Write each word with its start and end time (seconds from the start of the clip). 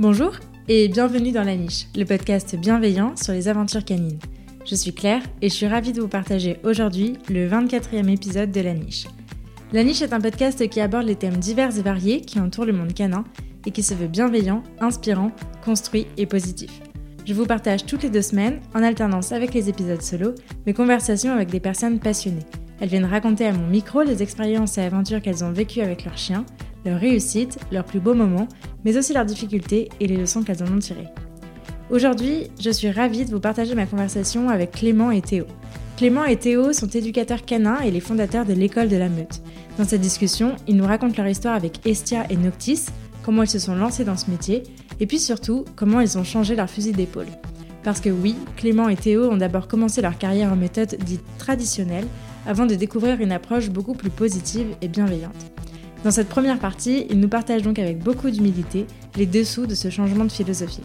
Bonjour 0.00 0.32
et 0.66 0.88
bienvenue 0.88 1.30
dans 1.30 1.44
La 1.44 1.56
Niche, 1.56 1.84
le 1.94 2.06
podcast 2.06 2.56
bienveillant 2.56 3.16
sur 3.16 3.34
les 3.34 3.48
aventures 3.48 3.84
canines. 3.84 4.18
Je 4.64 4.74
suis 4.74 4.94
Claire 4.94 5.22
et 5.42 5.50
je 5.50 5.54
suis 5.54 5.66
ravie 5.66 5.92
de 5.92 6.00
vous 6.00 6.08
partager 6.08 6.56
aujourd'hui 6.64 7.18
le 7.28 7.46
24e 7.46 8.08
épisode 8.08 8.50
de 8.50 8.62
La 8.62 8.72
Niche. 8.72 9.04
La 9.74 9.84
Niche 9.84 10.00
est 10.00 10.14
un 10.14 10.20
podcast 10.22 10.66
qui 10.70 10.80
aborde 10.80 11.04
les 11.04 11.16
thèmes 11.16 11.36
divers 11.36 11.76
et 11.76 11.82
variés 11.82 12.22
qui 12.22 12.40
entourent 12.40 12.64
le 12.64 12.72
monde 12.72 12.94
canin 12.94 13.24
et 13.66 13.72
qui 13.72 13.82
se 13.82 13.92
veut 13.92 14.06
bienveillant, 14.06 14.62
inspirant, 14.80 15.32
construit 15.62 16.06
et 16.16 16.24
positif. 16.24 16.80
Je 17.26 17.34
vous 17.34 17.44
partage 17.44 17.84
toutes 17.84 18.02
les 18.02 18.08
deux 18.08 18.22
semaines, 18.22 18.60
en 18.74 18.82
alternance 18.82 19.32
avec 19.32 19.52
les 19.52 19.68
épisodes 19.68 20.00
solo, 20.00 20.34
mes 20.64 20.72
conversations 20.72 21.34
avec 21.34 21.50
des 21.50 21.60
personnes 21.60 21.98
passionnées. 21.98 22.46
Elles 22.80 22.88
viennent 22.88 23.04
raconter 23.04 23.46
à 23.46 23.52
mon 23.52 23.66
micro 23.66 24.00
les 24.00 24.22
expériences 24.22 24.78
et 24.78 24.80
aventures 24.80 25.20
qu'elles 25.20 25.44
ont 25.44 25.52
vécues 25.52 25.82
avec 25.82 26.06
leurs 26.06 26.16
chiens, 26.16 26.46
leurs 26.84 27.00
réussites, 27.00 27.58
leurs 27.72 27.84
plus 27.84 28.00
beaux 28.00 28.14
moments, 28.14 28.48
mais 28.84 28.96
aussi 28.96 29.12
leurs 29.12 29.24
difficultés 29.24 29.88
et 30.00 30.06
les 30.06 30.16
leçons 30.16 30.42
qu'elles 30.42 30.62
en 30.62 30.72
ont 30.72 30.78
tirées. 30.78 31.08
Aujourd'hui, 31.90 32.50
je 32.60 32.70
suis 32.70 32.90
ravie 32.90 33.24
de 33.24 33.30
vous 33.30 33.40
partager 33.40 33.74
ma 33.74 33.86
conversation 33.86 34.48
avec 34.48 34.72
Clément 34.72 35.10
et 35.10 35.22
Théo. 35.22 35.44
Clément 35.96 36.24
et 36.24 36.36
Théo 36.36 36.72
sont 36.72 36.86
éducateurs 36.86 37.44
canins 37.44 37.80
et 37.80 37.90
les 37.90 38.00
fondateurs 38.00 38.46
de 38.46 38.52
l'école 38.52 38.88
de 38.88 38.96
la 38.96 39.08
meute. 39.08 39.42
Dans 39.76 39.84
cette 39.84 40.00
discussion, 40.00 40.56
ils 40.66 40.76
nous 40.76 40.86
racontent 40.86 41.14
leur 41.16 41.26
histoire 41.26 41.54
avec 41.54 41.86
Estia 41.86 42.26
et 42.30 42.36
Noctis, 42.36 42.86
comment 43.22 43.42
ils 43.42 43.50
se 43.50 43.58
sont 43.58 43.74
lancés 43.74 44.04
dans 44.04 44.16
ce 44.16 44.30
métier, 44.30 44.62
et 45.00 45.06
puis 45.06 45.18
surtout 45.18 45.64
comment 45.76 46.00
ils 46.00 46.16
ont 46.16 46.24
changé 46.24 46.54
leur 46.54 46.70
fusil 46.70 46.92
d'épaule. 46.92 47.26
Parce 47.82 48.00
que 48.00 48.10
oui, 48.10 48.36
Clément 48.56 48.88
et 48.88 48.96
Théo 48.96 49.30
ont 49.30 49.36
d'abord 49.36 49.68
commencé 49.68 50.00
leur 50.00 50.16
carrière 50.16 50.52
en 50.52 50.56
méthode 50.56 50.96
dite 51.04 51.24
traditionnelle, 51.38 52.06
avant 52.46 52.66
de 52.66 52.74
découvrir 52.74 53.20
une 53.20 53.32
approche 53.32 53.68
beaucoup 53.68 53.94
plus 53.94 54.10
positive 54.10 54.68
et 54.80 54.88
bienveillante. 54.88 55.52
Dans 56.04 56.10
cette 56.10 56.28
première 56.28 56.58
partie, 56.58 57.06
ils 57.10 57.20
nous 57.20 57.28
partagent 57.28 57.62
donc 57.62 57.78
avec 57.78 57.98
beaucoup 57.98 58.30
d'humilité 58.30 58.86
les 59.16 59.26
dessous 59.26 59.66
de 59.66 59.74
ce 59.74 59.90
changement 59.90 60.24
de 60.24 60.32
philosophie. 60.32 60.82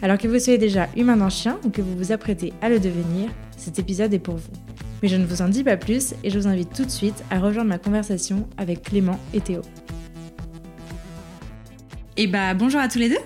Alors 0.00 0.18
que 0.18 0.28
vous 0.28 0.38
soyez 0.38 0.58
déjà 0.58 0.88
humain 0.96 1.16
d'un 1.16 1.28
chien 1.28 1.58
ou 1.64 1.70
que 1.70 1.82
vous 1.82 1.96
vous 1.96 2.12
apprêtez 2.12 2.52
à 2.62 2.68
le 2.68 2.78
devenir, 2.78 3.30
cet 3.56 3.78
épisode 3.78 4.14
est 4.14 4.18
pour 4.18 4.36
vous. 4.36 4.52
Mais 5.02 5.08
je 5.08 5.16
ne 5.16 5.26
vous 5.26 5.42
en 5.42 5.48
dis 5.48 5.64
pas 5.64 5.76
plus 5.76 6.14
et 6.22 6.30
je 6.30 6.38
vous 6.38 6.46
invite 6.46 6.72
tout 6.72 6.84
de 6.84 6.90
suite 6.90 7.24
à 7.30 7.40
rejoindre 7.40 7.68
ma 7.68 7.78
conversation 7.78 8.48
avec 8.56 8.82
Clément 8.82 9.18
et 9.32 9.40
Théo. 9.40 9.62
Et 12.16 12.26
bah 12.28 12.54
bonjour 12.54 12.80
à 12.80 12.88
tous 12.88 12.98
les 13.00 13.08
deux. 13.08 13.18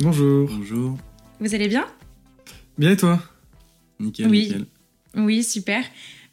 Bonjour. 0.00 0.48
Bonjour. 0.48 0.96
Vous 1.38 1.54
allez 1.54 1.68
bien? 1.68 1.84
Bien 2.78 2.92
et 2.92 2.96
toi? 2.96 3.20
Nickel, 4.00 4.28
Oui. 4.28 4.44
nickel. 4.44 4.66
Oui, 5.16 5.42
super. 5.44 5.82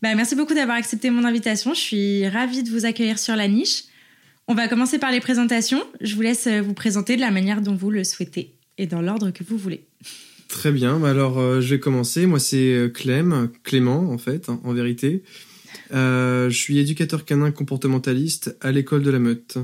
Bah, 0.02 0.14
merci 0.16 0.36
beaucoup 0.36 0.54
d'avoir 0.54 0.76
accepté 0.78 1.10
mon 1.10 1.24
invitation. 1.24 1.74
Je 1.74 1.80
suis 1.80 2.28
ravie 2.28 2.64
de 2.64 2.70
vous 2.70 2.86
accueillir 2.86 3.18
sur 3.20 3.36
la 3.38 3.48
niche. 3.48 3.84
On 4.48 4.54
va 4.56 4.68
commencer 4.68 5.00
par 5.00 5.12
les 5.12 5.20
présentations. 5.20 5.84
Je 6.02 6.16
vous 6.16 6.22
laisse 6.22 6.48
euh, 6.48 6.62
vous 6.62 6.74
présenter 6.74 7.16
de 7.16 7.22
la 7.22 7.32
manière 7.32 7.62
dont 7.62 7.76
vous 7.76 7.90
le 7.90 8.04
souhaitez 8.04 8.56
et 8.78 8.88
dans 8.88 9.02
l'ordre 9.02 9.32
que 9.32 9.44
vous 9.44 9.58
voulez. 9.58 9.86
Très 10.48 10.72
bien. 10.72 11.00
Bah 11.00 11.10
alors, 11.10 11.40
euh, 11.40 11.62
je 11.62 11.74
vais 11.76 11.80
commencer. 11.80 12.26
Moi, 12.26 12.40
c'est 12.40 12.74
euh, 12.74 12.90
Clem, 12.90 13.50
Clément, 13.64 14.12
en 14.12 14.18
fait, 14.18 14.50
hein, 14.50 14.60
en 14.64 14.74
vérité. 14.74 15.24
Euh, 15.94 16.50
je 16.50 16.58
suis 16.58 16.78
éducateur 16.78 17.26
canin 17.26 17.52
comportementaliste 17.52 18.56
à 18.62 18.72
l'école 18.72 19.04
de 19.04 19.12
la 19.12 19.20
Meute. 19.20 19.58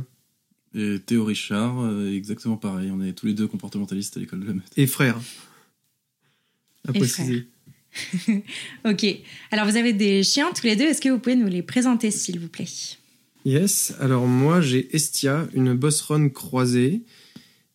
Et 0.75 0.99
Théo 1.03 1.25
Richard, 1.25 1.81
euh, 1.81 2.16
exactement 2.16 2.58
pareil. 2.58 2.91
On 2.91 3.02
est 3.02 3.14
tous 3.14 3.25
les 3.25 3.33
deux 3.33 3.47
comportementalistes 3.47 4.17
à 4.17 4.19
l'école 4.19 4.41
de 4.41 4.47
la 4.47 4.53
Meute. 4.53 4.71
Et 4.77 4.88
frère. 4.88 5.19
À 6.88 6.91
Et 6.91 6.99
préciser. 6.99 7.47
Ok. 8.86 9.05
Alors, 9.52 9.66
vous 9.66 9.75
avez 9.75 9.93
des 9.93 10.23
chiens 10.23 10.52
tous 10.55 10.67
les 10.67 10.75
deux. 10.75 10.86
Est-ce 10.86 11.02
que 11.02 11.09
vous 11.09 11.17
pouvez 11.17 11.36
nous 11.36 11.47
les 11.47 11.64
présenter, 11.64 12.11
s'il 12.11 12.39
vous 12.39 12.47
plaît? 12.47 12.67
Yes. 13.45 13.93
Alors, 13.99 14.27
moi, 14.27 14.61
j'ai 14.61 14.93
Estia, 14.95 15.47
une 15.53 15.73
Boss 15.73 16.01
Run 16.01 16.29
croisée. 16.29 17.01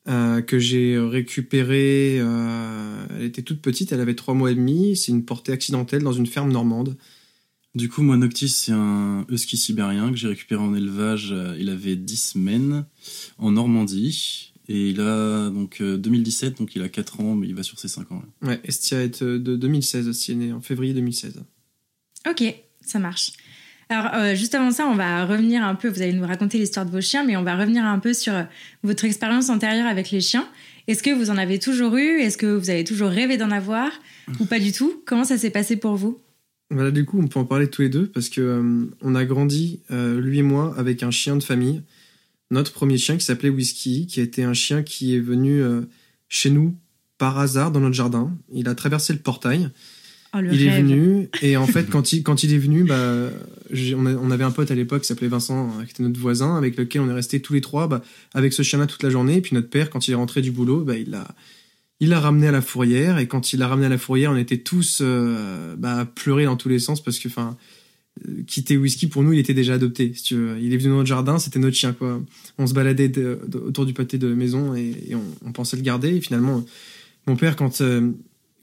euh, 0.06 0.42
que 0.42 0.58
j'ai 0.58 0.98
récupérée, 0.98 2.18
euh, 2.20 3.06
elle 3.16 3.22
était 3.24 3.40
toute 3.40 3.62
petite, 3.62 3.90
elle 3.90 4.00
avait 4.00 4.14
trois 4.14 4.34
mois 4.34 4.50
et 4.52 4.54
demi, 4.54 4.96
c'est 4.96 5.10
une 5.12 5.24
portée 5.24 5.50
accidentelle 5.50 6.02
dans 6.02 6.12
une 6.12 6.26
ferme 6.26 6.52
normande. 6.52 6.98
Du 7.74 7.88
coup, 7.88 8.02
moi, 8.02 8.18
Noctis, 8.18 8.50
c'est 8.50 8.72
un 8.72 9.24
husky 9.30 9.56
sibérien 9.56 10.10
que 10.10 10.16
j'ai 10.16 10.28
récupéré 10.28 10.60
en 10.60 10.74
élevage. 10.74 11.30
euh, 11.32 11.56
Il 11.58 11.70
avait 11.70 11.96
10 11.96 12.16
semaines 12.18 12.84
en 13.38 13.52
Normandie. 13.52 14.52
Et 14.68 14.90
il 14.90 15.00
a 15.00 15.48
donc 15.50 15.80
euh, 15.80 15.96
2017, 15.98 16.58
donc 16.58 16.74
il 16.76 16.82
a 16.82 16.88
4 16.90 17.20
ans, 17.20 17.34
mais 17.34 17.46
il 17.48 17.54
va 17.54 17.62
sur 17.62 17.78
ses 17.78 17.88
5 17.88 18.12
ans. 18.12 18.22
là. 18.42 18.48
Ouais, 18.48 18.60
Estia 18.64 19.02
est 19.02 19.22
de 19.22 19.56
2016 19.56 20.08
aussi, 20.08 20.32
elle 20.32 20.42
est 20.42 20.46
née 20.46 20.52
en 20.52 20.60
février 20.60 20.92
2016. 20.94 21.42
Ok, 22.30 22.44
ça 22.82 22.98
marche. 22.98 23.32
Alors, 23.94 24.12
euh, 24.14 24.34
juste 24.34 24.56
avant 24.56 24.72
ça, 24.72 24.86
on 24.86 24.96
va 24.96 25.24
revenir 25.24 25.62
un 25.62 25.76
peu, 25.76 25.88
vous 25.88 26.02
allez 26.02 26.12
nous 26.12 26.26
raconter 26.26 26.58
l'histoire 26.58 26.84
de 26.84 26.90
vos 26.90 27.00
chiens, 27.00 27.24
mais 27.24 27.36
on 27.36 27.44
va 27.44 27.56
revenir 27.56 27.84
un 27.84 28.00
peu 28.00 28.12
sur 28.12 28.34
euh, 28.34 28.42
votre 28.82 29.04
expérience 29.04 29.50
antérieure 29.50 29.86
avec 29.86 30.10
les 30.10 30.20
chiens. 30.20 30.48
Est-ce 30.88 31.00
que 31.00 31.10
vous 31.10 31.30
en 31.30 31.36
avez 31.36 31.60
toujours 31.60 31.96
eu? 31.96 32.20
Est-ce 32.20 32.36
que 32.36 32.46
vous 32.46 32.70
avez 32.70 32.82
toujours 32.82 33.08
rêvé 33.08 33.36
d'en 33.36 33.52
avoir? 33.52 33.92
Ou 34.40 34.46
pas 34.46 34.58
du 34.58 34.72
tout? 34.72 35.00
Comment 35.06 35.22
ça 35.22 35.38
s'est 35.38 35.50
passé 35.50 35.76
pour 35.76 35.94
vous? 35.94 36.18
Voilà, 36.70 36.90
du 36.90 37.04
coup, 37.04 37.20
on 37.20 37.28
peut 37.28 37.38
en 37.38 37.44
parler 37.44 37.68
tous 37.70 37.82
les 37.82 37.88
deux 37.88 38.06
parce 38.06 38.28
que 38.28 38.40
euh, 38.40 38.90
on 39.00 39.14
a 39.14 39.24
grandi, 39.24 39.80
lui 39.90 40.40
et 40.40 40.42
moi, 40.42 40.74
avec 40.76 41.04
un 41.04 41.12
chien 41.12 41.36
de 41.36 41.42
famille. 41.44 41.80
Notre 42.50 42.72
premier 42.72 42.98
chien 42.98 43.16
qui 43.16 43.24
s'appelait 43.24 43.48
Whisky, 43.48 44.08
qui 44.08 44.20
était 44.20 44.42
un 44.42 44.54
chien 44.54 44.82
qui 44.82 45.14
est 45.14 45.20
venu 45.20 45.62
chez 46.28 46.50
nous 46.50 46.74
par 47.16 47.38
hasard 47.38 47.70
dans 47.70 47.80
notre 47.80 47.94
jardin. 47.94 48.36
Il 48.52 48.68
a 48.68 48.74
traversé 48.74 49.12
le 49.12 49.20
portail. 49.20 49.70
Oh, 50.34 50.38
il 50.52 50.62
est 50.62 50.70
venu 50.82 51.28
et 51.42 51.56
en 51.56 51.66
fait, 51.66 51.84
quand 51.90 52.12
il, 52.12 52.22
quand 52.22 52.42
il 52.42 52.52
est 52.52 52.58
venu, 52.58 52.84
bah, 52.84 53.30
on, 53.96 54.06
a- 54.06 54.14
on 54.14 54.30
avait 54.30 54.44
un 54.44 54.50
pote 54.50 54.70
à 54.70 54.74
l'époque 54.74 55.02
qui 55.02 55.08
s'appelait 55.08 55.28
Vincent, 55.28 55.68
euh, 55.80 55.84
qui 55.84 55.90
était 55.92 56.02
notre 56.02 56.18
voisin, 56.18 56.56
avec 56.56 56.76
lequel 56.76 57.02
on 57.02 57.08
est 57.08 57.14
resté 57.14 57.40
tous 57.40 57.52
les 57.52 57.60
trois 57.60 57.86
bah, 57.88 58.02
avec 58.34 58.52
ce 58.52 58.62
chien-là 58.62 58.86
toute 58.86 59.02
la 59.02 59.10
journée. 59.10 59.36
Et 59.36 59.40
puis 59.40 59.54
notre 59.54 59.68
père, 59.70 59.90
quand 59.90 60.08
il 60.08 60.12
est 60.12 60.16
rentré 60.16 60.42
du 60.42 60.50
boulot, 60.50 60.80
bah, 60.82 60.96
il 60.96 61.10
l'a 61.10 61.28
il 62.00 62.08
l'a 62.08 62.18
ramené 62.20 62.48
à 62.48 62.52
la 62.52 62.60
fourrière 62.60 63.18
et 63.18 63.28
quand 63.28 63.52
il 63.52 63.60
l'a 63.60 63.68
ramené 63.68 63.86
à 63.86 63.88
la 63.90 63.98
fourrière, 63.98 64.32
on 64.32 64.36
était 64.36 64.58
tous 64.58 64.98
euh, 65.00 65.76
bah, 65.78 66.00
à 66.00 66.04
pleurer 66.04 66.44
dans 66.44 66.56
tous 66.56 66.68
les 66.68 66.80
sens 66.80 67.02
parce 67.02 67.18
que, 67.20 67.28
enfin, 67.28 67.56
euh, 68.28 68.42
quitter 68.46 68.76
Whisky 68.76 69.06
pour 69.06 69.22
nous, 69.22 69.32
il 69.32 69.38
était 69.38 69.54
déjà 69.54 69.74
adopté. 69.74 70.12
Si 70.14 70.24
tu 70.24 70.34
veux. 70.34 70.58
Il 70.60 70.74
est 70.74 70.76
venu 70.76 70.90
dans 70.90 70.96
notre 70.96 71.08
jardin, 71.08 71.38
c'était 71.38 71.60
notre 71.60 71.76
chien 71.76 71.92
quoi. 71.92 72.20
On 72.58 72.66
se 72.66 72.74
baladait 72.74 73.08
de- 73.08 73.38
de- 73.46 73.58
autour 73.58 73.86
du 73.86 73.92
pâté 73.92 74.18
de 74.18 74.34
maison 74.34 74.74
et, 74.74 74.92
et 75.08 75.14
on, 75.14 75.22
on 75.46 75.52
pensait 75.52 75.76
le 75.76 75.82
garder. 75.82 76.16
Et 76.16 76.20
finalement, 76.20 76.64
mon 77.28 77.36
père, 77.36 77.54
quand 77.56 77.80
euh, 77.80 78.10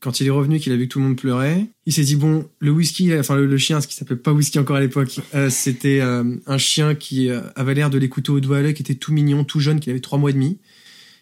quand 0.01 0.19
il 0.19 0.27
est 0.27 0.31
revenu, 0.31 0.59
qu'il 0.59 0.73
a 0.73 0.75
vu 0.75 0.87
que 0.87 0.93
tout 0.93 0.99
le 0.99 1.05
monde 1.05 1.15
pleurait, 1.15 1.67
il 1.85 1.93
s'est 1.93 2.03
dit 2.03 2.15
bon, 2.15 2.49
le 2.59 2.71
whisky, 2.71 3.13
enfin 3.17 3.35
le, 3.35 3.45
le 3.45 3.57
chien, 3.57 3.79
ce 3.79 3.87
qui 3.87 3.95
s'appelait 3.95 4.15
pas 4.17 4.33
whisky 4.33 4.59
encore 4.59 4.75
à 4.75 4.81
l'époque, 4.81 5.19
euh, 5.35 5.49
c'était 5.49 6.01
euh, 6.01 6.35
un 6.47 6.57
chien 6.57 6.95
qui 6.95 7.29
euh, 7.29 7.41
avait 7.55 7.73
l'air 7.75 7.89
de 7.89 7.97
l'écouter 7.97 8.31
au 8.31 8.39
doigt 8.39 8.57
à 8.57 8.61
l'œil, 8.61 8.73
qui 8.73 8.81
était 8.81 8.95
tout 8.95 9.13
mignon, 9.13 9.43
tout 9.43 9.59
jeune, 9.59 9.79
qui 9.79 9.89
avait 9.89 9.99
trois 10.01 10.17
mois 10.17 10.31
et 10.31 10.33
demi. 10.33 10.57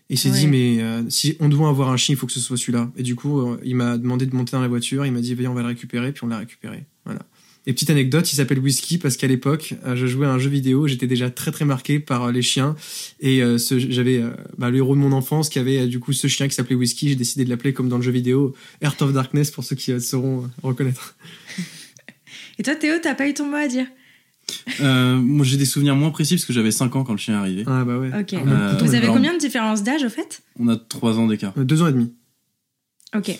Et 0.09 0.15
il 0.15 0.17
s'est 0.17 0.31
Ouais. 0.31 0.39
dit 0.39 0.47
mais 0.47 0.81
euh, 0.81 1.03
si 1.09 1.35
on 1.39 1.49
doit 1.49 1.69
avoir 1.69 1.89
un 1.89 1.97
chien, 1.97 2.15
il 2.15 2.17
faut 2.17 2.25
que 2.25 2.31
ce 2.33 2.39
soit 2.39 2.57
celui-là. 2.57 2.89
Et 2.97 3.03
du 3.03 3.15
coup, 3.15 3.41
euh, 3.41 3.59
il 3.63 3.75
m'a 3.75 3.97
demandé 3.97 4.25
de 4.25 4.35
monter 4.35 4.53
dans 4.53 4.61
la 4.61 4.67
voiture, 4.67 5.05
il 5.05 5.11
m'a 5.11 5.21
dit 5.21 5.35
viens 5.35 5.51
on 5.51 5.53
va 5.53 5.61
le 5.61 5.67
récupérer, 5.67 6.11
puis 6.11 6.23
on 6.23 6.27
l'a 6.27 6.37
récupéré. 6.39 6.85
Voilà. 7.05 7.19
Et 7.69 7.73
petite 7.73 7.91
anecdote, 7.91 8.33
il 8.33 8.35
s'appelle 8.35 8.57
Whisky 8.57 8.97
parce 8.97 9.15
qu'à 9.15 9.27
l'époque, 9.27 9.75
euh, 9.85 9.95
je 9.95 10.07
jouais 10.07 10.25
à 10.25 10.31
un 10.31 10.39
jeu 10.39 10.49
vidéo, 10.49 10.87
j'étais 10.87 11.05
déjà 11.05 11.29
très 11.29 11.51
très 11.51 11.65
marqué 11.65 11.99
par 11.99 12.23
euh, 12.23 12.31
les 12.31 12.41
chiens 12.41 12.75
et 13.19 13.43
euh, 13.43 13.59
j'avais 13.59 14.17
euh, 14.17 14.31
bah, 14.57 14.71
le 14.71 14.77
héros 14.77 14.95
de 14.95 14.99
mon 14.99 15.11
enfance 15.11 15.49
qui 15.49 15.59
avait 15.59 15.81
euh, 15.81 15.87
du 15.87 15.99
coup 15.99 16.11
ce 16.11 16.25
chien 16.27 16.47
qui 16.47 16.55
s'appelait 16.55 16.75
Whisky. 16.75 17.09
J'ai 17.09 17.15
décidé 17.15 17.45
de 17.45 17.49
l'appeler 17.51 17.71
comme 17.73 17.87
dans 17.87 17.97
le 17.97 18.01
jeu 18.01 18.11
vidéo 18.11 18.55
Heart 18.81 19.03
of 19.03 19.13
Darkness 19.13 19.51
pour 19.51 19.63
ceux 19.63 19.75
qui 19.75 19.91
euh, 19.91 19.99
sauront 19.99 20.45
euh, 20.45 20.47
reconnaître. 20.63 21.15
Et 22.57 22.63
toi, 22.63 22.73
Théo, 22.75 22.95
t'as 23.03 23.13
pas 23.13 23.29
eu 23.29 23.35
ton 23.35 23.45
mot 23.47 23.57
à 23.57 23.67
dire? 23.67 23.85
Euh, 24.81 25.17
moi, 25.17 25.45
j'ai 25.45 25.57
des 25.57 25.65
souvenirs 25.65 25.95
moins 25.95 26.09
précis 26.09 26.35
parce 26.37 26.45
que 26.45 26.53
j'avais 26.53 26.71
5 26.71 26.95
ans 26.95 27.03
quand 27.03 27.13
le 27.13 27.19
chien 27.19 27.35
est 27.35 27.37
arrivé. 27.37 27.63
Ah 27.67 27.85
bah 27.85 27.99
ouais. 27.99 28.09
Ok. 28.19 28.33
Euh, 28.33 28.77
vous 28.81 28.95
avez 28.95 29.05
combien 29.07 29.33
de 29.35 29.39
différence 29.39 29.83
d'âge 29.83 30.03
au 30.03 30.09
fait? 30.09 30.41
On 30.57 30.67
a 30.69 30.75
3 30.75 31.19
ans 31.19 31.27
d'écart. 31.27 31.53
Euh, 31.57 31.63
Deux 31.65 31.83
ans 31.83 31.87
et 31.87 31.93
demi. 31.93 32.11
Ok, 33.15 33.37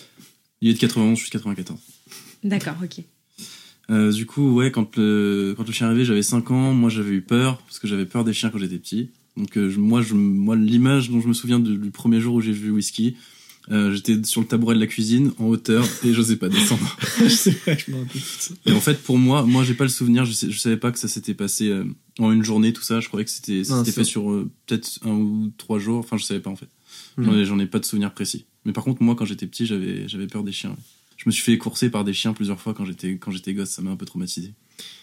Il 0.60 0.70
est 0.70 0.74
de 0.74 0.78
91, 0.78 1.16
je 1.18 1.22
suis 1.22 1.30
de 1.30 1.32
94. 1.32 1.78
d'accord, 2.44 2.76
ok. 2.82 3.04
Euh, 3.90 4.12
du 4.12 4.24
coup, 4.26 4.52
ouais, 4.54 4.70
quand 4.70 4.96
le, 4.96 5.54
quand 5.56 5.66
le 5.66 5.72
chien 5.72 5.86
est 5.86 5.90
arrivé, 5.90 6.04
j'avais 6.04 6.22
5 6.22 6.50
ans. 6.52 6.72
Moi, 6.72 6.90
j'avais 6.90 7.10
eu 7.10 7.22
peur, 7.22 7.58
parce 7.62 7.78
que 7.80 7.88
j'avais 7.88 8.06
peur 8.06 8.24
des 8.24 8.32
chiens 8.32 8.50
quand 8.50 8.58
j'étais 8.58 8.78
petit. 8.78 9.10
Donc, 9.36 9.56
euh, 9.56 9.68
je- 9.70 9.78
moi, 9.80 10.00
je, 10.02 10.14
moi 10.14 10.54
l'image 10.56 11.10
dont 11.10 11.20
je 11.20 11.28
me 11.28 11.32
souviens 11.32 11.58
du, 11.58 11.76
du 11.76 11.90
premier 11.90 12.20
jour 12.20 12.34
où 12.36 12.40
j'ai 12.40 12.52
vu 12.52 12.70
Whisky, 12.70 13.16
euh, 13.70 13.92
j'étais 13.94 14.22
sur 14.24 14.40
le 14.40 14.46
tabouret 14.46 14.74
de 14.74 14.80
la 14.80 14.86
cuisine, 14.86 15.32
en 15.38 15.46
hauteur, 15.46 15.84
et 16.04 16.12
j'osais 16.12 16.36
pas 16.36 16.48
descendre. 16.48 16.96
C'est 17.28 17.50
vrai, 17.62 17.78
je 17.84 17.90
me 17.92 17.98
rappelle. 17.98 18.22
Et 18.66 18.72
en 18.72 18.80
fait, 18.80 19.02
pour 19.02 19.18
moi, 19.18 19.42
moi, 19.44 19.64
j'ai 19.64 19.74
pas 19.74 19.84
le 19.84 19.90
souvenir, 19.90 20.24
je, 20.24 20.32
sais, 20.32 20.50
je 20.50 20.58
savais 20.58 20.76
pas 20.76 20.92
que 20.92 20.98
ça 20.98 21.08
s'était 21.08 21.34
passé 21.34 21.72
en 22.18 22.30
une 22.32 22.44
journée, 22.44 22.72
tout 22.72 22.82
ça. 22.82 23.00
Je 23.00 23.08
croyais 23.08 23.24
que 23.24 23.30
c'était 23.30 23.64
fait 23.92 24.04
sur 24.04 24.46
peut-être 24.66 24.98
un 25.04 25.10
ou 25.14 25.52
trois 25.58 25.78
jours. 25.78 25.98
Enfin, 25.98 26.16
je 26.16 26.24
savais 26.24 26.40
pas, 26.40 26.50
en 26.50 26.56
fait. 26.56 26.68
Hmm. 27.16 27.42
J'en 27.44 27.58
ai, 27.58 27.66
pas 27.66 27.78
de 27.80 27.84
souvenir 27.84 28.12
précis. 28.12 28.44
Mais 28.64 28.72
par 28.72 28.84
contre, 28.84 29.02
moi, 29.02 29.14
quand 29.16 29.24
j'étais 29.24 29.46
petit, 29.46 29.66
j'avais, 29.66 30.06
j'avais 30.08 30.26
peur 30.26 30.42
des 30.44 30.52
chiens. 30.52 30.70
ouais. 30.70 30.76
Je 31.20 31.24
me 31.26 31.32
suis 31.32 31.42
fait 31.42 31.58
courser 31.58 31.90
par 31.90 32.02
des 32.02 32.14
chiens 32.14 32.32
plusieurs 32.32 32.58
fois 32.58 32.72
quand 32.72 32.86
j'étais, 32.86 33.18
quand 33.18 33.30
j'étais 33.30 33.52
gosse. 33.52 33.68
Ça 33.68 33.82
m'a 33.82 33.90
un 33.90 33.96
peu 33.96 34.06
traumatisé. 34.06 34.54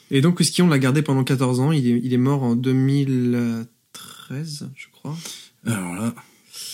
Et 0.10 0.20
donc 0.20 0.40
Whisky, 0.40 0.64
on 0.64 0.68
l'a 0.68 0.80
gardé 0.80 1.04
pendant 1.04 1.24
14 1.24 1.60
ans. 1.60 1.72
Il 1.72 1.88
est, 1.88 2.02
il 2.04 2.12
est 2.12 2.18
mort 2.18 2.42
en 2.42 2.56
2013, 2.56 4.72
je 4.76 4.88
crois. 4.92 5.16
Alors 5.64 5.94
là, 5.94 6.16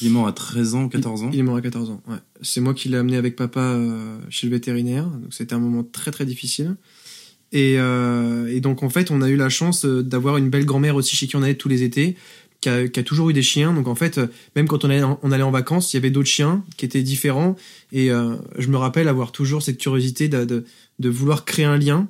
il 0.01 0.07
est 0.07 0.11
mort 0.11 0.27
à 0.27 0.31
13 0.31 0.75
ans, 0.75 0.87
14 0.87 1.23
ans. 1.23 1.29
Il 1.33 1.39
est 1.39 1.43
mort 1.43 1.57
à 1.57 1.61
14 1.61 1.89
ans, 1.89 2.01
ouais. 2.07 2.19
C'est 2.41 2.61
moi 2.61 2.73
qui 2.73 2.87
l'ai 2.87 2.95
amené 2.95 3.17
avec 3.17 3.35
papa 3.35 3.59
euh, 3.59 4.17
chez 4.29 4.47
le 4.47 4.53
vétérinaire, 4.53 5.07
donc 5.07 5.33
c'était 5.33 5.55
un 5.55 5.59
moment 5.59 5.83
très 5.83 6.11
très 6.11 6.25
difficile. 6.25 6.77
Et, 7.51 7.75
euh, 7.79 8.47
et 8.47 8.61
donc 8.61 8.81
en 8.81 8.89
fait, 8.89 9.11
on 9.11 9.21
a 9.21 9.27
eu 9.27 9.35
la 9.35 9.49
chance 9.49 9.83
euh, 9.83 10.03
d'avoir 10.03 10.37
une 10.37 10.49
belle 10.49 10.65
grand-mère 10.65 10.95
aussi 10.95 11.17
chez 11.17 11.27
qui 11.27 11.35
on 11.35 11.43
allait 11.43 11.55
tous 11.55 11.69
les 11.69 11.83
étés, 11.83 12.15
qui 12.63 12.99
a, 12.99 13.03
toujours 13.03 13.29
eu 13.29 13.33
des 13.33 13.41
chiens. 13.41 13.73
Donc 13.73 13.87
en 13.87 13.95
fait, 13.95 14.17
euh, 14.17 14.27
même 14.55 14.67
quand 14.67 14.85
on 14.85 14.89
allait 14.89 15.03
en, 15.03 15.19
on 15.21 15.31
allait 15.31 15.43
en 15.43 15.51
vacances, 15.51 15.93
il 15.93 15.97
y 15.97 15.99
avait 15.99 16.11
d'autres 16.11 16.29
chiens 16.29 16.63
qui 16.77 16.85
étaient 16.85 17.03
différents. 17.03 17.55
Et 17.91 18.11
euh, 18.11 18.35
je 18.57 18.67
me 18.67 18.77
rappelle 18.77 19.07
avoir 19.07 19.31
toujours 19.31 19.61
cette 19.61 19.77
curiosité 19.77 20.27
de, 20.29 20.45
de, 20.45 20.65
de 20.99 21.09
vouloir 21.09 21.45
créer 21.45 21.65
un 21.65 21.77
lien. 21.77 22.07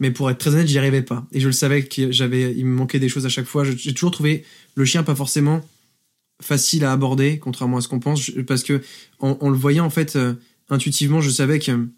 Mais 0.00 0.10
pour 0.10 0.30
être 0.30 0.38
très 0.38 0.50
honnête, 0.50 0.66
j'y 0.66 0.78
arrivais 0.78 1.02
pas. 1.02 1.26
Et 1.32 1.40
je 1.40 1.46
le 1.46 1.52
savais 1.52 1.84
que 1.84 2.10
j'avais, 2.10 2.52
il 2.54 2.66
me 2.66 2.74
manquait 2.74 2.98
des 2.98 3.08
choses 3.08 3.26
à 3.26 3.28
chaque 3.28 3.46
fois. 3.46 3.64
J'ai 3.64 3.94
toujours 3.94 4.10
trouvé 4.10 4.44
le 4.74 4.84
chien 4.84 5.02
pas 5.02 5.14
forcément 5.14 5.62
facile 6.42 6.84
à 6.84 6.92
aborder, 6.92 7.38
contrairement 7.38 7.76
à 7.76 7.80
ce 7.80 7.88
qu'on 7.88 8.00
pense, 8.00 8.30
parce 8.46 8.64
que 8.64 8.82
en, 9.20 9.38
en 9.40 9.48
le 9.48 9.56
voyant 9.56 9.86
en 9.86 9.90
fait 9.90 10.16
euh, 10.16 10.34
intuitivement, 10.68 11.20
je 11.20 11.30
savais 11.30 11.60
que 11.60 11.88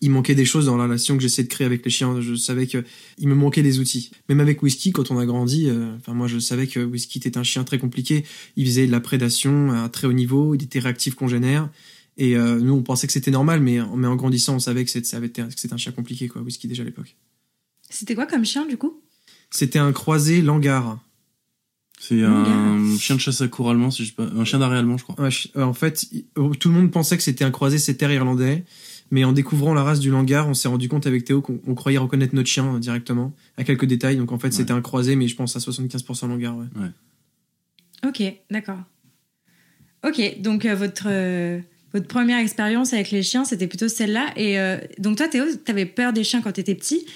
il 0.00 0.10
manquait 0.10 0.34
des 0.34 0.44
choses 0.44 0.66
dans 0.66 0.76
la 0.76 0.84
relation 0.84 1.16
que 1.16 1.22
j'essaie 1.22 1.44
de 1.44 1.48
créer 1.48 1.66
avec 1.66 1.84
les 1.84 1.90
chiens. 1.90 2.20
Je 2.20 2.34
savais 2.34 2.66
que 2.66 2.84
il 3.18 3.28
me 3.28 3.34
manquait 3.34 3.62
des 3.62 3.78
outils. 3.78 4.10
Même 4.28 4.40
avec 4.40 4.62
Whisky, 4.62 4.92
quand 4.92 5.10
on 5.10 5.18
a 5.18 5.26
grandi, 5.26 5.68
euh, 5.68 5.94
enfin 5.96 6.12
moi 6.12 6.26
je 6.26 6.38
savais 6.38 6.66
que 6.66 6.80
Whisky 6.80 7.18
était 7.18 7.38
un 7.38 7.42
chien 7.42 7.64
très 7.64 7.78
compliqué. 7.78 8.24
Il 8.56 8.66
faisait 8.66 8.86
de 8.86 8.92
la 8.92 9.00
prédation 9.00 9.72
à 9.72 9.88
très 9.88 10.06
haut 10.06 10.12
niveau, 10.12 10.54
il 10.54 10.62
était 10.62 10.80
réactif 10.80 11.14
congénère. 11.14 11.68
Et 12.16 12.36
euh, 12.36 12.58
nous 12.58 12.72
on 12.72 12.82
pensait 12.82 13.06
que 13.06 13.12
c'était 13.12 13.30
normal, 13.30 13.60
mais, 13.60 13.78
mais 13.96 14.06
en 14.06 14.16
grandissant 14.16 14.56
on 14.56 14.58
savait 14.58 14.84
que 14.84 14.90
c'était 14.90 15.72
un 15.72 15.76
chien 15.76 15.92
compliqué 15.92 16.28
quoi, 16.28 16.42
Whisky 16.42 16.66
déjà 16.66 16.82
à 16.82 16.86
l'époque. 16.86 17.16
C'était 17.88 18.14
quoi 18.14 18.26
comme 18.26 18.44
chien 18.44 18.66
du 18.66 18.76
coup? 18.76 19.00
C'était 19.50 19.78
un 19.78 19.92
croisé 19.92 20.42
langar. 20.42 20.98
C'est 21.98 22.22
un 22.22 22.96
chien 22.98 23.16
de 23.16 23.20
chasse 23.20 23.40
à 23.40 23.48
cour 23.48 23.70
allemand, 23.70 23.90
si 23.90 24.04
je 24.04 24.10
sais 24.10 24.14
pas, 24.14 24.24
un 24.24 24.44
chien 24.44 24.58
d'arrêt 24.58 24.76
allemand, 24.76 24.98
je 24.98 25.04
crois. 25.04 25.18
Ouais, 25.18 25.30
euh, 25.56 25.62
en 25.62 25.72
fait, 25.72 26.06
tout 26.34 26.68
le 26.68 26.74
monde 26.74 26.90
pensait 26.90 27.16
que 27.16 27.22
c'était 27.22 27.44
un 27.44 27.50
croisé 27.50 27.78
setter 27.78 28.12
irlandais, 28.12 28.64
mais 29.10 29.24
en 29.24 29.32
découvrant 29.32 29.74
la 29.74 29.82
race 29.82 30.00
du 30.00 30.10
langar, 30.10 30.48
on 30.48 30.54
s'est 30.54 30.68
rendu 30.68 30.88
compte 30.88 31.06
avec 31.06 31.24
Théo 31.24 31.40
qu'on 31.40 31.60
on 31.66 31.74
croyait 31.74 31.98
reconnaître 31.98 32.34
notre 32.34 32.48
chien 32.48 32.74
euh, 32.74 32.78
directement, 32.78 33.32
à 33.56 33.64
quelques 33.64 33.86
détails. 33.86 34.16
Donc 34.16 34.32
en 34.32 34.38
fait, 34.38 34.52
c'était 34.52 34.72
un 34.72 34.82
croisé, 34.82 35.16
mais 35.16 35.28
je 35.28 35.36
pense 35.36 35.56
à 35.56 35.58
75% 35.58 36.28
langar. 36.28 36.56
Ouais. 36.56 36.66
Ok, 38.06 38.22
d'accord. 38.50 38.78
Ok, 40.06 40.40
donc 40.40 40.64
euh, 40.64 40.74
votre, 40.74 41.06
euh, 41.06 41.58
votre 41.92 42.06
première 42.06 42.38
expérience 42.38 42.92
avec 42.92 43.10
les 43.10 43.22
chiens, 43.22 43.44
c'était 43.44 43.66
plutôt 43.66 43.88
celle-là. 43.88 44.32
Et 44.36 44.58
euh, 44.58 44.78
donc 44.98 45.16
toi, 45.16 45.28
Théo, 45.28 45.44
t'avais 45.64 45.86
peur 45.86 46.12
des 46.12 46.24
chiens 46.24 46.42
quand 46.42 46.52
t'étais 46.52 46.74
petit. 46.74 47.06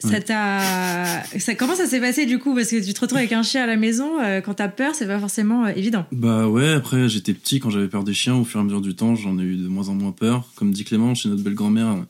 Ça 0.00 0.20
t'a. 0.20 1.22
Ça, 1.38 1.54
comment 1.54 1.74
ça 1.74 1.86
s'est 1.86 2.00
passé 2.00 2.26
du 2.26 2.38
coup? 2.38 2.54
Parce 2.54 2.68
que 2.70 2.84
tu 2.84 2.92
te 2.94 3.00
retrouves 3.00 3.18
avec 3.18 3.32
un 3.32 3.42
chien 3.42 3.62
à 3.62 3.66
la 3.66 3.76
maison, 3.76 4.20
euh, 4.20 4.40
quand 4.40 4.54
t'as 4.54 4.68
peur, 4.68 4.94
c'est 4.94 5.06
pas 5.06 5.18
forcément 5.18 5.66
euh, 5.66 5.72
évident. 5.74 6.06
Bah 6.12 6.48
ouais, 6.48 6.70
après 6.72 7.08
j'étais 7.08 7.34
petit 7.34 7.60
quand 7.60 7.70
j'avais 7.70 7.88
peur 7.88 8.04
des 8.04 8.14
chiens, 8.14 8.34
au 8.34 8.44
fur 8.44 8.60
et 8.60 8.62
à 8.62 8.64
mesure 8.64 8.80
du 8.80 8.94
temps 8.94 9.14
j'en 9.14 9.38
ai 9.38 9.42
eu 9.42 9.56
de 9.56 9.68
moins 9.68 9.88
en 9.88 9.94
moins 9.94 10.12
peur. 10.12 10.48
Comme 10.54 10.72
dit 10.72 10.84
Clément, 10.84 11.14
chez 11.14 11.28
notre 11.28 11.42
belle-grand-mère, 11.42 12.04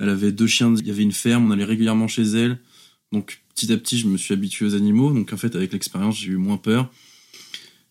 elle 0.00 0.08
avait 0.08 0.32
deux 0.32 0.46
chiens, 0.46 0.74
il 0.78 0.86
y 0.86 0.90
avait 0.90 1.02
une 1.02 1.12
ferme, 1.12 1.48
on 1.48 1.50
allait 1.50 1.64
régulièrement 1.64 2.08
chez 2.08 2.22
elle. 2.22 2.58
Donc 3.12 3.40
petit 3.54 3.72
à 3.72 3.76
petit 3.76 3.98
je 3.98 4.06
me 4.06 4.16
suis 4.16 4.34
habitué 4.34 4.64
aux 4.66 4.74
animaux, 4.74 5.12
donc 5.12 5.32
en 5.32 5.36
fait 5.36 5.54
avec 5.54 5.72
l'expérience 5.72 6.18
j'ai 6.18 6.32
eu 6.32 6.36
moins 6.36 6.56
peur. 6.56 6.90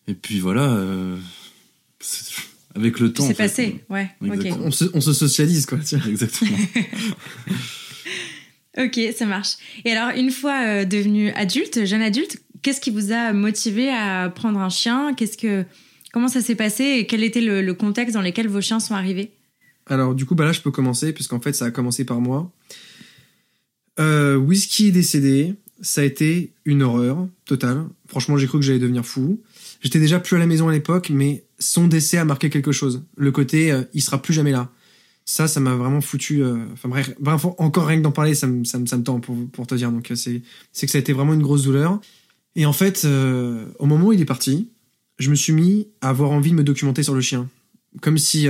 Et 0.08 0.14
puis 0.14 0.38
voilà, 0.38 0.62
euh, 0.62 1.16
avec 2.76 3.00
le 3.00 3.12
temps. 3.12 3.26
C'est 3.26 3.34
passé, 3.34 3.84
ouais. 3.90 4.08
Ok. 4.20 4.34
Exactement. 4.34 4.66
On, 4.66 4.70
se, 4.70 4.84
on 4.94 5.00
se 5.00 5.12
socialise, 5.12 5.66
quoi. 5.66 5.78
tiens. 5.78 6.00
Exactement. 6.08 6.56
Ok, 8.78 9.00
ça 9.16 9.26
marche. 9.26 9.56
Et 9.84 9.92
alors, 9.92 10.16
une 10.16 10.30
fois 10.30 10.66
euh, 10.66 10.84
devenu 10.84 11.30
adulte, 11.30 11.86
jeune 11.86 12.02
adulte, 12.02 12.38
qu'est-ce 12.62 12.80
qui 12.80 12.90
vous 12.90 13.12
a 13.12 13.32
motivé 13.32 13.90
à 13.90 14.28
prendre 14.28 14.60
un 14.60 14.68
chien? 14.68 15.14
Qu'est-ce 15.14 15.38
que, 15.38 15.64
comment 16.12 16.28
ça 16.28 16.40
s'est 16.40 16.54
passé 16.54 16.84
et 16.84 17.06
quel 17.06 17.22
était 17.22 17.40
le, 17.40 17.74
contexte 17.74 18.14
dans 18.14 18.22
lequel 18.22 18.48
vos 18.48 18.60
chiens 18.60 18.80
sont 18.80 18.94
arrivés? 18.94 19.30
Alors 19.86 20.14
du 20.14 20.26
coup, 20.26 20.34
bah 20.34 20.44
là, 20.44 20.52
je 20.52 20.60
peux 20.60 20.70
commencer, 20.70 21.12
puisqu'en 21.12 21.40
fait, 21.40 21.52
ça 21.54 21.66
a 21.66 21.70
commencé 21.70 22.04
par 22.04 22.20
moi. 22.20 22.50
Euh, 23.98 24.36
Whisky 24.36 24.88
est 24.88 24.92
décédé, 24.92 25.54
ça 25.80 26.02
a 26.02 26.04
été 26.04 26.52
une 26.64 26.82
horreur 26.82 27.28
totale. 27.44 27.84
Franchement, 28.08 28.36
j'ai 28.36 28.46
cru 28.46 28.58
que 28.58 28.64
j'allais 28.64 28.78
devenir 28.78 29.06
fou. 29.06 29.40
J'étais 29.80 30.00
déjà 30.00 30.18
plus 30.18 30.36
à 30.36 30.38
la 30.38 30.46
maison 30.46 30.68
à 30.68 30.72
l'époque, 30.72 31.10
mais 31.10 31.44
son 31.58 31.86
décès 31.86 32.18
a 32.18 32.24
marqué 32.24 32.50
quelque 32.50 32.72
chose. 32.72 33.04
Le 33.16 33.30
côté, 33.30 33.72
euh, 33.72 33.82
il 33.94 34.02
sera 34.02 34.20
plus 34.20 34.34
jamais 34.34 34.52
là. 34.52 34.70
Ça, 35.28 35.48
ça 35.48 35.58
m'a 35.58 35.74
vraiment 35.74 36.00
foutu. 36.00 36.42
euh, 36.44 36.56
Enfin 36.72 36.88
bref, 36.88 37.10
encore 37.58 37.86
rien 37.86 37.98
que 37.98 38.02
d'en 38.02 38.12
parler, 38.12 38.36
ça 38.36 38.46
me, 38.46 38.64
ça 38.64 38.78
me, 38.78 38.86
ça 38.86 38.96
me 38.96 39.02
tend 39.02 39.18
pour, 39.18 39.36
pour 39.50 39.66
te 39.66 39.74
dire. 39.74 39.90
Donc 39.90 40.12
euh, 40.12 40.14
c'est, 40.14 40.40
que 40.40 40.90
ça 40.90 40.98
a 40.98 41.00
été 41.00 41.12
vraiment 41.12 41.34
une 41.34 41.42
grosse 41.42 41.64
douleur. 41.64 42.00
Et 42.54 42.64
en 42.64 42.72
fait, 42.72 43.02
euh, 43.04 43.66
au 43.80 43.86
moment 43.86 44.06
où 44.06 44.12
il 44.12 44.20
est 44.20 44.24
parti, 44.24 44.70
je 45.18 45.28
me 45.28 45.34
suis 45.34 45.52
mis 45.52 45.88
à 46.00 46.10
avoir 46.10 46.30
envie 46.30 46.50
de 46.50 46.54
me 46.54 46.62
documenter 46.62 47.02
sur 47.02 47.14
le 47.14 47.20
chien, 47.20 47.48
comme 48.00 48.18
si 48.18 48.46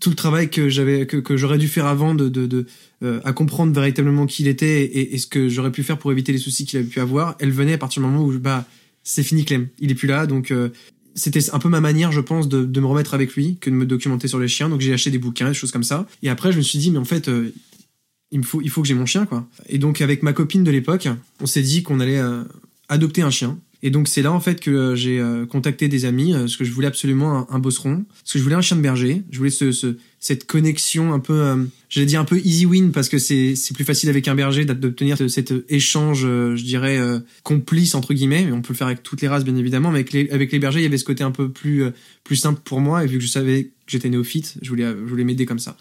tout 0.00 0.10
le 0.10 0.16
travail 0.16 0.50
que 0.50 0.68
j'avais, 0.68 1.06
que, 1.06 1.16
que 1.16 1.36
j'aurais 1.36 1.58
dû 1.58 1.68
faire 1.68 1.86
avant 1.86 2.14
de, 2.14 2.28
de, 2.28 2.46
de 2.46 2.66
à 3.24 3.32
comprendre 3.32 3.72
véritablement 3.72 4.26
qui 4.26 4.42
il 4.42 4.48
était 4.48 4.84
et, 4.84 5.14
et 5.14 5.18
ce 5.18 5.26
que 5.26 5.48
j'aurais 5.48 5.72
pu 5.72 5.82
faire 5.84 5.98
pour 5.98 6.12
éviter 6.12 6.32
les 6.32 6.38
soucis 6.38 6.66
qu'il 6.66 6.80
avait 6.80 6.88
pu 6.88 7.00
avoir, 7.00 7.36
elle 7.38 7.52
venait 7.52 7.74
à 7.74 7.78
partir 7.78 8.02
du 8.02 8.08
moment 8.08 8.24
où 8.24 8.36
bah 8.38 8.66
c'est 9.04 9.22
fini 9.22 9.44
Clem, 9.44 9.68
il 9.78 9.90
est 9.90 9.94
plus 9.94 10.08
là, 10.08 10.26
donc 10.26 10.52
c'était 11.18 11.50
un 11.52 11.58
peu 11.58 11.68
ma 11.68 11.80
manière, 11.80 12.12
je 12.12 12.20
pense, 12.20 12.48
de, 12.48 12.64
de 12.64 12.80
me 12.80 12.86
remettre 12.86 13.12
avec 13.12 13.34
lui 13.34 13.58
que 13.60 13.68
de 13.68 13.74
me 13.74 13.84
documenter 13.84 14.28
sur 14.28 14.38
les 14.38 14.48
chiens. 14.48 14.68
Donc 14.70 14.80
j'ai 14.80 14.92
acheté 14.94 15.10
des 15.10 15.18
bouquins, 15.18 15.48
des 15.48 15.54
choses 15.54 15.72
comme 15.72 15.82
ça. 15.82 16.06
Et 16.22 16.30
après, 16.30 16.52
je 16.52 16.56
me 16.58 16.62
suis 16.62 16.78
dit, 16.78 16.90
mais 16.90 16.98
en 16.98 17.04
fait, 17.04 17.28
euh, 17.28 17.52
il 18.30 18.44
faut, 18.44 18.60
il 18.62 18.70
faut 18.70 18.80
que 18.82 18.88
j'ai 18.88 18.94
mon 18.94 19.06
chien, 19.06 19.26
quoi. 19.26 19.46
Et 19.68 19.78
donc 19.78 20.00
avec 20.00 20.22
ma 20.22 20.32
copine 20.32 20.64
de 20.64 20.70
l'époque, 20.70 21.08
on 21.40 21.46
s'est 21.46 21.62
dit 21.62 21.82
qu'on 21.82 22.00
allait 22.00 22.18
euh, 22.18 22.44
adopter 22.88 23.22
un 23.22 23.30
chien. 23.30 23.58
Et 23.82 23.90
donc 23.90 24.08
c'est 24.08 24.22
là 24.22 24.32
en 24.32 24.40
fait 24.40 24.58
que 24.60 24.70
euh, 24.72 24.96
j'ai 24.96 25.22
contacté 25.50 25.86
des 25.88 26.04
amis 26.04 26.32
parce 26.32 26.56
que 26.56 26.64
je 26.64 26.72
voulais 26.72 26.88
absolument 26.88 27.46
un, 27.52 27.58
bosseron, 27.60 28.04
parce 28.20 28.32
que 28.32 28.38
je 28.38 28.42
voulais 28.44 28.56
un 28.56 28.60
chien 28.60 28.76
de 28.76 28.82
berger, 28.82 29.22
je 29.30 29.38
voulais 29.38 29.50
ce- 29.50 29.96
cette 30.20 30.46
connexion 30.46 31.12
un 31.12 31.20
peu, 31.20 31.32
euh, 31.32 31.56
j'allais 31.88 32.06
dire 32.06 32.20
un 32.20 32.24
peu 32.24 32.38
easy 32.44 32.66
win 32.66 32.90
parce 32.92 33.08
que 33.08 33.18
c'est 33.18 33.54
plus 33.74 33.84
facile 33.84 34.08
avec 34.08 34.26
un 34.28 34.34
berger 34.34 34.64
d'ob- 34.64 34.80
d'obtenir 34.80 35.16
ce- 35.16 35.28
cet 35.28 35.52
échange, 35.68 36.22
euh, 36.24 36.56
je 36.56 36.64
dirais 36.64 36.98
euh, 36.98 37.20
complice 37.44 37.94
entre 37.94 38.14
guillemets. 38.14 38.44
Mais 38.44 38.52
on 38.52 38.60
peut 38.62 38.72
le 38.72 38.76
faire 38.78 38.88
avec 38.88 39.02
toutes 39.02 39.20
les 39.22 39.28
races 39.28 39.44
bien 39.44 39.56
évidemment, 39.56 39.90
mais 39.90 40.00
avec 40.00 40.12
les 40.12 40.28
avec 40.30 40.50
les 40.52 40.58
bergers 40.58 40.80
il 40.80 40.84
y 40.84 40.86
avait 40.86 40.98
ce 40.98 41.04
côté 41.04 41.22
un 41.22 41.30
peu 41.30 41.48
plus 41.50 41.84
euh, 41.84 41.90
plus 42.24 42.36
simple 42.36 42.60
pour 42.64 42.80
moi 42.80 43.04
et 43.04 43.06
vu 43.06 43.18
que 43.18 43.24
je 43.24 43.28
savais 43.28 43.64
que 43.64 43.70
j'étais 43.92 44.08
néophyte, 44.10 44.54
je 44.60 44.68
voulais 44.68 44.84
euh, 44.84 44.96
je 45.04 45.10
voulais 45.10 45.24
m'aider 45.24 45.46
comme 45.46 45.60
ça. 45.60 45.76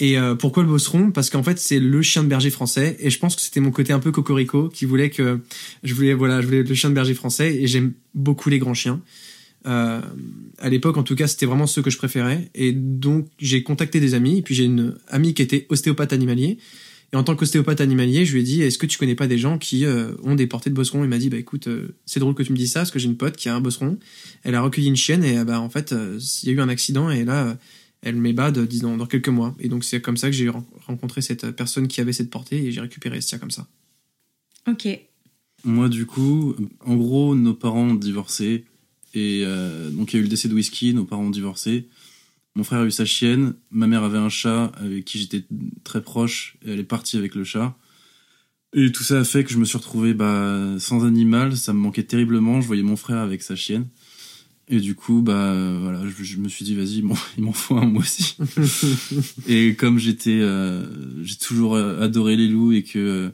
Et 0.00 0.18
euh, 0.18 0.34
pourquoi 0.34 0.64
le 0.64 0.68
bosseron? 0.68 1.12
Parce 1.12 1.30
qu'en 1.30 1.44
fait, 1.44 1.60
c'est 1.60 1.78
le 1.78 2.02
chien 2.02 2.24
de 2.24 2.28
berger 2.28 2.50
français. 2.50 2.96
Et 2.98 3.08
je 3.10 3.18
pense 3.20 3.36
que 3.36 3.42
c'était 3.42 3.60
mon 3.60 3.70
côté 3.70 3.92
un 3.92 4.00
peu 4.00 4.10
cocorico 4.10 4.68
qui 4.68 4.84
voulait 4.84 5.10
que 5.10 5.38
je 5.84 5.94
voulais 5.94 6.12
voilà, 6.14 6.40
je 6.40 6.46
voulais 6.46 6.64
le 6.64 6.74
chien 6.74 6.90
de 6.90 6.94
berger 6.96 7.14
français. 7.14 7.54
Et 7.54 7.68
j'aime 7.68 7.92
beaucoup 8.12 8.50
les 8.50 8.58
grands 8.58 8.74
chiens. 8.74 9.00
Euh, 9.66 10.00
à 10.58 10.68
l'époque, 10.68 10.96
en 10.96 11.02
tout 11.02 11.14
cas, 11.14 11.26
c'était 11.26 11.46
vraiment 11.46 11.66
ceux 11.66 11.82
que 11.82 11.90
je 11.90 11.98
préférais. 11.98 12.50
Et 12.54 12.72
donc, 12.72 13.28
j'ai 13.38 13.62
contacté 13.62 14.00
des 14.00 14.14
amis. 14.14 14.38
Et 14.38 14.42
puis, 14.42 14.54
j'ai 14.54 14.64
une 14.64 14.96
amie 15.08 15.34
qui 15.34 15.42
était 15.42 15.66
ostéopathe 15.68 16.12
animalier. 16.12 16.58
Et 17.12 17.16
en 17.16 17.24
tant 17.24 17.36
qu'ostéopathe 17.36 17.80
animalier, 17.82 18.24
je 18.24 18.32
lui 18.32 18.40
ai 18.40 18.42
dit 18.42 18.62
Est-ce 18.62 18.78
que 18.78 18.86
tu 18.86 18.96
connais 18.98 19.14
pas 19.14 19.26
des 19.26 19.36
gens 19.38 19.58
qui 19.58 19.84
euh, 19.84 20.12
ont 20.22 20.34
des 20.34 20.46
portées 20.46 20.70
de 20.70 20.74
bosseron 20.74 21.04
Il 21.04 21.10
m'a 21.10 21.18
dit 21.18 21.28
Bah 21.28 21.36
écoute, 21.36 21.66
euh, 21.68 21.94
c'est 22.06 22.20
drôle 22.20 22.34
que 22.34 22.42
tu 22.42 22.52
me 22.52 22.56
dis 22.56 22.66
ça 22.68 22.80
parce 22.80 22.90
que 22.90 22.98
j'ai 22.98 23.06
une 23.06 23.16
pote 23.18 23.36
qui 23.36 23.48
a 23.50 23.54
un 23.54 23.60
bosseron. 23.60 23.98
Elle 24.44 24.54
a 24.54 24.62
recueilli 24.62 24.88
une 24.88 24.96
chienne 24.96 25.22
et 25.22 25.44
bah 25.44 25.60
en 25.60 25.68
fait, 25.68 25.92
euh, 25.92 26.18
il 26.42 26.48
y 26.48 26.52
a 26.52 26.54
eu 26.54 26.60
un 26.60 26.68
accident 26.70 27.10
et 27.10 27.24
là. 27.24 27.46
euh, 27.48 27.54
elle 28.04 28.16
m'ébade 28.16 28.58
disons 28.66 28.96
dans 28.96 29.06
quelques 29.06 29.28
mois 29.28 29.54
et 29.60 29.68
donc 29.68 29.84
c'est 29.84 30.00
comme 30.00 30.16
ça 30.16 30.26
que 30.28 30.34
j'ai 30.34 30.48
ren- 30.48 30.66
rencontré 30.88 31.22
cette 31.22 31.52
personne 31.52 31.86
qui 31.86 32.00
avait 32.00 32.12
cette 32.12 32.30
portée 32.30 32.64
et 32.64 32.72
j'ai 32.72 32.80
récupéré 32.80 33.18
Estia 33.18 33.38
comme 33.38 33.52
ça 33.52 33.68
Ok. 34.68 34.88
Moi, 35.64 35.88
du 35.88 36.04
coup, 36.06 36.56
en 36.84 36.96
gros, 36.96 37.36
nos 37.36 37.54
parents 37.54 37.90
ont 37.90 37.94
divorcé. 37.94 38.64
Et 39.14 39.42
euh, 39.44 39.90
donc, 39.90 40.12
il 40.12 40.16
y 40.16 40.18
a 40.18 40.20
eu 40.20 40.24
le 40.24 40.28
décès 40.28 40.48
de 40.48 40.54
Whisky, 40.54 40.94
nos 40.94 41.04
parents 41.04 41.24
ont 41.24 41.30
divorcé. 41.30 41.88
Mon 42.54 42.64
frère 42.64 42.80
a 42.80 42.86
eu 42.86 42.90
sa 42.90 43.04
chienne. 43.04 43.54
Ma 43.70 43.86
mère 43.86 44.04
avait 44.04 44.18
un 44.18 44.28
chat 44.28 44.72
avec 44.76 45.04
qui 45.04 45.18
j'étais 45.18 45.44
très 45.84 46.02
proche. 46.02 46.56
Et 46.64 46.72
elle 46.72 46.80
est 46.80 46.84
partie 46.84 47.16
avec 47.16 47.34
le 47.34 47.44
chat. 47.44 47.76
Et 48.74 48.90
tout 48.92 49.02
ça 49.02 49.20
a 49.20 49.24
fait 49.24 49.44
que 49.44 49.50
je 49.50 49.58
me 49.58 49.64
suis 49.64 49.78
retrouvé 49.78 50.14
bah, 50.14 50.76
sans 50.78 51.04
animal. 51.04 51.56
Ça 51.56 51.72
me 51.72 51.78
manquait 51.78 52.02
terriblement. 52.02 52.60
Je 52.60 52.66
voyais 52.66 52.82
mon 52.82 52.96
frère 52.96 53.18
avec 53.18 53.42
sa 53.42 53.56
chienne. 53.56 53.86
Et 54.68 54.80
du 54.80 54.94
coup, 54.94 55.22
bah 55.22 55.54
voilà, 55.80 56.00
je, 56.08 56.24
je 56.24 56.38
me 56.38 56.48
suis 56.48 56.64
dit, 56.64 56.74
vas-y, 56.74 57.02
bon, 57.02 57.14
il 57.38 57.44
m'en 57.44 57.52
faut 57.52 57.76
un 57.76 57.86
moi 57.86 58.02
aussi. 58.02 58.36
et 59.48 59.74
comme 59.74 59.98
j'étais, 59.98 60.40
euh, 60.40 60.86
j'ai 61.22 61.36
toujours 61.36 61.74
euh, 61.74 62.00
adoré 62.00 62.36
les 62.36 62.48
loups 62.48 62.72
et 62.72 62.82
que 62.82 62.98
euh, 62.98 63.30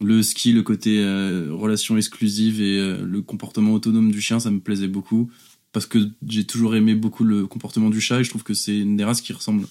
le 0.00 0.22
ski, 0.22 0.52
le 0.52 0.62
côté 0.62 1.00
euh, 1.00 1.48
relation 1.52 1.96
exclusive 1.96 2.60
et 2.60 2.78
euh, 2.78 3.02
le 3.04 3.20
comportement 3.22 3.72
autonome 3.72 4.12
du 4.12 4.20
chien, 4.20 4.38
ça 4.38 4.50
me 4.50 4.60
plaisait 4.60 4.88
beaucoup. 4.88 5.30
Parce 5.72 5.86
que 5.86 5.98
j'ai 6.26 6.44
toujours 6.44 6.76
aimé 6.76 6.94
beaucoup 6.94 7.24
le 7.24 7.46
comportement 7.46 7.90
du 7.90 8.00
chat 8.00 8.20
et 8.20 8.24
je 8.24 8.30
trouve 8.30 8.42
que 8.42 8.54
c'est 8.54 8.78
une 8.78 8.96
des 8.96 9.04
races 9.04 9.20
qui 9.20 9.32
ressemble 9.32 9.66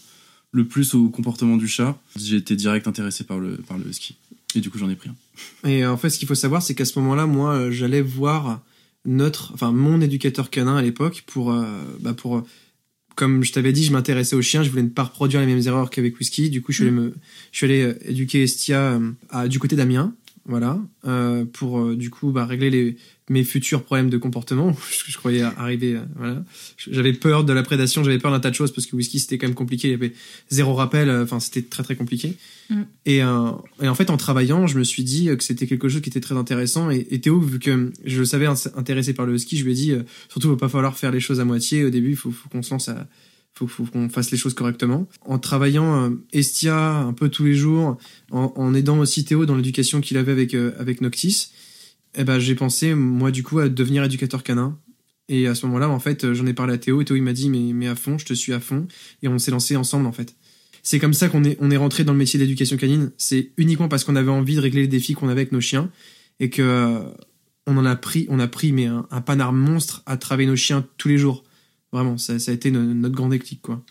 le 0.51 0.65
plus 0.65 0.93
au 0.93 1.10
comportement 1.10 1.57
du 1.57 1.67
chat. 1.67 2.00
J'ai 2.15 2.38
été 2.38 2.55
direct 2.55 2.88
intéressé 2.88 3.24
par 3.24 3.39
le, 3.39 3.57
par 3.57 3.77
le 3.77 3.91
ski. 3.91 4.15
Et 4.55 4.60
du 4.60 4.69
coup, 4.69 4.77
j'en 4.77 4.89
ai 4.89 4.96
pris 4.96 5.10
un. 5.10 5.69
et 5.69 5.84
euh, 5.84 5.91
en 5.91 5.98
fait 5.98 6.10
ce 6.10 6.19
qu'il 6.19 6.27
faut 6.27 6.36
savoir 6.36 6.62
c'est 6.62 6.74
qu'à 6.74 6.86
ce 6.86 6.98
moment-là 7.00 7.25
moi 7.25 7.69
j'allais 7.69 8.01
voir 8.01 8.62
notre 9.05 9.53
enfin 9.53 9.72
mon 9.72 10.01
éducateur 10.01 10.50
canin 10.50 10.77
à 10.77 10.81
l'époque 10.81 11.24
pour 11.27 11.53
bah 12.00 12.13
pour 12.13 12.43
comme 13.17 13.43
je 13.43 13.51
t'avais 13.51 13.74
dit 13.74 13.83
je 13.83 13.91
m'intéressais 13.91 14.36
aux 14.36 14.41
chiens 14.41 14.63
je 14.63 14.69
voulais 14.69 14.83
ne 14.83 14.89
pas 14.89 15.03
reproduire 15.03 15.41
les 15.41 15.47
mêmes 15.47 15.62
erreurs 15.65 15.89
qu'avec 15.89 16.17
Whisky. 16.19 16.50
Du 16.50 16.62
coup 16.62 16.71
je 16.71 16.77
suis 16.77 16.83
allé 16.88 16.91
me 16.95 17.13
je 17.51 17.57
suis 17.57 17.65
allé 17.65 17.81
euh, 17.81 17.97
éduquer 18.09 18.43
Estia 18.43 18.79
euh, 18.93 19.12
à- 19.29 19.47
du 19.47 19.59
côté 19.59 19.75
d'Amiens 19.75 20.13
voilà, 20.48 20.80
euh, 21.06 21.46
pour 21.46 21.80
euh, 21.80 21.96
du 21.96 22.10
coup 22.10 22.32
bah, 22.32 22.46
régler 22.46 22.70
les, 22.70 22.98
mes 23.30 23.44
futurs 23.44 23.84
problèmes 23.84 24.10
de 24.10 24.18
comportement. 24.18 24.75
je, 24.92 25.12
je 25.12 25.18
croyais 25.18 25.42
arriver, 25.42 25.96
euh, 25.96 26.01
voilà. 26.16 26.44
J'avais 26.89 27.13
peur 27.13 27.44
de 27.44 27.54
la 27.54 27.63
prédation, 27.63 28.04
j'avais 28.04 28.20
peur 28.20 28.32
d'un 28.32 28.39
tas 28.39 28.50
de 28.50 28.56
choses 28.56 28.72
parce 28.72 28.88
que 28.88 28.96
whisky 28.96 29.20
c'était 29.20 29.38
quand 29.38 29.48
même 29.48 29.56
compliqué, 29.56 29.89
il 29.89 29.92
y 29.92 29.94
avait 29.94 30.13
zéro 30.50 30.74
rappel, 30.74 31.10
euh, 31.10 31.24
enfin 31.24 31.39
c'était 31.39 31.62
très 31.62 31.84
très 31.84 31.96
compliqué. 31.96 32.36
Mm. 32.70 32.82
Et, 33.06 33.24
euh, 33.24 33.51
et 33.82 33.88
en 33.89 33.96
fait 33.96 34.10
en 34.10 34.18
travaillant, 34.18 34.68
je 34.68 34.77
me 34.80 34.84
suis 34.84 35.04
dit 35.04 35.30
que 35.38 35.44
c'était 35.44 35.68
quelque 35.68 35.89
chose 35.89 36.01
qui 36.01 36.10
était 36.10 36.22
très 36.22 36.36
intéressant. 36.36 36.89
Et, 36.89 37.06
et 37.12 37.20
Théo, 37.20 37.39
vu 37.39 37.60
que 37.60 37.92
je 38.06 38.20
le 38.20 38.25
savais 38.25 38.48
intéressé 38.48 39.13
par 39.13 39.25
le 39.25 39.38
ski, 39.38 39.58
je 39.58 39.66
lui 39.66 39.72
ai 39.72 39.75
dit 39.75 39.94
surtout 40.30 40.48
il 40.48 40.51
va 40.51 40.58
pas 40.58 40.70
falloir 40.70 40.98
faire 40.98 41.12
les 41.12 41.20
choses 41.20 41.39
à 41.39 41.46
moitié 41.46 41.84
au 41.84 41.89
début, 41.89 42.12
il 42.12 42.16
faut, 42.16 42.32
faut 42.32 42.48
qu'on 42.50 42.63
se 42.63 42.72
lance 42.72 42.88
à 42.88 43.08
faut, 43.57 43.67
faut 43.67 43.85
qu'on 43.85 44.09
fasse 44.09 44.31
les 44.31 44.37
choses 44.37 44.53
correctement. 44.53 45.07
En 45.25 45.39
travaillant 45.39 46.03
euh, 46.03 46.09
Estia 46.31 46.97
un 46.97 47.13
peu 47.13 47.29
tous 47.29 47.45
les 47.45 47.55
jours, 47.55 47.97
en, 48.31 48.73
aidant 48.73 48.99
aussi 48.99 49.25
Théo 49.25 49.45
dans 49.45 49.55
l'éducation 49.55 50.01
qu'il 50.01 50.17
avait 50.17 50.31
avec, 50.31 50.53
euh, 50.53 50.73
avec 50.79 51.01
Noctis, 51.01 51.49
eh 52.15 52.23
ben, 52.23 52.39
j'ai 52.39 52.55
pensé, 52.55 52.93
moi, 52.93 53.31
du 53.31 53.43
coup, 53.43 53.59
à 53.59 53.69
devenir 53.69 54.03
éducateur 54.03 54.43
canin. 54.43 54.77
Et 55.29 55.47
à 55.47 55.55
ce 55.55 55.65
moment-là, 55.65 55.89
en 55.89 55.99
fait, 55.99 56.33
j'en 56.33 56.45
ai 56.45 56.53
parlé 56.53 56.73
à 56.73 56.77
Théo, 56.77 57.01
et 57.01 57.05
Théo, 57.05 57.17
il 57.17 57.23
m'a 57.23 57.33
dit, 57.33 57.49
mais, 57.49 57.73
mais 57.73 57.87
à 57.87 57.95
fond, 57.95 58.17
je 58.17 58.25
te 58.25 58.33
suis 58.33 58.53
à 58.53 58.59
fond. 58.59 58.87
Et 59.23 59.27
on 59.27 59.39
s'est 59.39 59.51
lancé 59.51 59.75
ensemble, 59.75 60.05
en 60.05 60.11
fait. 60.11 60.35
C'est 60.83 60.99
comme 60.99 61.13
ça 61.13 61.27
qu'on 61.27 61.43
est, 61.43 61.57
on 61.59 61.69
est 61.69 61.77
rentré 61.77 62.03
dans 62.03 62.13
le 62.13 62.17
métier 62.17 62.39
d'éducation 62.39 62.77
canine. 62.77 63.11
C'est 63.17 63.51
uniquement 63.57 63.89
parce 63.89 64.03
qu'on 64.03 64.15
avait 64.15 64.31
envie 64.31 64.55
de 64.55 64.61
régler 64.61 64.81
les 64.81 64.87
défis 64.87 65.15
qu'on 65.15 65.27
avait 65.27 65.41
avec 65.41 65.51
nos 65.51 65.61
chiens. 65.61 65.91
Et 66.39 66.49
que, 66.49 66.61
euh, 66.61 66.99
on 67.65 67.75
en 67.77 67.85
a 67.85 67.95
pris, 67.95 68.25
on 68.29 68.39
a 68.39 68.47
pris, 68.47 68.71
mais 68.71 68.85
un, 68.85 69.05
un 69.11 69.21
panard 69.21 69.51
monstre 69.51 70.01
à 70.05 70.15
travailler 70.15 70.47
nos 70.47 70.55
chiens 70.55 70.85
tous 70.97 71.09
les 71.09 71.17
jours. 71.17 71.43
Vraiment, 71.91 72.17
ça, 72.17 72.38
ça 72.39 72.51
a 72.51 72.53
été 72.53 72.70
no- 72.72 72.82
notre 72.82 73.15
grand 73.15 73.29
déclic, 73.29 73.62
quoi. 73.62 73.84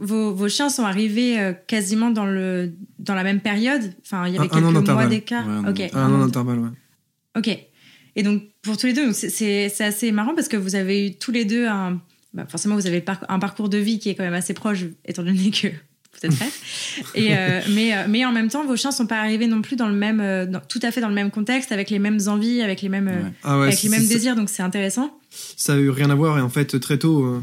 Vos, 0.00 0.34
vos 0.34 0.48
chiens 0.48 0.70
sont 0.70 0.82
arrivés 0.84 1.38
euh, 1.38 1.52
quasiment 1.52 2.10
dans, 2.10 2.26
le, 2.26 2.72
dans 2.98 3.14
la 3.14 3.22
même 3.22 3.40
période? 3.40 3.92
Enfin, 4.02 4.26
il 4.26 4.34
y 4.34 4.38
avait 4.38 4.46
Un- 4.46 4.48
un 4.48 4.48
quelques 4.48 4.62
mois 4.64 4.72
d'intervalle. 4.72 5.08
d'écart? 5.08 5.46
Ouais, 5.46 5.52
un 5.52 5.58
an 5.58 5.62
d'intervalle. 5.72 5.90
Un 5.94 6.10
an 6.10 6.14
an 6.14 6.26
d'intervalle, 6.26 6.58
ouais. 6.58 6.68
Ok. 7.36 7.58
Et 8.16 8.22
donc, 8.22 8.42
pour 8.62 8.76
tous 8.76 8.86
les 8.86 8.92
deux, 8.92 9.12
c'est- 9.12 9.80
assez 9.82 10.10
marrant 10.12 10.34
parce 10.34 10.48
que 10.48 10.56
vous 10.56 10.74
avez 10.74 11.06
eu 11.08 11.14
tous 11.16 11.30
les 11.30 11.44
deux 11.44 11.66
un. 11.66 12.00
bah, 12.32 12.46
forcément, 12.48 12.74
vous 12.74 12.86
avez 12.88 13.04
un 13.28 13.38
parcours 13.38 13.68
de 13.68 13.78
vie 13.78 13.98
qui 14.00 14.08
est 14.08 14.14
quand 14.16 14.24
même 14.24 14.34
assez 14.34 14.54
proche, 14.54 14.84
étant 15.04 15.22
donné 15.22 15.50
que 15.50 15.68
vous 16.20 16.26
êtes 16.26 16.34
frères. 16.34 16.48
Et, 17.14 17.36
euh, 17.36 17.60
mais, 17.74 17.94
euh, 17.94 18.04
mais 18.08 18.24
en 18.24 18.32
même 18.32 18.48
temps, 18.48 18.64
vos 18.64 18.76
chiens 18.76 18.90
sont 18.92 19.06
pas 19.06 19.18
arrivés 19.20 19.46
non 19.46 19.62
plus 19.62 19.76
dans 19.76 19.88
le 19.88 19.94
même, 19.94 20.20
euh, 20.20 20.46
dans- 20.46 20.60
tout 20.60 20.80
à 20.82 20.90
fait 20.90 21.00
dans 21.00 21.08
le 21.08 21.14
même 21.14 21.30
contexte, 21.30 21.72
avec 21.72 21.90
les 21.90 21.98
mêmes 21.98 22.18
envies, 22.26 22.62
avec 22.62 22.82
les 22.82 22.88
mêmes, 22.88 23.06
Ouais. 23.08 23.32
Ah 23.42 23.58
ouais, 23.58 23.66
avec 23.68 23.82
les 23.82 23.88
mêmes 23.90 24.06
désirs, 24.06 24.36
donc 24.36 24.48
c'est 24.48 24.62
intéressant. 24.62 25.16
ça 25.56 25.74
a 25.74 25.76
eu 25.76 25.90
rien 25.90 26.10
à 26.10 26.14
voir 26.14 26.38
et 26.38 26.40
en 26.40 26.48
fait 26.48 26.78
très 26.80 26.98
tôt 26.98 27.42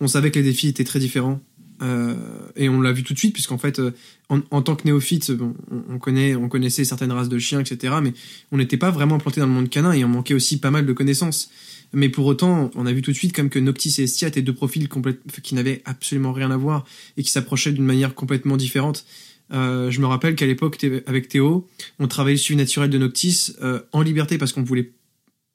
on 0.00 0.08
savait 0.08 0.30
que 0.30 0.38
les 0.38 0.44
défis 0.44 0.68
étaient 0.68 0.84
très 0.84 0.98
différents 0.98 1.40
Euh, 1.82 2.14
et 2.56 2.70
on 2.70 2.80
l'a 2.80 2.90
vu 2.90 3.02
tout 3.02 3.12
de 3.12 3.18
suite 3.18 3.34
puisqu'en 3.34 3.58
fait 3.58 3.82
en, 4.30 4.40
en 4.50 4.62
tant 4.62 4.76
que 4.76 4.84
néophyte 4.86 5.30
bon, 5.32 5.54
on, 5.70 5.94
on 5.96 5.98
connaît 5.98 6.34
on 6.34 6.48
connaissait 6.48 6.84
certaines 6.86 7.12
races 7.12 7.28
de 7.28 7.38
chiens 7.38 7.60
etc 7.60 7.92
mais 8.02 8.14
on 8.50 8.56
n'était 8.56 8.78
pas 8.78 8.90
vraiment 8.90 9.16
implanté 9.16 9.40
dans 9.42 9.46
le 9.46 9.52
monde 9.52 9.68
canin 9.68 9.92
et 9.92 10.02
on 10.02 10.08
manquait 10.08 10.32
aussi 10.32 10.58
pas 10.58 10.70
mal 10.70 10.86
de 10.86 10.92
connaissances 10.94 11.50
mais 12.00 12.08
pour 12.08 12.26
autant 12.26 12.70
on 12.74 12.84
a 12.86 12.92
vu 12.92 13.00
tout 13.02 13.10
de 13.10 13.16
suite 13.16 13.32
comme 13.36 13.48
que 13.50 13.58
Noctis 13.58 13.94
et 13.98 14.04
Estia 14.04 14.28
étaient 14.28 14.42
deux 14.42 14.54
profils 14.62 14.88
qui 15.42 15.54
n'avaient 15.54 15.80
absolument 15.84 16.32
rien 16.32 16.50
à 16.50 16.56
voir 16.56 16.84
et 17.16 17.22
qui 17.24 17.30
s'approchaient 17.30 17.72
d'une 17.72 17.84
manière 17.94 18.14
complètement 18.14 18.56
différente 18.66 19.04
Euh, 19.52 19.92
je 19.94 20.00
me 20.00 20.06
rappelle 20.06 20.34
qu'à 20.34 20.46
l'époque 20.52 20.76
avec 21.06 21.28
Théo 21.28 21.68
on 22.02 22.08
travaillait 22.08 22.34
le 22.40 22.40
suivi 22.46 22.58
naturel 22.58 22.90
de 22.90 22.98
Noctis 22.98 23.52
euh, 23.62 23.78
en 23.92 24.02
liberté 24.02 24.38
parce 24.38 24.52
qu'on 24.52 24.64
voulait 24.70 24.90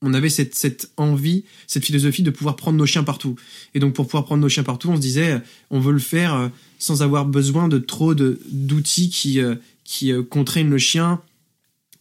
on 0.02 0.14
avait 0.16 0.30
cette, 0.38 0.56
cette 0.56 0.84
envie, 0.98 1.44
cette 1.68 1.86
philosophie 1.86 2.24
de 2.24 2.32
pouvoir 2.32 2.56
prendre 2.56 2.78
nos 2.78 2.88
chiens 2.88 3.04
partout. 3.04 3.36
Et 3.76 3.80
donc 3.82 3.94
pour 3.94 4.06
pouvoir 4.08 4.24
prendre 4.26 4.42
nos 4.42 4.50
chiens 4.50 4.64
partout, 4.64 4.90
on 4.90 4.96
se 4.96 5.02
disait, 5.10 5.32
euh, 5.34 5.40
on 5.70 5.80
veut 5.86 5.92
le 5.94 6.00
faire 6.16 6.50
sans 6.80 7.04
avoir 7.04 7.26
besoin 7.40 7.68
de 7.68 7.78
trop 7.94 8.16
de 8.16 8.40
d'outils 8.50 9.10
qui 9.18 9.40
euh, 9.42 9.56
qui 9.84 10.12
contraignent 10.30 10.72
le 10.72 10.80
chien 10.80 11.22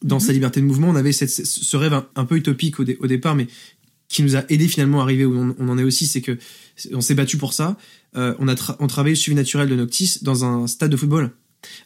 dans 0.02 0.16
Mhm. 0.20 0.26
sa 0.26 0.32
liberté 0.32 0.60
de 0.62 0.66
mouvement. 0.66 0.88
On 0.94 0.96
avait 0.96 1.12
cette, 1.12 1.28
ce 1.72 1.76
rêve 1.76 1.92
un, 1.92 2.06
un 2.14 2.24
peu 2.24 2.36
utopique 2.36 2.80
au, 2.80 2.84
dé- 2.84 2.96
au 3.00 3.06
départ, 3.06 3.34
mais 3.34 3.48
qui 4.10 4.22
nous 4.22 4.36
a 4.36 4.44
aidé 4.50 4.68
finalement 4.68 5.00
à 5.00 5.04
arriver 5.04 5.24
où 5.24 5.54
on, 5.58 5.68
en 5.68 5.78
est 5.78 5.84
aussi, 5.84 6.06
c'est 6.06 6.20
que 6.20 6.36
on 6.92 7.00
s'est 7.00 7.14
battu 7.14 7.38
pour 7.38 7.54
ça. 7.54 7.78
Euh, 8.16 8.34
on 8.40 8.48
a 8.48 8.54
on 8.80 8.86
travaillait 8.88 9.14
le 9.14 9.18
suivi 9.18 9.36
naturel 9.36 9.68
de 9.68 9.76
Noctis 9.76 10.18
dans 10.22 10.44
un 10.44 10.66
stade 10.66 10.90
de 10.90 10.96
football. 10.98 11.30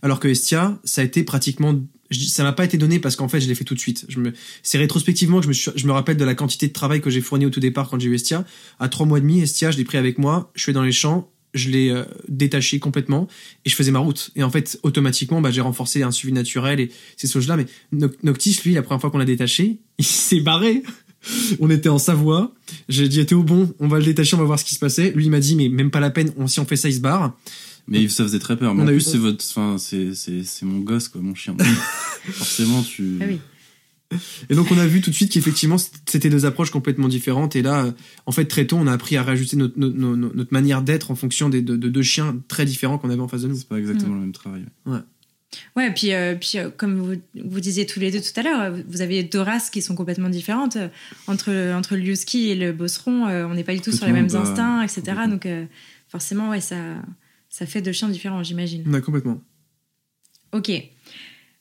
Alors 0.02 0.18
que 0.20 0.28
Estia, 0.28 0.78
ça 0.84 1.00
a 1.02 1.04
été 1.04 1.22
pratiquement, 1.24 1.74
ça 2.12 2.42
m'a 2.44 2.52
pas 2.52 2.64
été 2.64 2.78
donné 2.78 2.98
parce 3.00 3.16
qu'en 3.16 3.28
fait, 3.28 3.40
je 3.40 3.48
l'ai 3.48 3.54
fait 3.54 3.64
tout 3.64 3.74
de 3.74 3.80
suite. 3.80 4.06
Me, 4.16 4.32
c'est 4.62 4.78
rétrospectivement 4.78 5.38
que 5.38 5.42
je 5.44 5.48
me, 5.48 5.52
suis- 5.52 5.70
je 5.76 5.86
me 5.86 5.92
rappelle 5.92 6.16
de 6.16 6.24
la 6.24 6.34
quantité 6.34 6.66
de 6.68 6.72
travail 6.72 7.00
que 7.00 7.10
j'ai 7.10 7.20
fourni 7.20 7.44
au 7.44 7.50
tout 7.50 7.60
départ 7.60 7.90
quand 7.90 7.98
j'ai 8.00 8.08
eu 8.08 8.14
Estia. 8.14 8.44
À 8.78 8.88
trois 8.88 9.04
mois 9.04 9.18
et 9.18 9.20
demi, 9.20 9.40
Estia, 9.42 9.70
je 9.70 9.76
l'ai 9.76 9.84
pris 9.84 9.98
avec 9.98 10.16
moi. 10.18 10.50
Je 10.54 10.62
suis 10.62 10.72
dans 10.72 10.82
les 10.84 10.92
champs, 10.92 11.30
je 11.54 11.68
l'ai 11.70 11.90
euh, 11.90 12.04
détaché 12.28 12.78
complètement 12.78 13.26
et 13.64 13.68
je 13.70 13.74
faisais 13.74 13.90
ma 13.90 13.98
route. 13.98 14.30
Et 14.36 14.42
en 14.44 14.50
fait, 14.50 14.78
automatiquement, 14.84 15.40
bah, 15.42 15.50
j'ai 15.50 15.60
renforcé 15.60 16.02
un 16.04 16.10
suivi 16.12 16.32
naturel 16.32 16.78
et 16.80 16.90
ces 17.16 17.28
choses-là. 17.28 17.56
Mais 17.58 17.66
Noc- 17.92 18.16
Noctis, 18.22 18.58
lui, 18.64 18.72
la 18.74 18.82
première 18.82 19.00
fois 19.00 19.10
qu'on 19.10 19.18
l'a 19.18 19.24
détaché, 19.24 19.80
il 19.98 20.04
s'est 20.06 20.40
barré. 20.40 20.82
On 21.60 21.70
était 21.70 21.88
en 21.88 21.98
Savoie. 21.98 22.52
J'ai 22.88 23.08
dit, 23.08 23.24
t'es 23.24 23.34
au 23.34 23.42
bon, 23.42 23.72
on 23.80 23.88
va 23.88 23.98
le 23.98 24.04
détacher, 24.04 24.34
on 24.36 24.38
va 24.38 24.44
voir 24.44 24.58
ce 24.58 24.64
qui 24.64 24.74
se 24.74 24.78
passait. 24.78 25.12
Lui, 25.12 25.24
il 25.26 25.30
m'a 25.30 25.40
dit, 25.40 25.56
mais 25.56 25.68
même 25.68 25.90
pas 25.90 26.00
la 26.00 26.10
peine, 26.10 26.32
on, 26.36 26.46
si 26.46 26.60
on 26.60 26.64
fait 26.66 26.76
ça, 26.76 26.88
il 26.88 26.94
se 26.94 27.00
barre. 27.00 27.36
Mais 27.86 28.08
ça 28.08 28.24
faisait 28.24 28.38
très 28.38 28.56
peur. 28.56 28.74
Mais 28.74 28.80
On 28.80 28.84
en 28.84 28.88
a 28.88 28.90
plus, 28.92 28.96
eu- 28.98 29.10
c'est 29.10 29.18
votre, 29.18 29.44
enfin, 29.48 29.76
c'est, 29.78 30.14
c'est, 30.14 30.42
c'est 30.42 30.64
mon 30.66 30.80
gosse, 30.80 31.08
quoi, 31.08 31.20
mon 31.20 31.34
chien. 31.34 31.54
Forcément, 32.32 32.82
tu. 32.82 33.18
Ah 33.20 33.24
oui. 33.28 33.38
Et 34.48 34.54
donc 34.54 34.70
on 34.70 34.78
a 34.78 34.86
vu 34.86 35.00
tout 35.00 35.10
de 35.10 35.14
suite 35.14 35.32
qu'effectivement 35.32 35.76
c'était 36.06 36.30
deux 36.30 36.46
approches 36.46 36.70
complètement 36.70 37.08
différentes. 37.08 37.56
Et 37.56 37.62
là, 37.62 37.92
en 38.26 38.32
fait, 38.32 38.44
très 38.44 38.64
tôt, 38.66 38.76
on 38.76 38.86
a 38.86 38.92
appris 38.92 39.16
à 39.16 39.24
réajuster 39.24 39.56
notre, 39.56 39.76
notre, 39.78 39.96
notre- 39.96 40.36
notre 40.36 40.52
manière 40.52 40.82
d'être 40.82 41.10
en 41.10 41.16
fonction 41.16 41.48
des, 41.48 41.62
de, 41.62 41.74
de 41.76 41.88
deux 41.88 42.02
chiens 42.02 42.36
très 42.46 42.64
différents 42.64 42.96
qu'on 42.98 43.10
avait 43.10 43.20
en 43.22 43.26
face 43.28 43.42
de 43.42 43.48
nous. 43.48 43.56
C'est 43.56 43.66
pas 43.66 43.78
exactement 43.78 44.14
le 44.14 44.20
même 44.20 44.32
travail. 44.32 44.64
Ouais, 44.86 44.98
puis, 45.94 46.12
euh, 46.12 46.34
puis 46.34 46.52
euh, 46.56 46.70
comme 46.70 46.96
vous, 46.98 47.14
vous 47.44 47.60
disiez 47.60 47.86
tous 47.86 48.00
les 48.00 48.10
deux 48.10 48.20
tout 48.20 48.38
à 48.38 48.42
l'heure, 48.42 48.60
euh, 48.60 48.82
vous 48.88 49.00
avez 49.00 49.22
deux 49.22 49.40
races 49.40 49.70
qui 49.70 49.82
sont 49.82 49.94
complètement 49.94 50.28
différentes. 50.28 50.76
Entre, 51.26 51.72
entre 51.74 51.96
le 51.96 52.02
husky 52.02 52.50
et 52.50 52.54
le 52.54 52.72
bosseron, 52.72 53.26
euh, 53.26 53.46
on 53.46 53.54
n'est 53.54 53.64
pas 53.64 53.74
du 53.74 53.80
tout 53.80 53.92
sur 53.92 54.06
les 54.06 54.12
mêmes 54.12 54.28
bah, 54.28 54.40
instincts, 54.40 54.82
etc. 54.82 55.02
Donc 55.28 55.48
forcément, 56.08 56.50
ouais, 56.50 56.60
ça, 56.60 56.76
ça 57.48 57.66
fait 57.66 57.82
deux 57.82 57.92
chiens 57.92 58.08
différents, 58.08 58.42
j'imagine. 58.42 58.94
A 58.94 59.00
complètement. 59.00 59.40
Ok. 60.52 60.70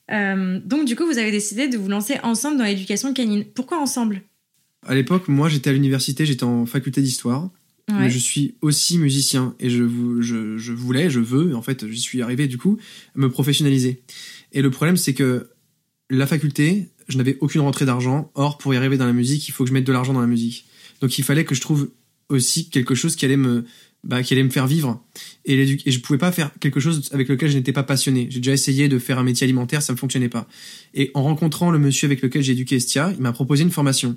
Donc 0.08 0.84
du 0.84 0.96
coup, 0.96 1.06
vous 1.06 1.18
avez 1.18 1.30
décidé 1.30 1.68
de 1.68 1.76
vous 1.76 1.88
lancer 1.88 2.18
ensemble 2.22 2.58
dans 2.58 2.64
l'éducation 2.64 3.12
canine. 3.12 3.44
Pourquoi 3.44 3.80
ensemble? 3.80 4.22
À 4.86 4.94
l'époque, 4.94 5.28
moi, 5.28 5.48
j'étais 5.48 5.70
à 5.70 5.72
l'université, 5.72 6.26
j'étais 6.26 6.44
en 6.44 6.66
faculté 6.66 7.00
d'histoire. 7.00 7.50
Ouais. 7.90 8.00
Mais 8.00 8.10
je 8.10 8.18
suis 8.18 8.54
aussi 8.62 8.96
musicien 8.98 9.54
et 9.60 9.68
je, 9.68 9.82
vou- 9.82 10.22
je, 10.22 10.56
je 10.56 10.72
voulais, 10.72 11.10
je 11.10 11.20
veux, 11.20 11.54
en 11.54 11.60
fait, 11.60 11.86
j'y 11.90 12.00
suis 12.00 12.22
arrivé 12.22 12.48
du 12.48 12.56
coup, 12.56 12.78
me 13.14 13.28
professionnaliser. 13.28 14.02
Et 14.52 14.62
le 14.62 14.70
problème, 14.70 14.96
c'est 14.96 15.12
que 15.12 15.50
la 16.08 16.26
faculté, 16.26 16.88
je 17.08 17.18
n'avais 17.18 17.36
aucune 17.40 17.60
rentrée 17.60 17.84
d'argent. 17.84 18.30
Or, 18.34 18.56
pour 18.56 18.72
y 18.72 18.76
arriver 18.78 18.96
dans 18.96 19.04
la 19.06 19.12
musique, 19.12 19.46
il 19.48 19.52
faut 19.52 19.64
que 19.64 19.68
je 19.68 19.74
mette 19.74 19.86
de 19.86 19.92
l'argent 19.92 20.14
dans 20.14 20.20
la 20.22 20.26
musique. 20.26 20.64
Donc, 21.02 21.18
il 21.18 21.24
fallait 21.24 21.44
que 21.44 21.54
je 21.54 21.60
trouve 21.60 21.90
aussi 22.30 22.70
quelque 22.70 22.94
chose 22.94 23.16
qui 23.16 23.26
allait 23.26 23.36
me, 23.36 23.64
bah, 24.02 24.22
qui 24.22 24.32
allait 24.32 24.44
me 24.44 24.48
faire 24.50 24.66
vivre. 24.66 25.04
Et, 25.44 25.60
et 25.84 25.90
je 25.90 26.00
pouvais 26.00 26.18
pas 26.18 26.32
faire 26.32 26.50
quelque 26.60 26.80
chose 26.80 27.10
avec 27.12 27.28
lequel 27.28 27.50
je 27.50 27.58
n'étais 27.58 27.72
pas 27.72 27.82
passionné. 27.82 28.28
J'ai 28.30 28.40
déjà 28.40 28.52
essayé 28.52 28.88
de 28.88 28.98
faire 28.98 29.18
un 29.18 29.24
métier 29.24 29.44
alimentaire, 29.44 29.82
ça 29.82 29.92
ne 29.92 29.98
fonctionnait 29.98 30.30
pas. 30.30 30.48
Et 30.94 31.10
en 31.12 31.22
rencontrant 31.22 31.70
le 31.70 31.78
monsieur 31.78 32.06
avec 32.06 32.22
lequel 32.22 32.42
j'ai 32.42 32.52
éduqué 32.52 32.76
Estia, 32.76 33.12
il 33.14 33.20
m'a 33.20 33.32
proposé 33.32 33.62
une 33.62 33.70
formation. 33.70 34.16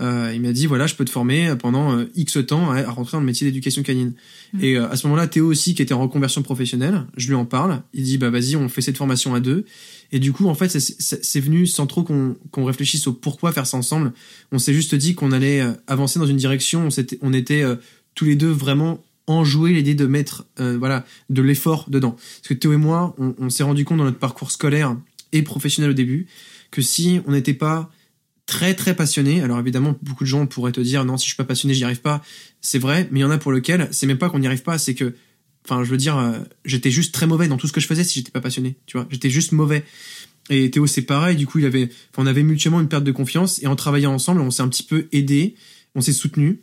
Euh, 0.00 0.30
il 0.32 0.40
m'a 0.40 0.52
dit 0.52 0.66
voilà, 0.66 0.86
je 0.86 0.94
peux 0.94 1.04
te 1.04 1.10
former 1.10 1.54
pendant 1.58 1.96
euh, 1.98 2.04
X 2.14 2.38
temps 2.46 2.70
à, 2.70 2.88
rentrer 2.88 3.16
dans 3.16 3.20
le 3.20 3.26
métier 3.26 3.46
d'éducation 3.46 3.82
canine. 3.82 4.14
Mhm. 4.52 4.64
Et 4.64 4.76
euh, 4.76 4.88
à 4.88 4.96
ce 4.96 5.06
moment-là, 5.06 5.26
Théo 5.26 5.46
aussi, 5.46 5.74
qui 5.74 5.82
était 5.82 5.94
en 5.94 6.00
reconversion 6.00 6.42
professionnelle, 6.42 7.04
je 7.16 7.26
lui 7.28 7.34
en 7.34 7.44
parle. 7.44 7.82
Il 7.94 8.04
dit 8.04 8.16
bah 8.18 8.30
vas-y, 8.30 8.54
on 8.56 8.68
fait 8.68 8.80
cette 8.80 8.96
formation 8.96 9.34
à 9.34 9.40
deux. 9.40 9.64
Et 10.12 10.20
du 10.20 10.32
coup, 10.32 10.46
en 10.46 10.54
fait, 10.54 10.68
c'est- 10.68 11.40
venu 11.40 11.66
sans 11.66 11.86
trop 11.86 12.02
qu'on 12.02 12.64
réfléchisse 12.64 13.06
au 13.06 13.12
pourquoi 13.12 13.52
faire 13.52 13.66
ça 13.66 13.76
ensemble. 13.76 14.12
On 14.52 14.58
s'est 14.58 14.72
juste 14.74 14.94
dit 14.94 15.14
qu'on 15.14 15.32
allait 15.32 15.60
euh, 15.60 15.72
avancer 15.86 16.18
dans 16.18 16.26
une 16.26 16.36
direction. 16.36 16.86
On, 16.86 16.90
s'était- 16.90 17.18
on 17.22 17.32
était 17.32 17.62
euh, 17.62 17.76
tous 18.14 18.24
les 18.24 18.36
deux 18.36 18.50
vraiment 18.50 19.04
enjoués 19.26 19.72
l'idée 19.72 19.94
de 19.94 20.06
mettre 20.06 20.46
euh, 20.60 20.76
voilà 20.78 21.04
de 21.28 21.42
l'effort 21.42 21.86
dedans. 21.90 22.12
Parce 22.12 22.48
que 22.48 22.54
Théo 22.54 22.72
et 22.72 22.76
moi, 22.76 23.14
on, 23.18 23.34
on 23.38 23.50
s'est 23.50 23.62
rendu 23.64 23.84
compte 23.84 23.98
dans 23.98 24.04
notre 24.04 24.18
parcours 24.18 24.50
scolaire 24.50 24.96
et 25.32 25.42
professionnel 25.42 25.90
au 25.90 25.94
début 25.94 26.26
que 26.70 26.82
si 26.82 27.20
on 27.26 27.32
n'était 27.32 27.54
pas 27.54 27.90
très 28.48 28.74
très 28.74 28.96
passionné. 28.96 29.42
Alors 29.42 29.60
évidemment, 29.60 29.94
beaucoup 30.02 30.24
de 30.24 30.28
gens 30.28 30.46
pourraient 30.46 30.72
te 30.72 30.80
dire 30.80 31.04
non, 31.04 31.16
si 31.16 31.26
je 31.26 31.34
suis 31.34 31.36
pas 31.36 31.44
passionné, 31.44 31.74
j'y 31.74 31.84
arrive 31.84 32.00
pas. 32.00 32.24
C'est 32.60 32.80
vrai, 32.80 33.06
mais 33.12 33.20
il 33.20 33.22
y 33.22 33.24
en 33.24 33.30
a 33.30 33.38
pour 33.38 33.52
lequel 33.52 33.88
c'est 33.92 34.06
même 34.06 34.18
pas 34.18 34.28
qu'on 34.30 34.40
n'y 34.40 34.46
arrive 34.48 34.62
pas, 34.62 34.78
c'est 34.78 34.94
que, 34.94 35.14
enfin, 35.64 35.84
je 35.84 35.90
veux 35.90 35.98
dire, 35.98 36.16
euh, 36.16 36.38
j'étais 36.64 36.90
juste 36.90 37.12
très 37.14 37.26
mauvais 37.28 37.46
dans 37.46 37.58
tout 37.58 37.68
ce 37.68 37.72
que 37.72 37.80
je 37.80 37.86
faisais 37.86 38.02
si 38.02 38.18
j'étais 38.18 38.32
pas 38.32 38.40
passionné. 38.40 38.76
Tu 38.86 38.96
vois, 38.96 39.06
j'étais 39.10 39.30
juste 39.30 39.52
mauvais. 39.52 39.84
Et 40.50 40.70
Théo, 40.70 40.86
c'est 40.86 41.02
pareil. 41.02 41.36
Du 41.36 41.46
coup, 41.46 41.58
il 41.58 41.66
avait, 41.66 41.90
on 42.16 42.26
avait 42.26 42.42
mutuellement 42.42 42.80
une 42.80 42.88
perte 42.88 43.04
de 43.04 43.12
confiance 43.12 43.62
et 43.62 43.66
en 43.66 43.76
travaillant 43.76 44.14
ensemble, 44.14 44.40
on 44.40 44.50
s'est 44.50 44.62
un 44.62 44.68
petit 44.68 44.82
peu 44.82 45.06
aidé, 45.12 45.54
on 45.94 46.00
s'est 46.00 46.14
soutenu. 46.14 46.60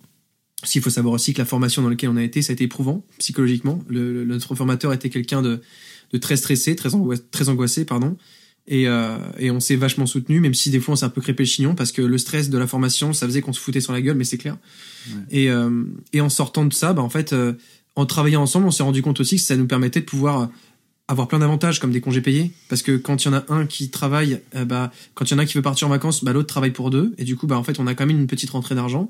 S'il 0.64 0.82
faut 0.82 0.90
savoir 0.90 1.14
aussi 1.14 1.34
que 1.34 1.38
la 1.38 1.46
formation 1.46 1.84
dans 1.84 1.90
laquelle 1.90 2.10
on 2.10 2.18
a 2.18 2.24
été, 2.24 2.42
ça 2.42 2.52
a 2.52 2.56
été 2.56 2.64
éprouvant 2.64 3.06
psychologiquement. 3.20 3.84
Le, 3.88 4.12
le- 4.12 4.26
notre 4.26 4.56
formateur 4.56 4.92
était 4.92 5.12
quelqu'un 5.12 5.44
de, 5.44 5.62
de 6.12 6.18
très 6.18 6.36
stressé, 6.36 6.76
très, 6.76 6.90
très 7.30 7.50
angoissé, 7.50 7.86
pardon. 7.86 8.18
Et, 8.68 8.88
euh, 8.88 9.18
et 9.38 9.52
on 9.52 9.60
s'est 9.60 9.76
vachement 9.76 10.08
soutenu, 10.08 10.40
même 10.40 10.56
si 10.56 10.72
des 10.72 10.80
fois 10.80 10.94
on 10.94 10.96
s'est 10.96 11.06
un 11.06 11.10
peu 11.10 11.22
crépé 11.22 11.44
le 11.44 11.48
chignon 11.48 11.76
parce 11.76 11.92
que 11.92 12.02
le 12.02 12.18
stress 12.18 12.50
de 12.50 12.58
la 12.58 12.66
formation, 12.66 13.14
ça 13.14 13.28
faisait 13.28 13.42
qu'on 13.42 13.54
se 13.54 13.60
foutait 13.60 13.82
sur 13.82 13.94
la 13.94 14.02
gueule, 14.02 14.18
mais 14.18 14.24
c'est 14.24 14.40
clair. 14.40 14.58
Ouais. 15.08 15.22
Et, 15.30 15.50
euh, 15.52 15.84
et 16.14 16.22
en 16.22 16.30
sortant 16.30 16.66
de 16.66 16.74
ça, 16.74 16.94
bah, 16.94 17.04
en 17.04 17.10
fait, 17.10 17.34
euh, 17.34 17.54
en 17.96 18.06
travaillant 18.08 18.42
ensemble, 18.42 18.66
on 18.66 18.72
s'est 18.72 18.84
rendu 18.84 19.04
compte 19.04 19.20
aussi 19.20 19.36
que 19.36 19.44
ça 19.44 19.56
nous 19.56 19.68
permettait 19.68 20.00
de 20.00 20.06
pouvoir 20.06 20.50
avoir 21.08 21.28
plein 21.28 21.40
d'avantages 21.40 21.80
comme 21.80 21.92
des 21.92 22.02
congés 22.02 22.22
payés 22.22 22.52
parce 22.68 22.82
que 22.82 22.98
quand 22.98 23.24
il 23.24 23.28
y 23.28 23.32
en 23.32 23.38
a 23.38 23.46
un 23.50 23.66
qui 23.68 23.90
travaille 23.90 24.42
euh, 24.56 24.66
bah 24.66 24.92
quand 25.14 25.26
il 25.26 25.34
y 25.34 25.36
en 25.36 25.40
a 25.40 25.44
un 25.44 25.46
qui 25.46 25.54
veut 25.54 25.62
partir 25.62 25.88
en 25.88 25.92
vacances 25.92 26.24
bah 26.24 26.34
l'autre 26.34 26.48
travaille 26.48 26.72
pour 26.72 26.90
deux 26.90 27.14
et 27.18 27.24
du 27.24 27.36
coup 27.36 27.46
bah 27.46 27.58
en 27.58 27.64
fait 27.64 27.80
on 27.80 27.86
a 27.86 27.94
quand 27.94 28.08
même 28.08 28.18
une 28.18 28.28
petite 28.28 28.50
rentrée 28.50 28.74
d'argent 28.74 29.10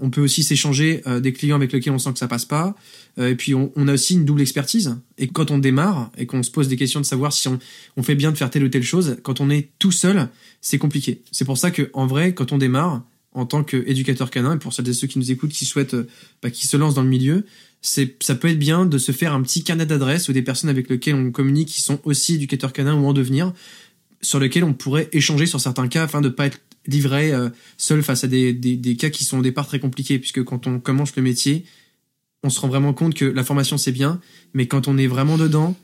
on 0.00 0.10
peut 0.10 0.20
aussi 0.20 0.42
s'échanger 0.42 1.02
euh, 1.06 1.20
des 1.20 1.32
clients 1.32 1.56
avec 1.56 1.72
lesquels 1.72 1.92
on 1.92 1.98
sent 1.98 2.12
que 2.12 2.18
ça 2.18 2.28
passe 2.28 2.44
pas. 2.44 2.74
Euh, 3.18 3.30
et 3.30 3.34
puis 3.34 3.54
on, 3.54 3.88
a 3.88 3.92
aussi 3.92 4.14
une 4.14 4.24
double 4.24 4.40
expertise. 4.40 4.96
Et 5.16 5.28
quand 5.28 5.50
on 5.50 5.58
démarre 5.58 6.10
et 6.16 6.26
qu'on 6.26 6.42
se 6.42 6.50
pose 6.50 6.68
des 6.68 6.76
questions 6.76 7.00
de 7.00 7.06
savoir 7.06 7.32
si 7.32 7.48
on, 7.48 8.02
fait 8.02 8.14
bien 8.14 8.32
de 8.32 8.36
faire 8.36 8.50
telle 8.50 8.64
ou 8.64 8.68
telle 8.68 8.82
chose 8.82 9.16
quand 9.22 9.40
on 9.40 9.50
est 9.50 9.70
tout 9.78 9.92
seul 9.92 10.28
c'est 10.60 10.78
compliqué. 10.78 11.22
C'est 11.30 11.44
pour 11.44 11.58
ça 11.58 11.70
que 11.70 11.90
en 11.92 12.06
vrai 12.06 12.32
quand 12.34 12.52
on 12.52 12.58
démarre 12.58 13.02
en 13.32 13.46
tant 13.46 13.62
qu'éducateur 13.62 14.30
canin 14.30 14.56
et 14.56 14.58
pour 14.58 14.72
celles 14.72 14.88
et 14.88 14.92
ceux 14.92 15.06
qui 15.06 15.18
nous 15.18 15.30
écoutent 15.30 15.52
qui 15.52 15.64
souhaitent 15.64 15.94
euh, 15.94 16.08
bah, 16.42 16.50
qui 16.50 16.66
se 16.66 16.76
lancent 16.76 16.94
dans 16.94 17.02
le 17.02 17.08
milieu 17.08 17.44
c'est 17.82 18.16
ça 18.22 18.34
peut 18.34 18.48
être 18.48 18.58
bien 18.58 18.86
de 18.86 18.98
se 18.98 19.12
faire 19.12 19.34
un 19.34 19.42
petit 19.42 19.62
carnet 19.62 19.86
d'adresses 19.86 20.28
ou 20.28 20.32
des 20.32 20.42
personnes 20.42 20.70
avec 20.70 20.88
lesquelles 20.88 21.14
on 21.14 21.30
communique 21.30 21.68
qui 21.68 21.82
sont 21.82 22.00
aussi 22.04 22.34
éducateurs 22.34 22.72
canins 22.72 22.94
ou 22.94 23.06
en 23.06 23.12
devenir 23.12 23.52
sur 24.20 24.40
lesquels 24.40 24.64
on 24.64 24.74
pourrait 24.74 25.08
échanger 25.12 25.46
sur 25.46 25.60
certains 25.60 25.88
cas 25.88 26.04
afin 26.04 26.20
de 26.20 26.28
pas 26.28 26.46
être 26.46 26.60
livré 26.88 27.32
euh, 27.32 27.48
seul 27.76 28.02
face 28.02 28.24
à 28.24 28.26
des, 28.26 28.52
des, 28.52 28.76
des 28.76 28.96
cas 28.96 29.10
qui 29.10 29.22
sont 29.22 29.38
au 29.38 29.42
départ 29.42 29.66
très 29.68 29.78
compliqués 29.78 30.18
puisque 30.18 30.42
quand 30.42 30.66
on 30.66 30.80
commence 30.80 31.14
le 31.14 31.22
métier 31.22 31.64
on 32.42 32.50
se 32.50 32.58
rend 32.60 32.68
vraiment 32.68 32.94
compte 32.94 33.14
que 33.14 33.24
la 33.24 33.44
formation 33.44 33.78
c'est 33.78 33.92
bien 33.92 34.20
mais 34.54 34.66
quand 34.66 34.88
on 34.88 34.98
est 34.98 35.06
vraiment 35.06 35.38
dedans 35.38 35.76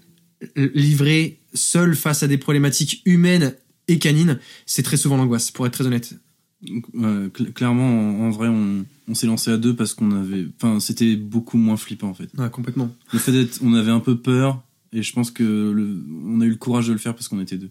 livré 0.56 1.38
seul 1.54 1.94
face 1.94 2.22
à 2.22 2.28
des 2.28 2.38
problématiques 2.38 3.02
humaines 3.04 3.54
et 3.88 3.98
canines 3.98 4.38
c'est 4.66 4.82
très 4.82 4.96
souvent 4.96 5.16
l'angoisse 5.16 5.50
pour 5.50 5.66
être 5.66 5.72
très 5.74 5.86
honnête 5.86 6.14
cl- 6.62 7.52
clairement, 7.52 7.86
en, 8.22 8.26
en 8.26 8.30
vrai, 8.30 8.48
on, 8.48 8.86
on 9.06 9.14
s'est 9.14 9.26
lancé 9.26 9.50
à 9.50 9.58
deux 9.58 9.76
parce 9.76 9.92
qu'on 9.92 10.10
avait, 10.12 10.46
enfin, 10.56 10.80
c'était 10.80 11.14
beaucoup 11.16 11.58
moins 11.58 11.76
flippant 11.76 12.08
en 12.08 12.14
fait. 12.14 12.30
ouais, 12.38 12.48
complètement 12.50 12.90
Le 13.12 13.18
fait 13.18 13.32
d'être, 13.32 13.60
on 13.62 13.74
avait 13.74 13.90
un 13.90 14.00
peu 14.00 14.16
peur 14.16 14.62
et 14.92 15.02
je 15.02 15.12
pense 15.12 15.30
que 15.30 15.42
le, 15.42 16.02
on 16.24 16.40
a 16.40 16.46
eu 16.46 16.48
le 16.50 16.56
courage 16.56 16.86
de 16.88 16.92
le 16.92 16.98
faire 16.98 17.14
parce 17.14 17.28
qu'on 17.28 17.40
était 17.40 17.58
deux. 17.58 17.70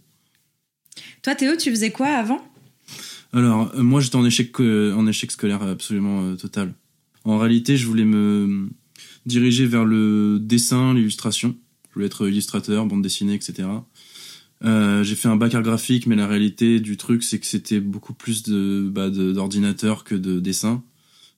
Toi, 1.24 1.34
Théo, 1.34 1.56
tu 1.56 1.72
faisais 1.72 1.90
quoi 1.90 2.08
avant? 2.08 2.46
Alors, 3.34 3.72
euh, 3.76 3.82
moi, 3.82 4.00
j'étais 4.00 4.16
en 4.16 4.26
échec, 4.26 4.60
euh, 4.60 5.12
scolaire 5.30 5.64
absolument 5.64 6.22
euh, 6.24 6.36
total. 6.36 6.76
En 7.26 7.40
réalité, 7.40 7.78
je 7.78 7.88
voulais 7.88 8.06
me 8.06 8.70
diriger 9.26 9.66
vers 9.66 9.86
le 9.86 10.38
dessin, 10.40 10.94
l'illustration. 10.94 11.56
Je 11.90 11.96
voulais 11.96 12.06
être 12.06 12.28
illustrateur, 12.28 12.86
bande 12.86 13.02
dessinée, 13.02 13.34
etc. 13.34 13.68
J'ai 14.62 15.16
fait 15.16 15.28
un 15.28 15.36
bac 15.36 15.54
art 15.56 15.62
graphique, 15.62 16.08
mais 16.08 16.16
la 16.16 16.28
réalité 16.28 16.80
du 16.80 16.96
truc, 16.96 17.24
c'est 17.24 17.40
que 17.40 17.46
c'était 17.46 17.80
beaucoup 17.80 18.14
plus 18.14 18.44
de 18.44 18.90
bah, 18.90 19.10
d'ordinateur 19.10 20.04
que 20.04 20.16
de 20.16 20.40
dessin. 20.40 20.84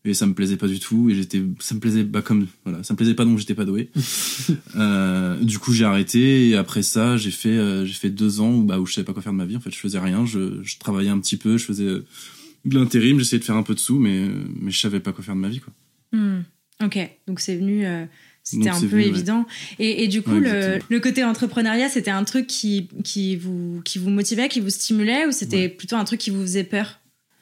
Et 0.08 0.14
ça 0.14 0.26
me 0.28 0.34
plaisait 0.36 0.56
pas 0.58 0.68
du 0.68 0.80
tout. 0.80 1.10
Et 1.10 1.16
j'étais, 1.16 1.42
ça 1.60 1.74
me 1.76 1.80
plaisait 1.80 2.04
pas 2.04 2.22
comme, 2.22 2.46
voilà, 2.64 2.84
ça 2.84 2.94
me 2.94 2.98
plaisait 2.98 3.16
pas 3.16 3.26
donc 3.26 3.40
j'étais 3.40 3.56
pas 3.56 3.66
doué. 3.66 3.90
euh, 4.76 5.40
du 5.42 5.60
coup, 5.60 5.74
j'ai 5.74 5.84
arrêté. 5.86 6.50
Et 6.50 6.56
après 6.56 6.84
ça, 6.84 7.18
j'ai 7.18 7.32
fait, 7.32 7.50
euh, 7.50 7.86
j'ai 7.86 7.94
fait 7.94 8.10
deux 8.12 8.40
ans 8.40 8.54
où, 8.54 8.64
bah, 8.64 8.80
où 8.80 8.86
je 8.86 8.94
savais 8.94 9.06
pas 9.06 9.14
quoi 9.14 9.22
faire 9.22 9.34
de 9.34 9.38
ma 9.38 9.46
vie. 9.46 9.58
En 9.58 9.62
fait, 9.62 9.72
je 9.72 9.80
faisais 9.80 10.00
rien. 10.00 10.26
Je, 10.26 10.62
je 10.64 10.78
travaillais 10.78 11.10
un 11.10 11.20
petit 11.20 11.38
peu. 11.38 11.58
Je 11.58 11.66
faisais 11.66 11.86
euh, 11.86 12.06
de 12.66 12.78
l'intérim. 12.78 13.18
J'essayais 13.20 13.40
de 13.40 13.44
faire 13.46 13.56
un 13.56 13.64
peu 13.64 13.74
de 13.74 13.80
sous, 13.80 13.98
mais, 14.00 14.28
mais 14.62 14.72
je 14.72 14.80
savais 14.80 15.00
pas 15.00 15.12
quoi 15.12 15.24
faire 15.24 15.36
de 15.36 15.40
ma 15.40 15.50
vie, 15.50 15.60
quoi. 15.60 15.74
Hmm, 16.12 16.42
Ok, 16.84 16.98
donc 17.28 17.40
c'est 17.40 17.56
venu, 17.56 17.86
euh, 17.86 18.06
c'était 18.44 18.70
un 18.70 18.80
peu 18.80 18.86
venu, 18.86 19.02
ouais. 19.04 19.08
évident. 19.08 19.46
Et, 19.80 20.04
et 20.04 20.08
du 20.08 20.22
coup, 20.22 20.32
Ouais, 20.32 20.40
le, 20.40 20.80
le 20.90 21.00
côté 21.00 21.24
entrepreneuriat, 21.24 21.90
c'était 21.90 22.12
un 22.12 22.24
truc 22.26 22.48
qui, 22.48 22.90
qui, 23.04 23.36
vous, 23.38 23.82
qui 23.86 23.98
vous 23.98 24.10
motivait, 24.10 24.50
qui 24.50 24.60
vous 24.60 24.70
stimulait, 24.70 25.26
ou 25.26 25.32
c'était 25.32 25.56
Ouais. 25.64 25.70
plutôt 25.70 25.96
un 25.96 26.04
truc 26.04 26.20
qui 26.20 26.30
vous 26.32 26.42
faisait 26.42 26.64
peur? 26.66 27.00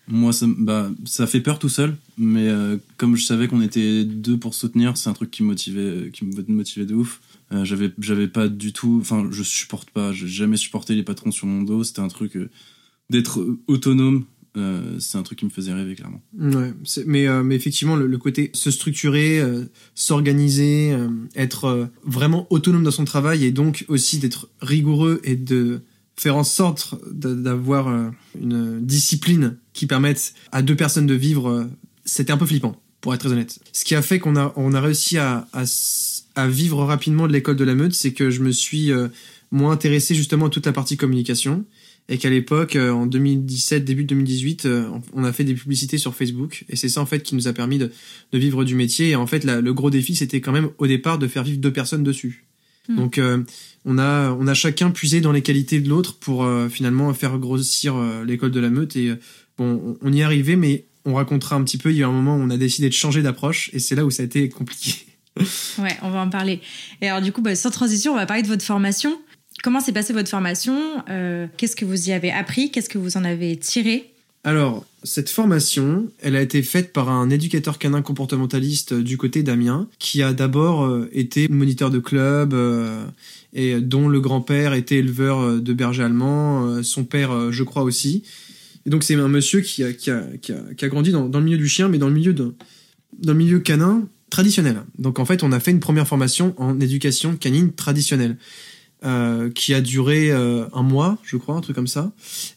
Moi, 0.08 0.34
ça, 0.34 0.48
bah, 0.58 0.92
fait 1.28 1.40
peur 1.40 1.60
tout 1.60 1.70
seul, 1.70 1.96
mais 2.18 2.48
euh, 2.50 2.78
comme 2.98 3.16
je 3.16 3.24
savais 3.24 3.48
qu'on 3.48 3.62
était 3.62 4.04
deux 4.04 4.38
pour 4.38 4.54
soutenir, 4.54 4.98
c'est 4.98 5.10
un 5.10 5.14
truc 5.14 5.32
qui 5.32 5.44
me 5.44 5.48
motivait, 5.48 5.80
euh, 5.80 6.10
qui 6.12 6.26
motivait 6.48 6.86
de 6.86 6.94
ouf. 6.94 7.22
Euh, 7.54 7.64
j'avais, 7.64 7.92
j'avais 8.00 8.28
pas 8.28 8.50
du 8.50 8.74
tout, 8.74 8.98
enfin, 9.02 9.28
je 9.32 9.44
supporte 9.44 9.90
pas, 9.92 10.12
j'ai 10.12 10.28
jamais 10.28 10.58
supporté 10.58 10.96
les 10.96 11.04
patrons 11.04 11.32
sur 11.32 11.48
mon 11.48 11.62
dos. 11.62 11.84
C'était 11.84 12.02
un 12.02 12.10
truc 12.10 12.36
euh, 12.36 12.50
d'être 13.10 13.46
autonome. 13.68 14.26
c'est 15.00 15.18
un 15.18 15.24
truc 15.24 15.40
qui 15.40 15.46
me 15.46 15.50
faisait 15.50 15.74
rêver 15.74 15.96
clairement. 15.96 16.22
Ouais, 16.38 16.74
mais, 17.06 17.26
effectivement, 17.56 17.96
le, 17.96 18.18
côté 18.18 18.52
se 18.54 18.72
structurer, 18.72 19.42
s'organiser, 19.96 20.96
être 21.36 21.90
vraiment 22.04 22.46
autonome 22.50 22.84
dans 22.84 22.92
son 22.92 23.06
travail 23.06 23.46
et 23.46 23.52
donc 23.52 23.86
aussi 23.88 24.20
d'être 24.20 24.50
rigoureux 24.62 25.22
et 25.24 25.36
de 25.36 25.82
faire 26.16 26.36
en 26.36 26.44
sorte 26.44 26.96
d'a- 27.12 27.34
d'avoir 27.34 28.12
une 28.40 28.80
discipline 28.86 29.58
qui 29.74 29.88
permette 29.88 30.34
à 30.51 30.62
deux 30.62 30.75
personnes 30.75 31.08
de 31.08 31.13
vivre, 31.13 31.50
euh, 31.50 31.65
c'était 32.06 32.32
un 32.32 32.38
peu 32.38 32.45
flippant, 32.45 32.80
pour 33.02 33.13
être 33.13 33.21
très 33.21 33.32
honnête. 33.32 33.60
Ce 33.71 33.84
qui 33.86 33.95
a 33.95 34.02
fait 34.02 34.19
qu'on 34.19 34.36
a, 34.36 34.54
on 34.56 34.74
a 34.74 34.82
réussi 34.82 35.17
à, 35.17 35.48
à, 35.54 35.63
à 36.36 36.48
vivre 36.48 36.84
rapidement 36.84 37.28
de 37.28 37.34
l'école 37.34 37.56
de 37.56 37.63
la 37.63 37.76
meute, 37.76 37.93
c'est 37.93 38.13
que 38.13 38.30
je 38.30 38.41
me 38.41 38.52
suis 38.52 38.91
euh, 38.91 39.08
moins 39.52 39.71
intéressé 39.71 40.15
justement 40.15 40.48
à 40.48 40.50
toute 40.50 40.65
la 40.65 40.74
partie 40.74 40.98
communication 40.98 41.65
et 42.10 42.17
qu'à 42.17 42.30
l'époque, 42.30 42.76
euh, 42.76 42.91
en 42.91 43.06
2017, 43.06 43.86
début 43.86 44.04
2018, 44.04 44.65
euh, 44.65 44.89
on 45.13 45.24
a 45.24 45.32
fait 45.32 45.45
des 45.45 45.54
publicités 45.54 45.98
sur 45.98 46.13
Facebook, 46.13 46.65
et 46.67 46.76
c'est 46.76 46.89
ça 46.89 47.00
en 47.00 47.06
fait 47.06 47.24
qui 47.24 47.34
nous 47.34 47.48
a 47.48 47.54
permis 47.54 47.78
de, 47.78 47.91
de 48.34 48.38
vivre 48.38 48.65
du 48.65 48.76
métier. 48.76 49.12
Et 49.12 49.15
en 49.15 49.26
fait, 49.26 49.45
la- 49.45 49.62
le 49.62 49.74
gros 49.74 49.89
défi, 49.89 50.13
c'était 50.13 50.41
quand 50.41 50.52
même 50.52 50.69
au 50.80 50.88
départ 50.88 51.17
de 51.17 51.28
faire 51.28 51.43
vivre 51.45 51.60
deux 51.60 51.71
personnes 51.71 52.04
dessus. 52.04 52.45
Hmm. 52.89 52.98
Donc, 52.98 53.17
euh, 53.17 53.41
on 53.86 53.98
a 53.98 54.32
on 54.34 54.48
a 54.48 54.54
chacun 54.54 54.91
puisé 54.91 55.21
dans 55.21 55.32
les 55.32 55.41
qualités 55.41 55.80
de 55.80 55.88
l'autre 55.88 56.15
pour 56.19 56.43
euh, 56.43 56.67
finalement 56.67 57.13
faire 57.13 57.38
grossir 57.38 57.95
euh, 57.95 58.26
l'école 58.26 58.52
de 58.52 58.60
la 58.60 58.69
meute. 58.69 58.98
Et 58.98 59.10
euh, 59.12 59.15
bon, 59.58 59.98
on, 60.02 60.13
y 60.13 60.22
est 60.22 60.24
arrivé, 60.24 60.56
mais 60.56 60.86
on 61.06 61.16
racontera 61.16 61.56
un 61.56 61.63
petit 61.63 61.78
peu. 61.78 61.92
Il 61.92 61.98
y 61.98 62.04
a 62.04 62.08
eu 62.08 62.10
un 62.10 62.12
moment 62.12 62.36
où 62.36 62.42
on 62.42 62.50
a 62.50 62.58
décidé 62.58 62.89
de 62.89 62.94
changer 62.94 63.22
d'approche, 63.22 63.70
et 63.74 63.80
c'est 63.80 63.96
là 63.96 64.06
où 64.06 64.12
ça 64.12 64.24
a 64.24 64.26
été 64.26 64.50
compliqué. 64.50 64.96
Ouais, 65.80 65.98
on 66.04 66.12
va 66.12 66.20
en 66.20 66.30
parler. 66.30 66.62
Et 67.02 67.08
alors, 67.08 67.20
du 67.20 67.32
coup, 67.32 67.42
bah, 67.42 67.56
sans 67.56 67.72
transition, 67.72 68.12
on 68.13 68.16
va 68.16 68.28
parler 68.28 68.44
de 68.44 68.48
votre 68.48 68.63
formation. 68.63 69.20
Comment 69.63 69.80
s'est 69.80 69.92
passée 69.92 70.13
votre 70.13 70.30
formation? 70.30 71.04
Euh, 71.10 71.48
Qu'est-ce 71.58 71.76
que 71.76 71.86
vous 71.86 72.10
y 72.10 72.12
avez 72.12 72.32
appris? 72.32 72.70
Qu'est-ce 72.70 72.88
que 72.88 73.00
vous 73.00 73.18
en 73.18 73.24
avez 73.24 73.58
tiré? 73.58 74.13
Alors, 74.46 74.86
cette 75.04 75.30
formation, 75.30 76.10
elle 76.22 76.36
a 76.36 76.42
été 76.42 76.62
faite 76.63 76.92
par 76.92 77.10
un 77.10 77.30
éducateur 77.30 77.78
canin 77.78 78.02
comportementaliste 78.02 78.92
euh, 78.92 79.02
du 79.02 79.18
côté 79.18 79.42
d'Amiens, 79.42 79.88
qui 80.00 80.22
a 80.22 80.34
d'abord 80.34 80.84
euh, 80.84 81.10
été 81.13 81.48
moniteur 81.48 81.89
de 81.89 82.00
club, 82.00 82.54
euh, 82.54 83.06
et 83.54 83.80
dont 83.80 84.10
le 84.10 84.20
grand-père 84.20 84.74
était 84.74 84.98
éleveur 84.98 85.62
de 85.62 85.74
berger 85.74 86.04
allemand, 86.04 86.82
son 86.82 87.06
père, 87.06 87.52
je 87.52 87.63
crois 87.63 87.84
aussi. 87.84 88.24
Et 88.86 88.89
donc, 88.89 89.04
c'est 89.04 89.15
un 89.15 89.28
monsieur 89.28 89.62
qui 89.62 89.84
a, 89.84 89.93
qui 89.93 90.12
a, 90.12 90.24
qui 90.41 90.52
a, 90.52 90.62
qui 90.76 90.86
a 90.86 90.88
grandi 90.89 91.12
dans, 91.12 91.30
dans 91.30 91.39
le 91.39 91.46
milieu 91.46 91.58
du 91.58 91.67
chien, 91.67 91.89
mais 91.89 91.98
dans 91.98 92.08
le 92.08 92.13
milieu, 92.13 92.34
de, 92.34 92.54
dans 93.19 93.34
le 93.34 93.38
milieu 93.38 93.60
canin 93.60 94.08
traditionnel. 94.30 94.84
Donc, 94.98 95.19
en 95.19 95.26
fait, 95.26 95.43
on 95.43 95.52
a 95.52 95.60
fait 95.60 95.72
une 95.72 95.80
première 95.80 96.08
formation 96.08 96.54
en 96.58 96.80
éducation 96.80 97.36
canine 97.38 97.72
traditionnelle. 97.74 98.38
euh, 99.06 99.50
qui 99.52 99.74
a 99.74 99.82
duré 99.82 100.32
euh, 100.32 100.65
un 100.74 100.84
mois, 100.84 101.17
je 101.24 101.38
crois, 101.38 101.56
un 101.56 101.62
truc 101.62 101.76
comme 101.76 101.88
ça 101.88 102.13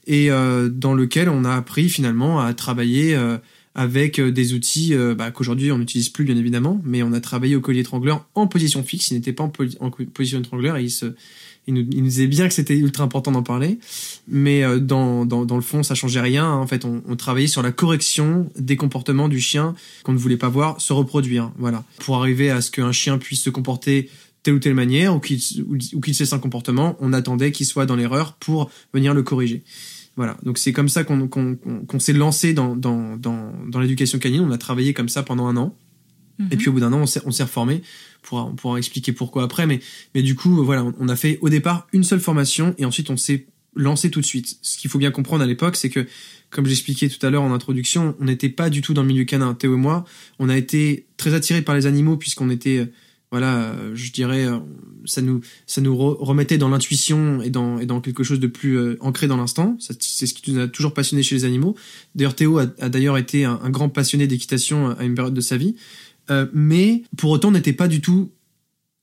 et 0.07 0.31
euh, 0.31 0.69
dans 0.69 0.95
lequel 0.95 1.29
on 1.29 1.45
a 1.45 1.55
appris 1.55 1.89
finalement 1.89 2.41
à 2.41 2.55
travailler 2.55 3.15
euh, 3.15 3.39
avec 3.75 4.19
euh, 4.19 4.31
des 4.31 4.55
outils 4.55 4.95
euh, 4.95 5.15
bah, 5.15 5.31
qu'aujourd'hui 5.31 5.73
on 5.73 5.79
n'utilise 5.79 6.09
plus 6.09 6.25
bien 6.25 6.37
évidemment, 6.37 6.81
mais 6.85 7.03
on 7.03 7.13
a 7.13 7.21
travaillé 7.21 7.57
au 7.57 7.61
collier 7.61 7.81
étrangleur 7.81 8.27
en 8.35 8.47
position 8.47 8.83
fixe, 8.83 9.11
il 9.11 9.15
n'était 9.15 9.33
pas 9.33 9.45
en, 9.45 9.53
en 9.81 9.91
position 9.91 10.39
étrangleur 10.39 10.77
et 10.77 10.85
il, 10.85 10.91
se, 10.91 11.07
il, 11.67 11.75
nous, 11.75 11.87
il 11.91 11.99
nous 12.03 12.09
disait 12.09 12.27
bien 12.27 12.49
que 12.49 12.55
c'était 12.55 12.77
ultra 12.77 13.05
important 13.05 13.33
d'en 13.33 13.43
parler, 13.43 13.79
mais 14.29 14.63
euh, 14.63 14.79
dans, 14.79 15.25
dans, 15.27 15.45
dans 15.45 15.57
le 15.57 15.63
fond 15.63 15.83
ça 15.83 15.95
changeait 15.95 16.21
rien, 16.21 16.45
hein. 16.45 16.57
en 16.59 16.67
fait 16.67 16.85
on, 16.85 17.03
on 17.09 17.17
travaillait 17.17 17.49
sur 17.49 17.63
la 17.63 17.73
correction 17.73 18.51
des 18.59 18.77
comportements 18.77 19.29
du 19.29 19.41
chien 19.41 19.75
qu'on 20.05 20.13
ne 20.13 20.19
voulait 20.19 20.37
pas 20.37 20.49
voir 20.49 20.81
se 20.81 20.93
reproduire, 20.93 21.53
voilà, 21.59 21.85
pour 22.01 22.17
arriver 22.17 22.51
à 22.51 22.61
ce 22.61 22.71
qu'un 22.71 22.93
chien 22.93 23.19
puisse 23.19 23.43
se 23.43 23.51
comporter 23.51 24.09
telle 24.43 24.55
ou 24.55 24.59
telle 24.61 24.75
manière 24.75 25.15
ou 25.15 25.19
qu'il 25.19 25.41
ou, 25.67 26.13
cesse 26.13 26.33
un 26.33 26.39
comportement, 26.39 26.97
on 27.01 27.13
attendait 27.13 27.51
qu'il 27.51 27.67
soit 27.67 27.85
dans 27.85 27.97
l'erreur 27.97 28.35
pour 28.35 28.71
venir 28.95 29.13
le 29.13 29.25
corriger. 29.25 29.65
Voilà, 30.17 30.37
donc 30.45 30.57
c'est 30.57 30.73
comme 30.73 30.89
ça 30.89 31.05
qu'on 31.05 31.29
qu'on 31.29 31.57
qu'on- 31.57 31.99
s'est 31.99 32.15
lancé 32.15 32.55
dans, 32.55 32.75
dans, 32.75 33.17
dans 33.19 33.81
l'éducation 33.81 34.19
canine. 34.19 34.41
On 34.41 34.51
a 34.51 34.57
travaillé 34.57 34.95
comme 34.95 35.09
ça 35.11 35.23
pendant 35.23 35.47
un 35.47 35.57
an. 35.59 35.77
Mhm. 36.39 36.49
Et 36.51 36.57
puis 36.57 36.69
au 36.69 36.73
bout 36.73 36.81
d'un 36.81 36.93
an, 36.93 37.01
on 37.03 37.07
s'est, 37.07 37.23
on 37.25 37.31
s'est 37.31 37.45
reformé. 37.45 37.83
On 38.25 38.29
pourra, 38.29 38.45
on 38.45 38.55
pourra 38.55 38.79
expliquer 38.79 39.13
pourquoi 39.13 39.45
après. 39.45 39.67
Mais, 39.67 39.81
mais 40.15 40.23
du 40.23 40.35
coup, 40.35 40.65
voilà, 40.65 40.85
on, 40.85 40.95
on 40.99 41.09
a 41.09 41.17
fait 41.17 41.39
au 41.41 41.49
départ 41.49 41.87
une 41.93 42.05
seule 42.05 42.21
formation 42.21 42.75
et 42.79 42.85
ensuite 42.85 43.11
on 43.11 43.17
s'est 43.17 43.47
lancé 43.75 44.11
tout 44.11 44.21
de 44.21 44.27
suite. 44.27 44.57
Ce 44.63 44.79
qu'il 44.79 44.91
faut 44.91 44.99
bien 44.99 45.11
comprendre 45.11 45.43
à 45.43 45.47
l'époque, 45.47 45.77
c'est 45.77 45.91
que, 45.91 46.07
comme 46.51 46.67
j'expliquais 46.67 47.09
tout 47.09 47.25
à 47.27 47.31
l'heure 47.31 47.43
en 47.43 47.53
introduction, 47.53 48.17
on 48.21 48.25
n'était 48.25 48.49
pas 48.49 48.71
du 48.71 48.81
tout 48.81 48.95
dans 48.95 49.03
le 49.03 49.09
milieu 49.09 49.25
canin. 49.25 49.53
Théo 49.55 49.75
et 49.75 49.77
moi, 49.79 50.05
on 50.39 50.49
a 50.49 50.57
été 50.57 51.07
très 51.19 51.35
attirés 51.35 51.63
par 51.63 51.75
les 51.75 51.85
animaux 51.87 52.17
puisqu'on 52.17 52.49
était, 52.49 52.79
euh, 52.79 52.87
voilà, 53.31 53.57
euh, 53.57 53.91
je 53.95 54.13
dirais, 54.13 54.47
euh, 54.47 54.59
ça 55.05 55.21
nous, 55.21 55.43
ça 55.67 55.83
nous 55.83 55.95
re- 55.95 56.17
remettait 56.19 56.57
dans 56.57 56.71
l'intuition 56.71 57.43
et 57.43 57.51
dans, 57.51 57.79
et 57.79 57.85
dans 57.85 58.01
quelque 58.01 58.25
chose 58.25 58.41
de 58.41 58.47
plus 58.47 58.99
ancré 59.01 59.27
dans 59.27 59.37
l'instant. 59.37 59.77
C'est 59.79 60.27
ce 60.27 60.33
qui 60.33 60.53
nous 60.53 60.61
a 60.61 60.69
toujours 60.69 60.95
passionné 60.95 61.23
chez 61.23 61.35
les 61.35 61.45
animaux. 61.45 61.77
D'ailleurs, 62.15 62.35
Théo 62.35 62.59
a, 62.59 62.67
a 62.81 62.89
d'ailleurs 62.89 63.19
été 63.19 63.45
un, 63.45 63.61
un 63.63 63.71
grand 63.71 63.91
passionné 63.91 64.27
d'équitation 64.27 64.97
à 64.99 65.05
une 65.05 65.15
période 65.15 65.35
de 65.35 65.41
sa 65.43 65.57
vie. 65.59 65.77
Euh, 66.31 66.47
mais 66.53 67.03
pour 67.17 67.31
autant, 67.31 67.49
on 67.49 67.53
n'était 67.53 67.73
pas 67.73 67.89
du 67.89 68.01
tout 68.01 68.33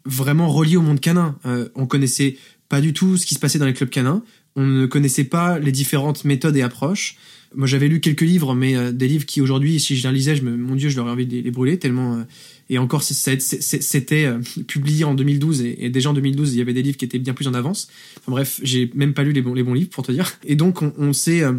vraiment 0.06 0.50
relié 0.50 0.78
au 0.78 0.82
monde 0.82 1.00
canin. 1.00 1.38
Euh, 1.46 1.70
on 1.76 1.86
connaissait 1.86 2.38
pas 2.70 2.82
du 2.82 2.94
tout 2.94 3.18
ce 3.18 3.26
qui 3.26 3.36
se 3.36 3.40
passait 3.40 3.60
dans 3.60 3.66
les 3.66 3.74
clubs 3.74 3.90
canins. 3.90 4.24
On 4.56 4.66
ne 4.66 4.86
connaissait 4.86 5.24
pas 5.24 5.60
les 5.60 5.72
différentes 5.72 6.26
méthodes 6.26 6.56
et 6.56 6.62
approches. 6.62 7.18
Moi, 7.56 7.68
j'avais 7.68 7.88
lu 7.88 8.00
quelques 8.00 8.22
livres, 8.22 8.56
mais 8.56 8.76
euh, 8.76 8.92
des 8.92 9.08
livres 9.08 9.26
qui 9.26 9.42
aujourd'hui, 9.42 9.80
si 9.80 9.96
je 9.96 10.08
les 10.08 10.14
lisais, 10.14 10.36
je 10.36 10.44
me, 10.44 10.56
mon 10.56 10.76
Dieu, 10.76 10.90
je 10.90 10.96
leur 10.96 11.06
envie 11.06 11.28
de 11.28 11.40
les, 11.40 11.52
brûler 11.52 11.78
tellement, 11.78 12.16
euh, 12.16 12.24
et 12.70 12.78
encore 12.78 13.04
c'était 13.04 14.26
euh, 14.26 14.40
publié 14.68 15.04
en 15.04 15.14
2012 15.14 15.62
et, 15.62 15.90
déjà 15.90 16.10
en 16.10 16.14
2012 16.14 16.54
il 16.54 16.58
y 16.58 16.62
avait 16.62 16.74
des 16.74 16.82
livres 16.82 16.98
qui 16.98 17.06
étaient 17.06 17.20
bien 17.20 17.34
plus 17.34 17.48
en 17.48 17.54
avance. 17.54 17.90
Enfin 18.20 18.32
bref, 18.32 18.60
j'ai 18.64 18.90
même 18.96 19.14
pas 19.14 19.24
lu 19.24 19.34
les 19.34 19.42
bons, 19.42 19.54
les 19.54 19.64
bons 19.64 19.74
livres 19.74 19.90
pour 19.90 20.04
te 20.04 20.12
dire. 20.12 20.32
Et 20.44 20.56
donc 20.56 20.82
on, 20.82 20.94
on 20.98 21.14
s'est 21.14 21.44
euh, 21.44 21.54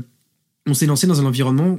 on 0.67 0.75
s'est 0.75 0.87
lancé 0.87 1.07
dans 1.07 1.21
un 1.21 1.27
environnement 1.27 1.79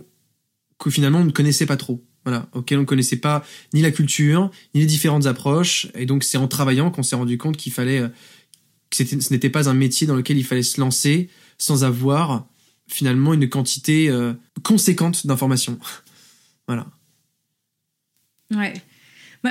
que 0.80 0.89
finalement 0.89 1.19
on 1.19 1.26
ne 1.26 1.32
connaissait 1.32 1.65
pas 1.65 1.78
trop. 1.78 2.04
Voilà, 2.26 2.48
auquel 2.54 2.80
on 2.80 2.82
ne 2.82 2.86
connaissait 2.86 3.18
pas 3.18 3.46
ni 3.74 3.82
la 3.82 3.92
culture, 3.92 4.50
ni 4.74 4.82
les 4.82 4.88
différentes 4.88 5.28
approches. 5.28 5.88
Et 5.96 6.06
donc 6.06 6.24
c'est 6.24 6.38
en 6.38 6.48
travaillant 6.48 6.92
qu'on 6.92 7.04
s'est 7.04 7.16
rendu 7.16 7.38
compte 7.38 7.56
qu'il 7.56 7.72
fallait 7.72 8.00
euh, 8.00 8.08
que 8.90 9.04
ce 9.04 9.34
n'était 9.34 9.50
pas 9.50 9.70
un 9.70 9.74
métier 9.74 10.08
dans 10.08 10.16
lequel 10.16 10.38
il 10.38 10.44
fallait 10.44 10.64
se 10.64 10.82
lancer 10.82 11.30
sans 11.58 11.84
avoir 11.84 12.46
finalement 12.88 13.34
une 13.34 13.50
quantité 13.50 14.12
conséquente 14.64 15.26
d'informations. 15.26 15.80
voilà. 16.68 16.86
Ouais. 18.54 18.74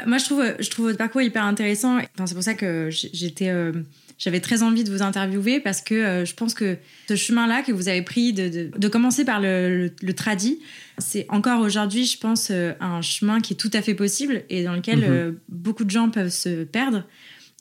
Moi, 0.07 0.19
je 0.19 0.25
trouve, 0.71 0.87
votre 0.87 0.99
parcours 0.99 1.23
hyper 1.23 1.45
intéressant. 1.45 1.99
C'est 2.27 2.35
pour 2.35 2.43
ça 2.43 2.55
que 2.55 2.89
j'étais, 2.91 3.49
euh, 3.49 3.73
j'avais 4.19 4.41
très 4.41 4.63
envie 4.63 4.85
de 4.85 4.91
vous 4.91 5.03
interviewer 5.03 5.61
parce 5.61 5.81
que 5.81 5.95
euh, 5.95 6.25
je 6.25 6.35
pense 6.35 6.55
que 6.55 6.77
ce 7.09 7.17
chemin-là 7.17 7.63
que 7.63 7.73
vous 7.73 7.89
avez 7.89 8.03
pris 8.03 8.33
de, 8.33 8.71
de, 8.77 8.89
commencer 8.89 9.25
par 9.25 9.41
le, 9.41 9.91
le, 10.01 10.15
tradit, 10.15 10.61
c'est 10.99 11.27
encore 11.29 11.61
aujourd'hui, 11.61 12.05
je 12.05 12.19
pense, 12.19 12.49
euh, 12.51 12.73
un 12.81 13.03
chemin 13.03 13.41
qui 13.41 13.55
est 13.55 13.57
tout 13.57 13.71
à 13.73 13.83
fait 13.83 13.95
possible 13.95 14.43
et 14.51 14.65
dans 14.65 14.75
lequel 14.75 15.01
mm-hmm. 15.01 15.35
beaucoup 15.49 15.85
de 15.85 15.91
gens 15.91 16.11
peuvent 16.11 16.31
se 16.31 16.65
perdre. 16.65 17.05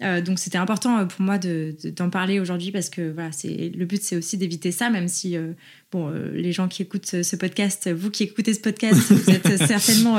Euh, 0.01 0.21
donc 0.21 0.39
c'était 0.39 0.57
important 0.57 0.97
euh, 0.97 1.05
pour 1.05 1.21
moi 1.21 1.37
d'en 1.37 2.09
parler 2.09 2.39
aujourd'hui 2.39 2.71
parce 2.71 2.89
que 2.89 3.11
voilà, 3.11 3.31
c'est 3.31 3.71
le 3.75 3.85
but 3.85 4.01
c'est 4.01 4.17
aussi 4.17 4.37
d'éviter 4.37 4.71
ça, 4.71 4.89
même 4.89 5.07
si 5.07 5.37
euh, 5.37 5.51
bon 5.91 6.11
les 6.33 6.51
gens 6.51 6.67
qui 6.67 6.81
écoutent 6.81 7.21
ce, 7.21 7.35
podcast, 7.35 7.91
vous 7.91 8.09
qui 8.09 8.23
écoutez 8.23 8.55
ce 8.55 8.59
podcast, 8.59 8.95
vous 8.95 9.29
êtes 9.29 9.57
certainement 9.67 10.17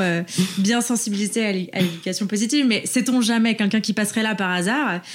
bien 0.58 0.80
sensibilisés 0.80 1.44
à 1.72 1.80
l'éducation 1.80 2.26
positive, 2.26 2.66
mais 2.66 2.86
sait-on 2.86 3.20
jamais 3.20 3.56
quelqu'un 3.56 3.80
qui 3.80 3.92
passerait 3.92 4.22
là 4.22 4.34
par 4.34 4.50
hasard? 4.50 5.00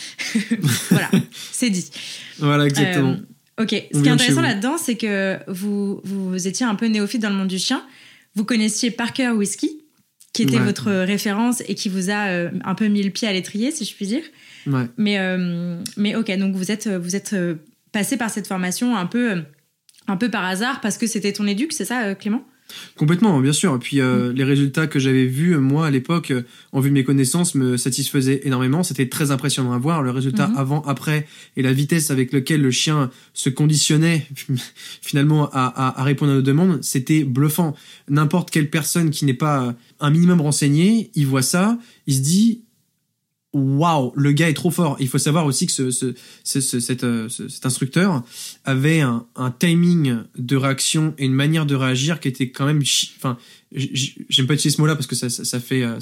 Voilà, 0.89 1.09
c'est 1.51 1.69
dit. 1.69 1.89
Voilà 2.39 2.65
exactement. 2.65 3.17
ok, 3.59 3.69
ce 3.69 4.01
qui 4.01 4.07
est 4.07 4.11
intéressant 4.11 4.41
là-dedans, 4.41 4.77
c'est 4.77 4.95
que 4.95 5.37
vous, 5.47 6.01
vous 6.03 6.47
étiez 6.47 6.65
un 6.65 6.75
peu 6.75 6.87
néophyte 6.87 7.21
dans 7.21 7.29
le 7.29 7.35
monde 7.35 7.47
du 7.47 7.59
chien. 7.59 7.83
Vous 8.35 8.43
connaissiez 8.43 8.91
Parker 8.91 9.29
Whisky, 9.29 9.69
qui 10.33 10.43
était 10.43 10.59
votre 10.59 10.91
référence 10.91 11.61
et 11.67 11.75
qui 11.75 11.89
vous 11.89 12.09
a 12.09 12.49
un 12.63 12.75
peu 12.75 12.87
mis 12.87 13.03
le 13.03 13.11
pied 13.11 13.27
à 13.27 13.33
l'étrier, 13.33 13.71
si 13.71 13.85
je 13.85 13.95
puis 13.95 14.07
dire. 14.07 14.23
Mais, 14.97 15.19
euh, 15.19 15.81
mais 15.97 16.15
ok, 16.15 16.35
donc 16.37 16.55
vous 16.55 16.71
êtes, 16.71 16.87
vous 16.87 17.15
êtes 17.15 17.33
euh, 17.33 17.55
passé 17.91 18.17
par 18.17 18.29
cette 18.29 18.47
formation 18.47 18.95
un 18.95 19.05
peu, 19.05 19.41
un 20.07 20.17
peu 20.17 20.29
par 20.29 20.45
hasard 20.45 20.81
parce 20.81 20.97
que 20.97 21.07
c'était 21.07 21.33
ton 21.33 21.47
éduc, 21.47 21.73
c'est 21.73 21.85
ça, 21.85 22.03
euh, 22.03 22.15
Clément? 22.15 22.45
Complètement, 22.95 23.39
bien 23.39 23.51
sûr. 23.51 23.75
Et 23.75 23.79
puis 23.79 23.99
mm. 23.99 24.29
les 24.29 24.43
résultats 24.43 24.85
que 24.85 24.99
j'avais 24.99 25.25
vus, 25.25 25.57
moi, 25.57 25.87
à 25.87 25.89
l'époque, 25.89 26.31
en 26.71 26.79
vue 26.79 26.89
de 26.89 26.93
mes 26.93 27.03
connaissances, 27.03 27.55
me 27.55 27.77
satisfaisaient 27.77 28.41
énormément. 28.43 28.83
C'était 28.83 29.09
très 29.09 29.31
impressionnant 29.31 29.73
à 29.73 29.79
voir. 29.79 30.03
Le 30.03 30.11
résultat 30.11 30.45
mm-hmm. 30.45 30.55
avant, 30.59 30.81
après, 30.83 31.25
et 31.57 31.63
la 31.63 31.73
vitesse 31.73 32.11
avec 32.11 32.31
laquelle 32.31 32.61
le 32.61 32.69
chien 32.69 33.09
se 33.33 33.49
conditionnait 33.49 34.27
finalement 35.01 35.49
à, 35.51 35.99
à 35.99 36.03
répondre 36.03 36.31
à 36.31 36.35
nos 36.35 36.43
demandes, 36.43 36.83
c'était 36.83 37.23
bluffant. 37.23 37.75
N'importe 38.07 38.51
quelle 38.51 38.69
personne 38.69 39.09
qui 39.09 39.25
n'est 39.25 39.33
pas 39.33 39.73
un 39.99 40.11
minimum 40.11 40.39
renseignée, 40.39 41.09
il 41.15 41.25
voit 41.25 41.41
ça, 41.41 41.79
il 42.05 42.13
se 42.13 42.21
dit 42.21 42.61
waouh, 43.53 44.11
le 44.15 44.31
gars 44.31 44.49
est 44.49 44.53
trop 44.53 44.71
fort. 44.71 44.97
Il 44.99 45.07
faut 45.07 45.17
savoir 45.17 45.45
aussi 45.45 45.65
que 45.65 45.71
ce, 45.71 45.89
ce, 45.91 46.13
cet, 46.43 47.03
euh, 47.03 47.29
cet, 47.29 47.65
instructeur 47.65 48.23
avait 48.63 49.01
un, 49.01 49.25
timing 49.57 50.17
de 50.37 50.55
réaction 50.55 51.13
et 51.17 51.25
une 51.25 51.33
manière 51.33 51.65
de 51.65 51.75
réagir 51.75 52.19
qui 52.19 52.27
était 52.27 52.49
quand 52.49 52.65
même, 52.65 52.81
enfin, 53.17 53.37
j'aime 53.71 54.47
pas 54.47 54.53
utiliser 54.53 54.75
ce 54.75 54.81
mot-là 54.81 54.95
parce 54.95 55.07
que 55.07 55.15
ça, 55.15 55.29
ça, 55.29 55.45
ça 55.45 55.59
fait, 55.59 55.83
euh, 55.83 55.99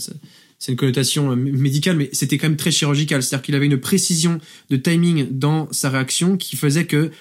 c'est 0.60 0.72
une 0.72 0.78
connotation 0.78 1.32
euh, 1.32 1.36
médicale, 1.36 1.96
mais 1.96 2.10
c'était 2.12 2.38
quand 2.38 2.50
même 2.50 2.58
très 2.58 2.72
chirurgical. 2.72 3.24
C'est-à-dire 3.24 3.44
qu'il 3.44 3.56
avait 3.56 3.68
une 3.68 3.80
précision 3.80 4.40
de 4.70 4.76
timing 4.76 5.28
dans 5.32 5.72
sa 5.72 5.90
réaction 5.90 6.36
qui 6.36 6.58
faisait 6.58 6.86
que 6.86 7.12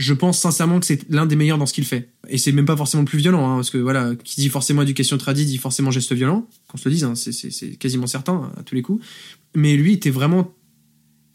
je 0.00 0.14
pense 0.14 0.38
sincèrement 0.38 0.80
que 0.80 0.86
c'est 0.86 1.08
l'un 1.10 1.26
des 1.26 1.36
meilleurs 1.36 1.58
dans 1.58 1.66
ce 1.66 1.74
qu'il 1.74 1.84
fait. 1.84 2.08
Et 2.28 2.38
c'est 2.38 2.52
même 2.52 2.64
pas 2.64 2.76
forcément 2.76 3.02
le 3.02 3.06
plus 3.06 3.18
violent, 3.18 3.50
hein, 3.50 3.56
parce 3.56 3.68
que 3.68 3.76
voilà, 3.76 4.14
qui 4.24 4.40
dit 4.40 4.48
forcément 4.48 4.80
éducation 4.80 5.18
tradie 5.18 5.44
dit 5.44 5.58
forcément 5.58 5.90
geste 5.90 6.14
violent, 6.14 6.48
qu'on 6.68 6.78
se 6.78 6.88
le 6.88 6.94
dise, 6.94 7.04
hein, 7.04 7.14
c'est 7.14 7.76
quasiment 7.76 8.06
certain 8.06 8.50
à 8.56 8.62
tous 8.62 8.74
les 8.74 8.82
coups. 8.82 9.04
Mais 9.54 9.76
lui 9.76 9.94
était 9.94 10.10
vraiment, 10.10 10.54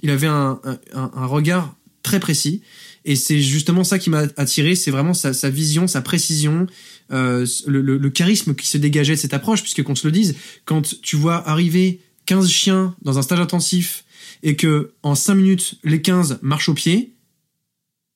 il 0.02 0.10
avait 0.10 0.28
un, 0.28 0.60
un, 0.94 1.26
regard 1.26 1.76
très 2.04 2.20
précis, 2.20 2.62
et 3.04 3.16
c'est 3.16 3.42
justement 3.42 3.84
ça 3.84 4.00
qui 4.00 4.10
m'a 4.10 4.24
attiré, 4.38 4.76
c'est 4.76 4.92
vraiment 4.92 5.14
sa, 5.14 5.34
sa, 5.34 5.50
vision, 5.50 5.88
sa 5.88 6.02
précision, 6.02 6.68
euh, 7.12 7.46
le, 7.68 7.82
le, 7.82 8.10
charisme 8.10 8.56
qui 8.56 8.68
se 8.68 8.78
dégageait 8.78 9.16
de 9.16 9.20
cette 9.20 9.34
approche, 9.34 9.62
puisque 9.62 9.84
qu'on 9.84 9.96
se 9.96 10.08
le 10.08 10.12
dise, 10.12 10.36
quand 10.66 11.02
tu 11.02 11.16
vois 11.16 11.48
arriver 11.48 12.00
15 12.26 12.50
chiens 12.50 12.96
dans 13.02 13.18
un 13.18 13.22
stage 13.22 13.40
intensif 13.40 14.06
et 14.44 14.56
que 14.56 14.94
en 15.04 15.16
5 15.16 15.36
minutes 15.36 15.76
les 15.84 16.02
15 16.02 16.40
marchent 16.42 16.70
au 16.70 16.74
pied, 16.74 17.16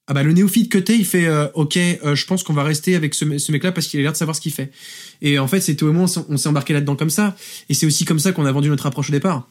ah 0.07 0.13
bah 0.13 0.23
le 0.23 0.33
néophyte 0.33 0.71
que 0.71 0.79
t'es, 0.79 0.97
il 0.97 1.05
fait 1.05 1.27
euh, 1.27 1.47
ok, 1.53 1.77
euh, 1.77 2.15
je 2.15 2.25
pense 2.25 2.41
qu'on 2.41 2.53
va 2.53 2.63
rester 2.63 2.95
avec 2.95 3.13
ce, 3.13 3.37
ce 3.37 3.51
mec-là 3.51 3.71
parce 3.71 3.85
qu'il 3.85 3.99
a 3.99 4.03
l'air 4.03 4.11
de 4.11 4.17
savoir 4.17 4.35
ce 4.35 4.41
qu'il 4.41 4.51
fait. 4.51 4.71
Et 5.21 5.37
en 5.37 5.47
fait, 5.47 5.61
c'était 5.61 5.83
au 5.83 5.93
moins 5.93 6.07
on 6.29 6.37
s'est 6.37 6.49
embarqué 6.49 6.73
là-dedans 6.73 6.95
comme 6.95 7.11
ça. 7.11 7.35
Et 7.69 7.75
c'est 7.75 7.85
aussi 7.85 8.05
comme 8.05 8.17
ça 8.17 8.31
qu'on 8.31 8.45
a 8.45 8.51
vendu 8.51 8.69
notre 8.69 8.87
approche 8.87 9.09
au 9.09 9.11
départ. 9.11 9.47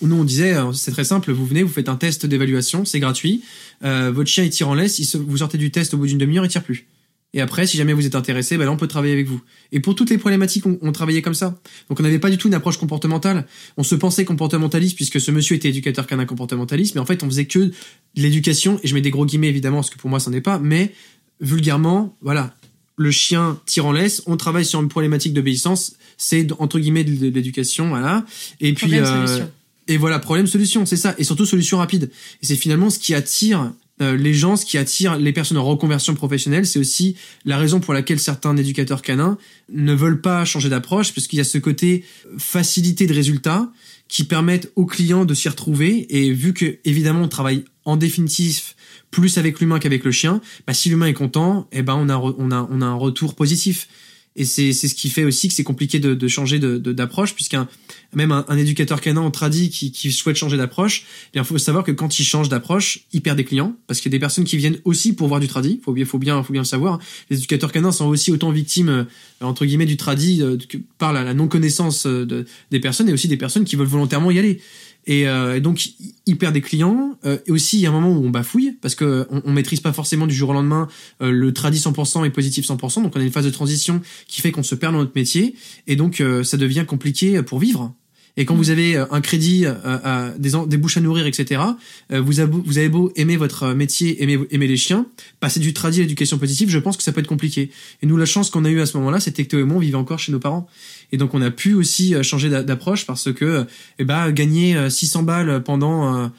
Nous, 0.00 0.16
on 0.16 0.24
disait, 0.24 0.54
euh, 0.54 0.72
c'est 0.72 0.90
très 0.90 1.04
simple, 1.04 1.32
vous 1.32 1.46
venez, 1.46 1.62
vous 1.62 1.72
faites 1.72 1.88
un 1.88 1.96
test 1.96 2.26
d'évaluation, 2.26 2.84
c'est 2.84 3.00
gratuit. 3.00 3.42
votre 3.82 4.28
chien 4.28 4.44
il 4.44 4.50
tire 4.50 4.68
en 4.68 4.74
laisse, 4.74 4.98
il 4.98 5.20
vous 5.20 5.38
sortez 5.38 5.58
du 5.58 5.70
test 5.70 5.94
au 5.94 5.98
bout 5.98 6.06
d'une 6.06 6.18
demi-heure, 6.18 6.44
il 6.44 6.48
tire 6.48 6.64
plus. 6.64 6.86
Et 7.34 7.40
après, 7.40 7.66
si 7.66 7.78
jamais 7.78 7.94
vous 7.94 8.04
êtes 8.04 8.14
intéressé, 8.14 8.58
ben 8.58 8.66
là, 8.66 8.72
on 8.72 8.76
peut 8.76 8.86
travailler 8.86 9.14
avec 9.14 9.26
vous. 9.26 9.40
Et 9.70 9.80
pour 9.80 9.94
toutes 9.94 10.10
les 10.10 10.18
problématiques, 10.18 10.64
on, 10.66 10.92
travaillait 10.92 11.22
comme 11.22 11.34
ça. 11.34 11.58
Donc, 11.88 11.98
on 11.98 12.02
n'avait 12.02 12.18
pas 12.18 12.28
du 12.28 12.36
tout 12.36 12.48
une 12.48 12.54
approche 12.54 12.76
comportementale. 12.76 13.46
On 13.78 13.82
se 13.82 13.94
pensait 13.94 14.26
comportementaliste 14.26 14.96
puisque 14.96 15.18
ce 15.18 15.30
monsieur 15.30 15.56
était 15.56 15.70
éducateur 15.70 16.06
qu'un 16.06 16.22
comportementaliste, 16.26 16.94
mais 16.94 17.00
en 17.00 17.06
fait, 17.06 17.22
on 17.22 17.26
faisait 17.26 17.46
que 17.46 17.58
de 17.58 17.72
l'éducation. 18.16 18.78
Et 18.82 18.88
je 18.88 18.94
mets 18.94 19.00
des 19.00 19.10
gros 19.10 19.24
guillemets 19.24 19.48
évidemment, 19.48 19.78
parce 19.78 19.88
que 19.88 19.96
pour 19.96 20.10
moi, 20.10 20.20
ça 20.20 20.30
n'est 20.30 20.42
pas. 20.42 20.58
Mais 20.58 20.92
vulgairement, 21.40 22.16
voilà, 22.20 22.54
le 22.96 23.10
chien 23.10 23.58
tire 23.64 23.86
en 23.86 23.92
laisse. 23.92 24.22
On 24.26 24.36
travaille 24.36 24.66
sur 24.66 24.82
une 24.82 24.88
problématique 24.88 25.32
d'obéissance. 25.32 25.96
C'est 26.18 26.52
entre 26.58 26.78
guillemets 26.78 27.04
de, 27.04 27.28
l'éducation, 27.28 27.88
voilà. 27.88 28.26
Et 28.60 28.74
puis. 28.74 28.98
Euh, 28.98 29.46
et 29.92 29.98
voilà, 29.98 30.18
problème 30.18 30.46
solution, 30.46 30.86
c'est 30.86 30.96
ça. 30.96 31.14
Et 31.18 31.24
surtout 31.24 31.44
solution 31.44 31.76
rapide. 31.76 32.10
Et 32.42 32.46
c'est 32.46 32.56
finalement 32.56 32.88
ce 32.88 32.98
qui 32.98 33.14
attire 33.14 33.72
euh, 34.00 34.16
les 34.16 34.32
gens, 34.32 34.56
ce 34.56 34.64
qui 34.64 34.78
attire 34.78 35.18
les 35.18 35.34
personnes 35.34 35.58
en 35.58 35.64
reconversion 35.64 36.14
professionnelle, 36.14 36.66
c'est 36.66 36.78
aussi 36.78 37.14
la 37.44 37.58
raison 37.58 37.78
pour 37.78 37.92
laquelle 37.92 38.18
certains 38.18 38.56
éducateurs 38.56 39.02
canins 39.02 39.36
ne 39.70 39.92
veulent 39.92 40.22
pas 40.22 40.46
changer 40.46 40.70
d'approche, 40.70 41.12
parce 41.12 41.26
qu'il 41.26 41.36
y 41.36 41.40
a 41.40 41.44
ce 41.44 41.58
côté 41.58 42.04
facilité 42.38 43.06
de 43.06 43.12
résultats 43.12 43.70
qui 44.08 44.24
permettent 44.24 44.72
aux 44.76 44.86
clients 44.86 45.26
de 45.26 45.34
s'y 45.34 45.50
retrouver. 45.50 46.06
Et 46.08 46.32
vu 46.32 46.54
que 46.54 46.78
évidemment 46.84 47.20
on 47.20 47.28
travaille 47.28 47.64
en 47.84 47.98
définitif 47.98 48.74
plus 49.10 49.36
avec 49.36 49.60
l'humain 49.60 49.78
qu'avec 49.78 50.04
le 50.04 50.10
chien, 50.10 50.40
bah, 50.66 50.72
si 50.72 50.88
l'humain 50.88 51.06
est 51.06 51.12
content, 51.12 51.68
eh 51.70 51.82
ben 51.82 51.94
on 51.94 52.08
a 52.08 52.16
on 52.16 52.50
a 52.50 52.66
on 52.70 52.80
a 52.80 52.86
un 52.86 52.94
retour 52.94 53.34
positif. 53.34 53.88
Et 54.34 54.44
c'est 54.44 54.72
ce 54.72 54.94
qui 54.94 55.10
fait 55.10 55.24
aussi 55.24 55.48
que 55.48 55.54
c'est 55.54 55.64
compliqué 55.64 55.98
de, 55.98 56.14
de 56.14 56.28
changer 56.28 56.58
d'approche, 56.58 57.30
de, 57.30 57.34
puisqu'un 57.34 57.68
même 58.14 58.32
un, 58.32 58.56
éducateur 58.56 59.00
canin 59.00 59.20
en 59.20 59.30
tradi 59.30 59.70
qui, 59.70 59.92
qui 59.92 60.10
souhaite 60.10 60.36
changer 60.36 60.56
d'approche, 60.56 61.04
eh 61.34 61.38
il 61.38 61.44
faut 61.44 61.58
savoir 61.58 61.84
que 61.84 61.92
quand 61.92 62.18
il 62.18 62.24
change 62.24 62.48
d'approche, 62.48 63.00
il 63.12 63.20
perd 63.22 63.36
des 63.36 63.44
clients, 63.44 63.76
parce 63.86 64.00
qu'il 64.00 64.10
y 64.10 64.14
a 64.14 64.16
des 64.16 64.20
personnes 64.20 64.44
qui 64.44 64.56
viennent 64.56 64.78
aussi 64.84 65.14
pour 65.14 65.28
voir 65.28 65.40
du 65.40 65.48
tradi. 65.48 65.80
Faut 65.84 65.92
bien, 65.92 66.04
faut 66.04 66.18
bien, 66.18 66.42
faut 66.42 66.52
bien 66.52 66.62
le 66.62 66.66
savoir. 66.66 66.98
Les 67.30 67.38
éducateurs 67.38 67.72
canins 67.72 67.92
sont 67.92 68.06
aussi 68.06 68.32
autant 68.32 68.50
victimes 68.50 68.88
euh, 68.88 69.04
entre 69.40 69.66
guillemets 69.66 69.86
du 69.86 69.96
tradi 69.96 70.42
euh, 70.42 70.56
que 70.56 70.78
par 70.98 71.12
la, 71.12 71.24
la 71.24 71.34
non 71.34 71.48
connaissance 71.48 72.06
euh, 72.06 72.24
de, 72.24 72.46
des 72.70 72.80
personnes, 72.80 73.08
et 73.08 73.12
aussi 73.12 73.28
des 73.28 73.36
personnes 73.36 73.64
qui 73.64 73.76
veulent 73.76 73.86
volontairement 73.86 74.30
y 74.30 74.38
aller. 74.38 74.60
Euh, 75.08 75.56
et, 75.56 75.60
donc 75.60 75.88
il 76.26 76.38
perd 76.38 76.54
des 76.54 76.60
clients. 76.60 77.18
Euh, 77.24 77.38
et 77.46 77.52
aussi 77.52 77.78
il 77.78 77.82
y 77.82 77.86
a 77.86 77.90
un 77.90 77.92
moment 77.92 78.10
où 78.10 78.24
on 78.24 78.30
bafouille 78.30 78.76
parce 78.80 78.94
que 78.94 79.26
on, 79.30 79.42
on 79.44 79.52
maîtrise 79.52 79.80
pas 79.80 79.92
forcément 79.92 80.26
du 80.26 80.34
jour 80.34 80.50
au 80.50 80.52
lendemain 80.52 80.88
euh, 81.20 81.30
le 81.30 81.52
tradit 81.52 81.78
100% 81.78 82.24
et 82.26 82.30
positif 82.30 82.66
100%. 82.66 83.02
Donc 83.02 83.12
on 83.16 83.20
a 83.20 83.24
une 83.24 83.32
phase 83.32 83.44
de 83.44 83.50
transition 83.50 84.00
qui 84.26 84.40
fait 84.40 84.52
qu'on 84.52 84.62
se 84.62 84.74
perd 84.74 84.92
dans 84.92 85.00
notre 85.00 85.12
métier 85.14 85.54
et 85.86 85.96
donc 85.96 86.22
ça 86.44 86.56
devient 86.56 86.84
compliqué 86.86 87.42
pour 87.42 87.58
vivre. 87.58 87.94
Et 88.38 88.46
quand 88.46 88.54
vous 88.54 88.70
avez 88.70 88.96
un 88.96 89.20
crédit, 89.20 89.66
des, 90.38 90.52
des 90.66 90.76
bouches 90.78 90.96
à 90.96 91.00
nourrir, 91.00 91.26
etc., 91.26 91.60
vous, 92.10 92.40
avez, 92.40 92.50
vous 92.50 92.78
avez 92.78 92.88
beau 92.88 93.12
aimer 93.14 93.36
votre 93.36 93.74
métier, 93.74 94.22
aimer, 94.22 94.38
aimer 94.50 94.66
les 94.66 94.78
chiens, 94.78 95.06
passer 95.40 95.60
du 95.60 95.74
tradit 95.74 95.98
à 95.98 96.02
l'éducation 96.02 96.38
positive, 96.38 96.70
je 96.70 96.78
pense 96.78 96.96
que 96.96 97.02
ça 97.02 97.12
peut 97.12 97.20
être 97.20 97.26
compliqué. 97.26 97.70
Et 98.00 98.06
nous, 98.06 98.16
la 98.16 98.24
chance 98.24 98.48
qu'on 98.48 98.64
a 98.64 98.70
eu 98.70 98.80
à 98.80 98.86
ce 98.86 98.96
moment-là, 98.96 99.20
c'était 99.20 99.44
que 99.44 99.50
Théo 99.50 99.60
et 99.60 99.64
moi, 99.64 99.76
on 99.76 99.80
vivait 99.80 99.96
encore 99.96 100.18
chez 100.18 100.32
nos 100.32 100.38
parents. 100.38 100.66
Et 101.12 101.18
donc 101.18 101.34
on 101.34 101.42
a 101.42 101.50
pu 101.50 101.74
aussi 101.74 102.14
euh, 102.14 102.22
changer 102.22 102.48
d'approche 102.48 103.06
parce 103.06 103.32
que 103.32 103.66
eh 103.98 104.04
ben, 104.04 104.32
gagner 104.32 104.90
600 104.90 105.20
euh, 105.20 105.22
balles 105.22 105.62
pendant 105.62 106.30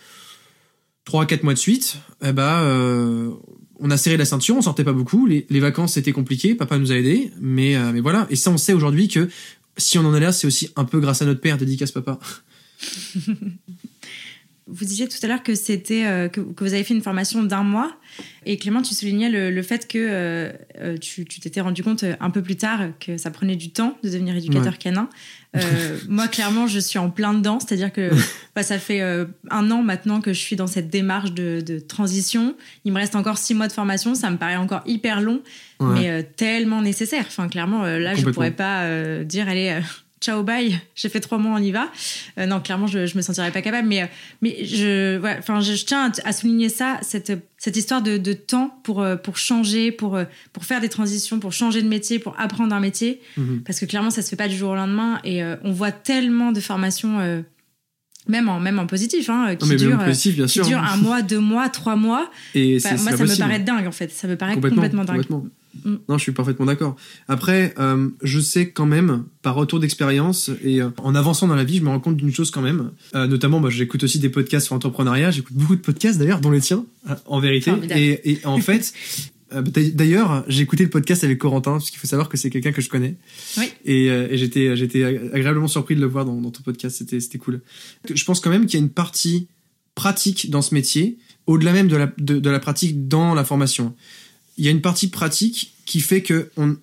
3 1.05 1.23
euh, 1.23 1.25
4 1.25 1.43
mois 1.43 1.53
de 1.53 1.59
suite, 1.59 1.97
eh 2.23 2.33
ben, 2.33 3.31
on 3.79 3.91
a 3.91 3.97
serré 3.97 4.17
la 4.17 4.25
ceinture, 4.25 4.55
on 4.57 4.61
sortait 4.61 4.83
pas 4.83 4.93
beaucoup, 4.93 5.27
les, 5.27 5.45
vacances 5.59 5.93
c'était 5.93 6.11
compliqué, 6.11 6.55
papa 6.55 6.77
nous 6.77 6.91
a 6.91 6.95
aidés, 6.95 7.31
mais, 7.39 7.77
mais 7.93 7.99
voilà. 7.99 8.27
Et 8.29 8.35
ça 8.35 8.49
on 8.49 8.57
sait 8.57 8.73
aujourd'hui 8.73 9.07
que 9.07 9.29
si 9.77 9.97
on 9.97 10.05
en 10.05 10.15
est 10.15 10.19
là, 10.19 10.31
c'est 10.31 10.47
aussi 10.47 10.69
un 10.75 10.85
peu 10.85 10.99
grâce 10.99 11.21
à 11.21 11.25
notre 11.25 11.41
père, 11.41 11.57
dédicace 11.57 11.91
papa. 11.91 12.19
vous 14.73 14.85
disiez 14.85 15.07
tout 15.07 15.17
à 15.23 15.27
l'heure 15.27 15.43
que 15.43 15.55
c'était 15.55 16.05
euh, 16.05 16.27
que, 16.27 16.41
que 16.41 16.63
vous 16.63 16.73
avez 16.73 16.83
fait 16.83 16.93
une 16.93 17.01
formation 17.01 17.43
d'un 17.43 17.63
mois 17.63 17.95
et 18.45 18.57
Clément, 18.57 18.81
tu 18.81 18.93
soulignais 18.93 19.29
le, 19.29 19.49
le 19.51 19.61
fait 19.63 19.87
que 19.87 19.97
euh, 19.97 20.51
euh, 20.79 20.97
tu 20.97 21.25
t'étais 21.25 21.61
rendu 21.61 21.81
compte 21.83 22.03
un 22.19 22.29
peu 22.29 22.41
plus 22.41 22.57
tard 22.57 22.81
que 22.99 23.17
ça 23.17 23.31
prenait 23.31 23.55
du 23.55 23.69
temps 23.71 23.97
de 24.03 24.09
devenir 24.09 24.35
éducateur 24.35 24.73
Ouais. 24.73 24.77
canin. 24.79 25.09
Moi, 26.09 26.27
clairement, 26.27 26.65
je 26.67 26.79
suis 26.79 26.97
en 26.99 27.09
plein 27.11 27.33
dedans, 27.33 27.59
c'est-à-dire 27.59 27.91
que 27.93 28.09
bah, 28.55 28.63
ça 28.63 28.79
fait 28.79 29.01
un 29.01 29.71
an 29.71 29.83
maintenant 29.83 30.19
que 30.19 30.33
je 30.33 30.39
suis 30.39 30.55
dans 30.55 30.67
cette 30.67 30.89
démarche 30.89 31.31
de, 31.33 31.61
de 31.65 31.79
transition. 31.79 32.55
Il 32.85 32.91
me 32.93 32.97
reste 32.99 33.15
encore 33.15 33.37
six 33.37 33.53
mois 33.53 33.67
de 33.67 33.71
formation, 33.73 34.15
ça 34.15 34.29
me 34.31 34.37
paraît 34.37 34.55
encore 34.57 34.81
hyper 34.85 35.21
long, 35.21 35.41
Ouais. 35.79 35.93
mais 35.93 36.23
tellement 36.23 36.81
nécessaire. 36.81 37.25
Enfin, 37.27 37.47
clairement, 37.49 37.83
là, 37.83 38.15
je 38.15 38.25
pourrais 38.29 38.51
pas 38.51 39.23
dire, 39.23 39.47
allez, 39.49 39.79
ciao, 40.23 40.41
bye, 40.43 40.79
j'ai 40.95 41.09
fait 41.09 41.19
trois 41.19 41.37
mois, 41.37 41.59
on 41.59 41.61
y 41.61 41.71
va. 41.71 41.89
Euh, 42.37 42.45
non, 42.45 42.61
clairement, 42.61 42.87
je, 42.87 43.05
je 43.05 43.17
me 43.17 43.21
sentirais 43.21 43.51
pas 43.51 43.61
capable. 43.61 43.87
Mais, 43.87 44.03
euh, 44.03 44.05
mais 44.41 44.63
je, 44.63 45.19
ouais, 45.19 45.39
je, 45.61 45.73
je 45.75 45.85
tiens 45.85 46.11
à, 46.23 46.31
souligner 46.33 46.69
ça, 46.69 46.99
cette, 47.01 47.31
cette 47.57 47.75
histoire 47.77 48.01
de, 48.01 48.17
de 48.17 48.33
temps 48.33 48.79
pour, 48.83 49.01
euh, 49.01 49.15
pour 49.15 49.37
changer, 49.37 49.91
pour, 49.91 50.17
pour 50.53 50.63
faire 50.65 50.81
des 50.81 50.89
transitions, 50.89 51.39
pour 51.39 51.51
changer 51.53 51.81
de 51.81 51.87
métier, 51.87 52.19
pour 52.19 52.39
apprendre 52.39 52.73
un 52.73 52.79
métier. 52.79 53.21
Mhm. 53.37 53.63
Parce 53.65 53.79
que 53.79 53.85
clairement, 53.85 54.09
ça 54.09 54.21
se 54.21 54.29
fait 54.29 54.35
pas 54.35 54.47
du 54.47 54.55
jour 54.55 54.71
au 54.71 54.75
lendemain. 54.75 55.19
Et 55.23 55.43
euh, 55.43 55.55
on 55.63 55.71
voit 55.71 55.91
tellement 55.91 56.51
de 56.51 56.59
formations, 56.61 57.19
euh, 57.19 57.41
même, 58.27 58.47
en, 58.49 58.59
même 58.59 58.79
en 58.79 58.87
positif, 58.87 59.29
hein, 59.29 59.55
qui 59.55 59.69
Non, 59.85 59.97
positif, 59.97 60.35
bien 60.35 60.45
qui 60.45 60.63
sûr. 60.63 60.77
un 60.77 60.97
mois, 60.97 61.21
deux 61.21 61.39
mois, 61.39 61.67
trois 61.69 61.95
mois. 61.95 62.31
Et 62.55 62.79
c'est 62.79 62.91
moi, 63.01 63.17
ça 63.17 63.23
me 63.23 63.37
paraît 63.37 63.59
dingue, 63.59 63.87
en 63.87 63.91
fait. 63.91 64.11
Ça 64.11 64.27
me 64.27 64.35
paraît 64.37 64.53
complètement, 64.53 64.83
complètement, 64.83 65.03
dingue. 65.03 65.23
complètement. 65.23 65.45
Mm. 65.83 65.95
Non, 66.07 66.17
je 66.17 66.23
suis 66.23 66.31
parfaitement 66.31 66.65
d'accord. 66.65 66.95
Après, 67.27 67.73
euh, 67.79 68.09
je 68.21 68.39
sais 68.39 68.69
quand 68.69 68.85
même, 68.85 69.25
par 69.41 69.55
retour 69.55 69.79
d'expérience 69.79 70.49
et 70.63 70.81
euh, 70.81 70.89
en 70.97 71.15
avançant 71.15 71.47
dans 71.47 71.55
la 71.55 71.63
vie, 71.63 71.77
je 71.77 71.83
me 71.83 71.89
rends 71.89 71.99
compte 71.99 72.17
d'une 72.17 72.33
chose 72.33 72.51
quand 72.51 72.61
même. 72.61 72.91
Euh, 73.15 73.27
notamment, 73.27 73.59
bah, 73.59 73.69
j'écoute 73.69 74.03
aussi 74.03 74.19
des 74.19 74.29
podcasts 74.29 74.67
sur 74.67 74.75
l'entrepreneuriat. 74.75 75.31
J'écoute 75.31 75.55
beaucoup 75.55 75.75
de 75.75 75.81
podcasts 75.81 76.19
d'ailleurs, 76.19 76.39
dont 76.39 76.51
les 76.51 76.61
tiens, 76.61 76.85
euh, 77.09 77.15
en 77.25 77.39
vérité. 77.39 77.71
Et, 77.95 78.31
et 78.31 78.45
en 78.45 78.57
fait, 78.59 78.93
euh, 79.55 79.61
d'ailleurs, 79.61 80.43
j'ai 80.47 80.61
écouté 80.61 80.83
le 80.83 80.89
podcast 80.89 81.23
avec 81.23 81.37
Corentin, 81.37 81.73
parce 81.73 81.89
qu'il 81.89 81.99
faut 81.99 82.07
savoir 82.07 82.29
que 82.29 82.37
c'est 82.37 82.49
quelqu'un 82.49 82.71
que 82.71 82.81
je 82.81 82.89
connais. 82.89 83.15
Oui. 83.57 83.71
Et, 83.85 84.09
euh, 84.09 84.27
et 84.29 84.37
j'étais, 84.37 84.75
j'étais 84.75 85.03
agréablement 85.03 85.67
surpris 85.67 85.95
de 85.95 86.01
le 86.01 86.07
voir 86.07 86.25
dans, 86.25 86.39
dans 86.39 86.51
ton 86.51 86.63
podcast. 86.63 86.97
C'était, 86.97 87.19
c'était 87.19 87.37
cool. 87.37 87.61
Je 88.11 88.23
pense 88.25 88.39
quand 88.39 88.49
même 88.49 88.65
qu'il 88.65 88.79
y 88.79 88.81
a 88.81 88.85
une 88.85 88.91
partie 88.91 89.47
pratique 89.95 90.49
dans 90.49 90.61
ce 90.61 90.73
métier, 90.73 91.17
au-delà 91.45 91.73
même 91.73 91.87
de 91.87 91.97
la, 91.97 92.11
de, 92.17 92.39
de 92.39 92.49
la 92.49 92.59
pratique 92.59 93.07
dans 93.07 93.33
la 93.33 93.43
formation. 93.43 93.95
Il 94.57 94.65
y 94.65 94.67
a 94.67 94.71
une 94.71 94.81
partie 94.81 95.09
pratique 95.09 95.73
qui 95.85 95.99
fait 95.99 96.21
que 96.21 96.49
on, 96.57 96.77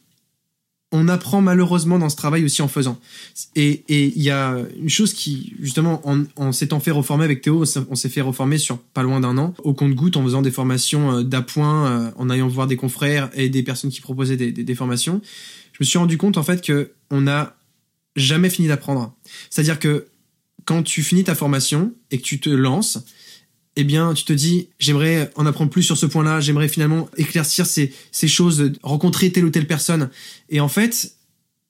on 0.93 1.07
apprend 1.09 1.41
malheureusement 1.41 1.99
dans 2.01 2.09
ce 2.09 2.17
travail 2.17 2.45
aussi 2.45 2.63
en 2.63 2.69
faisant. 2.69 2.99
Et 3.55 3.85
il 3.89 4.21
y 4.23 4.31
a 4.31 4.57
une 4.77 4.89
chose 4.89 5.13
qui, 5.15 5.55
justement, 5.61 6.03
en, 6.37 6.53
s'étant 6.53 6.81
fait 6.81 6.91
reformer 6.91 7.25
avec 7.25 7.43
Théo, 7.43 7.65
on 7.89 7.95
s'est- 7.95 8.09
fait 8.09 8.21
reformer 8.21 8.59
sur 8.59 8.79
pas 8.79 9.03
loin 9.05 9.21
d'un 9.21 9.39
an, 9.39 9.55
au 9.63 9.73
compte-goutte, 9.73 10.17
en 10.17 10.25
faisant 10.25 10.43
des 10.43 10.51
formations 10.51 11.13
euh, 11.19 11.23
d'appoint, 11.23 11.87
euh, 11.87 12.11
en 12.17 12.29
allant 12.29 12.49
voir 12.49 12.67
des 12.67 12.77
confrères 12.77 13.31
et 13.35 13.49
des 13.49 13.63
personnes 13.63 13.91
qui 13.91 14.01
proposaient 14.01 14.37
des, 14.37 14.51
des, 14.51 14.65
des 14.65 14.75
formations. 14.75 15.21
Je 15.73 15.79
me 15.81 15.85
suis 15.87 15.99
rendu 15.99 16.19
compte, 16.19 16.37
en 16.39 16.43
fait, 16.43 16.61
que 16.61 16.91
on 17.11 17.21
n'a 17.23 17.57
jamais 18.17 18.51
fini 18.51 18.67
d'apprendre. 18.67 19.15
C'est-à-dire 19.49 19.79
que 19.79 20.09
quand 20.65 20.83
tu 20.83 21.03
finis 21.05 21.23
ta 21.25 21.37
formation 21.37 21.95
et 22.11 22.19
que 22.19 22.23
tu 22.25 22.41
te 22.41 22.51
lances, 22.51 22.99
eh 23.77 23.85
bien, 23.85 24.15
tu 24.15 24.25
te 24.25 24.33
dis, 24.33 24.69
j'aimerais 24.79 25.31
en 25.37 25.47
apprendre 25.47 25.71
plus 25.71 25.83
sur 25.83 25.97
ce 25.97 26.07
point-là, 26.07 26.41
j'aimerais 26.41 26.69
finalement 26.69 27.09
éclaircir 27.17 27.67
ces, 27.67 27.93
choses, 28.27 28.73
rencontrer 28.83 29.31
telle 29.31 29.45
ou 29.45 29.51
telle 29.51 29.67
personne. 29.67 30.11
Et 30.49 30.61
en 30.61 30.69
fait, 30.69 31.13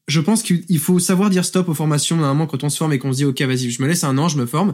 je 0.08 0.20
pense 0.20 0.42
qu'il 0.42 0.78
faut 0.78 0.98
savoir 0.98 1.30
dire 1.30 1.44
stop 1.44 1.68
aux 1.68 1.74
formations, 1.74 2.16
normalement, 2.16 2.46
quand 2.46 2.64
on 2.64 2.70
se 2.70 2.78
forme 2.78 2.92
et 2.92 2.98
qu'on 2.98 3.12
se 3.12 3.18
dit, 3.18 3.24
ok, 3.24 3.40
vas-y, 3.42 3.70
je 3.70 3.82
me 3.82 3.86
laisse 3.86 4.04
un 4.04 4.16
an, 4.18 4.28
je 4.28 4.38
me 4.38 4.46
forme, 4.46 4.72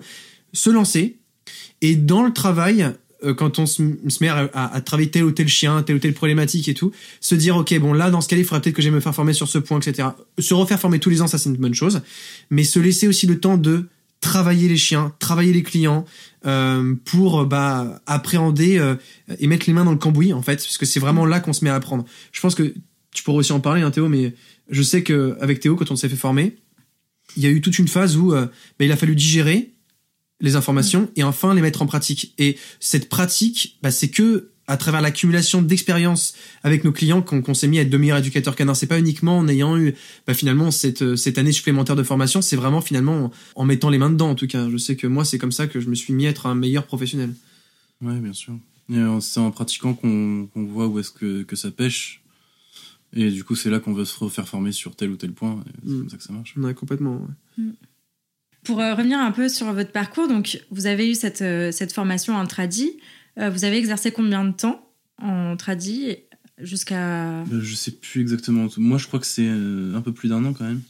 se 0.53 0.71
lancer. 0.71 1.17
Et 1.83 1.97
dans 1.97 2.25
le 2.25 2.33
travail, 2.33 2.93
euh, 3.25 3.35
quand 3.35 3.59
on 3.59 3.67
se, 3.67 3.83
met 4.21 4.29
à, 4.29 4.81
travailler 4.81 5.11
tel 5.11 5.25
ou 5.25 5.33
tel 5.33 5.49
chien, 5.49 5.83
telle 5.83 5.97
ou 5.97 5.99
telle 5.99 6.15
problématique 6.15 6.69
et 6.69 6.75
tout, 6.75 6.93
se 7.21 7.35
dire, 7.35 7.57
ok, 7.57 7.77
bon, 7.81 7.93
là, 7.93 8.11
dans 8.11 8.21
ce 8.21 8.29
cas-là, 8.29 8.43
il 8.43 8.45
faudrait 8.45 8.63
peut-être 8.63 8.77
que 8.77 8.83
j'aille 8.83 8.93
me 8.93 9.01
faire 9.01 9.15
former 9.15 9.33
sur 9.33 9.49
ce 9.49 9.59
point, 9.59 9.81
etc. 9.81 10.09
Se 10.39 10.55
refaire 10.55 10.79
former 10.79 11.01
tous 11.01 11.11
les 11.11 11.23
ans, 11.23 11.27
ça, 11.27 11.39
c'est 11.39 11.49
une 11.49 11.57
bonne 11.57 11.75
chose. 11.75 12.03
Mais 12.51 12.63
se 12.63 12.79
laisser 12.79 13.09
aussi 13.09 13.27
le 13.27 13.41
temps 13.41 13.57
de 13.57 13.89
travailler 14.27 14.67
les 14.69 14.77
chiens, 14.77 15.15
travailler 15.21 15.53
les 15.53 15.63
clients, 15.63 16.05
euh, 16.47 16.95
pour 17.05 17.47
bah 17.47 18.03
appréhender 18.07 18.77
euh, 18.77 18.97
et 19.39 19.47
mettre 19.47 19.67
les 19.69 19.73
mains 19.73 19.85
dans 19.85 19.93
le 19.93 19.99
cambouis 19.99 20.33
en 20.33 20.43
fait 20.43 20.57
parce 20.57 20.79
que 20.79 20.87
c'est 20.87 20.99
vraiment 20.99 21.27
là 21.27 21.39
qu'on 21.39 21.53
se 21.53 21.65
met 21.65 21.71
à 21.71 21.77
apprendre. 21.77 22.05
Je 22.33 22.41
pense 22.41 22.57
que 22.57 22.75
tu 23.13 23.23
pourrais 23.23 23.39
aussi 23.39 23.53
en 23.53 23.61
parler 23.61 23.83
hein, 23.83 23.91
Théo 23.93 24.09
mais 24.09 24.35
je 24.69 24.83
sais 24.83 25.05
que 25.05 25.37
avec 25.41 25.61
Théo 25.61 25.77
quand 25.77 25.93
on 25.93 25.97
s'est 25.97 26.09
fait 26.09 26.17
former 26.17 26.57
il 27.37 27.43
y 27.43 27.47
a 27.47 27.51
eu 27.51 27.61
toute 27.61 27.79
une 27.79 27.89
phase 27.89 28.17
où 28.17 28.33
euh, 28.33 28.47
bah, 28.79 28.85
il 28.85 28.91
a 28.93 28.97
fallu 28.97 29.15
digérer 29.15 29.75
les 30.41 30.57
informations 30.57 31.09
et 31.17 31.23
enfin 31.23 31.55
les 31.55 31.63
mettre 31.63 31.83
en 31.83 31.87
pratique. 31.87 32.35
Et 32.39 32.59
cette 32.81 33.09
pratique 33.09 33.79
bah, 33.83 33.91
c'est 33.93 34.09
que 34.09 34.51
à 34.69 34.77
travers 34.77 35.01
l'accumulation 35.01 35.63
d'expérience 35.63 36.35
avec 36.63 36.83
nos 36.85 36.93
clients 36.93 37.23
qu'on 37.23 37.55
s'est 37.55 37.69
mis 37.69 37.79
à 37.79 37.83
être 37.83 37.91
de 37.91 37.97
meilleurs 37.99 38.19
éducateurs 38.19 38.57
canins 38.57 38.75
c'est 38.75 38.87
pas 38.87 38.99
uniquement 38.99 39.39
en 39.39 39.47
ayant 39.49 39.77
eu 39.77 39.95
bah, 40.27 40.35
finalement 40.35 40.71
cette, 40.71 41.03
euh, 41.03 41.17
cette 41.17 41.39
année 41.39 41.53
supplémentaire 41.53 41.95
de 41.97 42.03
formation 42.03 42.43
c'est 42.43 42.57
vraiment 42.57 42.81
finalement 42.81 43.27
en, 43.27 43.31
en 43.55 43.65
mettant 43.65 43.91
les 43.91 43.99
mains 43.99 44.11
dedans 44.11 44.31
en 44.31 44.35
tout 44.35 44.47
cas 44.49 44.69
je 44.71 44.77
sais 44.77 44.97
que 44.97 45.07
moi 45.07 45.25
c'est 45.25 45.39
comme 45.39 45.53
ça 45.53 45.67
que 45.67 45.79
je 45.81 45.89
me 45.89 45.95
suis 45.95 46.13
mis 46.13 46.27
à 46.27 46.31
être 46.31 46.47
un 46.47 46.55
meilleur 46.55 46.85
professionnel 46.87 47.33
Ouais, 48.03 48.19
bien 48.19 48.35
sûr. 48.35 48.53
Euh, 48.91 49.21
c'est 49.21 49.41
en 49.41 49.51
pratiquant 49.51 49.95
qu'on 49.95 50.49
voit 50.55 50.87
où 50.87 50.99
est-ce 50.99 51.11
que, 51.11 51.45
que 51.45 51.57
ça 51.57 51.71
pêche. 51.71 52.21
Et 53.15 53.31
du 53.31 53.43
coup, 53.43 53.55
c'est 53.57 53.71
là 53.71 53.81
qu'on 53.81 53.95
veut 53.95 54.05
se 54.05 54.19
refaire 54.19 54.47
former 54.47 54.71
sur 54.71 54.95
tel 54.95 55.09
ou 55.11 55.17
tel 55.17 55.33
point. 55.33 55.65
C'est 55.83 55.91
Mm. 55.93 55.99
comme 56.01 56.11
ça 56.11 56.17
que 56.19 56.23
ça 56.23 56.33
marche. 56.35 56.55
Ouais, 56.59 56.75
complètement. 56.75 57.27
ouais. 57.57 57.65
Pour 58.65 58.81
euh, 58.81 58.95
revenir 58.95 59.19
un 59.19 59.31
peu 59.31 59.49
sur 59.49 59.73
votre 59.73 59.93
parcours, 59.93 60.29
donc 60.29 60.61
vous 60.71 60.87
avez 60.87 61.09
eu 61.11 61.15
cette, 61.15 61.41
euh, 61.41 61.71
cette 61.73 61.93
formation 61.93 62.35
en 62.35 62.45
tradi. 62.47 62.91
Euh, 63.39 63.51
vous 63.51 63.65
avez 63.65 63.77
exercé 63.77 64.11
combien 64.13 64.45
de 64.45 64.53
temps 64.53 64.89
en 65.21 65.57
tradi 65.57 66.17
jusqu'à 66.59 67.45
Bah, 67.45 67.59
je 67.61 67.75
sais 67.75 67.91
plus 67.93 68.21
exactement. 68.21 68.67
Moi, 68.77 68.99
je 68.99 69.07
crois 69.07 69.21
que 69.21 69.27
c'est 69.27 69.49
euh, 69.49 69.95
un 69.95 70.01
peu 70.01 70.13
plus 70.13 70.29
d'un 70.29 70.45
an 70.45 70.53
quand 70.53 70.65
même. 70.65 70.83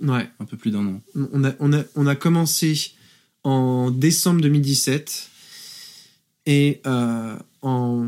Ouais. 0.00 0.28
Un 0.38 0.44
peu 0.44 0.56
plus 0.56 0.70
d'un 0.70 0.86
an. 0.86 1.00
On 1.32 1.44
a, 1.44 1.52
on, 1.60 1.72
a, 1.72 1.82
on 1.96 2.06
a 2.06 2.14
commencé 2.14 2.92
en 3.44 3.90
décembre 3.90 4.40
2017 4.42 5.30
et 6.46 6.80
euh, 6.86 7.36
en 7.62 8.06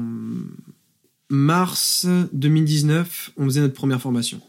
mars 1.28 2.06
2019, 2.32 3.32
on 3.36 3.44
faisait 3.44 3.60
notre 3.60 3.74
première 3.74 4.00
formation. 4.00 4.40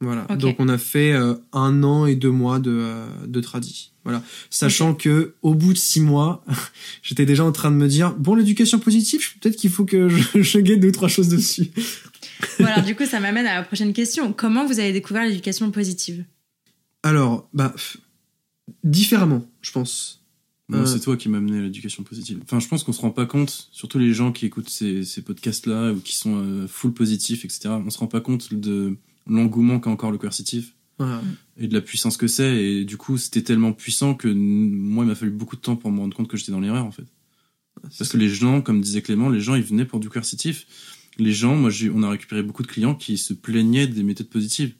Voilà. 0.00 0.24
Donc 0.36 0.56
on 0.60 0.68
a 0.68 0.78
fait 0.78 1.12
euh, 1.12 1.34
un 1.52 1.82
an 1.82 2.06
et 2.06 2.16
deux 2.16 2.30
mois 2.30 2.58
de, 2.58 2.70
euh, 2.70 3.06
de 3.26 3.40
tradi. 3.40 3.92
Voilà. 4.04 4.22
Sachant 4.48 4.94
que 4.94 5.34
au 5.42 5.54
bout 5.54 5.74
de 5.74 5.78
six 5.78 6.00
mois, 6.00 6.42
j'étais 7.02 7.26
déjà 7.26 7.44
en 7.44 7.52
train 7.52 7.70
de 7.70 7.76
me 7.76 7.86
dire 7.86 8.14
bon 8.14 8.34
l'éducation 8.34 8.78
positive, 8.78 9.38
peut-être 9.40 9.56
qu'il 9.56 9.70
faut 9.70 9.84
que 9.84 10.08
je, 10.08 10.40
je 10.42 10.58
guette 10.58 10.80
deux 10.80 10.88
ou 10.88 10.92
trois 10.92 11.08
choses 11.08 11.28
dessus. 11.28 11.70
Voilà, 12.58 12.80
du 12.86 12.96
coup, 12.96 13.04
ça 13.04 13.20
m'amène 13.20 13.46
à 13.46 13.54
la 13.56 13.62
prochaine 13.62 13.92
question. 13.92 14.32
Comment 14.32 14.64
vous 14.66 14.80
avez 14.80 14.92
découvert 14.92 15.24
l'éducation 15.26 15.70
positive? 15.70 16.24
Alors, 17.02 17.48
bah, 17.52 17.74
différemment, 18.84 19.44
je 19.62 19.72
pense. 19.72 20.22
Moi, 20.68 20.80
Euh. 20.80 20.86
c'est 20.86 21.00
toi 21.00 21.16
qui 21.16 21.28
m'as 21.28 21.38
amené 21.38 21.58
à 21.58 21.62
l'éducation 21.62 22.04
positive. 22.04 22.38
Enfin, 22.44 22.60
je 22.60 22.68
pense 22.68 22.84
qu'on 22.84 22.92
se 22.92 23.00
rend 23.00 23.10
pas 23.10 23.26
compte, 23.26 23.68
surtout 23.72 23.98
les 23.98 24.14
gens 24.14 24.32
qui 24.32 24.46
écoutent 24.46 24.68
ces, 24.70 25.04
ces 25.04 25.20
podcasts-là 25.22 25.92
ou 25.92 26.00
qui 26.00 26.14
sont 26.14 26.36
euh, 26.36 26.66
full 26.68 26.92
positifs, 26.94 27.44
etc. 27.44 27.70
On 27.84 27.90
se 27.90 27.98
rend 27.98 28.06
pas 28.06 28.20
compte 28.20 28.54
de 28.54 28.96
l'engouement 29.26 29.80
qu'a 29.80 29.90
encore 29.90 30.10
le 30.10 30.18
coercitif 30.18 30.74
Voilà. 30.98 31.20
et 31.56 31.68
de 31.68 31.74
la 31.74 31.80
puissance 31.80 32.16
que 32.16 32.26
c'est. 32.26 32.62
Et 32.64 32.84
du 32.84 32.96
coup, 32.96 33.18
c'était 33.18 33.42
tellement 33.42 33.72
puissant 33.72 34.14
que 34.14 34.28
moi, 34.28 35.04
il 35.04 35.08
m'a 35.08 35.14
fallu 35.14 35.30
beaucoup 35.32 35.56
de 35.56 35.60
temps 35.60 35.76
pour 35.76 35.90
me 35.92 36.00
rendre 36.00 36.16
compte 36.16 36.28
que 36.28 36.36
j'étais 36.36 36.52
dans 36.52 36.60
l'erreur, 36.60 36.84
en 36.84 36.90
fait. 36.90 37.04
Parce 37.98 38.10
que 38.10 38.16
les 38.18 38.28
gens, 38.28 38.60
comme 38.60 38.80
disait 38.80 39.00
Clément, 39.02 39.28
les 39.28 39.40
gens, 39.40 39.54
ils 39.54 39.62
venaient 39.62 39.84
pour 39.86 40.00
du 40.00 40.10
coercitif. 40.10 40.66
Les 41.18 41.32
gens, 41.32 41.56
moi, 41.56 41.70
j'ai, 41.70 41.90
on 41.90 42.02
a 42.02 42.10
récupéré 42.10 42.42
beaucoup 42.42 42.62
de 42.62 42.68
clients 42.68 42.94
qui 42.94 43.16
se 43.18 43.32
plaignaient 43.32 43.86
des 43.86 44.02
méthodes 44.02 44.28
positives. 44.28 44.74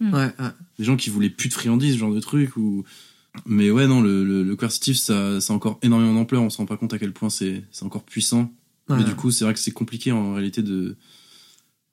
Ouais, 0.00 0.10
ouais. 0.12 0.50
Des 0.78 0.84
gens 0.84 0.96
qui 0.96 1.10
voulaient 1.10 1.30
plus 1.30 1.48
de 1.48 1.54
friandises, 1.54 1.94
ce 1.94 1.98
genre 1.98 2.14
de 2.14 2.20
truc. 2.20 2.56
Ou... 2.56 2.84
Mais 3.44 3.70
ouais, 3.70 3.86
non, 3.86 4.00
le, 4.00 4.24
le, 4.24 4.42
le 4.42 4.56
coercitif, 4.56 4.96
ça, 4.96 5.40
ça 5.40 5.52
a 5.52 5.56
encore 5.56 5.78
énormément 5.82 6.14
d'ampleur. 6.14 6.42
On 6.42 6.50
se 6.50 6.56
rend 6.58 6.66
pas 6.66 6.76
compte 6.76 6.92
à 6.94 6.98
quel 6.98 7.12
point 7.12 7.28
c'est, 7.30 7.64
c'est 7.72 7.84
encore 7.84 8.04
puissant. 8.04 8.52
Ouais. 8.88 8.96
Mais 8.98 9.04
du 9.04 9.14
coup, 9.14 9.30
c'est 9.30 9.44
vrai 9.44 9.52
que 9.52 9.60
c'est 9.60 9.72
compliqué 9.72 10.12
en 10.12 10.34
réalité 10.34 10.62
de, 10.62 10.96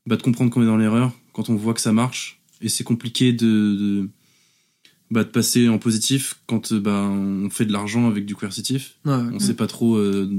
bah, 0.05 0.15
de 0.15 0.21
comprendre 0.21 0.51
qu'on 0.51 0.61
est 0.63 0.67
dans 0.67 0.77
l'erreur 0.77 1.11
quand 1.33 1.49
on 1.49 1.55
voit 1.55 1.73
que 1.73 1.81
ça 1.81 1.91
marche. 1.91 2.39
Et 2.61 2.69
c'est 2.69 2.83
compliqué 2.85 3.33
de, 3.33 3.45
de, 3.45 4.09
bah, 5.11 5.23
de 5.25 5.29
passer 5.29 5.67
en 5.67 5.77
positif 5.79 6.35
quand 6.47 6.71
euh, 6.71 6.79
bah, 6.79 7.01
on 7.09 7.49
fait 7.49 7.65
de 7.65 7.73
l'argent 7.73 8.07
avec 8.07 8.25
du 8.25 8.35
coercitif. 8.35 8.95
Ouais, 9.05 9.13
On 9.33 9.39
sait 9.39 9.53
pas 9.55 9.67
trop. 9.67 9.95
euh, 9.97 10.31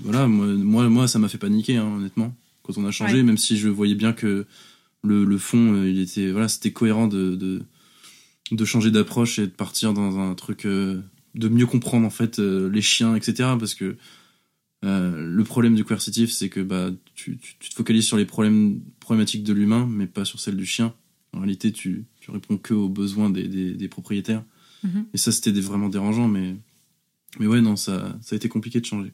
voilà, 0.00 0.26
moi, 0.26 0.88
moi, 0.88 1.06
ça 1.08 1.18
m'a 1.20 1.28
fait 1.28 1.38
paniquer, 1.38 1.76
hein, 1.76 1.86
honnêtement, 1.98 2.34
quand 2.64 2.76
on 2.78 2.84
a 2.86 2.90
changé, 2.90 3.18
Ouais. 3.18 3.22
même 3.22 3.38
si 3.38 3.56
je 3.56 3.68
voyais 3.68 3.94
bien 3.94 4.12
que 4.12 4.44
le, 5.04 5.24
le 5.24 5.38
fond, 5.38 5.74
euh, 5.74 5.88
il 5.88 6.00
était, 6.00 6.30
voilà, 6.32 6.48
c'était 6.48 6.72
cohérent 6.72 7.06
de, 7.06 7.36
de, 7.36 7.62
de 8.50 8.64
changer 8.64 8.90
d'approche 8.90 9.38
et 9.38 9.46
de 9.46 9.52
partir 9.52 9.92
dans 9.94 10.18
un 10.18 10.34
truc, 10.34 10.66
euh, 10.66 11.00
de 11.36 11.48
mieux 11.48 11.66
comprendre 11.66 12.04
en 12.06 12.10
fait 12.10 12.40
euh, 12.40 12.68
les 12.68 12.82
chiens, 12.82 13.14
etc. 13.14 13.50
Parce 13.58 13.74
que 13.74 13.96
euh, 14.84 15.26
le 15.28 15.44
problème 15.44 15.74
du 15.76 15.84
coercitif, 15.84 16.30
c'est 16.32 16.48
que 16.48 16.60
bah, 16.60 16.90
tu, 17.14 17.36
tu, 17.38 17.54
tu 17.60 17.70
te 17.70 17.74
focalises 17.74 18.06
sur 18.06 18.16
les 18.16 18.24
problèmes, 18.24 18.80
problématiques 19.08 19.42
de 19.42 19.54
l'humain, 19.54 19.88
mais 19.88 20.06
pas 20.06 20.26
sur 20.26 20.38
celles 20.38 20.56
du 20.56 20.66
chien. 20.66 20.92
En 21.32 21.38
réalité, 21.38 21.72
tu, 21.72 22.04
tu 22.20 22.30
réponds 22.30 22.58
que 22.58 22.74
aux 22.74 22.90
besoins 22.90 23.30
des, 23.30 23.48
des, 23.48 23.72
des 23.72 23.88
propriétaires. 23.88 24.44
Mhm. 24.82 25.06
Et 25.14 25.18
ça, 25.18 25.32
c'était 25.32 25.52
vraiment 25.60 25.88
dérangeant, 25.88 26.28
mais 26.28 26.56
Mais 27.38 27.46
ouais, 27.46 27.60
non, 27.60 27.76
ça, 27.76 28.18
ça 28.20 28.34
a 28.34 28.36
été 28.36 28.48
compliqué 28.48 28.80
de 28.80 28.86
changer. 28.86 29.12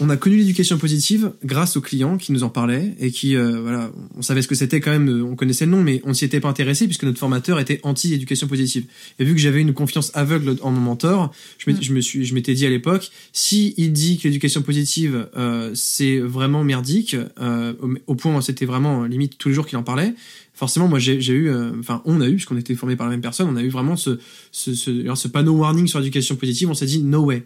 On 0.00 0.10
a 0.10 0.16
connu 0.16 0.36
l'éducation 0.36 0.76
positive 0.78 1.32
grâce 1.44 1.76
aux 1.76 1.80
clients 1.80 2.16
qui 2.16 2.32
nous 2.32 2.42
en 2.42 2.48
parlaient 2.48 2.94
et 3.00 3.10
qui, 3.10 3.36
euh, 3.36 3.60
voilà, 3.60 3.90
on 4.16 4.22
savait 4.22 4.42
ce 4.42 4.48
que 4.48 4.54
c'était 4.54 4.80
quand 4.80 4.90
même, 4.90 5.24
on 5.24 5.36
connaissait 5.36 5.66
le 5.66 5.70
nom, 5.70 5.82
mais 5.82 6.00
on 6.04 6.12
s'y 6.14 6.24
était 6.24 6.40
pas 6.40 6.48
intéressé 6.48 6.86
puisque 6.86 7.04
notre 7.04 7.18
formateur 7.18 7.60
était 7.60 7.80
anti-éducation 7.84 8.48
positive. 8.48 8.84
Et 9.18 9.24
vu 9.24 9.34
que 9.34 9.40
j'avais 9.40 9.60
une 9.60 9.72
confiance 9.72 10.10
aveugle 10.14 10.56
en 10.62 10.70
mon 10.72 10.80
mentor, 10.80 11.32
je, 11.58 11.70
m'étais- 11.70 11.80
Mm. 11.80 11.84
je 11.84 11.92
me 11.92 12.00
suis, 12.00 12.24
je 12.24 12.34
m'étais 12.34 12.54
dit 12.54 12.66
à 12.66 12.70
l'époque, 12.70 13.10
si 13.32 13.74
il 13.76 13.92
dit 13.92 14.18
que 14.18 14.24
l'éducation 14.28 14.62
positive 14.62 15.28
euh, 15.36 15.70
c'est 15.74 16.18
vraiment 16.18 16.64
merdique, 16.64 17.16
euh, 17.40 17.72
au, 17.80 17.90
au 18.08 18.14
point 18.14 18.40
c'était 18.40 18.66
vraiment 18.66 19.04
euh, 19.04 19.08
limite 19.08 19.38
tous 19.38 19.48
les 19.48 19.54
jours 19.54 19.66
qu'il 19.66 19.78
en 19.78 19.82
parlait, 19.82 20.14
forcément 20.54 20.88
moi 20.88 20.98
j'ai 20.98 21.16
eu, 21.16 21.48
euh, 21.48 21.72
enfin 21.78 22.02
on 22.04 22.20
a 22.20 22.28
eu, 22.28 22.34
puisqu'on 22.34 22.56
était 22.56 22.74
formés 22.74 22.96
par 22.96 23.06
la 23.06 23.10
même 23.12 23.20
personne, 23.20 23.48
on 23.48 23.56
a 23.56 23.62
eu 23.62 23.68
vraiment 23.68 23.96
ce, 23.96 24.18
ce, 24.52 24.74
ce, 24.74 25.14
ce 25.14 25.28
panneau 25.28 25.56
warning 25.56 25.86
sur 25.86 25.98
l'éducation 25.98 26.36
positive, 26.36 26.70
on 26.70 26.74
s'est 26.74 26.86
dit 26.86 27.02
no 27.02 27.24
way. 27.24 27.44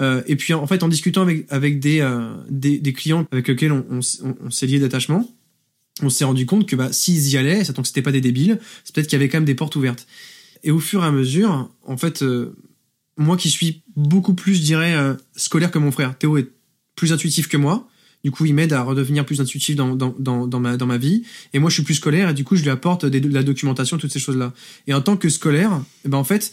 Euh, 0.00 0.22
et 0.26 0.36
puis 0.36 0.54
en 0.54 0.66
fait, 0.66 0.82
en 0.82 0.88
discutant 0.88 1.22
avec 1.22 1.46
avec 1.50 1.80
des 1.80 2.00
euh, 2.00 2.34
des, 2.48 2.78
des 2.78 2.92
clients 2.92 3.26
avec 3.32 3.48
lesquels 3.48 3.72
on, 3.72 3.84
on, 3.90 4.50
s'est 4.50 4.66
lié 4.66 4.78
d'attachement, 4.78 5.28
on 6.02 6.08
s'est 6.08 6.24
rendu 6.24 6.46
compte 6.46 6.66
que 6.66 6.76
bah 6.76 6.92
s'ils 6.92 7.28
y 7.28 7.36
allaient, 7.36 7.64
ça 7.64 7.72
que 7.72 7.84
c'était 7.84 8.02
pas 8.02 8.12
des 8.12 8.20
débiles, 8.20 8.58
c'est 8.84 8.94
peut-être 8.94 9.08
qu'il 9.08 9.18
y 9.18 9.20
avait 9.20 9.28
quand 9.28 9.38
même 9.38 9.44
des 9.44 9.54
portes 9.54 9.76
ouvertes. 9.76 10.06
Et 10.64 10.70
au 10.70 10.80
fur 10.80 11.04
et 11.04 11.06
à 11.06 11.12
mesure, 11.12 11.70
en 11.84 11.96
fait, 11.96 12.22
euh, 12.22 12.56
moi 13.16 13.36
qui 13.36 13.50
suis 13.50 13.82
beaucoup 13.96 14.34
plus, 14.34 14.54
je 14.54 14.62
dirais, 14.62 14.94
euh, 14.94 15.14
scolaire 15.36 15.70
que 15.70 15.78
mon 15.78 15.92
frère, 15.92 16.16
Théo 16.16 16.38
est 16.38 16.48
plus 16.96 17.12
intuitif 17.12 17.48
que 17.48 17.56
moi. 17.56 17.88
Du 18.24 18.30
coup, 18.30 18.46
il 18.46 18.54
m'aide 18.54 18.72
à 18.72 18.82
redevenir 18.82 19.24
plus 19.26 19.40
intuitif 19.42 19.76
dans, 19.76 19.94
dans, 19.94 20.46
dans, 20.46 20.58
ma, 20.60 20.76
dans 20.78 20.86
ma 20.86 20.96
vie. 20.96 21.22
Et 21.52 21.58
moi, 21.58 21.68
je 21.70 21.74
suis 21.74 21.82
plus 21.82 21.94
scolaire 21.94 22.30
et 22.30 22.34
du 22.34 22.42
coup, 22.42 22.56
je 22.56 22.62
lui 22.62 22.70
apporte 22.70 23.04
des- 23.04 23.20
de 23.20 23.28
la 23.32 23.42
documentation, 23.42 23.98
toutes 23.98 24.12
ces 24.12 24.18
choses-là. 24.18 24.54
Et 24.86 24.94
en 24.94 25.02
tant 25.02 25.16
que 25.18 25.28
scolaire, 25.28 25.82
eh 26.04 26.08
ben, 26.08 26.16
en 26.18 26.24
fait, 26.24 26.52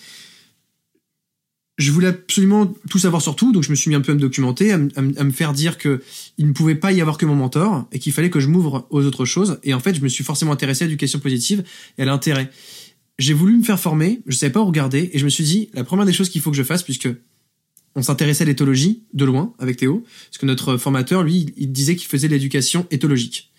je 1.78 1.90
voulais 1.92 2.08
absolument 2.10 2.68
tout 2.90 3.00
savoir 3.00 3.22
sur 3.22 3.36
tout, 3.36 3.52
donc 3.54 3.64
je 3.64 3.70
me 3.72 3.76
suis 3.76 3.90
mis 3.90 3.96
un 3.96 4.02
peu 4.02 4.12
à 4.12 4.16
me 4.16 4.20
documenter, 4.20 4.72
à, 4.74 4.78
me- 4.78 4.90
à 4.96 5.02
me- 5.02 5.20
à 5.20 5.24
me 5.24 5.32
faire 5.32 5.54
dire 5.54 5.78
que 5.78 6.02
il 6.38 6.46
ne 6.48 6.52
pouvait 6.52 6.76
pas 6.76 6.92
y 6.92 7.02
avoir 7.02 7.18
que 7.18 7.26
mon 7.26 7.36
mentor 7.36 7.88
et 7.92 8.00
qu'il 8.00 8.12
fallait 8.14 8.30
que 8.30 8.40
je 8.42 8.48
m'ouvre 8.50 8.86
aux 8.92 9.04
autres 9.06 9.26
choses. 9.26 9.58
Et 9.64 9.74
en 9.74 9.80
fait, 9.80 9.96
je 9.96 10.02
me 10.02 10.08
suis 10.10 10.24
forcément 10.24 10.52
intéressé 10.52 10.84
à 10.84 10.88
l'éducation 10.88 11.20
positive 11.20 11.64
et 11.98 12.04
à 12.04 12.06
l'intérêt. 12.06 12.52
J'ai 13.18 13.34
voulu 13.34 13.58
me 13.58 13.64
faire 13.64 13.80
former, 13.80 14.22
je 14.28 14.36
savais 14.36 14.52
pas 14.52 14.60
où 14.62 14.66
regarder, 14.66 15.10
et 15.14 15.20
je 15.20 15.26
me 15.26 15.30
suis 15.30 15.44
dit, 15.44 15.70
la 15.74 15.84
première 15.84 16.06
des 16.06 16.14
choses 16.14 16.30
qu'il 16.30 16.42
faut 16.42 16.52
que 16.52 16.58
je 16.58 16.64
fasse, 16.64 16.84
puisque 16.84 17.10
on 17.96 18.02
s'intéressait 18.02 18.44
à 18.44 18.48
l'éthologie 18.48 19.04
de 19.14 19.26
loin 19.26 19.54
avec 19.60 19.78
Théo, 19.78 20.04
parce 20.30 20.38
que 20.38 20.46
notre 20.46 20.78
formateur, 20.78 21.24
lui, 21.24 21.48
il- 21.58 21.72
disait 21.72 21.96
qu'il 21.96 22.08
faisait 22.08 22.28
de 22.28 22.34
l'éducation 22.34 22.86
éthologique. 22.92 23.50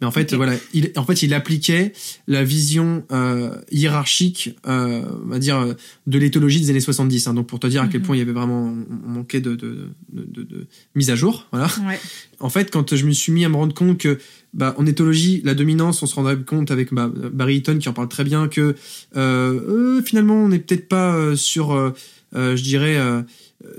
Mais 0.00 0.06
en 0.06 0.12
fait, 0.12 0.32
voilà, 0.32 0.54
il, 0.74 0.92
en 0.94 1.04
fait, 1.04 1.22
il 1.22 1.34
appliquait 1.34 1.92
la 2.28 2.44
vision 2.44 3.04
euh, 3.10 3.50
hiérarchique, 3.72 4.50
euh, 4.68 5.02
on 5.24 5.28
va 5.28 5.40
dire, 5.40 5.56
euh, 5.58 5.74
de 6.06 6.18
l'éthologie 6.20 6.60
des 6.60 6.70
années 6.70 6.78
70. 6.78 7.26
hein. 7.26 7.34
donc, 7.34 7.48
pour 7.48 7.58
te 7.58 7.66
dire 7.66 7.82
à 7.82 7.88
quel 7.88 8.00
Mhm. 8.00 8.06
point 8.06 8.14
il 8.14 8.20
y 8.20 8.22
avait 8.22 8.30
vraiment, 8.32 8.72
on 9.04 9.08
manquait 9.08 9.40
de, 9.40 9.56
de, 9.56 9.88
de, 10.12 10.24
de- 10.24 10.42
de 10.44 10.66
mise 10.94 11.10
à 11.10 11.16
jour, 11.16 11.48
voilà. 11.50 11.66
Ouais. 11.86 11.98
En 12.38 12.48
fait, 12.48 12.70
quand 12.70 12.94
je 12.94 13.04
me 13.06 13.10
suis 13.10 13.32
mis 13.32 13.44
à 13.44 13.48
me 13.48 13.56
rendre 13.56 13.74
compte 13.74 13.98
que, 13.98 14.18
bah, 14.54 14.72
en 14.78 14.86
éthologie, 14.86 15.40
la 15.44 15.54
dominance, 15.54 16.00
on 16.02 16.06
se 16.06 16.14
rendrait 16.14 16.38
compte 16.46 16.70
avec 16.70 16.94
bah, 16.94 17.10
Barry 17.32 17.56
Eaton 17.56 17.78
qui 17.78 17.88
en 17.88 17.92
parle 17.92 18.08
très 18.08 18.22
bien 18.24 18.46
que 18.46 18.76
euh, 19.16 19.96
euh, 19.96 20.02
finalement, 20.02 20.34
on 20.44 20.48
n'est 20.48 20.60
peut-être 20.60 20.86
pas 20.88 21.12
euh, 21.16 21.34
sur, 21.34 21.92
je 22.34 22.62
dirais, 22.62 22.96
euh, 22.98 23.22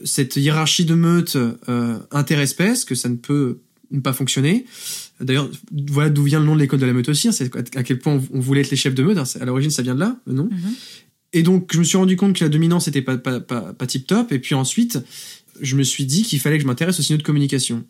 cette 0.03 0.35
hiérarchie 0.35 0.85
de 0.85 0.93
meute 0.95 1.35
euh, 1.35 1.99
interespèce, 2.11 2.85
que 2.85 2.95
ça 2.95 3.09
ne 3.09 3.15
peut 3.15 3.59
pas 4.03 4.13
fonctionner. 4.13 4.65
D'ailleurs, 5.19 5.49
voilà 5.89 6.09
d'où 6.09 6.23
vient 6.23 6.39
le 6.39 6.45
nom 6.45 6.55
de 6.55 6.59
l'école 6.59 6.79
de 6.79 6.85
la 6.85 6.93
meute 6.93 7.09
aussi. 7.09 7.27
hein, 7.27 7.31
c'est 7.31 7.55
à 7.75 7.83
quel 7.83 7.99
point 7.99 8.21
on 8.33 8.39
voulait 8.39 8.61
être 8.61 8.71
les 8.71 8.77
chefs 8.77 8.93
de 8.95 9.03
meute. 9.03 9.17
hein, 9.17 9.23
à 9.39 9.45
l'origine, 9.45 9.71
ça 9.71 9.81
vient 9.81 9.95
de 9.95 9.99
là, 9.99 10.17
le 10.27 10.33
nom. 10.33 10.49
Mhm. 10.51 10.73
Et 11.33 11.43
donc, 11.43 11.69
je 11.73 11.79
me 11.79 11.83
suis 11.83 11.97
rendu 11.97 12.15
compte 12.15 12.35
que 12.35 12.43
la 12.43 12.49
dominance 12.49 12.87
était 12.87 13.01
pas, 13.01 13.17
pas, 13.17 13.39
pas, 13.39 13.73
pas 13.73 13.87
tip 13.87 14.07
top. 14.07 14.31
Et 14.31 14.39
puis 14.39 14.55
ensuite, 14.55 14.99
je 15.61 15.75
me 15.75 15.83
suis 15.83 16.05
dit 16.05 16.23
qu'il 16.23 16.39
fallait 16.39 16.57
que 16.57 16.63
je 16.63 16.67
m'intéresse 16.67 16.99
aux 16.99 17.03
signaux 17.03 17.17
de 17.17 17.23
communication. 17.23 17.85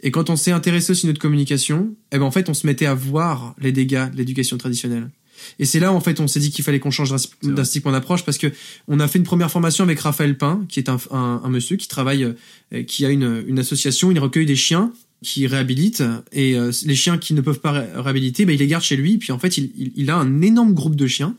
Et 0.00 0.10
quand 0.10 0.30
on 0.30 0.36
s'est 0.36 0.52
intéressé 0.52 0.92
aux 0.92 0.94
signaux 0.94 1.12
de 1.12 1.18
communication, 1.18 1.94
eh 2.12 2.18
ben, 2.18 2.24
en 2.24 2.30
fait, 2.30 2.48
on 2.48 2.54
se 2.54 2.66
mettait 2.66 2.86
à 2.86 2.94
voir 2.94 3.54
les 3.58 3.72
dégâts 3.72 4.10
de 4.10 4.16
l'éducation 4.16 4.56
traditionnelle. 4.56 5.10
Et 5.58 5.64
c'est 5.64 5.80
là, 5.80 5.92
en 5.92 6.00
fait, 6.00 6.20
on 6.20 6.26
s'est 6.28 6.40
dit 6.40 6.50
qu'il 6.50 6.64
fallait 6.64 6.80
qu'on 6.80 6.90
change 6.90 7.12
drastiquement 7.42 7.92
d'approche 7.92 8.24
parce 8.24 8.38
que 8.38 8.48
on 8.88 9.00
a 9.00 9.08
fait 9.08 9.18
une 9.18 9.24
première 9.24 9.50
formation 9.50 9.84
avec 9.84 10.00
Raphaël 10.00 10.36
Pain, 10.36 10.64
qui 10.68 10.78
est 10.80 10.88
un, 10.88 10.98
un, 11.10 11.40
un 11.44 11.48
monsieur 11.48 11.76
qui 11.76 11.88
travaille, 11.88 12.24
euh, 12.72 12.82
qui 12.84 13.04
a 13.04 13.10
une, 13.10 13.44
une 13.46 13.58
association, 13.58 14.10
il 14.10 14.18
recueille 14.18 14.46
des 14.46 14.56
chiens 14.56 14.92
qui 15.22 15.46
réhabilite 15.48 16.02
et 16.32 16.56
euh, 16.56 16.70
les 16.84 16.94
chiens 16.94 17.18
qui 17.18 17.34
ne 17.34 17.40
peuvent 17.40 17.58
pas 17.60 17.72
ré- 17.72 17.86
réhabiliter, 17.96 18.44
ben, 18.44 18.52
il 18.52 18.58
les 18.60 18.68
garde 18.68 18.84
chez 18.84 18.94
lui. 18.96 19.18
Puis 19.18 19.32
en 19.32 19.38
fait, 19.38 19.58
il, 19.58 19.70
il, 19.76 19.92
il 19.96 20.10
a 20.10 20.16
un 20.16 20.42
énorme 20.42 20.74
groupe 20.74 20.94
de 20.94 21.06
chiens. 21.08 21.34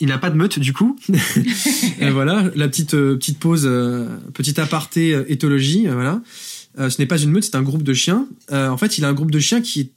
Il 0.00 0.08
n'a 0.08 0.16
pas 0.18 0.30
de 0.30 0.36
meute 0.36 0.58
du 0.58 0.72
coup. 0.72 0.98
Et 2.00 2.10
voilà, 2.10 2.50
la 2.54 2.68
petite 2.68 2.94
euh, 2.94 3.16
petite 3.16 3.38
pause, 3.38 3.62
euh, 3.66 4.08
petit 4.32 4.58
aparté 4.60 5.12
euh, 5.14 5.24
éthologie. 5.30 5.86
euh, 5.86 5.94
voilà, 5.94 6.22
Euh, 6.78 6.90
ce 6.90 7.00
n'est 7.00 7.06
pas 7.06 7.18
une 7.18 7.30
meute, 7.30 7.44
c'est 7.44 7.56
un 7.56 7.62
groupe 7.62 7.82
de 7.82 7.94
chiens. 7.94 8.26
Euh, 8.52 8.68
en 8.68 8.76
fait, 8.76 8.98
il 8.98 9.04
a 9.04 9.08
un 9.08 9.14
groupe 9.14 9.30
de 9.30 9.38
chiens 9.38 9.62
qui 9.62 9.90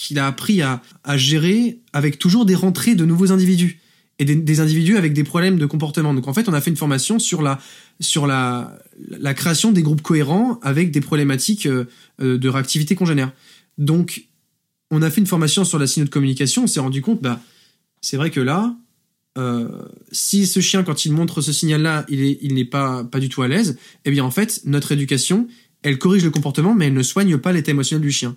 qu'il 0.00 0.18
a 0.18 0.26
appris 0.26 0.62
à, 0.62 0.80
à 1.04 1.18
gérer 1.18 1.78
avec 1.92 2.18
toujours 2.18 2.46
des 2.46 2.54
rentrées 2.54 2.94
de 2.94 3.04
nouveaux 3.04 3.32
individus 3.32 3.80
et 4.18 4.24
des, 4.24 4.60
individus 4.60 4.96
avec 4.96 5.12
des 5.12 5.24
problèmes 5.24 5.58
de 5.58 5.66
comportement. 5.66 6.14
Donc 6.14 6.26
en 6.26 6.32
fait, 6.32 6.48
on 6.48 6.54
a 6.54 6.60
fait 6.62 6.70
une 6.70 6.76
formation 6.76 7.18
sur 7.18 7.42
la 7.42 7.58
sur 8.00 8.26
la 8.26 8.78
la 9.08 9.34
création 9.34 9.72
des 9.72 9.82
groupes 9.82 10.00
cohérents 10.00 10.58
avec 10.62 10.90
des 10.90 11.02
problématiques 11.02 11.66
euh, 11.66 11.84
euh, 12.22 12.38
de 12.38 12.48
réactivité 12.48 12.94
congénère. 12.94 13.30
Donc 13.76 14.24
on 14.90 15.02
a 15.02 15.10
fait 15.10 15.20
une 15.20 15.26
formation 15.26 15.64
sur 15.64 15.78
la 15.78 15.86
signaux 15.86 16.06
de 16.06 16.10
communication. 16.10 16.64
On 16.64 16.66
s'est 16.66 16.80
rendu 16.80 17.02
compte, 17.02 17.20
bah 17.20 17.38
c'est 18.00 18.16
vrai 18.16 18.30
que 18.30 18.40
là, 18.40 18.74
euh, 19.36 19.68
si 20.12 20.46
ce 20.46 20.60
chien 20.60 20.82
quand 20.82 21.04
il 21.04 21.12
montre 21.12 21.42
ce 21.42 21.52
signal-là, 21.52 22.06
il 22.08 22.22
est 22.22 22.38
il 22.40 22.54
n'est 22.54 22.64
pas 22.64 23.04
pas 23.04 23.20
du 23.20 23.28
tout 23.28 23.42
à 23.42 23.48
l'aise, 23.48 23.78
eh 24.06 24.10
bien 24.10 24.24
en 24.24 24.30
fait 24.30 24.62
notre 24.64 24.92
éducation, 24.92 25.46
elle 25.82 25.98
corrige 25.98 26.24
le 26.24 26.30
comportement, 26.30 26.74
mais 26.74 26.86
elle 26.86 26.94
ne 26.94 27.02
soigne 27.02 27.36
pas 27.36 27.52
l'état 27.52 27.70
émotionnel 27.70 28.02
du 28.02 28.12
chien. 28.12 28.34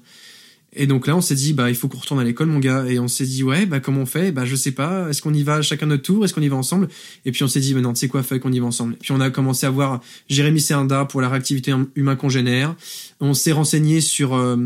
Et 0.75 0.87
donc 0.87 1.07
là, 1.07 1.15
on 1.15 1.21
s'est 1.21 1.35
dit, 1.35 1.53
bah, 1.53 1.69
il 1.69 1.75
faut 1.75 1.87
qu'on 1.87 1.97
retourne 1.97 2.19
à 2.19 2.23
l'école, 2.23 2.47
mon 2.47 2.59
gars. 2.59 2.85
Et 2.85 2.99
on 2.99 3.07
s'est 3.07 3.25
dit, 3.25 3.43
ouais, 3.43 3.65
bah, 3.65 3.79
comment 3.79 4.01
on 4.01 4.05
fait? 4.05 4.31
Bah, 4.31 4.45
je 4.45 4.55
sais 4.55 4.71
pas. 4.71 5.09
Est-ce 5.09 5.21
qu'on 5.21 5.33
y 5.33 5.43
va 5.43 5.61
chacun 5.61 5.85
notre 5.85 6.03
tour? 6.03 6.25
Est-ce 6.25 6.33
qu'on 6.33 6.41
y 6.41 6.47
va 6.47 6.55
ensemble? 6.55 6.87
Et 7.25 7.31
puis 7.31 7.43
on 7.43 7.47
s'est 7.47 7.59
dit, 7.59 7.73
mais 7.75 7.81
non, 7.81 7.93
tu 7.93 7.99
sais 7.99 8.07
quoi, 8.07 8.23
fait 8.23 8.39
qu'on 8.39 8.51
y 8.51 8.59
va 8.59 8.65
ensemble. 8.65 8.95
Puis 8.99 9.11
on 9.11 9.19
a 9.19 9.29
commencé 9.29 9.65
à 9.65 9.69
voir 9.69 10.01
Jérémy 10.29 10.61
Serinda 10.61 11.05
pour 11.05 11.21
la 11.21 11.29
réactivité 11.29 11.73
humain 11.95 12.15
congénère. 12.15 12.75
On 13.19 13.33
s'est 13.33 13.51
renseigné 13.51 14.01
sur, 14.01 14.35
euh, 14.35 14.57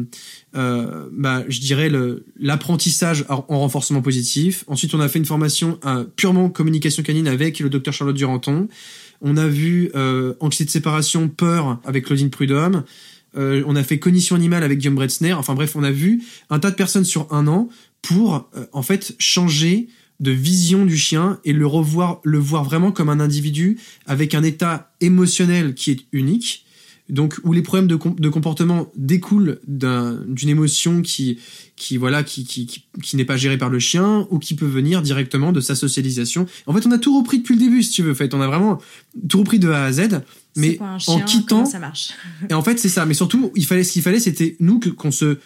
euh, 0.55 1.07
bah, 1.11 1.43
je 1.47 1.59
dirais 1.59 1.91
l'apprentissage 2.39 3.25
en 3.29 3.45
en 3.49 3.59
renforcement 3.59 4.01
positif. 4.01 4.63
Ensuite, 4.67 4.93
on 4.93 4.99
a 4.99 5.07
fait 5.07 5.19
une 5.19 5.25
formation 5.25 5.79
euh, 5.85 6.03
purement 6.15 6.49
communication 6.49 7.03
canine 7.03 7.27
avec 7.27 7.59
le 7.59 7.69
docteur 7.69 7.93
Charlotte 7.93 8.15
Duranton. 8.15 8.67
On 9.21 9.37
a 9.37 9.47
vu 9.47 9.89
euh, 9.95 10.33
anxiété 10.39 10.65
de 10.65 10.71
séparation, 10.71 11.27
peur 11.27 11.79
avec 11.85 12.05
Claudine 12.05 12.29
Prudhomme. 12.29 12.83
Euh, 13.35 13.63
on 13.67 13.75
a 13.75 13.83
fait 13.83 13.99
cognition 13.99 14.35
animale 14.35 14.63
avec 14.63 14.79
Guillaume 14.79 14.95
Bretzner. 14.95 15.33
Enfin 15.33 15.53
bref, 15.53 15.75
on 15.75 15.83
a 15.83 15.91
vu 15.91 16.23
un 16.49 16.59
tas 16.59 16.71
de 16.71 16.75
personnes 16.75 17.05
sur 17.05 17.31
un 17.33 17.47
an 17.47 17.69
pour 18.01 18.49
euh, 18.55 18.65
en 18.73 18.83
fait 18.83 19.15
changer 19.19 19.89
de 20.19 20.31
vision 20.31 20.85
du 20.85 20.97
chien 20.97 21.39
et 21.45 21.53
le 21.53 21.67
revoir, 21.67 22.21
le 22.23 22.39
voir 22.39 22.63
vraiment 22.63 22.91
comme 22.91 23.09
un 23.09 23.19
individu 23.19 23.77
avec 24.07 24.33
un 24.33 24.43
état 24.43 24.91
émotionnel 25.01 25.75
qui 25.75 25.91
est 25.91 25.99
unique. 26.11 26.63
Donc 27.09 27.39
où 27.45 27.53
les 27.53 27.61
problèmes 27.61 27.87
de, 27.87 27.97
de 28.19 28.29
comportement 28.29 28.91
découlent 28.97 29.59
d'un- 29.65 30.19
d'une 30.27 30.49
émotion 30.49 31.01
qui 31.01 31.39
qui 31.77 31.95
voilà 31.95 32.21
qui 32.23 32.43
qui, 32.43 32.65
qui, 32.65 32.83
qui 33.01 33.15
n'est 33.15 33.23
pas 33.23 33.37
gérée 33.37 33.57
par 33.57 33.69
le 33.69 33.79
chien 33.79 34.27
ou 34.29 34.39
qui 34.39 34.55
peut 34.55 34.65
venir 34.65 35.01
directement 35.01 35.53
de 35.53 35.61
sa 35.61 35.73
socialisation. 35.75 36.47
En 36.65 36.73
fait, 36.73 36.85
on 36.85 36.91
a 36.91 36.97
tout 36.97 37.17
repris 37.17 37.37
depuis 37.37 37.53
le 37.55 37.61
début, 37.61 37.81
si 37.81 37.91
tu 37.91 38.01
veux. 38.01 38.11
En 38.11 38.15
fait, 38.15 38.33
on 38.33 38.41
a 38.41 38.47
vraiment 38.47 38.81
tout 39.29 39.39
repris 39.39 39.57
de 39.57 39.69
A 39.69 39.85
à 39.85 39.91
Z. 39.93 40.21
Mais 40.57 40.77
un 40.81 40.97
en 41.07 41.21
quittant, 41.21 41.65
ça 41.65 41.79
marche? 41.79 42.09
Et 42.49 42.53
en 42.53 42.61
fait, 42.61 42.79
c'est 42.79 42.89
ça. 42.89 43.05
Mais 43.05 43.13
surtout, 43.13 43.51
il 43.55 43.65
fallait 43.65 43.83
ce 43.83 43.93
qu'il 43.93 44.01
fallait, 44.01 44.19
c'était 44.19 44.55
nous 44.59 44.79
qu'on 44.79 45.11
se 45.11 45.37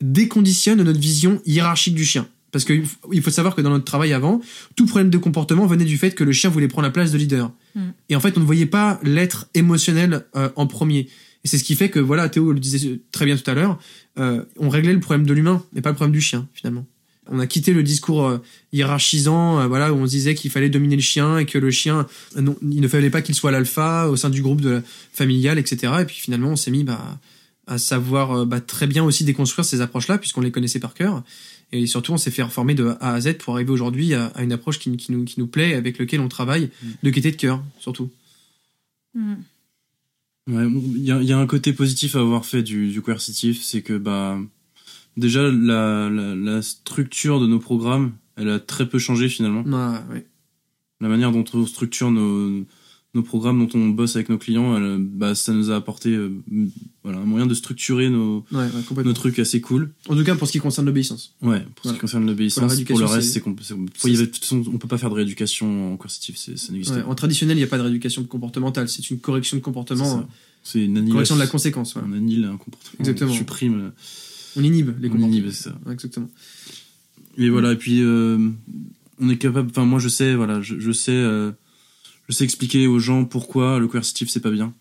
déconditionne 0.00 0.78
de 0.78 0.84
notre 0.84 1.00
vision 1.00 1.42
hiérarchique 1.44 1.94
du 1.94 2.04
chien. 2.04 2.26
Parce 2.52 2.64
qu'il 2.64 2.84
il 3.12 3.22
faut 3.22 3.30
savoir 3.30 3.54
que 3.54 3.60
dans 3.60 3.70
notre 3.70 3.84
travail 3.84 4.12
avant, 4.12 4.40
tout 4.74 4.86
problème 4.86 5.10
de 5.10 5.18
comportement 5.18 5.66
venait 5.66 5.84
du 5.84 5.98
fait 5.98 6.12
que 6.14 6.24
le 6.24 6.32
chien 6.32 6.50
voulait 6.50 6.68
prendre 6.68 6.86
la 6.86 6.92
place 6.92 7.12
de 7.12 7.18
leader. 7.18 7.52
Mm. 7.74 7.80
Et 8.08 8.16
en 8.16 8.20
fait, 8.20 8.36
on 8.36 8.40
ne 8.40 8.44
voyait 8.44 8.66
pas 8.66 8.98
l'être 9.02 9.48
émotionnel 9.54 10.26
euh, 10.34 10.48
en 10.56 10.66
premier. 10.66 11.08
Et 11.44 11.48
c'est 11.48 11.58
ce 11.58 11.64
qui 11.64 11.74
fait 11.74 11.90
que, 11.90 12.00
voilà, 12.00 12.28
Théo 12.28 12.52
le 12.52 12.60
disait 12.60 13.00
très 13.12 13.24
bien 13.24 13.36
tout 13.36 13.48
à 13.48 13.54
l'heure, 13.54 13.78
euh, 14.18 14.44
on 14.58 14.68
réglait 14.68 14.92
le 14.92 15.00
problème 15.00 15.26
de 15.26 15.32
l'humain, 15.32 15.62
mais 15.72 15.80
pas 15.80 15.90
le 15.90 15.96
problème 15.96 16.12
du 16.12 16.20
chien, 16.20 16.48
finalement. 16.52 16.86
On 17.30 17.38
a 17.38 17.46
quitté 17.46 17.72
le 17.72 17.82
discours 17.82 18.26
euh, 18.26 18.38
hiérarchisant, 18.72 19.60
euh, 19.60 19.66
voilà, 19.66 19.92
où 19.92 19.96
on 19.96 20.06
se 20.06 20.10
disait 20.10 20.34
qu'il 20.34 20.50
fallait 20.50 20.68
dominer 20.68 20.96
le 20.96 21.02
chien 21.02 21.38
et 21.38 21.46
que 21.46 21.58
le 21.58 21.70
chien, 21.70 22.06
euh, 22.36 22.40
non, 22.40 22.56
il 22.62 22.80
ne 22.80 22.88
fallait 22.88 23.10
pas 23.10 23.22
qu'il 23.22 23.34
soit 23.34 23.50
l'alpha 23.50 24.08
au 24.08 24.16
sein 24.16 24.30
du 24.30 24.42
groupe 24.42 24.60
de 24.60 24.70
la 24.70 24.82
familial, 25.12 25.58
etc. 25.58 25.92
Et 26.00 26.04
puis 26.04 26.16
finalement, 26.16 26.50
on 26.50 26.56
s'est 26.56 26.70
mis 26.70 26.84
bah, 26.84 27.18
à 27.66 27.78
savoir 27.78 28.32
euh, 28.32 28.44
bah, 28.44 28.60
très 28.60 28.86
bien 28.86 29.04
aussi 29.04 29.24
déconstruire 29.24 29.64
ces 29.64 29.80
approches-là, 29.80 30.18
puisqu'on 30.18 30.40
les 30.40 30.50
connaissait 30.50 30.80
par 30.80 30.94
cœur. 30.94 31.22
Et 31.72 31.86
surtout, 31.86 32.12
on 32.12 32.18
s'est 32.18 32.32
fait 32.32 32.42
reformer 32.42 32.74
de 32.74 32.96
A 33.00 33.14
à 33.14 33.20
Z 33.20 33.34
pour 33.34 33.54
arriver 33.54 33.70
aujourd'hui 33.70 34.12
à, 34.14 34.26
à 34.26 34.42
une 34.42 34.52
approche 34.52 34.80
qui, 34.80 34.96
qui 34.96 35.12
nous, 35.12 35.24
qui 35.24 35.38
nous 35.38 35.46
plaît, 35.46 35.74
avec 35.74 35.98
lequel 35.98 36.20
on 36.20 36.28
travaille, 36.28 36.70
de 37.02 37.10
gaieté 37.10 37.30
de 37.30 37.36
cœur, 37.36 37.62
surtout. 37.78 38.10
Ouais, 40.48 40.66
il 40.96 41.04
y 41.04 41.12
a, 41.12 41.20
il 41.20 41.28
y 41.28 41.32
a 41.32 41.38
un 41.38 41.46
côté 41.46 41.72
positif 41.72 42.16
à 42.16 42.20
avoir 42.20 42.44
fait 42.44 42.62
du, 42.62 42.88
du 42.88 43.02
coercitif, 43.02 43.62
c'est 43.62 43.82
que 43.82 43.96
bah 43.98 44.38
déjà 45.16 45.42
la, 45.50 46.08
la, 46.10 46.34
la 46.34 46.62
structure 46.62 47.40
de 47.40 47.46
nos 47.46 47.58
programmes, 47.58 48.12
elle 48.36 48.48
a 48.48 48.58
très 48.60 48.88
peu 48.88 48.98
changé 48.98 49.28
finalement. 49.28 49.64
Ah, 49.72 50.02
ouais. 50.12 50.26
La 51.00 51.08
manière 51.08 51.32
dont 51.32 51.44
on 51.54 51.64
structure 51.66 52.10
nos, 52.10 52.64
nos 53.14 53.22
programmes 53.22 53.66
dont 53.66 53.78
on 53.78 53.88
bosse 53.88 54.16
avec 54.16 54.28
nos 54.28 54.38
clients, 54.38 54.78
euh, 54.78 54.98
bah, 55.00 55.34
ça 55.34 55.52
nous 55.52 55.70
a 55.70 55.76
apporté 55.76 56.10
euh, 56.10 56.30
voilà, 57.02 57.18
un 57.18 57.24
moyen 57.24 57.46
de 57.46 57.54
structurer 57.54 58.10
nos, 58.10 58.44
Ouais, 58.52 58.58
ouais, 58.58 58.70
complètement. 58.86 59.04
nos 59.10 59.14
trucs 59.14 59.38
assez 59.38 59.60
cool. 59.62 59.92
En 60.08 60.14
tout 60.14 60.22
cas, 60.24 60.34
pour 60.34 60.46
ce 60.46 60.52
qui 60.52 60.58
concerne 60.58 60.86
l'obéissance. 60.86 61.34
Ouais, 61.42 61.64
pour 61.74 61.86
ce 61.86 61.94
qui 61.94 61.98
concerne 62.00 62.26
l'obéissance. 62.26 62.80
Pour, 62.84 62.98
le 62.98 63.06
reste, 63.06 63.28
c'est- 63.28 63.32
c'est 63.34 63.40
qu'on 63.40 63.56
c'est- 63.60 64.54
on 64.54 64.78
peut 64.78 64.88
pas 64.88 64.98
faire 64.98 65.08
de 65.10 65.14
rééducation 65.14 65.94
en 65.94 65.96
coercitif, 65.96 66.36
c'est- 66.36 66.56
ça 66.58 66.72
n'existe 66.72 66.94
Ouais, 66.94 67.02
pas. 67.02 67.08
en 67.08 67.14
traditionnel, 67.14 67.56
il 67.56 67.60
n'y 67.60 67.64
a 67.64 67.68
pas 67.68 67.78
de 67.78 67.82
rééducation 67.82 68.22
comportementale. 68.24 68.88
C'est 68.88 69.08
une 69.10 69.18
correction 69.20 69.56
de 69.56 69.60
C'est 69.60 69.64
comportement, 69.64 70.04
ça. 70.04 70.18
euh, 70.18 70.22
C'est 70.62 70.80
une 70.84 70.98
annihilation. 70.98 71.12
correction 71.14 71.34
de 71.36 71.40
la 71.40 71.46
conséquence. 71.46 71.96
On 71.96 72.12
annule 72.12 72.44
un 72.44 72.58
comportement. 72.58 72.98
Exactement. 73.00 73.32
On 73.32 73.34
supprime. 73.34 73.92
On 74.56 74.62
inhibe 74.62 74.90
les 75.00 75.08
On 75.08 75.12
comportements. 75.12 75.28
inhibe, 75.28 75.50
c'est 75.50 75.64
ça. 75.64 75.78
Ouais, 75.86 75.92
Exactement. 75.92 76.28
Et 77.38 77.48
voilà, 77.48 77.72
et 77.72 77.76
puis 77.76 78.02
euh, 78.02 78.38
on 79.20 79.28
est 79.30 79.36
capable. 79.36 79.70
Enfin, 79.70 79.84
moi, 79.84 79.98
je 79.98 80.08
sais, 80.08 80.34
voilà, 80.34 80.60
je, 80.60 80.78
je 80.78 80.92
sais, 80.92 81.12
euh, 81.12 81.52
je 82.28 82.34
sais 82.34 82.44
expliquer 82.44 82.86
aux 82.86 82.98
gens 82.98 83.24
pourquoi 83.24 83.78
le 83.78 83.88
coercitif 83.88 84.28
c'est 84.28 84.40
pas 84.40 84.50
bien. 84.50 84.74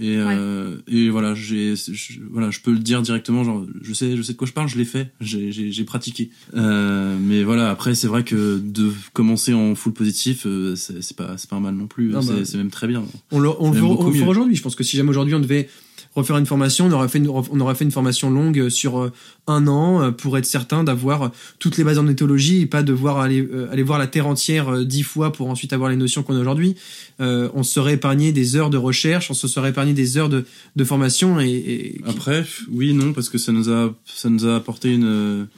Et, 0.00 0.16
euh, 0.16 0.76
et 0.86 1.10
voilà, 1.10 1.34
j'ai, 1.34 1.74
je, 1.74 2.20
voilà, 2.30 2.50
je 2.52 2.60
peux 2.60 2.70
le 2.70 2.78
dire 2.78 3.02
directement. 3.02 3.42
Genre, 3.42 3.66
je 3.82 3.92
sais, 3.92 4.16
je 4.16 4.22
sais 4.22 4.32
de 4.32 4.38
quoi 4.38 4.46
je 4.46 4.52
parle. 4.52 4.68
Je 4.68 4.78
l'ai 4.78 4.84
fait. 4.84 5.12
J'ai, 5.20 5.84
pratiqué. 5.84 6.30
Mais 6.54 7.42
voilà, 7.42 7.70
après, 7.70 7.96
c'est 7.96 8.06
vrai 8.06 8.22
que 8.22 8.60
de 8.62 8.92
commencer 9.12 9.52
en 9.52 9.74
full 9.74 9.92
positif, 9.92 10.46
c'est, 10.76 11.16
pas, 11.16 11.36
c'est 11.36 11.50
pas 11.50 11.58
mal 11.58 11.74
non 11.74 11.88
plus. 11.88 12.12
C'est, 12.22 12.32
bah, 12.32 12.44
c'est 12.44 12.58
même 12.58 12.70
très 12.70 12.86
bien. 12.86 13.04
On 13.32 13.40
le, 13.40 13.48
on 13.58 13.72
le 13.72 13.82
on 13.82 14.12
fera 14.12 14.28
aujourd'hui. 14.28 14.54
Je 14.54 14.62
pense 14.62 14.76
que 14.76 14.84
si 14.84 14.96
jamais 14.96 15.10
aujourd'hui 15.10 15.34
on 15.34 15.40
devait 15.40 15.68
refaire 16.14 16.36
une 16.36 16.46
formation, 16.46 16.86
on 16.86 16.92
aurait 16.92 17.08
fait 17.08 17.18
une, 17.18 17.28
on 17.28 17.60
aurait 17.60 17.74
fait 17.74 17.84
une 17.84 17.90
formation 17.90 18.30
longue 18.30 18.68
sur 18.68 18.98
euh, 18.98 19.12
un 19.46 19.66
an 19.66 20.02
euh, 20.02 20.10
pour 20.10 20.36
être 20.38 20.46
certain 20.46 20.84
d'avoir 20.84 21.32
toutes 21.58 21.76
les 21.76 21.84
bases 21.84 21.98
en 21.98 22.06
éthologie 22.08 22.62
et 22.62 22.66
pas 22.66 22.82
devoir 22.82 23.18
aller, 23.18 23.40
euh, 23.40 23.70
aller 23.70 23.82
voir 23.82 23.98
la 23.98 24.06
Terre 24.06 24.26
entière 24.26 24.68
euh, 24.68 24.84
dix 24.84 25.02
fois 25.02 25.32
pour 25.32 25.48
ensuite 25.48 25.72
avoir 25.72 25.90
les 25.90 25.96
notions 25.96 26.22
qu'on 26.22 26.36
a 26.36 26.40
aujourd'hui. 26.40 26.76
Euh, 27.20 27.48
on 27.54 27.62
se 27.62 27.72
serait 27.72 27.94
épargné 27.94 28.32
des 28.32 28.56
heures 28.56 28.70
de 28.70 28.76
recherche, 28.76 29.30
on 29.30 29.34
se 29.34 29.48
serait 29.48 29.70
épargné 29.70 29.92
des 29.92 30.18
heures 30.18 30.28
de, 30.28 30.44
de 30.76 30.84
formation 30.84 31.40
et, 31.40 32.00
Après, 32.06 32.44
oui, 32.70 32.94
non, 32.94 33.12
parce 33.12 33.28
que 33.28 33.38
ça 33.38 33.52
nous 33.52 33.70
a, 33.70 33.94
ça 34.04 34.28
nous 34.30 34.46
a 34.46 34.56
apporté 34.56 34.92
une, 34.94 35.48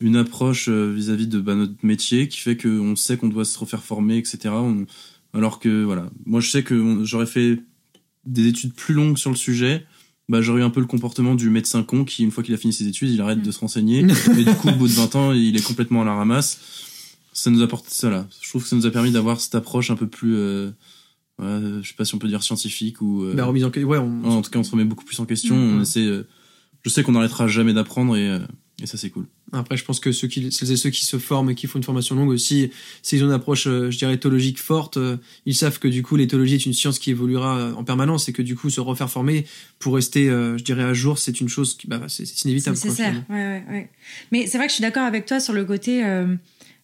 une 0.00 0.16
approche 0.16 0.68
euh, 0.68 0.92
vis-à-vis 0.94 1.26
de 1.26 1.40
bah, 1.40 1.54
notre 1.54 1.74
métier 1.82 2.28
qui 2.28 2.38
fait 2.38 2.56
qu'on 2.56 2.96
sait 2.96 3.16
qu'on 3.16 3.28
doit 3.28 3.44
se 3.44 3.58
refaire 3.58 3.82
former, 3.82 4.18
etc. 4.18 4.54
Alors 5.34 5.60
que, 5.60 5.84
voilà, 5.84 6.10
moi 6.26 6.40
je 6.40 6.50
sais 6.50 6.62
que 6.62 7.04
j'aurais 7.04 7.26
fait 7.26 7.60
des 8.24 8.46
études 8.46 8.72
plus 8.74 8.94
longues 8.94 9.18
sur 9.18 9.30
le 9.30 9.36
sujet. 9.36 9.84
Bah, 10.28 10.40
j'aurais 10.40 10.60
eu 10.60 10.64
un 10.64 10.70
peu 10.70 10.80
le 10.80 10.86
comportement 10.86 11.34
du 11.34 11.50
médecin 11.50 11.82
con 11.82 12.04
qui, 12.04 12.22
une 12.22 12.30
fois 12.30 12.42
qu'il 12.42 12.54
a 12.54 12.56
fini 12.56 12.72
ses 12.72 12.86
études, 12.86 13.10
il 13.10 13.20
arrête 13.20 13.42
de 13.42 13.50
se 13.50 13.58
renseigner. 13.58 14.00
et 14.38 14.44
du 14.44 14.54
coup, 14.54 14.68
au 14.68 14.72
bout 14.76 14.88
de 14.88 14.92
20 14.92 15.16
ans, 15.16 15.32
il 15.32 15.56
est 15.56 15.62
complètement 15.62 16.02
à 16.02 16.04
la 16.04 16.14
ramasse. 16.14 16.60
Ça 17.32 17.50
nous 17.50 17.62
apporte 17.62 17.88
ça 17.88 18.08
là. 18.10 18.26
Je 18.42 18.48
trouve 18.48 18.62
que 18.62 18.68
ça 18.68 18.76
nous 18.76 18.86
a 18.86 18.90
permis 18.90 19.10
d'avoir 19.10 19.40
cette 19.40 19.54
approche 19.54 19.90
un 19.90 19.96
peu 19.96 20.06
plus, 20.06 20.34
euh, 20.36 20.70
ouais, 21.38 21.80
je 21.82 21.88
sais 21.88 21.94
pas 21.96 22.04
si 22.04 22.14
on 22.14 22.18
peut 22.18 22.28
dire 22.28 22.42
scientifique 22.42 23.00
ou. 23.00 23.24
euh, 23.24 23.34
la 23.34 23.44
remise 23.46 23.64
en 23.64 23.70
question. 23.70 23.88
Ouais, 23.90 23.98
on- 23.98 24.24
en 24.24 24.42
tout 24.42 24.50
cas, 24.50 24.58
on 24.58 24.64
se 24.64 24.70
remet 24.70 24.84
beaucoup 24.84 25.04
plus 25.04 25.18
en 25.18 25.24
question. 25.26 25.56
Mhm. 25.56 25.78
On 25.78 25.82
essaie, 25.82 26.06
euh, 26.06 26.26
je 26.82 26.90
sais 26.90 27.02
qu'on 27.02 27.12
n'arrêtera 27.12 27.48
jamais 27.48 27.72
d'apprendre 27.72 28.16
et, 28.16 28.28
euh, 28.28 28.38
et 28.82 28.86
ça, 28.86 28.96
c'est 28.98 29.10
cool. 29.10 29.26
Après, 29.52 29.76
je 29.76 29.84
pense 29.84 30.00
que 30.00 30.12
ceux 30.12 30.28
qui, 30.28 30.50
celles 30.50 30.72
et 30.72 30.76
ceux 30.76 30.88
qui 30.90 31.04
se 31.04 31.18
forment 31.18 31.50
et 31.50 31.54
qui 31.54 31.66
font 31.66 31.78
une 31.78 31.84
formation 31.84 32.14
longue 32.16 32.30
aussi, 32.30 32.70
s'ils 33.02 33.22
ont 33.22 33.26
une 33.26 33.32
approche, 33.32 33.66
euh, 33.66 33.90
je 33.90 33.98
dirais, 33.98 34.14
éthologique 34.14 34.58
forte, 34.58 34.96
euh, 34.96 35.18
ils 35.44 35.54
savent 35.54 35.78
que 35.78 35.88
du 35.88 36.02
coup, 36.02 36.16
l'éthologie 36.16 36.54
est 36.54 36.66
une 36.66 36.72
science 36.72 36.98
qui 36.98 37.10
évoluera 37.10 37.58
euh, 37.58 37.74
en 37.74 37.84
permanence 37.84 38.28
et 38.28 38.32
que 38.32 38.40
du 38.42 38.56
coup, 38.56 38.70
se 38.70 38.80
refaire 38.80 39.10
former 39.10 39.44
pour 39.78 39.94
rester, 39.94 40.26
je 40.26 40.62
dirais, 40.62 40.84
à 40.84 40.94
jour, 40.94 41.18
c'est 41.18 41.40
une 41.40 41.48
chose 41.48 41.76
qui, 41.76 41.86
bah, 41.86 42.00
c'est 42.08 42.24
c'est 42.24 42.36
C'est 42.36 42.44
inévitable. 42.48 42.78
quoi, 42.78 42.90
nécessaire. 42.90 43.24
Ouais, 43.28 43.36
ouais, 43.36 43.64
ouais. 43.70 43.90
Mais 44.30 44.46
c'est 44.46 44.56
vrai 44.58 44.66
que 44.68 44.70
je 44.70 44.76
suis 44.76 44.82
d'accord 44.82 45.04
avec 45.04 45.26
toi 45.26 45.38
sur 45.40 45.52
le 45.52 45.64
côté. 45.64 46.04
euh, 46.04 46.34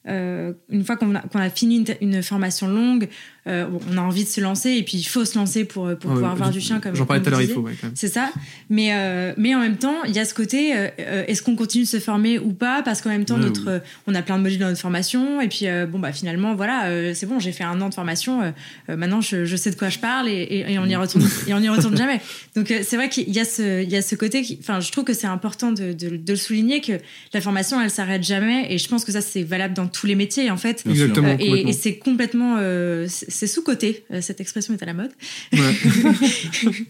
euh, 0.06 0.52
une 0.70 0.84
fois 0.84 0.96
qu'on 0.96 1.14
a, 1.14 1.50
fini 1.50 1.76
une, 2.00 2.14
une 2.16 2.22
formation 2.22 2.66
longue, 2.66 3.08
euh, 3.46 3.66
on 3.90 3.96
a 3.96 4.00
envie 4.00 4.24
de 4.24 4.28
se 4.28 4.40
lancer 4.40 4.70
et 4.72 4.82
puis 4.82 4.98
il 4.98 5.04
faut 5.04 5.24
se 5.24 5.38
lancer 5.38 5.64
pour, 5.64 5.84
pour 5.84 6.10
Ouais, 6.10 6.14
pouvoir 6.16 6.32
ouais, 6.32 6.38
voir 6.38 6.52
je- 6.52 6.58
du 6.58 6.64
chien 6.64 6.80
comme 6.80 6.94
J'en 6.94 7.06
parlais 7.06 7.22
tout 7.22 7.28
à 7.28 7.30
l'heure, 7.30 7.42
il 7.42 7.48
faut, 7.48 7.60
ouais, 7.60 7.72
quand 7.80 7.86
même. 7.86 7.96
C'est 7.96 8.08
ça. 8.08 8.30
Mais, 8.68 8.90
euh, 8.92 9.32
mais 9.36 9.54
en 9.54 9.60
même 9.60 9.76
temps, 9.78 10.02
il 10.06 10.14
y 10.14 10.18
a 10.18 10.24
ce 10.24 10.34
côté, 10.34 10.76
euh, 10.76 10.88
euh, 11.00 11.24
est-ce 11.28 11.42
qu'on 11.42 11.56
continue 11.56 11.84
de 11.84 11.88
se 11.88 11.98
former 12.00 12.38
ou 12.38 12.52
pas? 12.52 12.82
Parce 12.82 13.00
qu'en 13.00 13.10
même 13.10 13.24
temps, 13.24 13.36
Ouais, 13.36 13.42
notre, 13.44 13.62
oui. 13.62 13.72
euh, 13.72 13.78
on 14.06 14.14
a 14.14 14.22
plein 14.22 14.36
de 14.38 14.42
modules 14.42 14.58
dans 14.58 14.68
notre 14.68 14.80
formation. 14.80 15.40
Et 15.40 15.48
puis, 15.48 15.66
euh, 15.66 15.86
bon, 15.86 15.98
bah, 15.98 16.12
finalement, 16.12 16.54
voilà, 16.54 16.86
euh, 16.88 17.12
c'est 17.14 17.26
bon, 17.26 17.38
j'ai 17.38 17.52
fait 17.52 17.64
un 17.64 17.80
an 17.80 17.88
de 17.88 17.94
formation. 17.94 18.42
euh, 18.42 18.50
euh, 18.90 18.96
maintenant, 18.96 19.20
je, 19.20 19.44
je 19.44 19.56
sais 19.56 19.70
de 19.70 19.76
quoi 19.76 19.88
je 19.88 19.98
parle 19.98 20.28
et, 20.28 20.32
et- 20.32 20.72
et 20.72 20.78
on 20.78 20.84
y 20.86 20.96
retourne, 20.96 21.24
et 21.46 21.54
on 21.54 21.58
y 21.60 21.68
retourne 21.68 21.96
jamais. 21.96 22.20
Donc, 22.56 22.70
euh, 22.70 22.80
c'est 22.82 22.96
vrai 22.96 23.08
qu'il 23.08 23.30
y 23.30 23.40
a 23.40 23.44
ce, 23.44 23.82
il 23.82 23.88
y 23.90 23.96
a 23.96 24.02
ce 24.02 24.14
côté 24.14 24.42
qui, 24.42 24.58
enfin, 24.60 24.80
je 24.80 24.90
trouve 24.92 25.04
que 25.04 25.14
c'est 25.14 25.26
important 25.26 25.72
de, 25.72 25.92
de, 25.92 26.16
de 26.16 26.32
le 26.32 26.36
souligner 26.36 26.80
que 26.80 26.92
la 27.32 27.40
formation, 27.40 27.80
elle 27.80 27.90
s'arrête 27.90 28.22
jamais. 28.22 28.66
Et 28.72 28.78
je 28.78 28.88
pense 28.88 29.04
que 29.04 29.12
ça, 29.12 29.20
c'est 29.20 29.42
valable 29.42 29.74
dans 29.74 29.86
tous 29.86 30.06
les 30.06 30.14
métiers, 30.14 30.50
en 30.50 30.56
fait. 30.56 30.82
Exactement. 30.88 31.28
Euh, 31.28 31.36
et 31.68 31.72
c'est 31.72 31.96
complètement, 31.96 32.56
euh, 32.58 33.06
c'est 33.28 33.46
sous-côté. 33.46 34.04
Euh, 34.10 34.20
cette 34.20 34.40
expression 34.40 34.74
est 34.74 34.82
à 34.82 34.86
la 34.86 34.94
mode. 34.94 35.10
Ouais. 35.52 35.74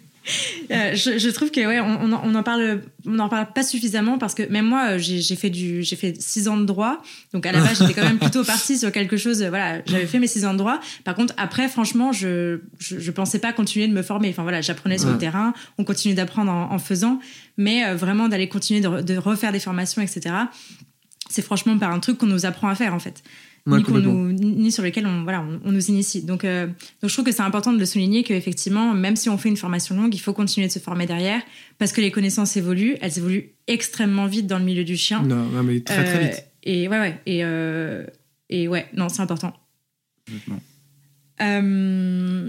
Euh, 0.70 0.94
je, 0.94 1.16
je 1.16 1.30
trouve 1.30 1.50
que 1.50 1.60
ouais, 1.66 1.80
on, 1.80 2.12
en- 2.12 2.42
parle, 2.42 2.82
on 3.06 3.18
en 3.18 3.30
parle 3.30 3.50
pas 3.54 3.62
suffisamment 3.62 4.18
parce 4.18 4.34
que 4.34 4.42
même 4.50 4.66
moi, 4.66 4.90
euh, 4.90 4.98
j'ai 4.98 5.36
fait 5.36 5.48
du, 5.48 5.82
j'ai 5.82 5.96
fait 5.96 6.20
six 6.20 6.48
ans 6.48 6.58
de 6.58 6.66
droit, 6.66 7.02
donc 7.32 7.46
à 7.46 7.52
la 7.52 7.60
base 7.62 7.78
j'étais 7.78 7.94
quand 7.94 8.06
même 8.06 8.18
plutôt 8.18 8.44
partie 8.44 8.76
sur 8.76 8.92
quelque 8.92 9.16
chose. 9.16 9.42
Voilà, 9.42 9.80
j'avais 9.86 10.04
fait 10.06 10.18
mes 10.18 10.26
six 10.26 10.44
ans 10.44 10.52
de 10.52 10.58
droit. 10.58 10.80
Par 11.04 11.14
contre, 11.14 11.32
après, 11.38 11.66
franchement, 11.66 12.12
je, 12.12 12.60
je, 12.78 12.98
je 12.98 13.10
pensais 13.10 13.38
pas 13.38 13.54
continuer 13.54 13.88
de 13.88 13.94
me 13.94 14.02
former. 14.02 14.28
Enfin 14.28 14.42
voilà, 14.42 14.60
j'apprenais 14.60 14.98
sur 14.98 15.06
Ouais. 15.06 15.14
le 15.14 15.18
terrain, 15.18 15.54
on 15.78 15.84
continue 15.84 16.12
d'apprendre 16.12 16.50
en, 16.52 16.72
en 16.74 16.78
faisant, 16.78 17.20
mais 17.56 17.86
euh, 17.86 17.94
vraiment 17.94 18.28
d'aller 18.28 18.50
continuer 18.50 18.82
de, 18.82 18.88
re- 18.88 19.02
de 19.02 19.16
refaire 19.16 19.52
des 19.52 19.60
formations, 19.60 20.02
etc. 20.02 20.34
C'est 21.30 21.42
franchement 21.42 21.78
pas 21.78 21.86
un 21.86 22.00
truc 22.00 22.18
qu'on 22.18 22.26
nous 22.26 22.44
apprend 22.44 22.68
à 22.68 22.74
faire 22.74 22.92
en 22.92 22.98
fait 22.98 23.22
ni, 23.76 24.64
nous, 24.64 24.70
sur 24.70 24.82
lesquels 24.82 25.06
on, 25.06 25.22
voilà, 25.22 25.42
on, 25.42 25.60
on 25.64 25.72
nous 25.72 25.88
initie. 25.90 26.22
Donc, 26.22 26.44
euh, 26.44 26.66
donc 26.66 27.08
je 27.08 27.12
trouve 27.12 27.24
que 27.24 27.32
c'est 27.32 27.42
important 27.42 27.72
de 27.72 27.78
le 27.78 27.86
souligner 27.86 28.22
qu'effectivement, 28.24 28.94
même 28.94 29.16
si 29.16 29.28
on 29.28 29.36
fait 29.38 29.48
une 29.48 29.56
formation 29.56 29.94
longue, 29.96 30.14
il 30.14 30.18
faut 30.20 30.32
continuer 30.32 30.66
de 30.66 30.72
se 30.72 30.78
former 30.78 31.06
derrière 31.06 31.42
parce 31.78 31.92
que 31.92 32.00
les 32.00 32.10
connaissances 32.10 32.56
évoluent. 32.56 32.96
Elles 33.00 33.18
évoluent 33.18 33.50
extrêmement 33.66 34.26
vite 34.26 34.46
dans 34.46 34.58
le 34.58 34.64
milieu 34.64 34.84
du 34.84 34.96
chien. 34.96 35.22
Non, 35.22 35.44
non, 35.44 35.62
mais 35.62 35.80
très 35.80 36.04
très 36.04 36.16
Euh, 36.16 36.28
vite. 36.28 36.44
Et 36.62 36.88
ouais, 36.88 36.98
ouais. 36.98 37.20
Et, 37.26 37.44
euh, 37.44 38.04
et 38.50 38.68
ouais, 38.68 38.86
non, 38.94 39.08
c'est 39.08 39.22
important. 39.22 39.52
Euh, 41.40 42.48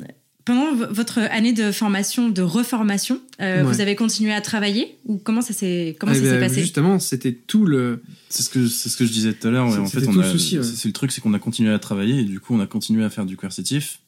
pendant 0.50 0.74
votre 0.91 1.20
année 1.20 1.54
de 1.54 1.72
formation, 1.72 2.30
de 2.30 2.41
reformation, 2.41 3.22
euh, 3.39 3.58
Ouais. 3.64 3.72
vous 3.72 3.82
avez 3.82 3.95
continué 3.95 4.34
à 4.34 4.41
travailler 4.41 4.95
ou 5.06 5.18
comment 5.18 5.41
ça 5.41 5.54
s'est 5.54 5.95
comment 6.00 6.12
Eh 6.14 6.16
ça 6.16 6.24
s'est 6.24 6.32
ben, 6.32 6.39
passé? 6.47 6.62
Justement, 6.62 6.97
c'était 7.00 7.34
tout 7.34 7.66
le. 7.66 8.02
C'est 8.30 8.43
ce 8.43 8.50
que 8.50 8.68
c'est 8.68 8.89
ce 8.89 8.97
que 8.97 9.06
je 9.06 9.12
disais 9.12 9.34
tout 9.34 9.47
à 9.47 9.52
l'heure. 9.52 9.66
En 9.68 9.86
C'était 9.86 10.02
fait, 10.06 10.08
on 10.10 10.14
tout 10.14 10.20
le 10.20 10.26
a- 10.26 10.32
souci, 10.32 10.58
ouais. 10.58 10.64
c'est 10.64 10.88
le 10.88 10.93
truc, 10.93 11.12
c'est 11.12 11.22
qu'on 11.22 11.34
a 11.34 11.39
continué 11.39 11.72
à 11.72 11.80
travailler 11.80 12.20
et 12.22 12.24
du 12.24 12.39
coup, 12.39 12.54
on 12.56 12.60
a 12.60 12.68
continué 12.68 13.04
à 13.04 13.10
faire 13.10 13.26
du 13.26 13.38
coercitif 13.38 14.00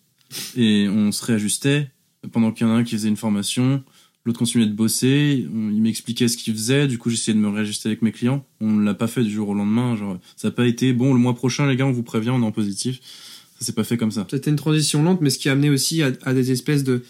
et 0.58 0.88
on 0.90 1.12
se 1.12 1.24
réajustait 1.26 1.90
pendant 2.32 2.52
qu'il 2.52 2.66
y 2.66 2.70
en 2.70 2.74
a 2.74 2.78
un 2.78 2.84
qui 2.84 2.96
faisait 2.96 3.10
une 3.10 3.18
formation, 3.18 3.84
l'autre 4.26 4.40
continuait 4.40 4.68
de 4.68 4.74
bosser. 4.74 5.46
il 5.48 5.82
m'expliquait 5.82 6.28
ce 6.28 6.38
qu'il 6.38 6.54
faisait. 6.54 6.88
Du 6.88 6.98
coup, 6.98 7.10
j'essayais 7.10 7.36
de 7.36 7.42
me 7.42 7.50
réajuster 7.50 7.90
avec 7.90 8.02
mes 8.02 8.12
clients. 8.12 8.46
On 8.62 8.78
l'a 8.80 8.94
pas 8.94 9.08
fait 9.08 9.24
du 9.24 9.32
jour 9.32 9.50
au 9.50 9.54
lendemain. 9.54 9.96
Genre, 9.96 10.18
ça 10.36 10.48
n'a 10.50 10.52
pas 10.52 10.68
été 10.68 10.94
bon. 10.94 11.14
Le 11.14 11.20
mois 11.20 11.34
prochain, 11.36 11.68
les 11.68 11.76
gars, 11.76 11.86
on 11.88 11.92
vous 11.92 12.04
prévient, 12.04 12.30
on 12.30 12.42
est 12.42 12.46
en 12.46 12.52
positif. 12.52 13.00
Ça 13.62 13.68
s'est 13.68 13.74
pas 13.74 13.84
fait 13.84 13.96
comme 13.96 14.10
ça. 14.10 14.26
C'était 14.28 14.50
une 14.50 14.56
transition 14.56 15.04
lente, 15.04 15.22
mais 15.22 15.30
ce 15.30 15.38
qui 15.38 15.48
a 15.48 15.52
amené 15.52 15.70
aussi 15.70 16.02
à, 16.02 16.12
à 16.24 16.34
des 16.34 16.52
espèces 16.52 16.84
de 16.84 17.04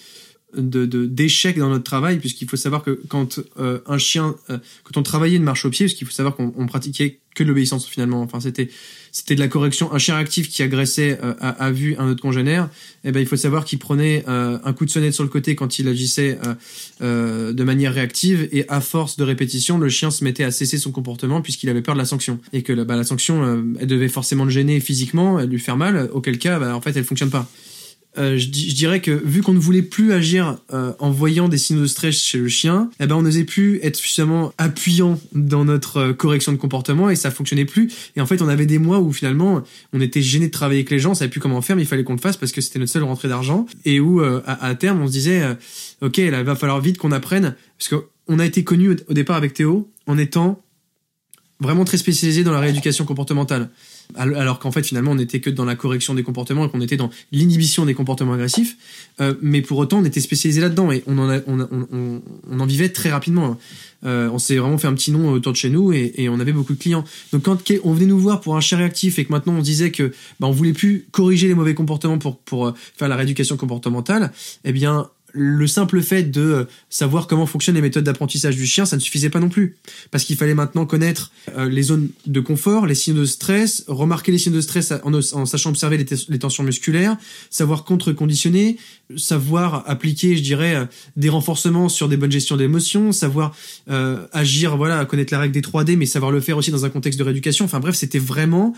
de- 0.58 0.86
de- 0.86 1.06
d'échecs 1.06 1.58
dans 1.58 1.70
notre 1.70 1.84
travail 1.84 2.18
puisqu'il 2.20 2.48
faut 2.50 2.58
savoir 2.58 2.84
que 2.84 3.00
quand 3.08 3.40
euh, 3.60 3.80
un 3.88 3.98
chien 3.98 4.36
euh, 4.50 4.58
quand 4.84 4.98
on 4.98 5.04
travaillait 5.04 5.38
une 5.38 5.44
marche 5.44 5.66
au 5.66 5.70
pied 5.70 5.86
parce 5.86 5.94
qu'il 5.96 6.08
faut 6.08 6.14
savoir 6.14 6.36
qu'on 6.36 6.54
on 6.58 6.66
pratiquait 6.68 7.20
que 7.34 7.44
de 7.44 7.48
l'obéissance 7.48 7.86
finalement. 7.88 8.22
Enfin 8.22 8.40
c'était 8.42 8.70
c'était 9.14 9.36
de 9.36 9.40
la 9.42 9.48
correction. 9.48 9.92
Un 9.94 9.98
chien 9.98 10.16
actif 10.18 10.50
qui 10.50 10.64
agressait 10.64 11.18
euh, 11.24 11.34
à, 11.40 11.50
à 11.50 11.72
vue 11.72 11.96
un 11.98 12.10
autre 12.10 12.22
congénère 12.22 12.70
eh 13.06 13.12
ben 13.12 13.20
il 13.22 13.26
faut 13.26 13.38
savoir 13.38 13.64
qu'il 13.66 13.80
prenait 13.80 14.24
euh, 14.28 14.58
un 14.64 14.74
coup 14.74 14.86
de 14.86 14.90
sonnette 14.92 15.14
sur 15.14 15.24
le 15.24 15.30
côté 15.30 15.56
quand 15.56 15.80
il 15.80 15.88
agissait 15.88 16.38
euh, 16.46 16.54
euh, 17.02 17.54
de 17.54 17.64
manière 17.64 17.94
réactive 17.94 18.50
et 18.52 18.66
à 18.68 18.82
force 18.82 19.16
de 19.18 19.24
répétition 19.24 19.78
le 19.78 19.88
chien 19.90 20.12
se 20.12 20.24
mettait 20.24 20.44
à 20.44 20.52
cesser 20.52 20.78
son 20.78 20.92
comportement 20.92 21.42
puisqu'il 21.42 21.70
avait 21.70 21.82
peur 21.82 21.96
de 21.96 22.00
la 22.00 22.06
sanction. 22.06 22.40
Et 22.54 22.64
que 22.64 22.74
bah, 22.84 22.96
la 22.98 23.04
sanction 23.06 23.64
elle 23.80 23.88
devait 23.88 24.10
forcément 24.10 24.44
le 24.46 24.52
gêner 24.52 24.80
physiquement 24.82 25.40
elle 25.40 25.50
lui 25.50 25.60
faire 25.60 25.78
mal 25.78 26.10
auquel 26.14 26.38
cas 26.38 26.60
bah, 26.60 26.76
en 26.76 26.82
fait 26.82 26.96
elle 26.98 27.06
fonctionne 27.06 27.30
pas 27.30 27.50
euh, 28.18 28.38
je, 28.38 28.48
di- 28.48 28.70
je 28.70 28.76
dirais 28.76 29.00
que 29.00 29.12
vu 29.12 29.42
qu'on 29.42 29.54
ne 29.54 29.60
voulait 29.60 29.82
plus 29.82 30.12
agir 30.12 30.58
euh, 30.74 30.92
en 31.00 31.12
voyant 31.12 31.48
des 31.48 31.58
signaux 31.58 31.82
de 31.82 31.88
stress 31.88 32.16
chez 32.22 32.38
le 32.40 32.50
chien, 32.50 32.90
eh 33.00 33.08
ben 33.08 33.16
on 33.16 33.22
n'osait 33.22 33.46
plus 33.46 33.80
être 33.84 33.96
suffisamment 33.96 34.54
appuyant 34.58 35.20
dans 35.34 35.64
notre 35.64 35.98
euh, 35.98 36.14
correction 36.14 36.52
de 36.52 36.58
comportement 36.58 37.10
et 37.10 37.16
ça 37.16 37.32
fonctionnait 37.32 37.66
plus. 37.66 37.90
Et 38.16 38.22
en 38.22 38.26
fait, 38.26 38.42
on 38.42 38.48
avait 38.50 38.66
des 38.66 38.80
mois 38.80 39.00
où 39.00 39.14
finalement 39.14 39.64
on 39.94 40.02
était 40.02 40.22
gêné 40.22 40.48
de 40.48 40.52
travailler 40.52 40.80
avec 40.82 40.92
les 40.92 41.00
gens, 41.00 41.12
on 41.12 41.16
savait 41.16 41.30
plus 41.32 41.40
comment 41.40 41.62
faire, 41.62 41.76
mais 41.76 41.84
il 41.84 41.88
fallait 41.88 42.04
qu'on 42.04 42.16
le 42.16 42.20
fasse 42.20 42.38
parce 42.38 42.52
que 42.52 42.60
c'était 42.62 42.80
notre 42.80 42.92
seule 42.92 43.04
rentrée 43.04 43.28
d'argent. 43.30 43.66
Et 43.86 44.00
où 44.00 44.22
euh, 44.22 44.42
à, 44.46 44.66
à 44.66 44.76
terme 44.76 45.02
on 45.02 45.08
se 45.08 45.12
disait, 45.14 45.42
ok, 46.02 46.18
là 46.18 46.40
il 46.40 46.46
va 46.46 46.56
falloir 46.56 46.82
vite 46.82 46.98
qu'on 46.98 47.12
apprenne 47.12 47.56
parce 47.78 47.90
qu'on 47.90 48.40
a 48.40 48.46
été 48.46 48.64
connu 48.64 48.90
au, 48.92 48.96
au 49.10 49.14
départ 49.14 49.38
avec 49.38 49.54
Théo 49.54 49.90
en 50.08 50.18
étant 50.18 50.62
vraiment 51.62 51.86
très 51.86 51.98
spécialisé 51.98 52.44
dans 52.44 52.52
la 52.52 52.60
rééducation 52.60 53.06
comportementale. 53.06 53.70
Alors 54.16 54.60
qu'en 54.60 54.72
fait 54.72 54.84
finalement 54.84 55.12
on 55.12 55.16
n'était 55.16 55.40
que 55.40 55.50
dans 55.50 55.66
la 55.66 55.76
correction 55.76 56.14
des 56.14 56.24
comportements 56.24 56.66
et 56.66 56.70
qu'on 56.70 56.82
était 56.82 56.98
dans 56.98 57.10
l'inhibition 57.32 57.86
des 57.86 57.94
comportements 57.94 58.34
agressifs. 58.34 58.78
Euh, 59.20 59.34
mais 59.42 59.62
pour 59.62 59.78
autant 59.78 60.00
on 60.00 60.06
était 60.06 60.22
spécialisé 60.22 60.62
là-dedans 60.62 60.92
et 60.92 61.04
on 61.08 61.18
en, 61.18 61.30
a, 61.30 61.40
on, 61.48 61.60
on, 61.60 62.22
on, 62.50 62.60
en 62.60 62.66
vivait 62.66 62.90
très 62.90 63.10
rapidement. 63.10 63.58
Euh, 64.04 64.30
on 64.32 64.40
s'est 64.40 64.58
vraiment 64.58 64.78
fait 64.80 64.88
un 64.88 64.94
petit 64.94 65.12
nom 65.12 65.32
autour 65.32 65.52
de 65.52 65.58
chez 65.58 65.70
nous 65.70 65.94
et, 65.94 66.14
et, 66.16 66.28
on 66.28 66.40
avait 66.40 66.54
beaucoup 66.54 66.74
de 66.74 66.80
clients. 66.80 67.04
Donc 67.32 67.44
quand 67.44 67.58
on 67.84 67.94
venait 67.94 68.08
nous 68.08 68.18
voir 68.18 68.42
pour 68.42 68.58
un 68.58 68.62
chien 68.62 68.80
réactif 68.80 69.20
et 69.20 69.26
que 69.26 69.32
maintenant 69.32 69.54
on 69.54 69.62
disait 69.62 69.92
que 69.92 70.12
bah, 70.40 70.48
on 70.48 70.52
voulait 70.52 70.74
plus 70.74 71.06
corriger 71.12 71.48
les 71.48 71.54
mauvais 71.54 71.76
comportements 71.76 72.18
pour 72.18 72.40
pour 72.40 72.68
euh, 72.68 72.74
faire 72.98 73.08
la 73.08 73.16
rééducation 73.16 73.58
comportementale, 73.58 74.32
eh 74.64 74.72
bien 74.72 75.10
le 75.34 75.68
simple 75.68 76.02
fait 76.02 76.24
de 76.24 76.42
euh, 76.42 76.64
savoir 76.90 77.28
comment 77.28 77.46
fonctionnent 77.46 77.76
les 77.76 77.82
méthodes 77.82 78.04
d'apprentissage 78.04 78.56
du 78.56 78.66
chien, 78.66 78.86
ça 78.86 78.96
ne 78.96 79.02
suffisait 79.02 79.30
pas 79.30 79.40
non 79.40 79.50
plus. 79.50 79.78
Parce 80.12 80.24
qu'il 80.24 80.36
fallait 80.36 80.54
maintenant 80.54 80.86
connaître 80.86 81.32
euh, 81.56 81.70
les 81.70 81.84
zones 81.84 82.10
de 82.26 82.40
confort, 82.40 82.86
les 82.86 82.96
signaux 82.96 83.22
de 83.22 83.26
stress, 83.26 83.84
remarquer 83.88 84.32
les 84.32 84.38
signaux 84.38 84.58
de 84.58 84.62
stress 84.62 84.94
en, 85.04 85.46
sachant 85.46 85.70
observer 85.70 85.98
les, 85.98 86.40
tensions 86.40 86.64
musculaires, 86.64 87.18
savoir 87.50 87.84
contre-conditionner, 87.84 88.78
savoir 89.18 89.84
appliquer, 89.88 90.38
je 90.38 90.44
dirais, 90.44 90.76
euh, 90.76 90.86
des 91.16 91.30
renforcements 91.30 91.90
sur 91.90 92.08
des 92.10 92.18
bonnes 92.18 92.32
gestions 92.32 92.58
d'émotions, 92.58 93.12
savoir 93.12 93.56
agir, 94.34 94.78
voilà, 94.78 95.04
connaître 95.06 95.34
la 95.34 95.40
règle 95.40 95.54
des 95.54 95.62
3D, 95.62 95.98
mais 95.98 96.06
savoir 96.06 96.32
le 96.32 96.40
faire 96.40 96.58
aussi 96.58 96.72
dans 96.72 96.86
un 96.86 96.90
contexte 96.90 97.20
de 97.20 97.24
rééducation. 97.24 97.66
Enfin 97.66 97.80
bref, 97.80 97.96
c'était 97.96 98.20
vraiment 98.20 98.74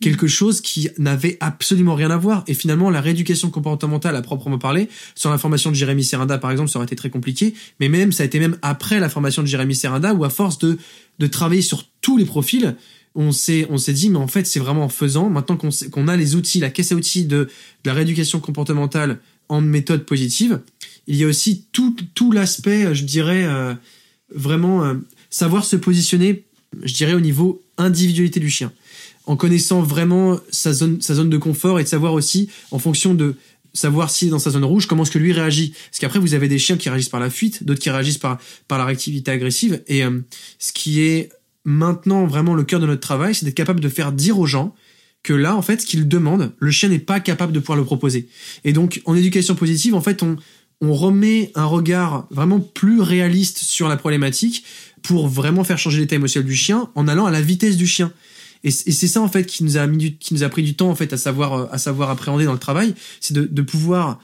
quelque 0.00 0.26
chose 0.26 0.60
qui 0.60 0.88
n'avait 0.98 1.36
absolument 1.40 1.94
rien 1.94 2.10
à 2.10 2.16
voir. 2.16 2.44
Et 2.46 2.54
finalement, 2.54 2.90
la 2.90 3.00
rééducation 3.00 3.50
comportementale 3.50 4.14
à 4.14 4.22
proprement 4.22 4.58
parler, 4.58 4.88
sur 5.14 5.30
la 5.30 5.38
formation 5.38 5.70
de 5.70 5.76
Jérémy 5.76 6.04
Serrinda 6.04 6.38
par 6.38 6.50
exemple, 6.50 6.70
ça 6.70 6.78
aurait 6.78 6.86
été 6.86 6.96
très 6.96 7.10
compliqué. 7.10 7.54
Mais 7.80 7.88
même, 7.88 8.12
ça 8.12 8.22
a 8.22 8.26
été 8.26 8.38
même 8.38 8.58
après 8.62 9.00
la 9.00 9.08
formation 9.08 9.42
de 9.42 9.46
Jérémy 9.46 9.74
Serrinda, 9.74 10.14
où 10.14 10.24
à 10.24 10.30
force 10.30 10.58
de, 10.58 10.78
de 11.18 11.26
travailler 11.26 11.62
sur 11.62 11.84
tous 12.00 12.16
les 12.18 12.24
profils, 12.24 12.76
on 13.16 13.32
s'est 13.32 13.66
on 13.70 13.78
s'est 13.78 13.94
dit 13.94 14.10
mais 14.10 14.18
en 14.18 14.28
fait 14.28 14.46
c'est 14.46 14.60
vraiment 14.60 14.84
en 14.84 14.88
faisant 14.88 15.30
maintenant 15.30 15.56
qu'on 15.56 15.70
qu'on 15.90 16.06
a 16.06 16.16
les 16.16 16.36
outils 16.36 16.60
la 16.60 16.70
caisse 16.70 16.92
à 16.92 16.94
outils 16.94 17.24
de, 17.24 17.36
de 17.36 17.48
la 17.86 17.94
rééducation 17.94 18.40
comportementale 18.40 19.18
en 19.48 19.62
méthode 19.62 20.04
positive 20.04 20.60
il 21.06 21.16
y 21.16 21.24
a 21.24 21.26
aussi 21.26 21.64
tout 21.72 21.96
tout 22.14 22.30
l'aspect 22.30 22.94
je 22.94 23.04
dirais 23.04 23.44
euh, 23.46 23.74
vraiment 24.34 24.84
euh, 24.84 24.94
savoir 25.30 25.64
se 25.64 25.76
positionner 25.76 26.44
je 26.82 26.92
dirais 26.92 27.14
au 27.14 27.20
niveau 27.20 27.62
individualité 27.78 28.38
du 28.38 28.50
chien 28.50 28.70
en 29.26 29.36
connaissant 29.36 29.82
vraiment 29.82 30.38
sa 30.50 30.72
zone, 30.72 31.00
sa 31.00 31.14
zone 31.14 31.30
de 31.30 31.36
confort 31.38 31.80
et 31.80 31.84
de 31.84 31.88
savoir 31.88 32.12
aussi, 32.12 32.48
en 32.70 32.78
fonction 32.78 33.14
de 33.14 33.34
savoir 33.74 34.10
si 34.10 34.28
dans 34.28 34.38
sa 34.38 34.50
zone 34.50 34.64
rouge, 34.64 34.86
comment 34.86 35.02
est-ce 35.02 35.10
que 35.10 35.18
lui 35.18 35.32
réagit. 35.32 35.74
Parce 35.90 35.98
qu'après, 35.98 36.18
vous 36.18 36.34
avez 36.34 36.48
des 36.48 36.58
chiens 36.58 36.76
qui 36.76 36.88
réagissent 36.88 37.08
par 37.08 37.20
la 37.20 37.30
fuite, 37.30 37.64
d'autres 37.64 37.80
qui 37.80 37.90
réagissent 37.90 38.18
par, 38.18 38.38
par 38.68 38.78
la 38.78 38.84
réactivité 38.86 39.30
agressive. 39.30 39.82
Et 39.86 40.04
euh, 40.04 40.20
ce 40.58 40.72
qui 40.72 41.02
est 41.02 41.30
maintenant 41.64 42.26
vraiment 42.26 42.54
le 42.54 42.64
cœur 42.64 42.80
de 42.80 42.86
notre 42.86 43.00
travail, 43.00 43.34
c'est 43.34 43.44
d'être 43.44 43.54
capable 43.54 43.80
de 43.80 43.88
faire 43.88 44.12
dire 44.12 44.38
aux 44.38 44.46
gens 44.46 44.74
que 45.22 45.32
là, 45.32 45.56
en 45.56 45.62
fait, 45.62 45.82
ce 45.82 45.86
qu'ils 45.86 46.08
demandent, 46.08 46.52
le 46.58 46.70
chien 46.70 46.88
n'est 46.88 47.00
pas 47.00 47.20
capable 47.20 47.52
de 47.52 47.58
pouvoir 47.58 47.76
le 47.76 47.84
proposer. 47.84 48.28
Et 48.64 48.72
donc, 48.72 49.02
en 49.04 49.16
éducation 49.16 49.56
positive, 49.56 49.94
en 49.94 50.00
fait, 50.00 50.22
on, 50.22 50.36
on 50.80 50.94
remet 50.94 51.50
un 51.54 51.64
regard 51.64 52.26
vraiment 52.30 52.60
plus 52.60 53.00
réaliste 53.00 53.58
sur 53.58 53.88
la 53.88 53.96
problématique 53.96 54.64
pour 55.02 55.28
vraiment 55.28 55.64
faire 55.64 55.78
changer 55.78 56.00
l'état 56.00 56.16
émotionnel 56.16 56.46
du 56.46 56.54
chien 56.54 56.90
en 56.94 57.08
allant 57.08 57.26
à 57.26 57.30
la 57.30 57.40
vitesse 57.40 57.76
du 57.76 57.86
chien. 57.86 58.12
Et, 58.64 58.70
c'est 58.70 59.08
ça 59.08 59.20
en 59.20 59.28
fait 59.28 59.44
qui 59.44 59.64
nous 59.64 59.76
a 59.76 59.86
mis 59.86 60.16
qui 60.16 60.34
nous 60.34 60.42
a 60.42 60.48
pris 60.48 60.62
du 60.62 60.74
temps 60.74 60.90
en 60.90 60.94
fait 60.94 61.12
à 61.12 61.16
savoir 61.16 61.52
euh, 61.52 61.66
à 61.70 61.78
savoir 61.78 62.10
appréhender 62.10 62.44
dans 62.44 62.52
le 62.52 62.58
travail, 62.58 62.94
c'est 63.20 63.34
de, 63.34 63.44
de 63.44 63.62
pouvoir, 63.62 64.20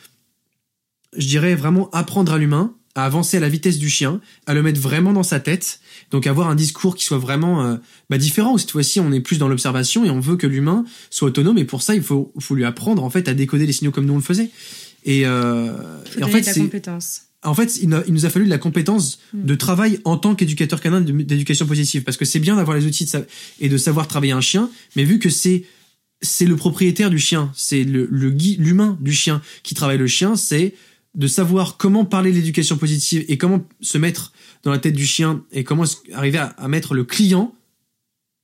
je 1.17 1.27
dirais 1.27 1.55
vraiment 1.55 1.91
apprendre 1.91 2.33
à 2.33 2.39
l'humain 2.39 2.75
à 2.95 3.05
avancer 3.05 3.39
à 3.39 3.41
la 3.41 3.49
vitesse 3.49 3.79
du 3.79 3.89
chien, 3.89 4.21
à 4.47 4.55
le 4.55 4.63
mettre 4.63 4.81
vraiment 4.81 5.13
dans 5.13 5.23
sa 5.23 5.41
tête, 5.41 5.81
donc 6.11 6.27
avoir 6.27 6.49
un 6.49 6.55
discours 6.55 6.95
qui 6.95 7.05
soit 7.05 7.19
vraiment 7.19 7.65
euh, 7.65 7.77
bah, 8.11 8.19
différent. 8.19 8.59
Cette 8.59 8.71
fois-ci, 8.71 9.01
on 9.01 9.13
est 9.13 9.21
plus 9.21 9.39
dans 9.39 9.49
l'observation 9.49 10.05
et 10.05 10.11
on 10.11 10.21
veut 10.21 10.37
que 10.37 10.47
l'humain 10.47 10.85
soit 11.09 11.29
autonome. 11.29 11.59
Et 11.59 11.65
pour 11.65 11.83
ça, 11.83 11.95
il 11.95 12.03
faut, 12.03 12.33
faut 12.39 12.55
lui 12.55 12.65
apprendre 12.65 13.03
en 13.03 13.11
fait 13.11 13.29
à 13.29 13.35
décoder 13.35 13.67
les 13.67 13.73
signaux 13.73 13.93
comme 13.93 14.05
nous 14.05 14.15
on 14.15 14.19
le 14.19 14.23
faisait. 14.23 14.51
Et, 15.05 15.23
euh, 15.25 15.73
et 16.19 16.23
en 16.23 16.29
fait, 16.29 16.43
c'est 16.43 16.61
compétence 16.61 17.23
en 17.45 17.55
fait, 17.55 17.79
il, 17.83 17.89
nous 17.89 18.27
a 18.27 18.31
fallu 18.31 18.45
de 18.45 18.51
la 18.51 18.59
compétence 18.59 19.19
hmm. 19.33 19.45
de 19.45 19.55
travail 19.55 20.01
en 20.05 20.17
tant 20.17 20.35
qu'éducateur 20.35 20.81
canin 20.81 21.01
d'éducation 21.01 21.67
positive. 21.67 22.03
Parce 22.05 22.17
que 22.17 22.25
c'est 22.25 22.39
bien 22.39 22.57
d'avoir 22.57 22.77
les 22.77 22.87
outils 22.87 23.11
et 23.61 23.69
de 23.69 23.77
savoir 23.77 24.07
travailler 24.09 24.33
un 24.33 24.41
chien, 24.41 24.71
mais 24.97 25.05
vu 25.05 25.19
que 25.19 25.31
c'est 25.31 25.65
c'est 26.25 26.47
le 26.47 26.55
propriétaire 26.55 27.11
du 27.11 27.19
chien, 27.19 27.51
c'est 27.53 27.83
le, 27.83 28.07
le 28.09 28.29
l'humain 28.31 28.97
du 29.01 29.13
chien 29.13 29.43
qui 29.65 29.75
travaille 29.75 29.99
le 29.99 30.07
chien, 30.07 30.37
c'est 30.37 30.73
de 31.17 31.27
savoir 31.27 31.77
comment 31.79 32.05
parler 32.05 32.31
l'éducation 32.31 32.77
positive 32.77 33.25
et 33.27 33.39
comment 33.39 33.67
se 33.81 33.99
mettre 33.99 34.33
dans 34.63 34.71
la 34.71 34.79
tête 34.79 34.95
du 34.95 35.05
chien 35.05 35.43
et 35.51 35.65
comment 35.65 35.85
arriver 36.13 36.39
à, 36.39 36.47
à 36.47 36.69
mettre 36.69 36.95
le 36.95 37.03
client 37.03 37.53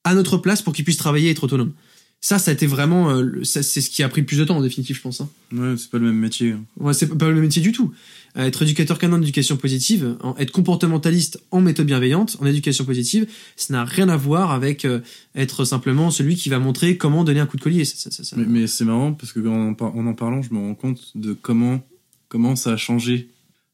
à 0.03 0.15
notre 0.15 0.39
place 0.39 0.61
pour 0.61 0.73
qu'il 0.73 0.85
puisse 0.85 0.97
travailler 0.97 1.29
et 1.29 1.31
être 1.31 1.45
autonome. 1.45 1.73
Ça, 2.21 2.41
ça 2.41 2.51
a 2.51 2.55
été 2.55 2.67
vraiment, 2.67 3.11
euh, 3.11 3.45
c'est 3.45 3.63
ce 3.63 3.91
qui 3.91 4.03
a 4.03 4.09
pris 4.09 4.23
le 4.23 4.27
plus 4.27 4.39
de 4.39 4.45
temps 4.45 4.57
en 4.57 4.61
définitive, 4.61 4.97
je 4.97 5.03
pense. 5.03 5.21
Hein. 5.21 5.29
Ouais, 5.53 5.75
c'est 5.77 5.89
pas 5.89 5.99
le 5.99 6.07
même 6.07 6.19
métier. 6.19 6.57
Ouais, 6.79 6.93
c'est 6.93 7.07
pas 7.07 7.29
le 7.29 7.35
même 7.35 7.45
métier 7.45 7.63
du 7.63 7.71
tout. 7.71 7.93
Euh, 8.39 8.45
être 8.45 8.63
éducateur 8.63 8.99
canin 8.99 9.19
d'éducation 9.19 9.57
positive, 9.57 10.17
être 10.39 10.53
comportementaliste 10.53 11.43
en 11.51 11.61
méthode 11.61 11.87
bienveillante, 11.87 12.37
en 12.41 12.47
éducation 12.47 12.85
positive, 12.85 13.27
ça 13.57 13.73
n'a 13.75 13.85
rien 13.85 14.09
à 14.09 14.17
voir 14.17 14.53
avec 14.53 14.85
euh, 14.85 15.01
être 15.35 15.65
simplement 15.65 16.11
celui 16.11 16.37
qui 16.37 16.49
va 16.49 16.59
montrer 16.59 16.97
comment 16.97 17.25
donner 17.25 17.41
un 17.41 17.47
coup 17.47 17.57
de 17.57 17.63
collier. 17.63 17.85
Ça, 17.85 18.11
ça, 18.11 18.25
ça, 18.25 18.37
mais, 18.37 18.45
mais 18.47 18.67
c'est 18.67 18.85
marrant 18.85 19.13
parce 19.13 19.33
que 19.33 19.41
en, 19.47 19.71
en, 19.79 20.07
en 20.07 20.15
parlant, 20.15 20.43
je 20.43 20.55
me 20.55 20.59
rends 20.59 20.75
compte 20.75 21.13
de 21.15 21.33
comment 21.33 21.81
comment 22.29 22.57
ça 22.57 22.73
a 22.73 22.77
changé. 22.77 23.31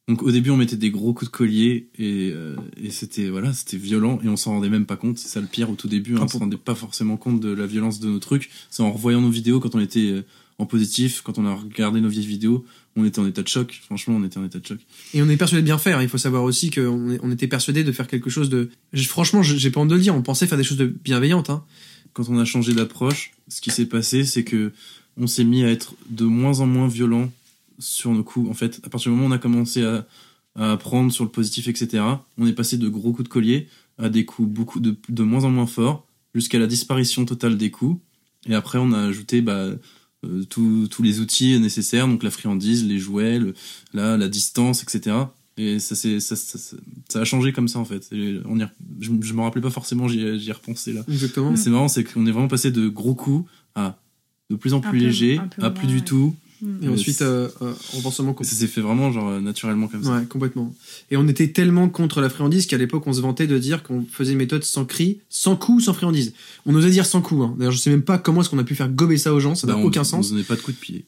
Donc 0.07 0.23
au 0.23 0.31
début 0.31 0.51
on 0.51 0.57
mettait 0.57 0.77
des 0.77 0.91
gros 0.91 1.15
coups 1.15 1.31
de 1.31 1.37
collier 1.37 1.89
et, 1.99 2.31
euh, 2.35 2.57
et 2.77 2.91
c'était 2.91 3.31
voilà 3.31 3.55
c'était 3.55 3.79
violent 3.79 4.21
et 4.23 4.29
on 4.29 4.37
s'en 4.37 4.53
rendait 4.53 4.69
même 4.69 4.85
pas 4.85 4.97
compte. 4.97 5.19
C'est 5.19 5.29
ça 5.29 5.41
le 5.41 5.47
pire 5.47 5.71
au 5.71 5.77
tout 5.77 5.89
début 5.89 6.15
hein, 6.15 6.19
ah, 6.21 6.25
on 6.25 6.29
s'en 6.29 6.39
rendait 6.41 6.59
pas 6.59 6.75
forcément 6.75 7.17
compte 7.17 7.41
de 7.41 7.51
la 7.51 7.67
violence 7.67 8.01
de 8.01 8.09
nos 8.09 8.19
trucs. 8.19 8.51
C'est 8.69 8.83
en 8.83 8.93
revoyant 8.93 9.23
nos 9.23 9.31
vidéos 9.31 9.61
quand 9.61 9.75
on 9.75 9.81
était 9.81 10.23
en 10.59 10.67
positif 10.67 11.23
quand 11.23 11.39
on 11.39 11.47
a 11.47 11.55
regardé 11.55 12.03
nos 12.03 12.11
vieilles 12.11 12.27
vidéos 12.27 12.67
on 12.97 13.05
était 13.05 13.19
en 13.19 13.27
état 13.27 13.43
de 13.43 13.49
choc. 13.49 13.81
Franchement, 13.85 14.17
on 14.17 14.25
était 14.25 14.39
en 14.39 14.45
état 14.45 14.59
de 14.59 14.67
choc. 14.67 14.79
Et 15.15 15.23
on 15.23 15.29
est 15.29 15.37
persuadé 15.37 15.63
de 15.63 15.67
bien 15.67 15.79
faire. 15.79 16.01
Il 16.03 16.09
faut 16.09 16.19
savoir 16.19 16.45
aussi 16.45 16.71
qu'on 16.71 17.19
on 17.23 17.31
était 17.31 17.49
persuadé 17.49 17.85
de 17.85 17.93
faire 17.93 18.07
quelque 18.07 18.31
chose 18.31 18.49
de. 18.49 18.71
Franchement, 18.95 19.43
j'ai 19.43 19.71
pas 19.71 19.81
honte 19.81 19.89
de 19.89 19.95
le 19.95 20.01
dire. 20.01 20.15
On 20.15 20.23
pensait 20.23 20.47
faire 20.47 20.59
des 20.59 20.65
choses 20.65 20.79
de 20.79 20.87
bienveillantes. 20.87 21.51
Hein. 21.51 21.65
Quand 22.13 22.29
on 22.29 22.39
a 22.39 22.45
changé 22.45 22.73
d'approche, 22.73 23.33
ce 23.49 23.61
qui 23.61 23.71
s'est 23.71 23.87
passé, 23.87 24.25
c'est 24.25 24.45
que 24.45 24.73
on 25.17 25.27
s'est 25.27 25.45
mis 25.45 25.65
à 25.65 25.71
être 25.71 25.95
de 26.11 26.25
moins 26.25 26.61
en 26.61 26.67
moins 26.67 26.89
violent 26.89 27.33
sur 27.79 28.13
nos 28.13 28.23
coups. 28.23 28.49
En 28.49 28.55
fait, 28.55 28.81
à 28.85 28.89
partir 28.89 29.11
du 29.11 29.17
moment 29.17 29.29
où 29.29 29.33
on 29.33 29.35
a 29.35 29.39
commencé 29.39 29.85
à, 29.85 30.07
à 30.57 30.73
apprendre 30.73 31.13
sur 31.13 31.25
le 31.25 31.31
positif, 31.31 31.69
etc., 31.69 32.03
on 32.39 32.47
est 32.47 32.53
passé 32.53 32.79
de 32.79 32.89
gros 32.89 33.13
coups 33.13 33.29
de 33.29 33.33
collier 33.33 33.69
à 33.99 34.09
des 34.09 34.25
coups 34.25 34.49
beaucoup 34.49 34.81
de, 34.81 34.97
de 35.09 35.23
moins 35.23 35.45
en 35.45 35.51
moins 35.51 35.67
forts, 35.67 36.07
jusqu'à 36.35 36.59
la 36.59 36.67
disparition 36.67 37.25
totale 37.25 37.57
des 37.57 37.71
coups. 37.71 38.01
Et 38.47 38.55
après, 38.55 38.79
on 38.79 38.93
a 38.93 39.01
ajouté 39.01 39.41
bah, 39.41 39.71
euh, 40.25 40.45
tous 40.45 41.03
les 41.03 41.21
outils 41.21 41.59
nécessaires, 41.61 42.09
donc 42.09 42.23
la 42.23 42.31
friandise, 42.31 42.85
les 42.87 42.99
jouets, 42.99 43.41
la, 43.93 44.17
la 44.17 44.29
distance, 44.29 44.83
etc. 44.83 45.17
Et 45.57 45.79
ça, 45.79 45.95
c'est, 45.95 46.19
ça, 46.19 46.35
ça, 46.37 47.21
a 47.21 47.25
changé 47.25 47.53
comme 47.53 47.69
ça 47.69 47.79
en 47.79 47.85
fait. 47.85 48.09
on 48.47 48.59
y, 48.59 48.67
je, 49.01 49.11
je 49.21 49.33
me 49.35 49.41
rappelais 49.43 49.63
pas 49.63 49.71
forcément, 49.71 50.09
j'y, 50.09 50.21
ai 50.21 50.53
repensé 50.53 50.93
là. 50.93 51.03
Exactement. 51.09 51.55
C'est 51.55 51.71
marrant, 51.71 51.89
c'est 51.89 52.03
qu'on 52.03 52.27
est 52.27 52.33
vraiment 52.33 52.49
passé 52.49 52.73
de 52.73 52.89
gros 52.89 53.15
coups 53.15 53.49
à 53.77 53.97
de 54.51 54.57
plus 54.57 54.75
en 54.75 54.81
plus 54.81 54.99
léger, 54.99 55.41
à 55.61 55.71
plus 55.71 55.87
du 55.87 56.03
tout, 56.03 56.35
et 56.83 56.89
ensuite, 56.89 57.23
euh, 57.23 57.49
euh, 57.63 57.73
renforcement. 57.93 58.37
Ça 58.41 58.57
s'est 58.57 58.67
fait 58.67 58.81
vraiment 58.81 59.13
genre 59.13 59.29
euh, 59.29 59.41
naturellement 59.41 59.89
comme 59.89 60.03
ça. 60.03 60.17
Ouais, 60.17 60.25
complètement. 60.27 60.75
Et 61.11 61.17
on 61.17 61.27
était 61.29 61.49
tellement 61.49 61.89
contre 61.89 62.21
la 62.21 62.29
friandise 62.29 62.67
qu'à 62.67 62.79
l'époque, 62.79 63.07
on 63.07 63.13
se 63.13 63.21
vantait 63.21 63.47
de 63.47 63.59
dire 63.59 63.83
qu'on 63.83 64.05
faisait 64.11 64.33
une 64.33 64.39
méthode 64.39 64.65
sans 64.65 64.85
cri, 64.85 65.21
sans 65.29 65.57
coup, 65.57 65.81
sans 65.81 65.95
friandise. 65.95 66.33
On 66.67 66.75
osait 66.75 66.91
dire 66.91 67.07
sans 67.07 67.21
coup. 67.21 67.43
Hein. 67.43 67.55
D'ailleurs, 67.59 67.73
je 67.73 67.79
sais 67.79 67.91
même 67.91 68.03
pas 68.03 68.19
comment 68.19 68.41
est-ce 68.41 68.51
qu'on 68.51 68.59
a 68.59 68.65
pu 68.65 68.75
faire 68.75 68.89
gober 68.89 69.19
ça 69.19 69.35
aux 69.35 69.41
gens. 69.41 69.55
Ça 69.55 69.67
n'a 69.67 69.75
bah, 69.75 69.81
aucun 69.83 70.05
sens. 70.05 70.33
On 70.33 70.43
pas 70.43 70.57
de 70.57 70.61
coup 70.61 70.73
de 70.73 70.77
pied 70.77 71.05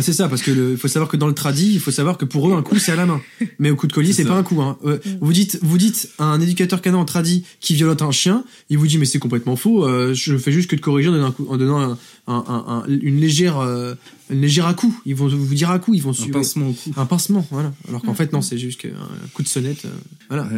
c'est 0.00 0.12
ça, 0.12 0.28
parce 0.28 0.42
que 0.42 0.72
il 0.72 0.76
faut 0.76 0.88
savoir 0.88 1.08
que 1.08 1.16
dans 1.16 1.28
le 1.28 1.34
tradi, 1.34 1.72
il 1.72 1.80
faut 1.80 1.90
savoir 1.90 2.18
que 2.18 2.24
pour 2.24 2.48
eux, 2.48 2.54
un 2.54 2.62
coup 2.62 2.78
c'est 2.78 2.92
à 2.92 2.96
la 2.96 3.06
main, 3.06 3.20
mais 3.58 3.70
au 3.70 3.76
coup 3.76 3.86
de 3.86 3.92
collier, 3.92 4.12
c'est 4.12 4.24
pas 4.24 4.36
un 4.36 4.42
coup. 4.42 4.60
Hein. 4.60 4.76
Euh, 4.84 4.98
vous 5.20 5.32
dites, 5.32 5.58
vous 5.62 5.78
dites 5.78 6.10
à 6.18 6.24
un 6.24 6.40
éducateur 6.40 6.82
canin 6.82 6.98
en 6.98 7.04
tradi 7.04 7.44
qui 7.60 7.74
violente 7.74 8.02
un 8.02 8.10
chien, 8.10 8.44
il 8.70 8.78
vous 8.78 8.86
dit 8.86 8.98
mais 8.98 9.04
c'est 9.04 9.18
complètement 9.18 9.56
faux. 9.56 9.86
Euh, 9.86 10.14
je 10.14 10.36
fais 10.36 10.52
juste 10.52 10.68
que 10.70 10.76
de 10.76 10.80
corriger 10.80 11.08
en 11.08 11.12
donnant, 11.12 11.26
un 11.26 11.32
coup, 11.32 11.46
en 11.48 11.56
donnant 11.56 11.80
un, 11.80 11.98
un, 12.26 12.44
un, 12.46 12.84
une 12.88 13.20
légère, 13.20 13.58
euh, 13.58 13.94
une 14.30 14.40
légère 14.40 14.66
à 14.66 14.74
coup. 14.74 14.98
Ils 15.06 15.14
vont 15.14 15.28
vous 15.28 15.54
dire 15.54 15.70
à 15.70 15.78
coup, 15.78 15.94
ils 15.94 16.02
vont 16.02 16.12
un 16.12 16.30
pincement 16.30 16.68
au 16.68 16.72
cou. 16.72 16.90
Un 16.96 17.06
pincement, 17.06 17.46
voilà. 17.50 17.72
Alors 17.88 18.02
qu'en 18.02 18.14
fait 18.14 18.32
non, 18.32 18.42
c'est 18.42 18.58
juste 18.58 18.84
un 18.84 19.28
coup 19.28 19.42
de 19.42 19.48
sonnette, 19.48 19.86
voilà. 20.28 20.48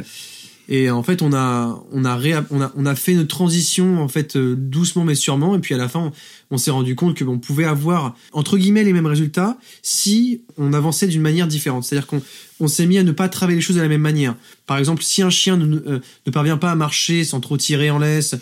Et 0.69 0.91
en 0.91 1.03
fait, 1.03 1.23
on 1.23 1.33
a, 1.33 1.81
on 1.93 2.05
a, 2.05 2.19
on 2.51 2.61
a, 2.61 2.73
on 2.77 2.87
a 2.87 2.95
fait 2.95 3.13
une 3.13 3.27
transition 3.27 4.03
en 4.03 4.09
fait 4.09 4.37
euh, 4.37 4.57
doucement 4.57 5.05
mais 5.05 5.15
sûrement. 5.15 5.55
Et 5.55 5.61
puis 5.61 5.75
à 5.75 5.79
la 5.79 5.89
fin, 5.89 6.11
on, 6.51 6.59
s'est 6.59 6.71
rendu 6.71 6.97
compte 6.97 7.15
que 7.15 7.25
on 7.25 7.39
pouvait 7.39 7.65
avoir 7.65 8.17
entre 8.33 8.59
guillemets 8.59 8.83
les 8.83 8.93
mêmes 8.93 9.07
résultats 9.07 9.59
si 9.83 10.43
on 10.59 10.73
avançait 10.73 11.07
d'une 11.07 11.23
manière 11.23 11.47
différente. 11.47 11.85
C'est-à-dire 11.85 12.09
qu'on 12.09 12.21
on 12.59 12.69
s'est 12.69 12.87
mis 12.87 12.99
à 12.99 13.05
ne 13.05 13.13
pas 13.13 13.29
travailler 13.29 13.57
les 13.57 13.63
choses 13.63 13.77
de 13.77 13.83
la 13.83 13.89
même 13.89 14.01
manière. 14.01 14.35
Par 14.67 14.79
exemple, 14.79 15.03
si 15.03 15.23
un 15.23 15.31
chien 15.31 15.57
ne, 15.57 15.77
euh, 15.77 16.01
ne 16.27 16.33
parvient 16.33 16.57
pas 16.57 16.73
à 16.73 16.75
marcher 16.75 17.23
sans 17.25 17.41
trop 17.41 17.57
tirer 17.57 17.91
en 17.91 17.99
laisse, 17.99 18.35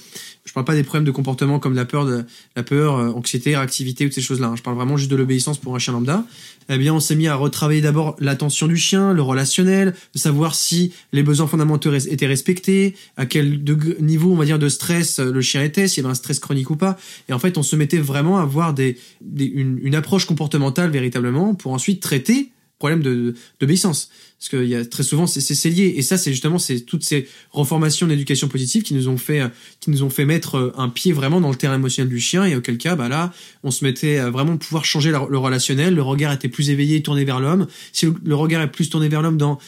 je 0.45 0.53
parle 0.53 0.67
pas 0.67 0.75
des 0.75 0.83
problèmes 0.83 1.05
de 1.05 1.11
comportement 1.11 1.59
comme 1.59 1.75
la 1.75 1.87
peur, 1.87 2.05
de, 2.05 2.25
la 2.55 2.63
peur, 2.63 2.97
euh, 2.99 3.11
anxiété, 3.11 3.57
réactivité 3.57 4.07
ou 4.07 4.11
ces 4.11 4.21
choses-là. 4.21 4.49
hein. 4.49 4.57
Je 4.57 4.63
parle 4.63 4.77
vraiment 4.77 4.97
juste 4.97 5.11
de 5.11 5.17
l'obéissance 5.17 5.59
pour 5.59 5.75
un 5.75 5.79
chien 5.79 5.95
lambda. 5.95 6.25
Eh 6.69 6.77
bien, 6.77 6.95
on 6.95 7.01
s'est 7.01 7.17
mis 7.17 7.29
à 7.29 7.35
retravailler 7.35 7.81
d'abord 7.81 8.15
l'attention 8.19 8.67
du 8.67 8.77
chien, 8.77 9.13
le 9.13 9.23
relationnel, 9.23 9.95
de 10.15 10.19
savoir 10.19 10.55
si 10.55 10.93
les 11.13 11.23
besoins 11.23 11.47
fondamentaux 11.47 11.93
étaient 11.95 12.27
respectés, 12.27 12.95
à 13.17 13.27
quel 13.27 13.63
niveau, 14.01 14.33
on 14.33 14.37
va 14.37 14.45
dire, 14.45 14.59
de 14.59 14.69
stress 14.69 15.19
euh, 15.19 15.33
le 15.33 15.41
chien 15.41 15.63
était, 15.63 15.89
s'il 15.89 16.03
y 16.03 16.07
avait 16.07 16.13
un 16.13 16.15
stress 16.15 16.39
chronique 16.39 16.71
ou 16.71 16.77
pas. 16.77 16.99
Et 17.29 17.33
en 17.33 17.39
fait, 17.39 17.57
on 17.57 17.63
se 17.63 17.75
mettait 17.77 17.99
vraiment 17.99 18.39
à 18.39 18.43
avoir 18.43 18.75
des, 18.75 18.99
une, 19.37 19.79
une 19.83 19.95
approche 19.95 20.27
comportementale 20.27 20.91
véritablement 20.91 21.55
pour 21.55 21.73
ensuite 21.73 22.01
traiter 22.03 22.51
de 22.91 23.35
d'obéissance. 23.61 24.11
Parce 24.39 24.49
qu'il 24.51 24.69
y 24.69 24.75
a 24.75 24.85
très 24.85 25.03
souvent, 25.03 25.27
c'est 25.27 25.71
lié. 25.71 25.95
Et 25.97 26.03
ça, 26.03 26.19
c'est 26.19 26.31
justement 26.31 26.59
c'est 26.59 26.81
toutes 26.81 27.03
ces 27.03 27.29
reformations 27.51 28.07
d'éducation 28.07 28.47
positive 28.49 28.83
qui 28.83 28.93
nous 28.93 29.09
ont 29.09 29.17
fait 29.17 29.43
qui 29.81 29.91
nous 29.91 30.03
ont 30.03 30.11
fait 30.11 30.27
mettre 30.27 30.57
euh, 30.57 30.73
un 30.77 30.91
pied 30.91 31.13
vraiment 31.13 31.41
dans 31.41 31.49
le 31.49 31.55
terrain 31.57 31.77
émotionnel 31.77 32.11
du 32.11 32.21
chien. 32.21 32.45
Et 32.45 32.55
auquel 32.55 32.77
cas, 32.77 32.95
bah 32.95 33.09
là, 33.09 33.33
on 33.63 33.71
se 33.71 33.85
mettait 33.85 34.19
à 34.19 34.31
vraiment 34.31 34.57
pouvoir 34.59 34.85
changer 34.85 35.11
le 35.11 35.39
relationnel. 35.39 35.95
Le 35.95 36.03
regard 36.03 36.33
était 36.33 36.49
plus 36.49 36.71
éveillé, 36.71 37.03
tourné 37.03 37.25
vers 37.25 37.41
l'homme. 37.41 37.67
Si 37.93 38.07
le 38.23 38.35
regard 38.35 38.61
est 38.61 38.71
plus 38.71 38.91
tourné 38.91 39.09
vers 39.09 39.23
l'homme 39.23 39.39
dans 39.39 39.59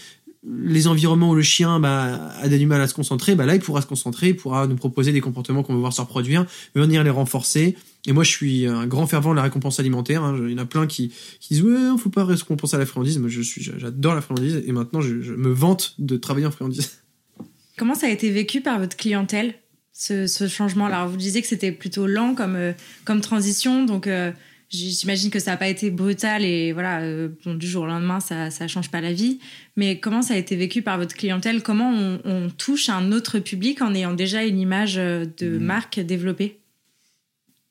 les 0.48 0.86
environnements 0.86 1.30
où 1.30 1.34
le 1.34 1.42
chien 1.42 1.80
bah, 1.80 2.30
a 2.40 2.48
du 2.48 2.66
mal 2.66 2.80
à 2.80 2.86
se 2.86 2.94
concentrer, 2.94 3.34
bah 3.34 3.46
là 3.46 3.54
il 3.54 3.60
pourra 3.60 3.82
se 3.82 3.86
concentrer, 3.86 4.28
il 4.28 4.36
pourra 4.36 4.66
nous 4.66 4.76
proposer 4.76 5.12
des 5.12 5.20
comportements 5.20 5.62
qu'on 5.62 5.74
veut 5.74 5.80
voir 5.80 5.92
se 5.92 6.00
reproduire, 6.00 6.46
venir 6.74 7.02
les 7.02 7.10
renforcer. 7.10 7.76
Et 8.06 8.12
moi 8.12 8.22
je 8.22 8.30
suis 8.30 8.66
un 8.66 8.86
grand 8.86 9.06
fervent 9.06 9.30
de 9.32 9.36
la 9.36 9.42
récompense 9.42 9.80
alimentaire. 9.80 10.22
hein. 10.22 10.36
Il 10.40 10.52
y 10.52 10.54
en 10.54 10.58
a 10.58 10.66
plein 10.66 10.86
qui, 10.86 11.12
qui 11.40 11.54
disent 11.54 11.62
ouais, 11.62 11.98
faut 11.98 12.10
pas 12.10 12.24
récompenser 12.24 12.76
à 12.76 12.78
la 12.78 12.86
friandise. 12.86 13.18
Moi 13.18 13.28
je 13.28 13.40
suis, 13.40 13.62
j'adore 13.62 14.14
la 14.14 14.20
friandise 14.20 14.62
et 14.64 14.72
maintenant 14.72 15.00
je, 15.00 15.14
me 15.14 15.50
vante 15.50 15.94
de 15.98 16.16
travailler 16.16 16.46
en 16.46 16.52
friandise. 16.52 17.02
Comment 17.76 17.94
ça 17.94 18.06
a 18.06 18.10
été 18.10 18.30
vécu 18.30 18.60
par 18.60 18.78
votre 18.78 18.96
clientèle, 18.96 19.54
ce, 19.92 20.26
ce 20.26 20.48
changement 20.48 20.86
Alors, 20.86 21.08
vous 21.08 21.16
disiez 21.16 21.42
que 21.42 21.48
c'était 21.48 21.72
plutôt 21.72 22.06
lent 22.06 22.34
comme, 22.34 22.56
euh, 22.56 22.72
transition, 23.20 23.84
donc 23.84 24.06
euh, 24.06 24.32
j'imagine 24.70 25.30
que 25.30 25.38
ça 25.38 25.52
n'a 25.52 25.56
pas 25.56 25.68
été 25.68 25.90
brutal 25.90 26.44
et 26.44 26.72
voilà, 26.72 27.00
euh, 27.00 27.28
bon, 27.44 27.54
du 27.54 27.66
jour 27.66 27.84
au 27.84 27.86
lendemain, 27.86 28.20
ça 28.20 28.48
ne 28.48 28.68
change 28.68 28.90
pas 28.90 29.00
la 29.00 29.12
vie. 29.12 29.38
Mais 29.76 30.00
comment 30.00 30.22
ça 30.22 30.34
a 30.34 30.36
été 30.36 30.56
vécu 30.56 30.82
par 30.82 30.98
votre 30.98 31.14
clientèle? 31.14 31.62
Comment 31.62 31.90
on, 31.92 32.20
on 32.24 32.50
touche 32.50 32.88
un 32.88 33.12
autre 33.12 33.38
public 33.38 33.82
en 33.82 33.94
ayant 33.94 34.14
déjà 34.14 34.44
une 34.44 34.58
image 34.58 34.98
euh, 34.98 35.24
de 35.38 35.50
Mhm. 35.58 35.64
marque 35.64 36.00
développée? 36.00 36.58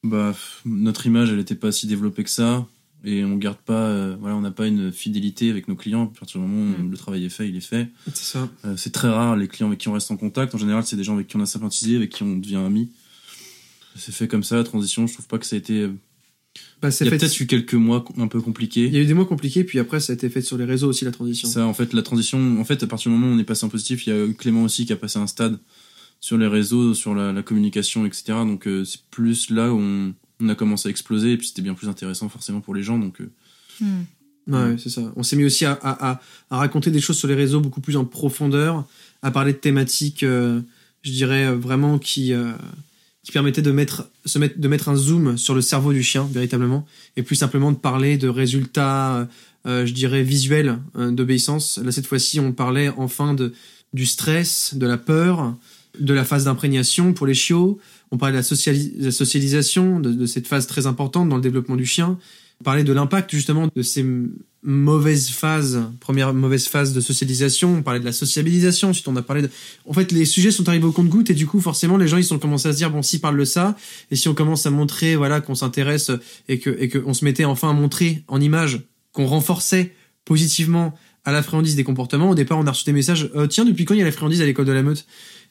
Bah, 0.04 0.36
notre 0.66 1.06
image, 1.08 1.32
elle 1.32 1.39
était 1.39 1.56
pas 1.56 1.72
si 1.72 1.88
développée 1.88 2.24
que 2.24 2.30
ça. 2.30 2.66
Et 3.08 3.24
on 3.24 3.36
garde 3.38 3.58
pas, 3.58 3.88
euh, 3.88 4.16
voilà, 4.20 4.36
on 4.36 4.41
n'a 4.41 4.50
pas 4.52 4.66
une 4.66 4.91
fidélité 4.91 5.52
avec 5.52 5.68
nos 5.68 5.76
clients. 5.76 6.12
À 6.16 6.20
partir 6.20 6.41
du 6.41 6.48
moment 6.48 6.76
où 6.76 6.82
Mm. 6.84 6.91
le 6.91 6.98
travail 6.98 7.26
est 7.26 7.30
fait, 7.30 7.48
il 7.48 7.56
est 7.56 7.60
fait. 7.60 7.88
C'est 8.14 8.24
ça. 8.38 8.50
Euh, 8.66 8.76
c'est 8.78 8.91
très 8.91 9.10
rare 9.10 9.36
les 9.36 9.48
clients 9.48 9.68
avec 9.68 9.80
qui 9.80 9.88
on 9.89 9.93
reste 9.93 10.10
en 10.10 10.18
contact. 10.18 10.56
En 10.56 10.58
général, 10.58 10.84
c'est 10.86 10.96
des 10.96 11.04
gens 11.04 11.14
avec 11.14 11.28
qui 11.28 11.36
on 11.36 11.41
a 11.41 11.46
sympathisé, 11.46 11.96
avec 11.98 12.10
qui 12.10 12.24
on 12.24 12.36
devient 12.38 12.56
amis. 12.56 12.89
C'est 13.96 14.12
fait 14.14 14.28
comme 14.28 14.43
ça, 14.43 14.56
la 14.58 14.64
transition. 14.64 15.06
Je 15.08 15.14
trouve 15.14 15.28
pas 15.28 15.38
que 15.38 15.46
ça 15.46 15.56
a 15.56 15.60
été. 15.60 15.88
Bah, 16.82 16.89
Il 16.89 17.03
y 17.06 17.08
a 17.08 17.12
fait. 17.12 17.18
peut-être 17.18 17.39
eu 17.39 17.45
quelques 17.47 17.74
mois 17.74 18.03
un 18.18 18.28
peu 18.28 18.41
compliqués. 18.41 18.86
Il 18.86 18.93
y 18.93 18.97
a 18.97 18.99
eu 18.99 19.06
des 19.06 19.14
mois 19.14 19.26
compliqués, 19.26 19.64
puis 19.64 19.80
après 19.80 19.99
ça 19.99 20.14
a 20.14 20.16
été 20.16 20.30
fait 20.30 20.41
sur 20.41 20.58
les 20.58 20.66
réseaux 20.66 20.88
aussi 20.89 21.06
la 21.06 21.12
transition. 21.12 21.47
Ça, 21.47 21.66
en 21.66 21.74
fait, 21.74 21.93
la 21.93 22.01
transition, 22.01 22.60
en 22.60 22.66
fait, 22.66 22.82
à 22.84 22.88
partir 22.88 23.12
du 23.12 23.18
moment 23.18 23.32
où 23.32 23.36
on 23.36 23.39
est 23.39 23.43
passé 23.43 23.66
en 23.66 23.70
positif, 23.70 24.06
il 24.08 24.10
y 24.10 24.14
a 24.14 24.26
eu 24.26 24.34
Clément 24.34 24.64
aussi 24.64 24.86
qui 24.86 24.93
a 24.93 24.95
passé 24.95 25.20
un 25.20 25.28
stade 25.28 25.58
sur 26.20 26.38
les 26.38 26.47
réseaux, 26.47 26.93
sur 26.93 27.14
la, 27.16 27.32
la 27.34 27.43
communication, 27.43 28.06
etc. 28.06 28.24
Donc, 28.45 28.68
euh, 28.68 28.84
c'est 28.86 29.01
plus 29.12 29.49
là 29.49 29.74
où 29.74 29.80
on, 29.80 30.14
on 30.41 30.49
a 30.49 30.56
commencé 30.56 30.88
à 30.88 30.91
exploser, 30.91 31.34
et 31.34 31.38
puis 31.38 31.47
c'était 31.47 31.62
bien 31.62 31.74
plus 31.74 31.88
intéressant 31.89 32.30
forcément 32.30 32.62
pour 32.62 32.74
les 32.76 32.84
gens. 32.84 32.97
Donc, 32.99 33.22
euh, 33.22 33.30
Ouais, 34.47 34.60
ouais, 34.64 34.76
c'est 34.78 34.89
ça. 34.89 35.12
On 35.16 35.24
s'est 35.24 35.36
mis 35.36 35.43
aussi 35.43 35.66
à, 35.66 35.72
à, 35.82 36.12
à, 36.12 36.22
à 36.51 36.58
raconter 36.58 36.91
des 36.91 37.01
choses 37.01 37.18
sur 37.18 37.28
les 37.28 37.34
réseaux 37.34 37.62
beaucoup 37.62 37.82
plus 37.82 37.97
en 37.97 38.06
profondeur, 38.06 38.86
à 39.24 39.32
parler 39.32 39.53
de 39.53 39.58
thématiques, 39.58 40.22
euh, 40.22 40.62
je 41.01 41.12
dirais 41.12 41.47
euh, 41.47 41.56
vraiment 41.56 41.97
qui 41.97 42.32
euh, 42.32 42.51
qui 43.26 43.32
permettaient 43.32 43.63
de 43.63 43.71
mettre 43.71 44.07
de 44.36 44.67
mettre 44.67 44.88
un 44.88 44.95
zoom 44.95 45.36
sur 45.36 45.55
le 45.55 45.61
cerveau 45.61 45.91
du 45.91 46.03
chien 46.03 46.30
véritablement, 46.32 46.86
et 47.17 47.23
plus 47.23 47.36
simplement 47.36 47.71
de 47.71 47.78
parler 47.78 48.17
de 48.17 48.30
résultats, 48.30 49.28
euh, 49.65 49.86
je 49.86 49.93
dirais 49.93 50.21
visuels 50.21 50.78
euh, 50.95 51.09
d'obéissance. 51.09 51.80
Là 51.84 51.91
cette 51.91 52.05
fois-ci, 52.05 52.39
on 52.39 52.51
parlait 52.51 52.89
enfin 52.97 53.34
de 53.34 53.51
du 53.93 54.05
stress, 54.05 54.76
de 54.76 54.86
la 54.86 54.97
peur, 54.97 55.55
de 56.00 56.14
la 56.14 56.26
phase 56.26 56.46
d'imprégnation 56.46 57.14
pour 57.14 57.28
les 57.28 57.34
chiots. 57.34 57.80
On 58.12 58.18
parlait 58.18 58.34
de 58.34 58.38
la, 58.38 58.43
sociali- 58.43 58.93
la 58.98 59.12
socialisation, 59.12 60.00
de, 60.00 60.26
cette 60.26 60.48
phase 60.48 60.68
très 60.68 60.88
importante 60.88 61.30
dans 61.30 61.36
le 61.36 61.41
développement 61.41 61.76
du 61.76 61.86
chien. 61.86 62.18
On 62.62 62.64
parlait 62.64 62.84
de 62.84 62.93
l'impact 62.93 63.32
justement 63.32 63.70
de 63.76 63.82
ces 63.82 64.06
mauvaises 64.64 65.30
phases, 65.30 65.84
première 66.00 66.34
mauvaise 66.34 66.68
phase 66.68 66.93
de 66.93 67.02
socialisation. 67.02 67.76
On 67.76 67.84
parlait 67.84 68.00
de 68.00 68.06
la 68.06 68.14
sociabilisation. 68.14 68.89
Ensuite, 68.89 69.08
on 69.08 69.16
a 69.18 69.22
parlé 69.22 69.41
de. 69.41 69.50
En 69.86 69.93
fait, 69.93 70.12
les 70.12 70.26
sujets 70.26 70.52
sont 70.52 70.68
arrivés 70.70 70.86
au 70.86 70.91
compte-goutte 70.91 71.30
et 71.30 71.34
du 71.34 71.48
coup, 71.48 71.60
forcément, 71.60 71.98
les 71.98 72.08
gens 72.08 72.18
ils 72.18 72.34
ont 72.34 72.39
commencé 72.39 72.70
à 72.70 72.72
se 72.72 72.78
dire 72.78 72.91
bon, 72.91 73.02
si 73.02 73.20
parle 73.20 73.38
de 73.38 73.46
ça, 73.46 73.76
et 74.10 74.16
si 74.16 74.30
on 74.30 74.34
commence 74.34 74.66
à 74.66 74.70
montrer 74.70 75.16
voilà 75.16 75.41
qu'on 75.41 75.56
s'intéresse 75.56 76.12
et 76.48 76.60
que 76.60 76.76
et 76.80 76.88
que 76.88 77.04
on 77.06 77.14
se 77.14 77.26
mettait 77.26 77.46
enfin 77.46 77.70
à 77.70 77.74
montrer 77.74 78.24
en 78.28 78.39
image 78.39 78.82
qu'on 79.12 79.26
renforçait 79.26 79.93
positivement 80.24 80.98
à 81.26 81.32
la 81.32 81.41
friandise 81.41 81.76
des 81.76 81.84
comportements. 81.84 82.30
Au 82.30 82.36
départ, 82.36 82.58
on 82.60 82.68
a 82.68 82.72
reçu 82.72 82.86
des 82.86 82.93
messages 82.93 83.30
euh, 83.36 83.48
tiens, 83.48 83.66
depuis 83.66 83.86
quand 83.86 83.96
il 83.96 84.00
y 84.00 84.02
a 84.02 84.06
la 84.06 84.12
friandise 84.12 84.41
à 84.41 84.46
l'école 84.46 84.66
de 84.66 84.72
la 84.72 84.84
meute? 84.84 85.06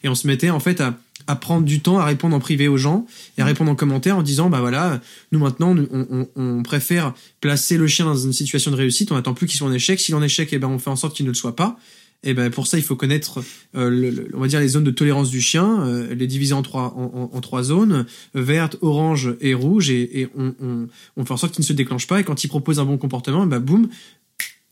Et 0.04 0.08
on 0.08 0.14
se 0.14 0.26
mettait 0.28 0.50
en 0.50 0.60
fait 0.60 0.80
à, 0.80 0.96
à 1.26 1.34
prendre 1.34 1.64
du 1.64 1.80
temps 1.80 1.98
à 1.98 2.04
répondre 2.04 2.36
en 2.36 2.40
privé 2.40 2.68
aux 2.68 2.76
gens 2.76 3.06
et 3.36 3.42
à 3.42 3.44
répondre 3.44 3.70
en 3.70 3.74
commentaire 3.74 4.16
en 4.18 4.22
disant 4.22 4.50
bah 4.50 4.60
voilà, 4.60 5.00
nous 5.32 5.38
maintenant, 5.40 5.74
on, 5.90 6.06
on, 6.10 6.28
on 6.36 6.62
préfère 6.62 7.14
placer 7.40 7.76
le 7.76 7.86
chien 7.88 8.04
dans 8.04 8.14
une 8.16 8.32
situation 8.32 8.70
de 8.70 8.76
réussite. 8.76 9.10
On 9.10 9.16
n'attend 9.16 9.34
plus 9.34 9.46
qu'il 9.46 9.56
soit 9.56 9.66
en 9.66 9.72
échec. 9.72 9.98
S'il 9.98 10.14
en 10.14 10.22
échec, 10.22 10.52
et 10.52 10.58
ben 10.58 10.68
on 10.68 10.78
fait 10.78 10.90
en 10.90 10.96
sorte 10.96 11.16
qu'il 11.16 11.24
ne 11.26 11.30
le 11.30 11.34
soit 11.34 11.56
pas. 11.56 11.78
Et 12.26 12.32
ben 12.32 12.50
pour 12.50 12.66
ça, 12.66 12.78
il 12.78 12.82
faut 12.84 12.96
connaître, 12.96 13.42
euh, 13.76 13.90
le- 13.90 14.08
le- 14.10 14.28
on 14.34 14.40
va 14.40 14.46
dire 14.46 14.58
les 14.60 14.68
zones 14.68 14.84
de 14.84 14.90
tolérance 14.90 15.28
du 15.28 15.42
chien, 15.42 15.82
euh, 15.86 16.14
les 16.14 16.26
diviser 16.26 16.54
en 16.54 16.62
trois 16.62 16.94
en, 16.96 17.04
en- 17.32 17.36
en 17.36 17.40
trois 17.42 17.62
zones 17.62 18.06
verte, 18.34 18.76
orange 18.80 19.34
et 19.42 19.52
rouge, 19.52 19.90
et, 19.90 20.20
et 20.22 20.28
on, 20.34 20.54
on, 20.62 20.86
on 21.18 21.24
fait 21.26 21.32
en 21.32 21.36
sorte 21.36 21.52
qu'il 21.54 21.60
ne 21.62 21.66
se 21.66 21.74
déclenche 21.74 22.06
pas. 22.06 22.20
Et 22.20 22.24
quand 22.24 22.42
il 22.42 22.48
propose 22.48 22.78
un 22.78 22.86
bon 22.86 22.96
comportement, 22.96 23.46
bah 23.46 23.58
boum, 23.58 23.88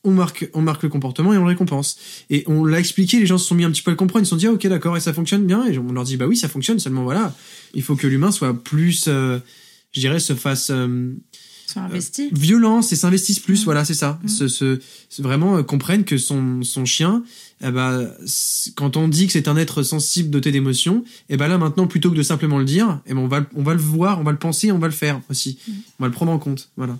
on 0.05 0.11
marque, 0.11 0.49
on 0.55 0.63
marque 0.63 0.83
le 0.83 0.89
comportement 0.89 1.33
et 1.33 1.37
on 1.37 1.43
le 1.43 1.49
récompense. 1.49 1.97
Et 2.31 2.43
on 2.47 2.65
l'a 2.65 2.81
expliqué, 2.81 3.21
les 3.21 3.27
gens 3.27 3.39
se 3.39 3.47
sont 3.47 3.55
mis 3.55 3.65
un 3.65 3.71
petit 3.71 3.83
peu 3.83 3.91
à 3.91 3.95
le 3.95 3.97
comprendre, 3.97 4.23
ils 4.25 4.27
se 4.27 4.31
sont 4.31 4.37
dit 4.37 4.47
ah, 4.47 4.53
ok 4.53 4.67
d'accord 4.67 4.97
et 4.97 5.01
ça 5.01 5.13
fonctionne 5.13 5.47
bien. 5.47 5.65
Et 5.67 5.79
on 5.79 5.93
leur 5.93 6.05
dit 6.05 6.17
bah 6.17 6.27
oui 6.27 6.37
ça 6.37 6.49
fonctionne, 6.49 6.79
seulement 6.79 7.05
voilà, 7.05 7.35
il 7.75 7.83
faut 7.83 7.95
que 7.97 8.07
l'humain 8.07 8.33
soit 8.33 8.53
plus, 8.63 9.05
euh, 9.09 9.39
je 9.93 10.01
dirais, 10.01 10.19
se 10.21 10.35
fasse 10.35 10.71
euh, 10.71 11.13
Soit 11.67 11.83
investi 11.83 12.29
violence 12.33 12.93
et 12.93 12.97
s'investissent 12.97 13.39
plus. 13.39 13.63
Mm. 13.63 13.65
Voilà, 13.65 13.85
c'est 13.85 13.95
ça. 13.95 14.19
Mm. 14.25 14.29
Se, 14.29 14.49
se, 14.49 14.81
se- 15.09 15.23
vraiment 15.23 15.57
euh, 15.59 15.63
comprennent 15.63 16.05
que 16.05 16.19
son, 16.19 16.63
son 16.65 16.85
chien, 16.85 17.23
eh 17.65 17.71
ben, 17.71 18.11
quand 18.77 18.97
on 18.97 19.07
dit 19.09 19.27
que 19.29 19.33
c'est 19.33 19.47
un 19.49 19.57
être 19.57 19.83
sensible 19.85 20.29
doté 20.29 20.51
d'émotions, 20.53 21.05
et 21.31 21.37
ben 21.37 21.47
là 21.49 21.57
maintenant 21.59 21.87
plutôt 21.87 22.11
que 22.11 22.17
de 22.17 22.23
simplement 22.25 22.59
le 22.59 22.65
dire, 22.65 23.01
eh 23.07 23.15
ben 23.15 23.21
on 23.21 23.29
va, 23.29 23.41
le- 23.41 23.47
on 23.55 23.63
va 23.63 23.73
le 23.75 23.81
voir, 23.81 24.21
on 24.21 24.25
va 24.25 24.33
le 24.33 24.39
penser, 24.39 24.73
on 24.73 24.79
va 24.81 24.89
le 24.89 24.93
faire 24.93 25.21
aussi. 25.31 25.59
Mm. 25.67 25.73
On 26.01 26.03
va 26.05 26.09
le 26.09 26.13
prendre 26.13 26.33
en 26.33 26.39
compte. 26.39 26.71
Voilà. 26.77 26.99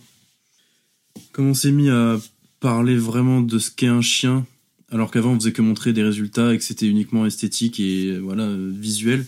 comme 1.33 1.49
on 1.49 1.55
s'est 1.55 1.73
mis 1.73 1.91
à 1.91 2.19
parler 2.63 2.97
vraiment 2.97 3.41
de 3.43 3.59
ce 3.59 3.71
qu'est 3.71 3.89
un 3.89 4.01
chien, 4.01 4.47
alors 4.91 5.11
qu'avant 5.11 5.33
on 5.33 5.39
faisait 5.39 5.53
que 5.53 5.61
montrer 5.63 5.93
des 5.93 6.03
résultats 6.03 6.55
et 6.55 6.59
que 6.59 6.65
c'était 6.65 6.87
uniquement 6.89 7.27
esthétique 7.27 7.79
et 7.81 8.07
euh, 8.13 8.19
voilà 8.21 8.49
visuel, 8.57 9.27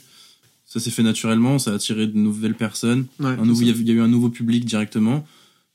ça 0.65 0.81
s'est 0.81 0.91
fait 0.91 1.03
naturellement, 1.03 1.59
ça 1.59 1.73
a 1.73 1.75
attiré 1.75 2.07
de 2.07 2.17
nouvelles 2.17 2.55
personnes. 2.55 3.07
Ouais, 3.21 3.27
Un 3.27 3.45
nouveau, 3.45 3.61
c'est 3.61 3.67
il 3.67 3.69
y, 3.69 3.71
a- 3.79 3.81
il 3.81 3.89
y 3.89 3.91
a 3.91 3.95
eu 3.95 4.01
un 4.01 4.09
nouveau 4.09 4.29
public 4.31 4.65
directement. 4.65 5.27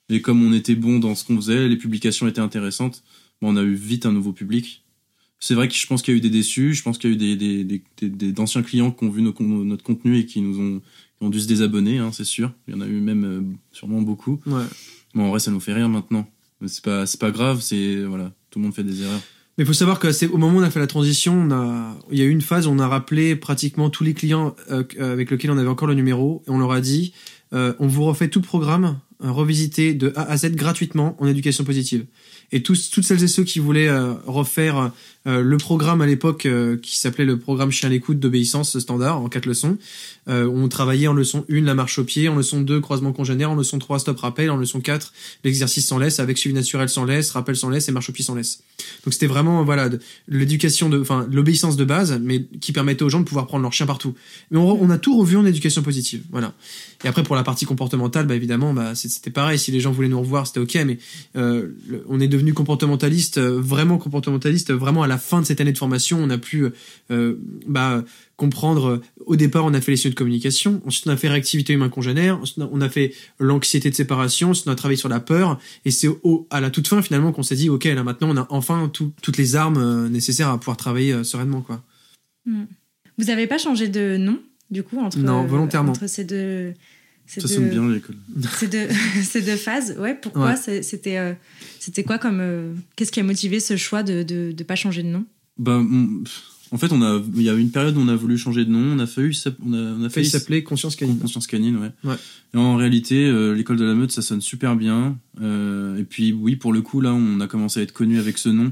Et 0.10 0.22
comme 0.22 0.42
on 0.44 0.52
était 0.54 0.76
bon 0.76 0.98
dans 1.00 1.14
ce 1.16 1.24
qu'on 1.24 1.36
faisait, 1.36 1.68
les 1.68 1.78
publications 1.78 2.28
étaient 2.28 2.42
intéressantes, 2.42 3.04
bon, 3.42 3.54
on 3.54 3.58
a 3.58 3.62
eu 3.64 3.76
vite 3.76 4.06
un 4.08 4.12
nouveau 4.12 4.34
public. 4.34 4.84
C'est 5.40 5.54
vrai 5.54 5.68
que 5.70 5.76
je 5.76 5.86
pense 5.88 6.02
qu'il 6.02 6.14
y 6.14 6.16
a 6.16 6.18
eu 6.18 6.22
des 6.22 6.30
déçus, 6.32 6.74
je 6.74 6.82
pense 6.84 6.98
qu'il 6.98 7.12
y 7.12 7.14
a 7.14 7.16
eu 7.16 7.18
des, 7.18 7.36
des, 7.36 7.64
des, 7.64 7.82
des- 8.02 8.10
des- 8.10 8.32
d'anciens 8.34 8.62
clients 8.64 8.92
qui 8.92 9.04
ont 9.06 9.10
vu 9.10 9.22
nos 9.22 9.34
notre 9.64 9.84
contenu 9.84 10.18
et 10.18 10.26
qui 10.26 10.42
nous 10.42 10.60
ont, 10.60 10.80
qui 10.80 11.22
ont 11.26 11.30
dû 11.30 11.40
se 11.40 11.48
désabonner, 11.48 12.00
hein, 12.00 12.12
c'est 12.12 12.26
sûr. 12.26 12.52
Il 12.68 12.74
y 12.74 12.78
en 12.78 12.82
a 12.82 12.88
eu 12.88 13.00
même 13.00 13.24
euh, 13.24 13.42
sûrement 13.72 14.02
beaucoup. 14.02 14.40
Ouais. 14.48 14.64
Bon, 15.14 15.26
en 15.26 15.30
vrai, 15.30 15.40
ça 15.40 15.52
nous 15.52 15.60
fait 15.62 15.74
rire 15.74 15.88
maintenant. 15.90 16.28
C'est 16.68 16.84
pas, 16.84 17.06
c'est 17.06 17.20
pas 17.20 17.32
grave, 17.32 17.62
c'est, 17.62 18.04
voilà, 18.04 18.32
tout 18.50 18.60
le 18.60 18.66
monde 18.66 18.76
fait 18.76 18.84
des 18.84 19.02
erreurs. 19.04 19.22
Mais 19.58 19.66
faut 19.66 19.74
savoir 19.74 20.00
que 20.00 20.14
c'est 20.14 20.28
au 20.28 20.38
moment 20.38 20.60
où 20.60 20.62
on 20.62 20.64
a 20.64 20.70
fait 20.70 20.80
la 20.80 20.88
transition, 20.88 21.34
on 21.34 21.52
a, 21.52 21.98
il 22.12 22.18
y 22.18 22.22
a 22.22 22.26
eu 22.26 22.30
une 22.30 22.42
phase 22.42 22.66
où 22.66 22.72
on 22.72 22.80
a 22.80 22.88
rappelé 22.88 23.36
pratiquement 23.36 23.90
tous 23.90 24.06
les 24.06 24.14
clients 24.14 24.56
euh, 24.72 24.84
avec 25.00 25.32
lesquels 25.32 25.52
on 25.52 25.58
avait 25.58 25.68
encore 25.68 25.90
le 25.90 25.96
numéro 25.96 26.42
et 26.48 26.50
on 26.50 26.60
leur 26.60 26.72
a 26.72 26.80
dit, 26.80 27.14
euh, 27.54 27.74
on 27.80 27.88
vous 27.88 28.06
refait 28.06 28.30
tout 28.30 28.40
le 28.40 28.46
programme 28.46 29.00
revisité 29.20 29.94
de 29.94 30.14
A 30.16 30.24
à 30.24 30.38
Z 30.38 30.52
gratuitement 30.56 31.16
en 31.20 31.28
éducation 31.28 31.64
positive. 31.64 32.06
Et 32.52 32.64
tous, 32.64 32.90
toutes 32.90 33.04
celles 33.04 33.24
et 33.24 33.28
ceux 33.28 33.44
qui 33.44 33.60
voulaient 33.60 33.88
euh, 33.90 34.14
refaire 34.26 34.92
euh, 35.28 35.42
le 35.42 35.58
programme 35.58 36.02
à 36.02 36.08
l'époque 36.08 36.46
euh, 36.48 36.78
qui 36.78 36.98
s'appelait 36.98 37.26
le 37.26 37.38
programme 37.38 37.70
Chien 37.70 37.90
à 37.90 37.92
l'écoute 37.92 38.20
d'obéissance 38.20 38.80
standard 38.80 39.22
en 39.22 39.30
quatre 39.30 39.46
leçons, 39.46 39.78
euh, 40.30 40.48
on 40.52 40.68
travaillait 40.68 41.08
en 41.08 41.14
leçon 41.14 41.46
1 41.52 41.62
la 41.62 41.76
marche 41.76 42.00
au 42.00 42.04
pied, 42.06 42.28
en 42.28 42.36
leçon 42.36 42.62
2 42.62 42.80
croisement 42.80 43.12
congénère, 43.12 43.52
en 43.52 43.56
leçon 43.56 43.78
3 43.78 44.00
stop 44.00 44.18
rappel, 44.20 44.50
en 44.50 44.58
leçon 44.58 44.80
4 44.80 45.14
l'exercice 45.44 45.86
sans 45.86 46.00
laisse 46.00 46.20
avec 46.20 46.38
suivi 46.40 46.56
naturel 46.56 46.90
sans 46.90 47.06
laisse, 47.06 47.30
rappel 47.32 47.56
sans 47.56 47.70
laisse 47.70 47.88
et 47.88 47.92
marche 47.92 48.10
au 48.10 48.14
pied 48.14 48.24
sans 48.24 48.34
laisse. 48.36 48.64
Donc 49.04 49.14
c'était 49.14 49.28
vraiment 49.28 49.64
voilà 49.64 49.90
de- 49.90 50.00
l'éducation 50.28 50.90
de, 50.90 51.00
enfin 51.00 51.28
l'obéissance 51.32 51.76
de 51.76 51.84
base, 51.86 52.20
mais 52.20 52.46
qui 52.62 52.72
permettait 52.72 53.04
aux 53.04 53.10
gens 53.10 53.20
de 53.20 53.26
pouvoir 53.26 53.46
prendre 53.46 53.62
leur 53.64 53.74
chien 53.74 53.86
partout. 53.86 54.16
Mais 54.50 54.58
on, 54.58 54.82
on 54.82 54.90
a 54.90 54.98
tout 54.98 55.16
revu 55.20 55.36
en 55.38 55.46
éducation 55.46 55.84
positive, 55.84 56.24
voilà. 56.32 56.54
Et 57.04 57.08
après 57.08 57.22
pour 57.24 57.36
la 57.36 57.44
partie 57.44 57.66
comportementale, 57.66 58.26
bah 58.26 58.36
évidemment, 58.36 58.74
bah 58.74 58.96
c'est 58.96 59.09
c'était 59.10 59.32
pareil. 59.32 59.60
Si 59.60 59.72
les 59.72 59.80
gens 59.80 59.92
voulaient 59.92 60.08
nous 60.10 60.20
revoir, 60.20 60.48
c'était 60.48 60.60
ok. 60.60 60.76
Mais 60.86 60.98
euh, 61.36 61.70
le- 61.88 62.04
on 62.08 62.20
est 62.20 62.28
devenu 62.28 62.54
comportementaliste, 62.54 63.38
euh, 63.40 63.60
vraiment 63.60 63.98
comportementaliste, 63.98 64.72
vraiment 64.72 65.04
à 65.04 65.08
la 65.08 65.18
fin 65.18 65.42
de 65.42 65.46
cette 65.46 65.60
année 65.62 65.72
de 65.74 65.78
formation. 65.78 66.20
On 66.22 66.30
a 66.30 66.38
pu 66.38 66.66
euh, 67.12 67.36
bah, 67.68 68.04
comprendre. 68.38 68.86
euh, 68.88 69.02
Au 69.26 69.36
départ, 69.36 69.66
on 69.66 69.74
a 69.74 69.82
fait 69.82 69.92
les 69.92 69.98
signes 69.98 70.12
de 70.12 70.16
communication. 70.16 70.82
Ensuite, 70.86 71.08
on 71.08 71.12
a 71.12 71.18
fait 71.18 71.28
réactivité 71.30 71.74
humain 71.74 71.90
congénère. 71.90 72.40
Ensuite, 72.40 72.60
on 72.72 72.82
a 72.82 72.90
fait 72.90 73.14
l'anxiété 73.40 73.90
de 73.90 73.96
séparation. 73.96 74.52
Ensuite, 74.52 74.68
on 74.68 74.72
a 74.72 74.76
travaillé 74.76 74.98
sur 74.98 75.10
la 75.10 75.20
peur. 75.20 75.60
Et 75.86 75.92
c'est 75.92 76.08
au, 76.08 76.48
à 76.50 76.62
la 76.62 76.70
toute 76.70 76.88
fin 76.88 77.02
finalement 77.02 77.32
qu'on 77.32 77.44
s'est 77.44 77.56
dit 77.56 77.70
ok, 77.70 77.84
là 77.86 78.04
maintenant, 78.04 78.30
on 78.32 78.38
a 78.38 78.48
enfin 78.50 78.90
tout- 78.94 79.12
toutes 79.22 79.38
les 79.38 79.56
armes 79.56 79.78
euh, 79.78 80.10
nécessaires 80.10 80.50
à 80.50 80.58
pouvoir 80.60 80.78
travailler 80.78 81.12
euh, 81.14 81.24
sereinement, 81.24 81.62
quoi. 81.62 81.84
Vous 83.18 83.26
n'avez 83.26 83.48
pas 83.48 83.58
changé 83.58 83.88
de 83.90 84.18
nom, 84.18 84.40
du 84.72 84.82
coup, 84.84 84.98
entre, 85.00 85.18
Non, 85.20 85.46
volontairement. 85.46 85.92
entre 85.92 86.08
ces 86.08 86.24
deux. 86.24 86.74
Ça 87.30 87.42
deux, 87.42 87.48
sonne 87.48 87.70
bien 87.70 87.88
l'école. 87.90 88.16
Ces 88.58 88.68
deux, 88.68 88.88
ces 89.24 89.42
deux 89.42 89.56
phases. 89.68 89.96
Ouais, 90.00 90.18
pourquoi 90.20 90.48
Ouais. 90.52 90.56
c'est- 90.56 90.82
C'était 90.82 91.18
euh, 91.18 91.34
c'était 91.80 92.04
quoi 92.04 92.18
comme. 92.18 92.40
euh, 92.42 92.74
Qu'est-ce 92.96 93.12
qui 93.12 93.20
a 93.20 93.24
motivé 93.24 93.60
ce 93.60 93.78
choix 93.78 94.02
de 94.04 94.24
ne 94.28 94.52
de, 94.52 94.64
pas 94.64 94.76
changer 94.76 95.04
de 95.04 95.10
nom? 95.10 95.26
Bah, 95.58 95.78
on- 95.80 96.24
en 96.72 96.78
fait, 96.78 96.92
on 96.92 97.02
a, 97.02 97.20
il 97.36 97.42
y 97.42 97.50
a 97.50 97.54
eu 97.56 97.60
une 97.60 97.72
période 97.72 97.98
où 97.98 98.00
on 98.00 98.08
a 98.08 98.16
voulu 98.16 98.38
changer 98.38 98.64
de 98.66 98.70
nom. 98.70 98.80
On 98.96 99.00
a 99.00 99.08
failli, 99.08 99.40
on 99.66 99.74
a, 99.74 99.78
on 99.78 100.04
a 100.04 100.10
Failli 100.10 100.30
s'appeler 100.30 100.64
conscience 100.64 100.96
canine. 100.96 101.18
Conscience 101.20 101.48
canine, 101.48 101.78
ouais. 101.78 101.92
Ouais. 102.04 102.16
Et 102.54 102.58
en 102.58 102.76
réalité, 102.76 103.26
euh, 103.28 103.54
l'école 103.54 103.78
de 103.78 103.86
la 103.86 103.96
meute, 103.96 104.12
ça 104.12 104.22
sonne 104.22 104.42
super 104.42 104.76
bien. 104.76 105.18
Euh, 105.42 105.98
et 105.98 106.04
puis, 106.04 106.32
oui, 106.32 106.56
pour 106.56 106.72
le 106.74 106.82
coup, 106.82 107.02
là, 107.02 107.14
on 107.14 107.40
a 107.42 107.48
commencé 107.48 107.80
à 107.80 107.84
être 107.84 107.92
connu 107.94 108.20
avec 108.20 108.38
ce 108.38 108.50
nom. 108.50 108.72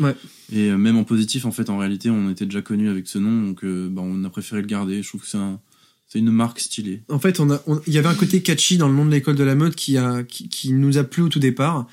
Ouais. 0.00 0.14
Et 0.52 0.70
même 0.72 0.96
en 0.96 1.04
positif, 1.04 1.44
en 1.46 1.52
fait, 1.52 1.70
en 1.70 1.78
réalité, 1.78 2.10
on 2.10 2.28
était 2.30 2.44
déjà 2.44 2.60
connu 2.62 2.88
avec 2.90 3.06
ce 3.06 3.18
nom, 3.18 3.42
donc 3.46 3.64
euh, 3.64 3.88
bah, 3.88 4.02
on 4.04 4.24
a 4.24 4.28
préféré 4.30 4.60
le 4.60 4.66
garder. 4.66 5.02
Je 5.02 5.08
trouve 5.08 5.22
que 5.22 5.26
c'est 5.28 5.38
un- 5.38 5.60
c'est 6.08 6.18
une 6.20 6.30
marque 6.30 6.60
stylée. 6.60 7.02
En 7.08 7.18
fait, 7.18 7.40
on 7.40 7.48
il 7.86 7.92
y 7.92 7.98
avait 7.98 8.08
un 8.08 8.14
côté 8.14 8.42
catchy 8.42 8.78
dans 8.78 8.88
le 8.88 8.94
nom 8.94 9.04
de 9.04 9.10
l'école 9.10 9.36
de 9.36 9.44
la 9.44 9.54
mode 9.54 9.74
qui 9.74 9.96
a, 9.98 10.22
qui, 10.22 10.48
qui 10.48 10.72
nous 10.72 10.98
a 10.98 11.04
plu 11.04 11.22
au 11.22 11.28
tout 11.28 11.40
départ. 11.40 11.86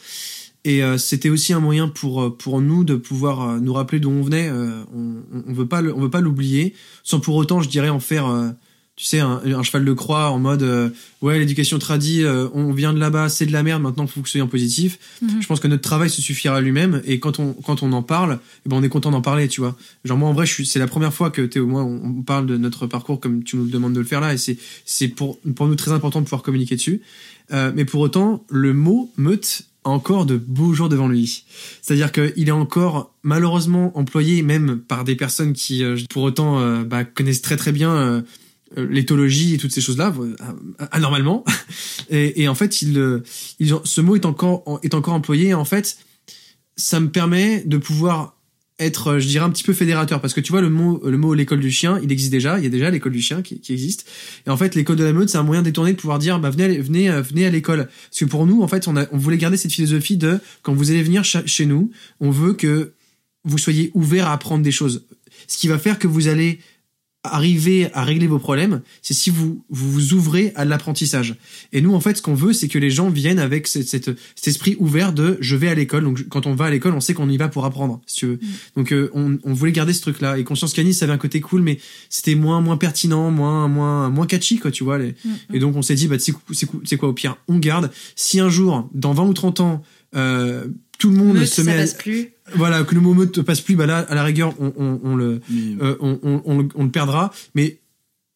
Et 0.65 0.81
euh, 0.83 0.97
c'était 0.97 1.29
aussi 1.29 1.51
un 1.51 1.59
moyen 1.59 1.89
pour 1.89 2.21
euh, 2.23 2.29
pour 2.29 2.61
nous 2.61 2.83
de 2.85 2.95
pouvoir 2.95 3.41
euh, 3.41 3.59
nous 3.59 3.73
rappeler 3.73 3.99
d'où 3.99 4.09
on 4.11 4.21
venait. 4.21 4.47
Euh, 4.49 4.83
on- 4.95 5.23
on 5.47 5.53
veut 5.53 5.67
pas 5.67 5.81
le- 5.81 5.93
on 5.93 5.99
veut 5.99 6.09
pas 6.09 6.21
l'oublier, 6.21 6.73
sans 7.03 7.19
pour 7.19 7.35
autant, 7.35 7.59
je 7.61 7.67
dirais, 7.69 7.89
en 7.89 7.99
faire, 7.99 8.27
euh, 8.27 8.49
tu 8.95 9.05
sais, 9.05 9.19
un, 9.19 9.41
un 9.43 9.63
cheval 9.63 9.85
de 9.85 9.93
croix 9.93 10.29
en 10.29 10.37
mode 10.37 10.61
euh, 10.61 10.89
ouais, 11.21 11.39
l'éducation 11.39 11.79
tradie, 11.79 12.23
euh, 12.23 12.47
on 12.53 12.71
vient 12.73 12.93
de 12.93 12.99
là-bas, 12.99 13.27
c'est 13.27 13.47
de 13.47 13.51
la 13.51 13.63
merde. 13.63 13.81
Maintenant, 13.81 14.05
faut 14.05 14.21
que 14.21 14.27
ce 14.27 14.33
soit 14.33 14.45
en 14.45 14.47
positif. 14.47 14.99
Mhm. 15.21 15.41
Je 15.41 15.47
pense 15.47 15.59
que 15.59 15.67
notre 15.67 15.81
travail 15.81 16.11
se 16.11 16.21
suffira 16.21 16.57
à 16.57 16.61
lui-même. 16.61 17.01
Et 17.05 17.19
quand 17.19 17.39
on 17.39 17.53
quand 17.53 17.81
on 17.81 17.91
en 17.91 18.03
parle, 18.03 18.39
eh 18.65 18.69
ben 18.69 18.77
on 18.77 18.83
est 18.83 18.89
content 18.89 19.09
d'en 19.09 19.21
parler, 19.21 19.47
tu 19.47 19.61
vois. 19.61 19.75
Genre 20.05 20.17
moi, 20.17 20.29
en 20.29 20.33
vrai, 20.33 20.45
c'est 20.45 20.79
la 20.79 20.87
première 20.87 21.13
fois 21.13 21.31
que 21.31 21.41
Théo, 21.41 21.65
moi, 21.65 21.83
on, 21.83 22.01
on 22.03 22.21
parle 22.21 22.45
de 22.45 22.55
notre 22.55 22.85
parcours 22.85 23.19
comme 23.19 23.43
tu 23.43 23.55
nous 23.55 23.65
le 23.65 23.71
demandes 23.71 23.93
de 23.93 23.99
le 23.99 24.05
faire 24.05 24.21
là, 24.21 24.33
et 24.33 24.37
c'est 24.37 24.57
c'est 24.85 25.07
pour 25.07 25.39
pour 25.55 25.67
nous 25.67 25.75
très 25.75 25.91
important 25.91 26.19
de 26.19 26.25
pouvoir 26.25 26.43
communiquer 26.43 26.75
dessus. 26.75 27.01
Euh, 27.51 27.71
mais 27.75 27.85
pour 27.85 28.01
autant, 28.01 28.45
le 28.49 28.73
mot 28.73 29.11
meute 29.17 29.63
a 29.83 29.89
encore 29.89 30.25
de 30.25 30.37
beaux 30.37 30.73
jours 30.73 30.89
devant 30.89 31.07
lui. 31.07 31.45
C'est-à-dire 31.81 32.11
qu'il 32.11 32.47
est 32.47 32.51
encore 32.51 33.13
malheureusement 33.21 33.97
employé 33.97 34.41
même 34.41 34.79
par 34.79 35.03
des 35.03 35.15
personnes 35.15 35.53
qui, 35.53 35.83
euh, 35.83 35.97
pour 36.09 36.23
autant, 36.23 36.59
euh, 36.59 36.83
bah, 36.83 37.03
connaissent 37.03 37.41
très 37.41 37.57
très 37.57 37.71
bien 37.71 37.93
euh, 37.93 38.21
l'éthologie 38.75 39.53
et 39.53 39.57
toutes 39.57 39.71
ces 39.71 39.81
choses-là, 39.81 40.13
euh, 40.19 40.35
anormalement. 40.91 41.43
Et, 42.09 42.47
en 42.47 42.55
fait, 42.55 42.77
euh, 42.83 43.21
ce 43.59 44.01
mot 44.01 44.15
est 44.15 44.25
encore 44.25 44.79
est 44.83 44.93
encore 44.93 45.13
employé. 45.13 45.49
Et 45.49 45.53
en 45.53 45.65
fait, 45.65 45.97
ça 46.75 46.99
me 46.99 47.09
permet 47.09 47.63
de 47.65 47.77
pouvoir 47.77 48.35
être, 48.79 49.07
euh, 49.07 49.19
je 49.19 49.27
dirais, 49.27 49.45
un 49.45 49.49
petit 49.49 49.63
peu 49.63 49.73
fédérateur. 49.73 50.21
Parce 50.21 50.33
que 50.33 50.41
tu 50.41 50.51
vois, 50.51 50.61
le 50.61 50.69
mot, 50.69 51.01
le 51.03 51.17
mot 51.17 51.33
l'école 51.33 51.59
du 51.59 51.71
chien, 51.71 51.99
il 52.03 52.11
existe 52.11 52.31
déjà. 52.31 52.57
Il 52.57 52.63
y 52.63 52.67
a 52.67 52.69
déjà 52.69 52.89
l'école 52.89 53.11
du 53.11 53.21
chien 53.21 53.41
qui, 53.41 53.61
existe. 53.69 54.09
Et 54.45 54.49
en 54.49 54.57
fait, 54.57 54.75
l'école 54.75 54.95
de 54.95 55.03
la 55.03 55.13
meute, 55.13 55.29
c'est 55.29 55.37
un 55.37 55.43
moyen 55.43 55.61
détourné 55.61 55.93
de 55.93 55.97
pouvoir 55.97 56.19
dire, 56.19 56.39
bah, 56.39 56.49
venez, 56.49 56.79
venez, 56.79 57.09
euh, 57.09 57.21
venez 57.21 57.45
à 57.45 57.49
l'école. 57.49 57.87
Parce 58.09 58.19
que 58.19 58.25
pour 58.25 58.45
nous, 58.45 58.61
en 58.61 58.67
fait, 58.67 58.87
on, 58.87 58.95
on 59.11 59.17
voulait 59.17 59.37
garder 59.37 59.57
cette 59.57 59.73
philosophie 59.73 60.17
de, 60.17 60.39
quand 60.61 60.73
vous 60.73 60.91
allez 60.91 61.03
venir 61.03 61.23
chez 61.23 61.65
nous, 61.65 61.91
on 62.19 62.31
veut 62.31 62.53
que 62.53 62.93
vous 63.45 63.57
soyez 63.57 63.91
ouverts 63.93 64.27
à 64.27 64.33
apprendre 64.33 64.63
des 64.63 64.71
choses. 64.71 65.05
Ce 65.47 65.57
qui 65.57 65.67
va 65.67 65.77
faire 65.77 65.99
que 65.99 66.07
vous 66.07 66.27
allez 66.27 66.59
arriver 67.23 67.89
à 67.93 68.03
régler 68.03 68.27
vos 68.27 68.37
problèmes, 68.39 68.81
c'est 69.01 69.13
si 69.13 69.29
vous, 69.29 69.63
vous 69.69 69.89
vous 69.91 70.13
ouvrez 70.13 70.51
à 70.55 70.65
l'apprentissage. 70.65 71.35
Et 71.71 71.79
nous, 71.81 71.93
en 71.93 72.01
fait, 72.01 72.17
ce 72.17 72.21
qu'on 72.21 72.33
veut, 72.33 72.51
c'est 72.51 72.67
que 72.67 72.77
les 72.77 72.89
gens 72.89 73.09
viennent 73.09 73.39
avec 73.39 73.67
cette, 73.67 73.87
cette- 73.87 74.11
cet 74.35 74.47
esprit 74.47 74.75
ouvert 74.79 75.13
de 75.13 75.37
je 75.39 75.55
vais 75.55 75.69
à 75.69 75.75
l'école. 75.75 76.03
Donc, 76.03 76.27
quand 76.27 76.47
on 76.47 76.53
va 76.55 76.65
à 76.65 76.69
l'école, 76.69 76.93
on 76.93 76.99
sait 76.99 77.13
qu'on 77.13 77.29
y 77.29 77.37
va 77.37 77.47
pour 77.47 77.63
apprendre, 77.65 78.01
si 78.05 78.17
tu 78.17 78.25
veux. 78.25 78.39
Donc, 78.75 78.91
euh, 78.91 79.09
on, 79.13 79.37
on 79.45 79.53
voulait 79.53 79.71
garder 79.71 79.93
ce 79.93 80.01
truc-là. 80.01 80.37
Et 80.37 80.43
Conscience 80.43 80.73
Canine, 80.73 80.91
ça 80.93 81.05
avait 81.05 81.13
un 81.13 81.17
côté 81.17 81.39
cool, 81.39 81.61
mais 81.61 81.79
c'était 82.09 82.35
moins, 82.35 82.59
moins 82.59 82.75
pertinent, 82.77 83.31
moins, 83.31 83.67
moins, 83.69 84.09
moins 84.09 84.27
catchy, 84.27 84.59
quoi, 84.59 84.71
tu 84.71 84.83
vois. 84.83 84.97
les- 84.97 85.15
Et 85.53 85.59
donc, 85.59 85.75
on 85.77 85.81
s'est 85.81 85.95
dit, 85.95 86.07
bah, 86.07 86.17
c'est 86.19 86.97
quoi, 86.97 87.09
au 87.09 87.13
pire, 87.13 87.37
on 87.47 87.57
garde. 87.57 87.89
Si 88.17 88.41
un 88.41 88.49
jour, 88.49 88.89
dans 88.93 89.13
20 89.13 89.23
ou 89.23 89.33
30 89.33 89.61
ans, 89.61 89.81
euh, 90.15 90.65
tout 90.99 91.09
le 91.09 91.15
monde 91.17 91.35
Meute, 91.37 91.47
se 91.47 91.55
ça 91.55 91.63
met 91.63 91.73
à- 91.73 91.77
passe 91.77 91.93
plus. 91.95 92.29
Voilà, 92.55 92.83
que 92.83 92.93
le 92.95 93.01
mot 93.01 93.13
meute 93.13 93.41
passe 93.41 93.61
plus, 93.61 93.75
bah 93.75 93.85
là, 93.85 93.99
à 93.99 94.15
la 94.15 94.23
rigueur, 94.23 94.53
on, 94.59 94.73
on, 94.77 94.99
on 95.03 95.15
le, 95.15 95.41
euh, 95.81 95.95
on, 95.99 96.19
on- 96.23 96.69
on 96.75 96.83
le- 96.85 96.89
perdra. 96.91 97.31
Mais 97.55 97.79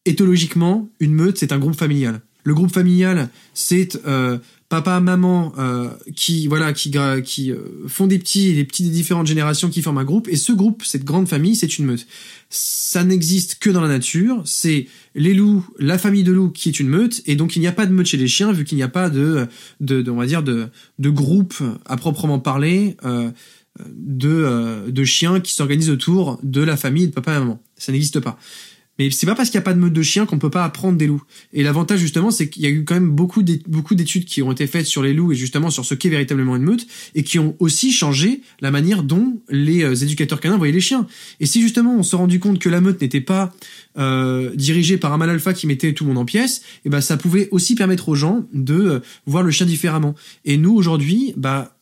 éthologiquement, 0.06 0.88
une 1.00 1.12
meute, 1.14 1.38
c'est 1.38 1.52
un 1.52 1.58
groupe 1.58 1.76
familial. 1.76 2.20
Le 2.44 2.54
groupe 2.54 2.72
familial, 2.72 3.28
c'est 3.52 4.00
euh, 4.06 4.38
papa, 4.70 5.00
maman 5.00 5.52
euh, 5.58 5.90
qui 6.16 6.46
voilà 6.46 6.72
qui 6.72 6.90
qui 7.24 7.52
euh, 7.52 7.58
font 7.88 8.06
des 8.06 8.18
petits, 8.18 8.54
des 8.54 8.64
petits 8.64 8.84
des 8.84 8.90
différentes 8.90 9.26
générations 9.26 9.68
qui 9.68 9.82
forment 9.82 9.98
un 9.98 10.04
groupe. 10.04 10.28
Et 10.28 10.36
ce 10.36 10.52
groupe, 10.52 10.82
cette 10.84 11.04
grande 11.04 11.28
famille, 11.28 11.56
c'est 11.56 11.78
une 11.78 11.84
meute. 11.84 12.06
Ça 12.48 13.04
n'existe 13.04 13.56
que 13.56 13.68
dans 13.68 13.82
la 13.82 13.88
nature. 13.88 14.40
C'est 14.46 14.86
les 15.14 15.34
loups, 15.34 15.66
la 15.78 15.98
famille 15.98 16.22
de 16.24 16.32
loups 16.32 16.50
qui 16.50 16.70
est 16.70 16.80
une 16.80 16.88
meute. 16.88 17.20
Et 17.26 17.36
donc 17.36 17.54
il 17.56 17.60
n'y 17.60 17.66
a 17.66 17.72
pas 17.72 17.84
de 17.84 17.92
meute 17.92 18.06
chez 18.06 18.16
les 18.16 18.28
chiens 18.28 18.50
vu 18.52 18.64
qu'il 18.64 18.76
n'y 18.76 18.84
a 18.84 18.88
pas 18.88 19.10
de, 19.10 19.46
de, 19.80 20.00
de- 20.00 20.10
on 20.10 20.16
va 20.16 20.24
dire 20.26 20.42
de 20.42 20.68
de 20.98 21.10
groupe 21.10 21.56
à 21.84 21.96
proprement 21.98 22.38
parler. 22.38 22.96
euh, 23.04 23.30
de, 23.94 24.28
euh, 24.28 24.90
de 24.90 25.04
chiens 25.04 25.40
qui 25.40 25.52
s'organisent 25.52 25.90
autour 25.90 26.38
de 26.42 26.62
la 26.62 26.76
famille 26.76 27.08
de 27.08 27.12
papa 27.12 27.36
et 27.36 27.38
maman. 27.38 27.62
Ça 27.76 27.92
n'existe 27.92 28.20
pas. 28.20 28.38
Mais 29.00 29.12
c'est 29.12 29.26
pas 29.26 29.36
parce 29.36 29.50
qu'il 29.50 29.58
n'y 29.58 29.62
a 29.62 29.64
pas 29.64 29.74
de 29.74 29.78
meute 29.78 29.92
de 29.92 30.02
chiens 30.02 30.26
qu'on 30.26 30.40
peut 30.40 30.50
pas 30.50 30.64
apprendre 30.64 30.98
des 30.98 31.06
loups. 31.06 31.22
Et 31.52 31.62
l'avantage 31.62 32.00
justement, 32.00 32.32
c'est 32.32 32.48
qu'il 32.48 32.64
y 32.64 32.66
a 32.66 32.68
eu 32.68 32.82
quand 32.84 32.94
même 32.94 33.10
beaucoup 33.10 33.44
d'é- 33.44 33.62
beaucoup 33.68 33.94
d'études 33.94 34.24
qui 34.24 34.42
ont 34.42 34.50
été 34.50 34.66
faites 34.66 34.86
sur 34.86 35.04
les 35.04 35.14
loups 35.14 35.30
et 35.30 35.36
justement 35.36 35.70
sur 35.70 35.84
ce 35.84 35.94
qu'est 35.94 36.08
véritablement 36.08 36.56
une 36.56 36.64
meute 36.64 36.84
et 37.14 37.22
qui 37.22 37.38
ont 37.38 37.54
aussi 37.60 37.92
changé 37.92 38.42
la 38.60 38.72
manière 38.72 39.04
dont 39.04 39.40
les 39.50 39.84
euh, 39.84 39.94
éducateurs 39.94 40.40
canins 40.40 40.56
voyaient 40.56 40.72
les 40.72 40.80
chiens. 40.80 41.06
Et 41.38 41.46
si 41.46 41.62
justement 41.62 41.94
on 41.94 42.02
s'est 42.02 42.16
rendu 42.16 42.40
compte 42.40 42.58
que 42.58 42.68
la 42.68 42.80
meute 42.80 43.00
n'était 43.00 43.20
pas 43.20 43.54
euh, 43.98 44.52
dirigée 44.56 44.96
par 44.96 45.12
un 45.12 45.16
mâle 45.16 45.30
alpha 45.30 45.54
qui 45.54 45.68
mettait 45.68 45.92
tout 45.92 46.02
le 46.02 46.08
monde 46.08 46.18
en 46.18 46.24
pièces, 46.24 46.62
et 46.84 46.88
ben 46.88 47.00
ça 47.00 47.16
pouvait 47.16 47.46
aussi 47.52 47.76
permettre 47.76 48.08
aux 48.08 48.16
gens 48.16 48.48
de 48.52 48.74
euh, 48.74 49.00
voir 49.26 49.44
le 49.44 49.52
chien 49.52 49.66
différemment. 49.66 50.16
Et 50.44 50.56
nous 50.56 50.74
aujourd'hui, 50.74 51.34
bah 51.36 51.77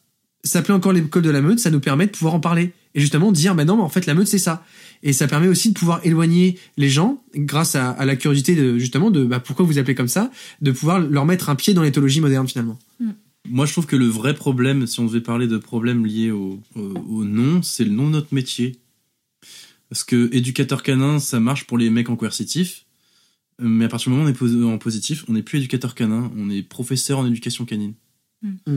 s'appeler 0.47 0.75
encore 0.75 0.93
l'école 0.93 1.23
de 1.23 1.31
la 1.31 1.43
meute, 1.43 1.59
ça 1.59 1.71
nous 1.71 1.81
permet 1.81 2.07
de 2.07 2.13
pouvoir 2.13 2.35
en 2.35 2.41
parler. 2.41 2.73
Et 2.95 3.01
justement 3.01 3.31
dire, 3.33 3.55
bah 3.55 3.65
non, 3.65 3.77
mais 3.77 3.83
en 3.83 3.89
fait, 3.89 4.07
la 4.07 4.15
meute, 4.15 4.27
c'est 4.27 4.39
ça. 4.39 4.65
Et 5.03 5.13
ça 5.13 5.29
permet 5.29 5.49
aussi 5.49 5.69
de 5.69 5.75
pouvoir 5.79 6.01
éloigner 6.05 6.59
les 6.77 6.89
gens, 6.89 7.23
grâce 7.35 7.75
à, 7.75 7.91
à 7.91 8.05
la 8.07 8.17
curiosité 8.17 8.55
de, 8.55 8.79
justement, 8.79 9.11
de 9.11 9.25
bah, 9.25 9.41
pourquoi 9.41 9.67
vous 9.67 9.79
appelez 9.79 9.95
comme 9.95 10.09
ça, 10.09 10.31
de 10.63 10.73
pouvoir 10.73 11.01
leur 11.01 11.27
mettre 11.27 11.51
un 11.51 11.55
pied 11.55 11.75
dans 11.75 11.83
l'éthologie 11.83 12.21
moderne, 12.21 12.49
finalement. 12.49 12.79
Moi, 13.49 13.67
je 13.67 13.73
trouve 13.73 13.87
que 13.87 13.97
le 13.97 14.07
vrai 14.07 14.35
problème, 14.35 14.87
si 14.87 14.99
on 15.01 15.05
devait 15.05 15.21
parler 15.21 15.47
de 15.47 15.59
problèmes 15.59 16.07
liés 16.07 16.31
au, 16.31 16.61
au, 16.75 16.81
au 16.81 17.25
nom, 17.25 17.63
c'est 17.63 17.85
le 17.85 17.91
nom 17.91 18.07
de 18.07 18.13
notre 18.13 18.35
métier. 18.35 18.79
Parce 19.89 20.03
que 20.03 20.29
éducateur 20.33 20.83
canin, 20.83 21.21
ça 21.21 21.39
marche 21.39 21.65
pour 21.65 21.79
les 21.79 21.91
mecs 21.91 22.09
en 22.09 22.17
coercitif. 22.17 22.87
Mais 23.61 23.85
à 23.85 23.89
partir 23.89 24.11
du 24.11 24.17
moment 24.17 24.29
où 24.29 24.35
on 24.45 24.63
est 24.71 24.75
en 24.75 24.79
positif, 24.79 25.25
on 25.29 25.35
n'est 25.35 25.43
plus 25.43 25.59
éducateur 25.59 25.95
canin, 25.95 26.31
on 26.37 26.51
est 26.51 26.63
professeur 26.63 27.19
en 27.21 27.27
éducation 27.27 27.65
canine. 27.65 27.95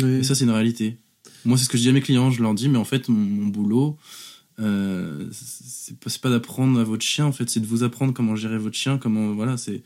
Et 0.01 0.24
ça, 0.24 0.36
c'est 0.36 0.43
une 0.45 0.51
réalité. 0.51 0.97
Moi, 1.45 1.57
c'est 1.57 1.65
ce 1.65 1.69
que 1.69 1.77
je 1.77 1.83
dis 1.83 1.89
à 1.89 1.93
mes 1.93 2.01
clients. 2.01 2.31
Je 2.31 2.41
leur 2.41 2.53
dis, 2.53 2.69
mais 2.69 2.77
en 2.77 2.85
fait, 2.85 3.09
mon, 3.09 3.17
mon 3.19 3.47
boulot, 3.47 3.97
euh, 4.59 5.25
c'est 5.31 6.19
pas, 6.21 6.29
d'apprendre 6.29 6.79
à 6.79 6.83
votre 6.83 7.03
chien, 7.05 7.25
en 7.25 7.31
fait, 7.31 7.49
c'est 7.49 7.59
de 7.59 7.65
vous 7.65 7.83
apprendre 7.83 8.13
comment 8.13 8.35
gérer 8.35 8.57
votre 8.57 8.75
chien, 8.75 8.97
comment, 8.97 9.31
voilà, 9.33 9.57
c'est. 9.57 9.81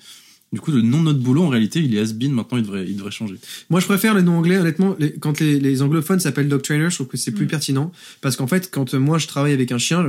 Du 0.51 0.59
coup, 0.61 0.69
le 0.71 0.83
nom 0.83 0.99
de 0.99 1.05
notre 1.05 1.19
boulot, 1.19 1.41
en 1.41 1.47
réalité, 1.49 1.79
il 1.79 1.95
est 1.95 1.99
has-been. 1.99 2.31
Maintenant, 2.31 2.59
il 2.59 2.63
devrait, 2.63 2.85
il 2.87 2.95
devrait 2.95 3.09
changer. 3.09 3.35
Moi, 3.71 3.79
je 3.79 3.85
préfère 3.87 4.13
le 4.13 4.21
nom 4.21 4.37
anglais, 4.37 4.57
honnêtement. 4.59 4.95
les- 4.99 5.13
quand 5.13 5.39
les, 5.39 5.59
les 5.59 5.81
anglophones 5.81 6.19
s'appellent 6.19 6.47
dog 6.47 6.61
trainer, 6.61 6.91
je 6.91 6.95
trouve 6.95 7.07
que 7.07 7.17
c'est 7.17 7.31
plus 7.31 7.45
Mm. 7.45 7.49
pertinent. 7.49 7.91
Parce 8.21 8.35
qu'en 8.35 8.45
fait, 8.45 8.69
quand 8.69 8.93
euh, 8.93 8.99
moi 8.99 9.17
je 9.17 9.25
travaille 9.25 9.53
avec 9.53 9.71
un 9.71 9.79
chien, 9.79 10.05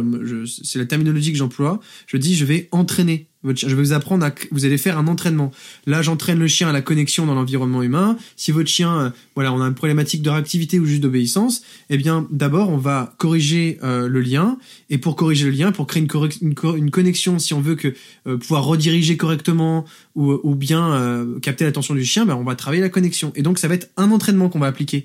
c'est 0.62 0.78
la 0.78 0.84
terminologie 0.84 1.32
que 1.32 1.38
j'emploie. 1.38 1.80
Je 2.06 2.18
dis, 2.18 2.34
je 2.34 2.44
vais 2.44 2.68
entraîner. 2.72 3.26
Je 3.44 3.66
vais 3.66 3.74
vous 3.74 3.92
apprendre 3.92 4.24
à, 4.24 4.30
vous 4.50 4.64
allez 4.64 4.78
faire 4.78 4.98
un 4.98 5.06
entraînement. 5.06 5.50
Là, 5.86 6.02
j'entraîne 6.02 6.38
le 6.38 6.48
chien 6.48 6.68
à 6.68 6.72
la 6.72 6.80
connexion 6.80 7.26
dans 7.26 7.34
l'environnement 7.34 7.82
humain. 7.82 8.16
Si 8.36 8.52
votre 8.52 8.68
chien, 8.68 9.00
euh, 9.00 9.10
voilà, 9.34 9.52
on 9.52 9.60
a 9.60 9.66
une 9.66 9.74
problématique 9.74 10.22
de 10.22 10.30
réactivité 10.30 10.78
ou 10.78 10.86
juste 10.86 11.02
d'obéissance, 11.02 11.62
eh 11.90 11.96
bien, 11.96 12.26
d'abord, 12.30 12.70
on 12.70 12.78
va 12.78 13.14
corriger 13.18 13.78
euh, 13.82 14.08
le 14.08 14.20
lien. 14.20 14.58
Et 14.90 14.98
pour 14.98 15.16
corriger 15.16 15.44
le 15.44 15.50
lien, 15.50 15.72
pour 15.72 15.86
créer 15.86 16.02
une, 16.02 16.90
connexion, 16.90 17.38
si 17.38 17.54
on 17.54 17.60
veut 17.60 17.74
que 17.74 17.94
euh, 18.26 18.36
pouvoir 18.36 18.64
rediriger 18.64 19.16
correctement 19.16 19.84
ou, 20.14 20.38
ou 20.42 20.54
bien 20.54 20.94
euh, 20.94 21.38
capter 21.40 21.64
l'attention 21.64 21.94
du 21.94 22.04
chien, 22.04 22.24
ben, 22.26 22.34
on 22.36 22.44
va 22.44 22.54
travailler 22.54 22.82
la 22.82 22.88
connexion. 22.88 23.32
Et 23.34 23.42
donc, 23.42 23.58
ça 23.58 23.68
va 23.68 23.74
être 23.74 23.90
un 23.96 24.10
entraînement 24.10 24.48
qu'on 24.48 24.58
va 24.58 24.66
appliquer. 24.66 25.04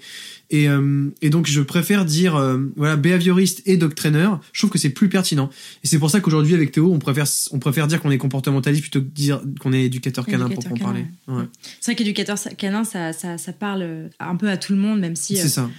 Et, 0.52 0.68
euh, 0.68 1.10
et 1.22 1.30
donc, 1.30 1.48
je 1.48 1.62
préfère 1.62 2.06
dire, 2.06 2.36
euh, 2.36 2.58
voilà, 2.76 2.96
behavioriste 2.96 3.62
et 3.66 3.78
dog 3.78 3.94
trainer. 3.94 4.30
Je 4.52 4.62
trouve 4.62 4.72
que 4.72 4.80
c'est 4.80 4.90
plus 4.90 5.08
pertinent. 5.08 5.50
Et 5.84 5.88
c'est 5.88 6.00
pour 6.00 6.10
ça 6.10 6.22
qu'aujourd'hui, 6.22 6.56
avec 6.56 6.72
Théo, 6.72 6.92
on 6.92 6.98
préfère, 7.00 7.28
on 7.52 7.60
préfère 7.60 7.88
dire 7.88 8.02
qu'on 8.02 8.10
est 8.10 8.18
comportementaliste 8.18 8.82
plutôt 8.82 9.02
que 9.02 9.06
dire 9.06 9.42
qu'on 9.60 9.74
est 9.74 9.84
éducateur 9.84 10.26
canin 10.26 10.50
pour 10.50 10.66
en 10.66 10.76
parler. 10.76 11.06
Ouais. 11.28 11.44
C'est 11.80 11.92
vrai 11.92 11.96
qu'éducateur 11.96 12.38
canin, 12.58 12.84
ça, 12.84 13.14
ça, 13.14 13.38
ça 13.38 13.54
parle 13.54 13.82
euh, 13.84 14.08
un 14.20 14.36
peu 14.36 14.50
à 14.50 14.58
tout 14.58 14.74
le 14.74 14.80
monde, 14.80 15.00
même 15.00 15.16
si, 15.16 15.40
euh, 15.40 15.48
ça. 15.48 15.70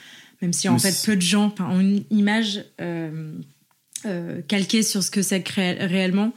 même 0.41 0.53
si 0.53 0.69
en 0.69 0.79
fait 0.79 0.97
peu 1.05 1.17
de 1.17 1.23
gens 1.23 1.53
ont 1.59 1.81
une 1.81 2.05
image 2.11 2.65
euh, 4.07 4.41
calquée 4.49 4.83
sur 4.83 5.03
ce 5.03 5.11
que 5.11 5.23
c'est 5.23 5.47
réellement. 5.49 6.33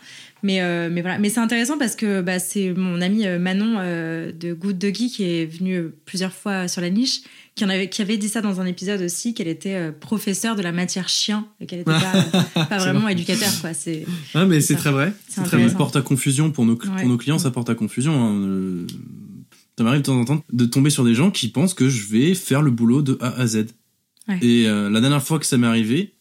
Mais, 0.45 0.61
euh, 0.61 0.89
mais 0.91 1.01
voilà. 1.01 1.19
Mais 1.19 1.29
c'est 1.29 1.39
intéressant 1.39 1.77
parce 1.77 1.95
que 1.95 2.19
bah, 2.21 2.37
c'est 2.37 2.73
mon 2.73 2.99
ami 2.99 3.25
euh, 3.25 3.39
Manon 3.39 3.75
euh, 3.79 4.31
de 4.33 4.53
Good 4.53 4.77
Doggy 4.77 5.09
qui 5.09 5.23
est 5.23 5.45
venue 5.45 5.77
euh, 5.77 5.95
plusieurs 6.05 6.33
fois 6.33 6.67
sur 6.67 6.81
la 6.81 6.89
niche, 6.89 7.21
qui, 7.55 7.63
en 7.63 7.69
avait, 7.69 7.87
qui 7.87 8.01
avait 8.01 8.17
dit 8.17 8.27
ça 8.27 8.41
dans 8.41 8.59
un 8.59 8.65
épisode 8.65 9.01
aussi, 9.01 9.33
qu'elle 9.33 9.47
était 9.47 9.75
euh, 9.75 9.91
professeure 9.93 10.57
de 10.57 10.61
la 10.61 10.73
matière 10.73 11.07
chien 11.07 11.47
et 11.61 11.65
qu'elle 11.65 11.79
n'était 11.79 11.91
pas, 11.91 12.65
pas 12.69 12.77
vraiment 12.77 13.07
éducateur. 13.07 13.47
Quoi. 13.61 13.73
C'est, 13.73 14.05
Ah, 14.33 14.45
mais 14.45 14.59
C'est 14.59 14.75
très 14.75 14.91
vrai. 14.91 15.13
C'est 15.29 15.35
C'est 15.35 15.43
très 15.43 15.57
Ça 15.61 15.65
vrai. 15.67 15.75
porte 15.77 15.95
à 15.95 16.01
confusion 16.01 16.51
pour 16.51 16.65
nos, 16.65 16.73
Ouais. 16.73 16.99
pour 16.99 17.07
nos 17.07 17.17
clients, 17.17 17.39
ça 17.39 17.49
porte 17.51 17.69
à 17.69 17.75
confusion. 17.75 18.13
hein. 18.13 18.35
Euh, 18.45 18.85
Ça 19.77 19.85
m'arrive 19.85 20.01
de 20.01 20.05
temps 20.05 20.19
en 20.19 20.25
temps 20.25 20.43
de 20.51 20.65
tomber 20.65 20.89
sur 20.89 21.05
des 21.05 21.15
gens 21.15 21.31
qui 21.31 21.47
pensent 21.47 21.73
que 21.73 21.87
je 21.87 22.05
vais 22.07 22.33
faire 22.35 22.61
le 22.61 22.69
boulot 22.71 23.01
de 23.01 23.17
A 23.21 23.29
à 23.39 23.47
Z. 23.47 23.67
Ouais. 24.27 24.39
Et 24.41 24.67
euh, 24.67 24.89
la 24.89 24.99
dernière 24.99 25.23
fois 25.23 25.39
que 25.39 25.45
ça 25.45 25.57
m'est 25.57 25.67
arrivé, 25.67 26.11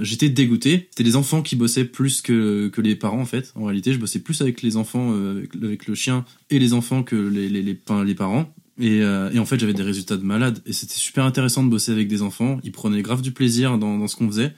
j'étais 0.00 0.28
dégoûté. 0.28 0.88
C'était 0.90 1.02
les 1.04 1.16
enfants 1.16 1.42
qui 1.42 1.56
bossaient 1.56 1.84
plus 1.84 2.20
que, 2.22 2.68
que 2.68 2.80
les 2.80 2.96
parents 2.96 3.20
en 3.20 3.24
fait. 3.26 3.52
En 3.54 3.64
réalité, 3.64 3.92
je 3.92 3.98
bossais 3.98 4.18
plus 4.20 4.40
avec 4.40 4.62
les 4.62 4.76
enfants, 4.76 5.12
euh, 5.12 5.38
avec, 5.38 5.50
avec 5.62 5.86
le 5.86 5.94
chien 5.94 6.24
et 6.50 6.58
les 6.58 6.72
enfants 6.72 7.02
que 7.02 7.16
les, 7.16 7.48
les, 7.48 7.62
les, 7.62 7.74
pa- 7.74 8.04
les 8.04 8.14
parents. 8.14 8.52
Et, 8.78 9.00
euh, 9.02 9.30
et 9.32 9.38
en 9.38 9.46
fait, 9.46 9.58
j'avais 9.58 9.72
des 9.72 9.82
résultats 9.82 10.16
de 10.18 10.22
malade. 10.24 10.60
Et 10.66 10.72
c'était 10.74 10.94
super 10.96 11.24
intéressant 11.24 11.64
de 11.64 11.70
bosser 11.70 11.92
avec 11.92 12.08
des 12.08 12.20
enfants. 12.20 12.60
Ils 12.62 12.72
prenaient 12.72 13.00
grave 13.02 13.22
du 13.22 13.32
plaisir 13.32 13.78
dans, 13.78 13.96
dans 13.98 14.06
ce 14.06 14.16
qu'on 14.16 14.26
faisait. 14.28 14.52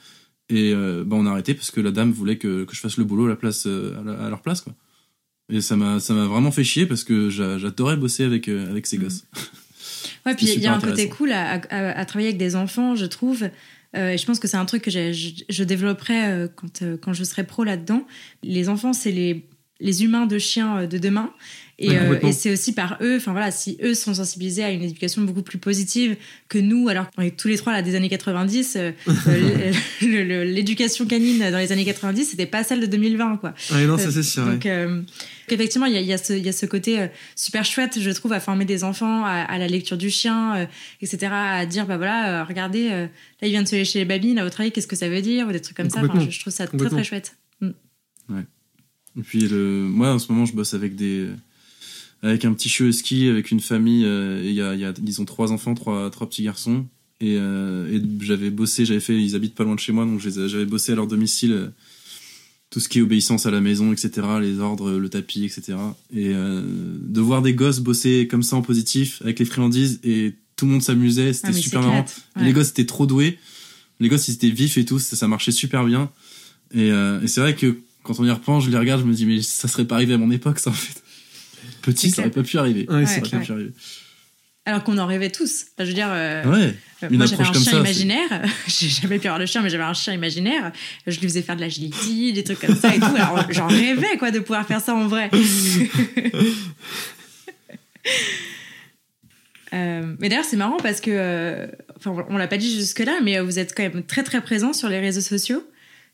Et 0.49 0.73
euh, 0.73 1.03
bah, 1.05 1.15
on 1.17 1.25
a 1.25 1.31
arrêté 1.31 1.53
parce 1.53 1.71
que 1.71 1.79
la 1.79 1.91
dame 1.91 2.11
voulait 2.11 2.37
que, 2.37 2.65
que 2.65 2.75
je 2.75 2.79
fasse 2.81 2.97
le 2.97 3.05
boulot 3.05 3.27
à, 3.27 3.29
la 3.29 3.35
place, 3.37 3.65
euh, 3.65 3.97
à, 3.99 4.03
la- 4.03 4.25
à 4.25 4.29
leur 4.29 4.41
place. 4.41 4.59
Quoi. 4.61 4.73
Et 5.51 5.61
ça 5.61 5.75
m'a 5.77 5.97
vraiment 5.99 6.51
fait 6.51 6.63
chier 6.65 6.85
parce 6.85 7.03
que 7.05 7.29
j'a- 7.29 7.57
j'adorais 7.57 7.95
bosser 7.97 8.23
avec, 8.25 8.49
avec 8.49 8.87
ces 8.87 8.97
Mhm. 8.97 9.03
gosses. 9.05 9.23
Ouais, 10.25 10.35
puis 10.35 10.47
il 10.47 10.59
y 10.61 10.67
a 10.67 10.75
un 10.75 10.79
côté 10.81 11.07
cool 11.07 11.31
à, 11.31 11.53
à- 11.69 11.97
à 11.99 12.05
travailler 12.05 12.27
avec 12.29 12.37
des 12.39 12.55
enfants, 12.57 12.95
je 12.95 13.05
trouve. 13.05 13.45
Euh, 13.97 14.11
et 14.11 14.17
je 14.17 14.25
pense 14.25 14.39
que 14.39 14.47
c'est 14.47 14.57
un 14.57 14.65
truc 14.65 14.83
que 14.83 14.91
je, 14.91 15.11
je 15.49 15.63
développerai 15.63 16.25
euh, 16.27 16.47
quand, 16.55 16.81
euh, 16.83 16.97
quand 17.01 17.13
je 17.13 17.23
serai 17.23 17.43
pro 17.43 17.63
là-dedans. 17.63 18.05
Les 18.43 18.69
enfants, 18.69 18.93
c'est 18.93 19.11
les, 19.11 19.45
les 19.79 20.03
humains 20.03 20.25
de 20.27 20.37
chiens 20.37 20.85
de 20.85 20.97
demain. 20.97 21.31
Et, 21.81 21.91
Ouais, 21.91 21.97
complètement. 21.97 22.29
et 22.29 22.31
c'est 22.33 22.51
aussi 22.51 22.73
par 22.73 22.97
eux, 23.01 23.15
enfin 23.15 23.31
voilà, 23.31 23.51
si 23.51 23.77
eux 23.81 23.93
sont 23.93 24.13
sensibilisés 24.13 24.65
à 24.65 24.69
une 24.69 24.83
éducation 24.83 25.21
beaucoup 25.21 25.43
plus 25.43 25.59
positive 25.59 26.17
que 26.49 26.57
nous, 26.57 26.89
alors 26.89 27.09
qu'on 27.09 27.21
est 27.21 27.39
tous 27.39 27.47
les 27.47 27.55
trois 27.55 27.71
là 27.71 27.81
des 27.81 27.95
années 27.95 28.09
90, 28.09 28.75
euh, 28.75 28.91
euh, 29.27 29.71
le- 30.01 30.23
le- 30.25 30.43
l'éducation 30.43 31.05
canine 31.05 31.39
dans 31.39 31.57
les 31.57 31.71
années 31.71 31.85
90, 31.85 32.25
c'était 32.25 32.45
pas 32.45 32.65
celle 32.65 32.81
de 32.81 32.85
2020, 32.85 33.37
quoi. 33.37 33.53
Ouais, 33.71 33.85
non, 33.85 33.97
ça 33.97 34.11
c'est 34.11 34.23
sûr. 34.23 34.45
Donc, 34.45 34.65
effectivement, 35.51 35.85
il 35.85 35.93
y 35.93 35.97
a, 35.97 36.01
il 36.01 36.07
y 36.07 36.13
a 36.13 36.17
ce, 36.17 36.33
il 36.33 36.45
y 36.45 36.49
a 36.49 36.53
ce 36.53 36.65
côté 36.65 36.99
euh, 36.99 37.07
super 37.35 37.65
chouette, 37.65 37.99
je 37.99 38.09
trouve, 38.11 38.33
à 38.33 38.39
former 38.39 38.65
des 38.65 38.83
enfants 38.83 39.25
à, 39.25 39.31
à 39.31 39.57
la 39.57 39.67
lecture 39.67 39.97
du 39.97 40.09
chien, 40.09 40.55
euh, 40.55 40.65
etc. 41.01 41.31
À 41.31 41.65
dire, 41.65 41.85
bah 41.85 41.97
voilà, 41.97 42.41
euh, 42.41 42.43
regardez, 42.43 42.89
euh, 42.91 43.07
là, 43.41 43.47
il 43.47 43.49
vient 43.49 43.63
de 43.63 43.67
se 43.67 43.75
lécher 43.75 43.99
les 43.99 44.05
babines, 44.05 44.39
à 44.39 44.43
votre 44.43 44.61
avis, 44.61 44.71
qu'est-ce 44.71 44.87
que 44.87 44.95
ça 44.95 45.09
veut 45.09 45.21
dire 45.21 45.47
Ou 45.47 45.51
des 45.51 45.61
trucs 45.61 45.77
comme 45.77 45.89
ça. 45.89 46.01
Enfin, 46.03 46.19
je, 46.19 46.29
je 46.29 46.39
trouve 46.39 46.53
ça 46.53 46.67
très, 46.67 46.89
très 46.89 47.03
chouette. 47.03 47.35
Et 49.17 49.21
puis 49.21 49.47
le, 49.47 49.87
moi 49.87 50.13
en 50.13 50.19
ce 50.19 50.31
moment 50.31 50.45
je 50.45 50.53
bosse 50.53 50.73
avec 50.73 50.95
des 50.95 51.27
avec 52.21 52.45
un 52.45 52.53
petit 52.53 52.69
chiot 52.69 52.87
husky 52.87 53.27
avec 53.27 53.51
une 53.51 53.59
famille 53.59 54.05
euh, 54.05 54.43
et 54.43 54.49
il 54.49 54.53
y 54.53 54.61
a, 54.61 54.75
y 54.75 54.85
a 54.85 54.93
ils 55.05 55.21
ont 55.21 55.25
trois 55.25 55.51
enfants 55.51 55.73
trois 55.73 56.09
trois 56.09 56.29
petits 56.29 56.43
garçons 56.43 56.85
et, 57.19 57.35
euh, 57.37 57.91
et 57.91 58.01
j'avais 58.21 58.49
bossé 58.49 58.85
j'avais 58.85 58.99
fait 58.99 59.19
ils 59.19 59.35
habitent 59.35 59.55
pas 59.55 59.63
loin 59.63 59.75
de 59.75 59.79
chez 59.79 59.91
moi 59.91 60.05
donc 60.05 60.19
j'avais 60.19 60.65
bossé 60.65 60.91
à 60.91 60.95
leur 60.95 61.07
domicile 61.07 61.51
euh, 61.51 61.67
tout 62.69 62.79
ce 62.79 62.87
qui 62.89 62.99
est 62.99 63.01
obéissance 63.01 63.45
à 63.45 63.51
la 63.51 63.61
maison 63.61 63.91
etc 63.93 64.11
les 64.41 64.59
ordres 64.59 64.91
le 64.91 65.09
tapis 65.09 65.43
etc 65.45 65.77
et 66.13 66.29
euh, 66.35 66.61
de 67.01 67.21
voir 67.21 67.41
des 67.41 67.53
gosses 67.53 67.79
bosser 67.79 68.27
comme 68.29 68.43
ça 68.43 68.55
en 68.57 68.61
positif 68.61 69.21
avec 69.23 69.39
les 69.39 69.45
friandises 69.45 69.99
et 70.03 70.35
tout 70.55 70.65
le 70.65 70.71
monde 70.73 70.83
s'amusait 70.83 71.33
c'était 71.33 71.49
Ah, 71.49 71.53
super 71.53 71.81
marrant 71.81 72.03
clair. 72.03 72.15
Ouais. 72.35 72.43
Les 72.45 72.53
gosses 72.53 72.69
étaient 72.69 72.85
trop 72.85 73.05
doués. 73.05 73.39
Les 74.01 74.07
gosses, 74.07 74.27
ils 74.29 74.33
étaient 74.35 74.49
vifs 74.49 74.77
et 74.77 74.85
tout. 74.85 74.97
Ça, 74.99 75.15
ça 75.17 75.27
marchait 75.27 75.51
super 75.51 75.83
bien. 75.85 76.09
Et, 76.73 76.89
euh, 76.91 77.21
et 77.21 77.27
c'est 77.27 77.41
vrai 77.41 77.53
que 77.55 77.79
quand 78.03 78.17
on 78.19 78.25
y 78.25 78.31
repense, 78.31 78.63
je 78.65 78.69
les 78.69 78.77
regarde, 78.77 79.01
je 79.01 79.05
me 79.05 79.13
dis, 79.13 79.25
mais 79.25 79.41
ça 79.41 79.67
serait 79.67 79.83
pas 79.85 79.95
arrivé 79.95 80.13
à 80.13 80.17
mon 80.17 80.31
époque, 80.31 80.59
ça, 80.59 80.69
en 80.69 80.73
fait. 80.73 81.01
Petit, 81.81 82.09
ça 82.09 82.21
aurait 82.21 82.31
pas 82.31 82.43
pu 82.43 82.57
arriver. 82.57 82.85
Ouais, 82.89 83.05
Ça 83.05 83.19
aurait 83.19 83.21
clair. 83.21 83.39
pas 83.41 83.45
pu 83.45 83.51
arriver. 83.51 83.71
Alors 84.69 84.83
qu'on 84.83 84.97
en 84.99 85.07
rêvait 85.07 85.31
tous. 85.31 85.65
Enfin, 85.73 85.83
je 85.83 85.87
veux 85.87 85.93
dire, 85.95 86.09
euh, 86.11 86.43
Ouais. 86.45 86.73
euh, 87.03 87.07
une 87.09 87.17
moi 87.17 87.25
j'avais 87.25 87.43
un 87.43 87.51
comme 87.51 87.61
chien 87.63 87.71
ça, 87.71 87.79
imaginaire. 87.79 88.43
J'ai 88.67 88.87
jamais 88.89 89.17
pu 89.17 89.25
avoir 89.27 89.39
le 89.39 89.45
chien, 89.47 89.61
mais 89.63 89.69
j'avais 89.69 89.83
un 89.83 89.93
chien 89.93 90.13
imaginaire. 90.13 90.71
Je 91.07 91.19
lui 91.19 91.27
faisais 91.27 91.41
faire 91.41 91.55
de 91.55 91.61
l'agility, 91.61 92.33
des 92.33 92.43
trucs 92.43 92.59
comme 92.59 92.75
ça 92.75 92.93
et 92.95 92.99
tout. 92.99 93.05
Alors 93.15 93.45
j'en 93.49 93.67
rêvais 93.67 94.17
quoi 94.19 94.29
de 94.31 94.39
pouvoir 94.39 94.67
faire 94.67 94.79
ça 94.81 94.93
en 94.93 95.07
vrai. 95.07 95.31
Euh, 99.73 100.15
mais 100.19 100.29
d'ailleurs, 100.29 100.45
c'est 100.45 100.57
marrant 100.57 100.77
parce 100.77 100.99
que, 100.99 101.11
euh, 101.13 101.67
enfin, 101.95 102.25
on 102.29 102.37
l'a 102.37 102.47
pas 102.47 102.57
dit 102.57 102.73
jusque-là, 102.73 103.19
mais 103.23 103.39
vous 103.39 103.59
êtes 103.59 103.75
quand 103.77 103.83
même 103.83 104.03
très 104.03 104.23
très 104.23 104.41
présent 104.41 104.73
sur 104.73 104.89
les 104.89 104.99
réseaux 104.99 105.21
sociaux. 105.21 105.63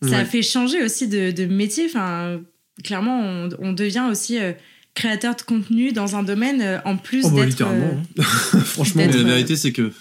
Ça 0.01 0.19
a 0.19 0.25
fait 0.25 0.41
changer 0.41 0.83
aussi 0.83 1.07
de, 1.07 1.31
de 1.31 1.45
métier. 1.45 1.85
Enfin, 1.85 2.41
clairement, 2.83 3.17
on, 3.21 3.49
on 3.59 3.71
devient 3.71 4.07
aussi 4.11 4.37
euh, 4.39 4.51
créateur 4.95 5.35
de 5.35 5.41
contenu 5.43 5.91
dans 5.91 6.15
un 6.15 6.23
domaine 6.23 6.61
euh, 6.61 6.79
en 6.85 6.97
plus 6.97 7.21
Oh, 7.25 7.29
bah, 7.29 7.35
d'être. 7.41 7.49
littéralement. 7.49 7.85
euh, 8.17 8.21
hein. 8.21 8.23
Franchement. 8.63 9.03
Mais 9.03 9.07
D'être, 9.07 9.17
la 9.21 9.27
euh, 9.27 9.33
vérité, 9.35 9.55
c'est 9.55 9.71
que, 9.71 9.91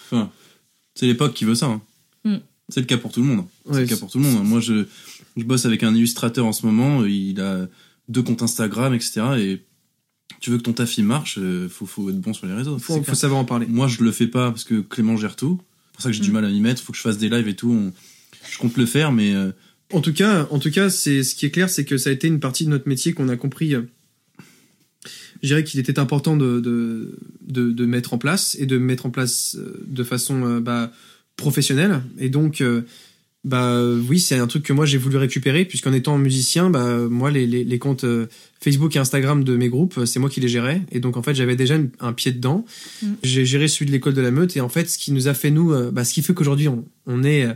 c'est 0.95 1.07
l'époque 1.07 1.35
qui 1.35 1.45
veut 1.45 1.55
ça. 1.55 1.67
hein. 1.67 1.83
Mm. 2.25 2.37
C'est 2.71 2.81
le 2.81 2.87
cas 2.87 2.97
pour 2.97 3.13
tout 3.13 3.21
le 3.21 3.27
monde. 3.27 3.41
hein. 3.41 3.71
C'est 3.73 3.81
le 3.81 3.87
cas 3.87 3.97
pour 3.97 4.11
tout 4.11 4.19
le 4.19 4.25
monde. 4.25 4.45
Moi, 4.47 4.61
je, 4.61 4.87
je 5.37 5.43
bosse 5.45 5.67
avec 5.67 5.83
un 5.83 5.95
illustrateur 5.95 6.47
en 6.47 6.53
ce 6.53 6.65
moment. 6.65 7.05
Il 7.05 7.41
a 7.41 7.67
deux 8.09 8.23
comptes 8.23 8.41
Instagram, 8.43 8.95
etc. 8.95 9.21
Et 9.39 9.63
tu 10.41 10.51
veux 10.51 10.57
que 10.59 10.63
ton 10.63 10.73
taf 10.73 10.97
il 10.97 11.05
marche, 11.05 11.39
euh, 11.39 11.69
faut, 11.69 11.87
faut 11.87 12.09
être 12.09 12.21
bon 12.21 12.33
sur 12.33 12.47
les 12.47 12.55
réseaux. 12.55 12.79
faut, 12.79 13.03
faut 13.03 13.15
savoir 13.15 13.41
en 13.41 13.45
parler. 13.45 13.67
Moi, 13.67 13.87
je 13.89 14.03
le 14.03 14.13
fais 14.13 14.27
pas 14.29 14.51
parce 14.51 14.65
que 14.65 14.81
Clément 14.81 15.17
gère 15.17 15.37
tout. 15.37 15.61
C'est 15.61 15.93
pour 15.95 16.03
ça 16.03 16.09
que 16.11 16.15
j'ai 16.15 16.23
du 16.23 16.31
Mm. 16.31 16.35
mal 16.35 16.45
à 16.47 16.49
m'y 16.49 16.61
mettre. 16.61 16.83
Faut 16.83 16.93
que 16.93 16.99
je 16.99 17.03
fasse 17.03 17.19
des 17.19 17.29
lives 17.29 17.49
et 17.49 17.55
tout. 17.57 17.71
On- 17.73 17.93
Je 18.51 18.59
compte 18.59 18.77
le 18.77 18.87
faire, 18.87 19.11
mais 19.13 19.35
euh, 19.35 19.51
En 19.93 20.01
tout 20.01 20.13
cas, 20.13 20.47
en 20.51 20.59
tout 20.59 20.71
cas, 20.71 20.89
c'est 20.91 21.23
ce 21.23 21.35
qui 21.35 21.47
est 21.47 21.51
clair, 21.51 21.69
c'est 21.71 21.85
que 21.85 21.97
ça 21.99 22.11
a 22.11 22.13
été 22.13 22.29
une 22.29 22.41
partie 22.41 22.65
de 22.65 22.71
notre 22.71 22.89
métier 22.89 23.13
qu'on 23.15 23.29
a 23.29 23.37
compris. 23.37 23.75
Je 25.45 25.49
dirais 25.49 25.63
qu'il 25.63 25.79
était 25.79 25.99
important 25.99 26.39
de, 26.39 26.59
de, 26.59 27.19
de, 27.47 27.71
de 27.71 27.85
mettre 27.85 28.15
en 28.15 28.19
place 28.19 28.57
et 28.59 28.65
de 28.65 28.79
mettre 28.79 29.05
en 29.05 29.11
place 29.11 29.57
euh, 29.59 29.85
de 29.87 30.03
façon 30.03 30.43
euh, 30.47 30.61
bah, 30.61 30.91
professionnelle. 31.37 32.01
Et 32.19 32.31
donc, 32.31 32.63
euh, 32.63 32.81
bah 33.45 33.79
oui, 34.09 34.21
c'est 34.21 34.39
un 34.39 34.47
truc 34.47 34.63
que 34.63 34.73
moi 34.73 34.87
j'ai 34.87 34.97
voulu 34.97 35.19
récupérer 35.19 35.67
puisqu'en 35.67 35.93
étant 35.93 36.17
musicien, 36.17 36.71
bah 36.71 36.97
moi 37.11 37.31
les, 37.31 37.47
les, 37.47 37.63
les 37.63 37.79
comptes 37.79 38.07
Facebook 38.59 38.97
et 38.97 38.99
Instagram 38.99 39.45
de 39.45 39.55
mes 39.55 39.69
groupes, 39.69 40.01
c'est 40.07 40.19
moi 40.19 40.31
qui 40.31 40.41
les 40.41 40.49
gérais. 40.49 40.81
Et 40.93 40.99
donc 40.99 41.19
en 41.19 41.23
fait, 41.23 41.35
j'avais 41.35 41.57
déjà 41.57 41.75
une- 41.75 41.91
un 42.01 42.15
pied 42.15 42.33
dedans. 42.33 42.65
Mm. 43.03 43.07
J'ai 43.23 43.45
géré 43.45 43.69
celui 43.69 43.85
de 43.85 43.91
l'école 43.93 44.15
de 44.15 44.23
la 44.23 44.31
Meute 44.31 44.57
et 44.57 44.63
en 44.63 44.71
fait, 44.71 44.89
ce 44.89 44.97
qui 44.97 45.13
nous 45.13 45.29
a 45.29 45.35
fait 45.35 45.51
nous, 45.51 45.75
bah, 45.93 46.05
ce 46.05 46.15
qui 46.15 46.23
fait 46.23 46.33
qu'aujourd'hui 46.33 46.69
on, 46.69 46.87
on 47.07 47.23
est 47.23 47.47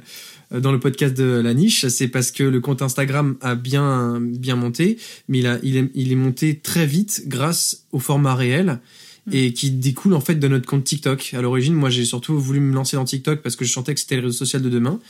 dans 0.51 0.73
le 0.73 0.81
podcast 0.81 1.17
de 1.17 1.25
la 1.25 1.55
niche, 1.55 1.87
c'est 1.89 2.09
parce 2.09 2.31
que 2.31 2.43
le 2.43 2.61
compte 2.61 2.83
Instagram 2.83 3.37
a 3.41 3.55
bien 3.55 4.19
bien 4.21 4.57
monté, 4.57 4.99
mais 5.29 5.41
il 5.41 5.47
a 5.47 5.59
il 5.63 5.77
est, 5.77 5.91
il 5.95 6.13
est 6.13 6.17
monté 6.17 6.59
très 6.59 6.87
vite 6.87 7.25
grâce 7.27 7.85
au 7.93 7.99
format 7.99 8.35
réel 8.35 8.81
Mm. 9.29 9.35
et 9.35 9.53
qui 9.53 9.71
découle 9.71 10.15
en 10.15 10.21
fait 10.21 10.37
de 10.37 10.49
notre 10.49 10.67
compte 10.67 10.85
TikTok. 10.85 11.35
À 11.35 11.43
l'origine, 11.43 11.75
moi 11.75 11.91
j'ai 11.91 12.05
surtout 12.05 12.39
voulu 12.39 12.61
me 12.61 12.75
lancer 12.75 12.97
dans 12.97 13.05
TikTok 13.05 13.43
parce 13.43 13.57
que 13.57 13.65
je 13.65 13.73
sentais 13.73 13.95
que 13.95 14.01
c'était 14.01 14.17
le 14.17 14.23
réseau 14.23 14.37
social 14.39 14.63
de 14.63 14.69
demain. 14.69 15.01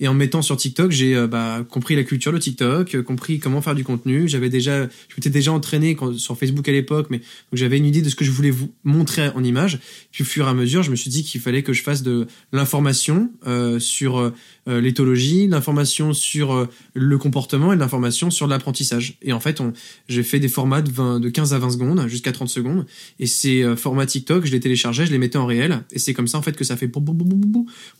Et 0.00 0.08
en 0.08 0.14
me 0.14 0.18
mettant 0.18 0.42
sur 0.42 0.56
TikTok, 0.56 0.90
j'ai 0.90 1.16
euh, 1.16 1.26
bah, 1.26 1.64
compris 1.68 1.96
la 1.96 2.04
culture 2.04 2.32
de 2.32 2.38
TikTok, 2.38 2.94
euh, 2.94 3.02
compris 3.02 3.38
comment 3.38 3.60
faire 3.62 3.74
du 3.74 3.84
contenu. 3.84 4.28
J'avais 4.28 4.48
déjà, 4.48 4.84
je 4.84 5.14
m'étais 5.16 5.30
déjà 5.30 5.52
entraîné 5.52 5.96
sur 6.16 6.38
Facebook 6.38 6.68
à 6.68 6.72
l'époque, 6.72 7.08
mais 7.10 7.20
j'avais 7.52 7.78
une 7.78 7.86
idée 7.86 8.02
de 8.02 8.08
ce 8.08 8.14
que 8.14 8.24
je 8.24 8.30
voulais 8.30 8.50
vous 8.50 8.72
montrer 8.84 9.28
en 9.28 9.42
image. 9.44 9.78
Puis 10.12 10.22
au 10.22 10.26
fur 10.26 10.46
et 10.46 10.50
à 10.50 10.54
mesure, 10.54 10.82
je 10.82 10.90
me 10.90 10.96
suis 10.96 11.10
dit 11.10 11.22
qu'il 11.22 11.40
fallait 11.40 11.62
que 11.62 11.72
je 11.72 11.82
fasse 11.82 12.02
de 12.02 12.26
l'information 12.52 13.30
euh, 13.46 13.78
sur 13.78 14.18
euh, 14.18 14.34
euh, 14.68 14.80
l'éthologie, 14.80 15.46
l'information 15.46 16.12
sur 16.12 16.68
le 16.94 17.18
comportement 17.18 17.72
et 17.72 17.76
l'information 17.76 18.30
sur 18.30 18.46
l'apprentissage. 18.46 19.16
Et 19.22 19.32
en 19.32 19.40
fait, 19.40 19.62
j'ai 20.08 20.22
fait 20.22 20.40
des 20.40 20.48
formats 20.48 20.82
de, 20.82 20.90
20, 20.90 21.20
de 21.20 21.28
15 21.28 21.54
à 21.54 21.58
20 21.58 21.70
secondes 21.70 22.08
jusqu'à 22.08 22.32
30 22.32 22.48
secondes. 22.48 22.86
Et 23.18 23.26
ces 23.26 23.76
formats 23.76 24.06
TikTok, 24.06 24.44
je 24.44 24.52
les 24.52 24.60
téléchargeais, 24.60 25.06
je 25.06 25.12
les 25.12 25.18
mettais 25.18 25.38
en 25.38 25.46
réel. 25.46 25.84
Et 25.92 25.98
c'est 25.98 26.14
comme 26.14 26.28
ça 26.28 26.38
en 26.38 26.42
fait 26.42 26.56
que 26.56 26.64
ça 26.64 26.76
fait. 26.76 26.90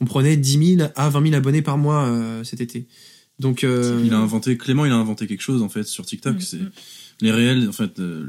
On 0.01 0.05
prenait 0.05 0.37
10 0.37 0.77
000 0.77 0.91
à 0.95 1.09
20 1.09 1.23
000 1.23 1.35
abonnés 1.35 1.63
par 1.63 1.79
mois 1.79 1.88
euh, 1.97 2.45
cet 2.45 2.61
été. 2.61 2.87
Donc 3.39 3.63
euh, 3.65 4.03
il 4.05 4.13
a 4.15 4.19
inventé 4.19 4.57
Clément, 4.57 4.85
il 4.85 4.93
a 4.93 4.97
inventé 4.97 5.27
quelque 5.27 5.43
chose 5.43 5.63
en 5.63 5.69
fait 5.69 5.85
sur 5.85 6.05
TikTok. 6.07 6.37
Mm, 6.37 6.41
C'est 6.41 6.57
mm. 6.59 6.71
les 7.21 7.31
réels, 7.33 7.69
en 7.69 7.73
fait. 7.73 7.99
euh, 8.01 8.27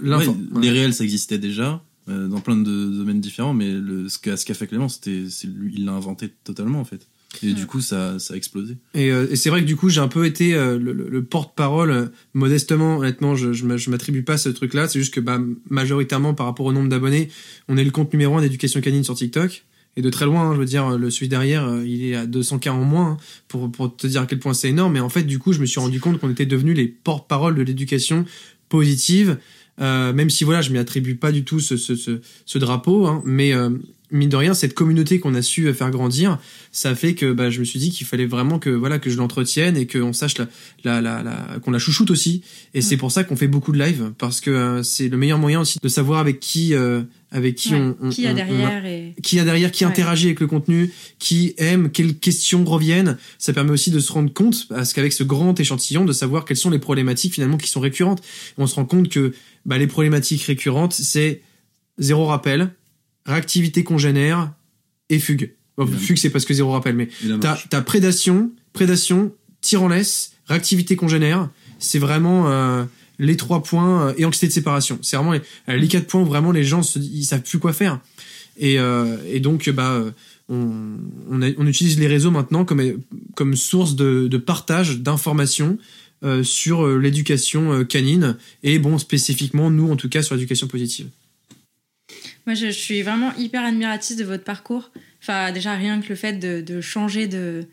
l'info- 0.00 0.32
ouais, 0.32 0.56
ouais. 0.56 0.62
Les 0.62 0.70
réels, 0.70 0.92
ça 0.94 1.04
existait 1.04 1.38
déjà 1.38 1.82
euh, 2.08 2.28
dans 2.28 2.40
plein 2.40 2.56
de 2.56 2.62
domaines 2.90 3.20
différents, 3.20 3.54
mais 3.54 3.72
le, 3.72 4.08
ce 4.10 4.18
qu'a 4.18 4.36
ce 4.36 4.44
qu'a 4.44 4.52
fait 4.54 4.66
Clément, 4.66 4.88
c'était, 4.90 5.24
c'est 5.30 5.46
lui, 5.46 5.72
il 5.76 5.84
l'a 5.86 5.92
inventé 5.92 6.28
totalement 6.44 6.80
en 6.80 6.84
fait. 6.84 7.06
Et 7.42 7.48
Ouais. 7.48 7.52
du 7.54 7.66
coup, 7.66 7.80
ça, 7.80 8.18
ça 8.20 8.34
a 8.34 8.36
explosé. 8.36 8.76
Et, 8.94 9.10
euh, 9.10 9.26
et 9.28 9.34
c'est 9.34 9.50
vrai 9.50 9.60
que 9.62 9.66
du 9.66 9.74
coup, 9.74 9.88
j'ai 9.88 10.00
un 10.00 10.06
peu 10.06 10.24
été 10.24 10.54
euh, 10.54 10.78
le, 10.78 10.92
le- 10.92 11.08
le 11.08 11.24
porte-parole, 11.24 11.90
euh, 11.90 12.06
modestement, 12.32 12.98
honnêtement, 12.98 13.34
je, 13.34 13.52
je, 13.52 13.64
m'a- 13.66 13.76
je 13.76 13.90
m'attribue 13.90 14.22
pas 14.22 14.36
ce 14.36 14.50
truc-là. 14.50 14.86
C'est 14.86 15.00
juste 15.00 15.12
que 15.14 15.18
bah, 15.20 15.40
majoritairement, 15.68 16.34
par 16.34 16.46
rapport 16.46 16.66
au 16.66 16.72
nombre 16.72 16.88
d'abonnés, 16.90 17.30
on 17.68 17.76
est 17.76 17.82
le 17.82 17.90
compte 17.90 18.12
numéro 18.12 18.36
un 18.36 18.40
d'éducation 18.42 18.80
canine 18.80 19.02
sur 19.02 19.16
TikTok. 19.16 19.64
Et 19.96 20.02
de 20.02 20.10
très 20.10 20.24
loin, 20.24 20.50
hein, 20.50 20.54
je 20.54 20.58
veux 20.58 20.64
dire, 20.64 20.98
le 20.98 21.10
celui 21.10 21.28
derrière, 21.28 21.64
euh, 21.66 21.86
il 21.86 22.04
est 22.04 22.16
à 22.16 22.26
200K 22.26 22.70
en 22.70 22.84
moins, 22.84 23.10
hein, 23.10 23.16
pour, 23.48 23.70
pour 23.70 23.94
te 23.94 24.06
dire 24.06 24.22
à 24.22 24.26
quel 24.26 24.40
point 24.40 24.54
c'est 24.54 24.68
énorme. 24.68 24.94
Mais 24.94 25.00
en 25.00 25.08
fait, 25.08 25.22
du 25.22 25.38
coup, 25.38 25.52
je 25.52 25.60
me 25.60 25.66
suis 25.66 25.80
rendu 25.80 26.00
compte 26.00 26.18
qu'on 26.18 26.30
était 26.30 26.46
devenus 26.46 26.76
les 26.76 26.88
porte-parole 26.88 27.54
de 27.54 27.62
l'éducation 27.62 28.24
positive. 28.68 29.38
Euh, 29.80 30.12
même 30.12 30.30
si 30.30 30.44
voilà, 30.44 30.62
je 30.62 30.70
m'y 30.70 30.78
attribue 30.78 31.16
pas 31.16 31.32
du 31.32 31.44
tout 31.44 31.60
ce, 31.60 31.76
ce, 31.76 31.96
ce, 31.96 32.20
ce 32.44 32.58
drapeau, 32.58 33.06
hein, 33.06 33.22
mais 33.24 33.52
euh, 33.52 33.70
mine 34.16 34.28
de 34.28 34.36
rien, 34.36 34.54
cette 34.54 34.74
communauté 34.74 35.18
qu'on 35.20 35.34
a 35.34 35.42
su 35.42 35.72
faire 35.74 35.90
grandir, 35.90 36.38
ça 36.72 36.94
fait 36.94 37.14
que 37.14 37.32
bah, 37.32 37.50
je 37.50 37.60
me 37.60 37.64
suis 37.64 37.78
dit 37.78 37.90
qu'il 37.90 38.06
fallait 38.06 38.26
vraiment 38.26 38.58
que 38.58 38.70
voilà 38.70 38.98
que 38.98 39.10
je 39.10 39.16
l'entretienne 39.16 39.76
et 39.76 39.86
qu'on 39.86 40.12
sache 40.12 40.38
la, 40.38 40.46
la, 40.84 41.00
la, 41.00 41.22
la 41.22 41.58
qu'on 41.60 41.70
la 41.70 41.78
chouchoute 41.78 42.10
aussi. 42.10 42.42
Et 42.74 42.80
c'est 42.82 42.96
pour 42.96 43.12
ça 43.12 43.24
qu'on 43.24 43.36
fait 43.36 43.48
beaucoup 43.48 43.72
de 43.72 43.78
live 43.78 44.12
parce 44.18 44.40
que 44.40 44.50
euh, 44.50 44.82
c'est 44.82 45.08
le 45.08 45.16
meilleur 45.16 45.38
moyen 45.38 45.60
aussi 45.60 45.78
de 45.82 45.88
savoir 45.88 46.20
avec 46.20 46.40
qui 46.40 46.74
euh, 46.74 47.02
avec 47.30 47.56
qui 47.56 47.70
Ouais, 47.74 47.80
on, 47.80 47.96
on- 48.00 48.08
qui 48.10 48.26
a 48.26 48.30
on- 48.30 48.32
on 48.32 48.36
derrière 48.36 48.86
et 48.86 49.14
qui 49.22 49.40
a 49.40 49.44
derrière, 49.44 49.72
qui 49.72 49.84
Ouais. 49.84 49.90
interagit 49.90 50.26
avec 50.26 50.38
le 50.40 50.46
contenu, 50.46 50.92
qui 51.18 51.54
aime, 51.58 51.90
quelles 51.90 52.16
questions 52.16 52.64
reviennent. 52.64 53.18
Ça 53.38 53.52
permet 53.52 53.72
aussi 53.72 53.90
de 53.90 53.98
se 53.98 54.12
rendre 54.12 54.32
compte, 54.32 54.68
parce 54.68 54.92
qu'avec 54.92 55.12
ce 55.12 55.24
grand 55.24 55.58
échantillon, 55.58 56.04
de 56.04 56.12
savoir 56.12 56.44
quelles 56.44 56.56
sont 56.56 56.70
les 56.70 56.78
problématiques 56.78 57.34
finalement 57.34 57.56
qui 57.56 57.68
sont 57.68 57.80
récurrentes. 57.80 58.22
On 58.56 58.68
se 58.68 58.76
rend 58.76 58.84
compte 58.84 59.08
que 59.08 59.32
bah, 59.66 59.78
les 59.78 59.88
problématiques 59.88 60.42
récurrentes, 60.42 60.92
c'est 60.92 61.40
zéro 61.98 62.26
rappel, 62.26 62.70
réactivité 63.26 63.84
congénère 63.84 64.52
et 65.10 65.18
fugue. 65.18 65.52
Bon, 65.76 65.86
fugue, 65.86 66.18
c'est 66.18 66.30
parce 66.30 66.44
que 66.44 66.54
zéro 66.54 66.72
rappel, 66.72 66.94
mais 66.94 67.08
t'as 67.70 67.82
prédation, 67.82 68.52
prédation, 68.72 69.32
tir 69.60 69.82
en 69.82 69.88
laisse, 69.88 70.32
réactivité 70.46 70.94
congénère. 70.96 71.48
C'est 71.78 71.98
vraiment 71.98 72.48
euh, 72.50 72.84
les 73.18 73.36
trois 73.36 73.62
points 73.62 74.08
euh, 74.08 74.14
et 74.16 74.24
anxiété 74.24 74.46
de 74.48 74.52
séparation. 74.52 74.98
C'est 75.02 75.16
vraiment 75.16 75.32
les, 75.32 75.40
euh, 75.68 75.76
les 75.76 75.88
quatre 75.88 76.06
points 76.06 76.20
où 76.22 76.26
vraiment 76.26 76.52
les 76.52 76.64
gens 76.64 76.82
se, 76.82 76.98
ils 76.98 77.24
savent 77.24 77.42
plus 77.42 77.58
quoi 77.58 77.72
faire. 77.72 78.00
Et, 78.56 78.78
euh, 78.78 79.16
et 79.28 79.40
donc 79.40 79.68
bah 79.70 80.00
on, 80.48 80.96
on, 81.30 81.42
a- 81.42 81.50
on 81.58 81.66
utilise 81.66 81.98
les 81.98 82.06
réseaux 82.06 82.30
maintenant 82.30 82.64
comme 82.64 83.02
comme 83.34 83.56
source 83.56 83.96
de, 83.96 84.28
de 84.28 84.36
partage 84.38 84.98
d'informations 85.00 85.78
sur 86.42 86.86
l'éducation 86.86 87.84
canine 87.84 88.36
et 88.62 88.78
bon 88.78 88.96
spécifiquement 88.96 89.70
nous 89.70 89.90
en 89.90 89.96
tout 89.96 90.08
cas 90.08 90.22
sur 90.22 90.34
l'éducation 90.36 90.66
positive. 90.68 91.08
Moi, 92.46 92.54
je, 92.54 92.66
je 92.66 92.78
suis 92.78 93.02
vraiment 93.02 93.34
hyper 93.36 93.64
admiratrice 93.64 94.16
de 94.16 94.24
votre 94.24 94.44
parcours. 94.44 94.90
Enfin, 95.22 95.52
déjà, 95.52 95.74
rien 95.74 96.00
que 96.00 96.08
le 96.08 96.14
fait 96.14 96.34
de, 96.34 96.60
de 96.60 96.80
changer 96.80 97.26
de 97.26 97.66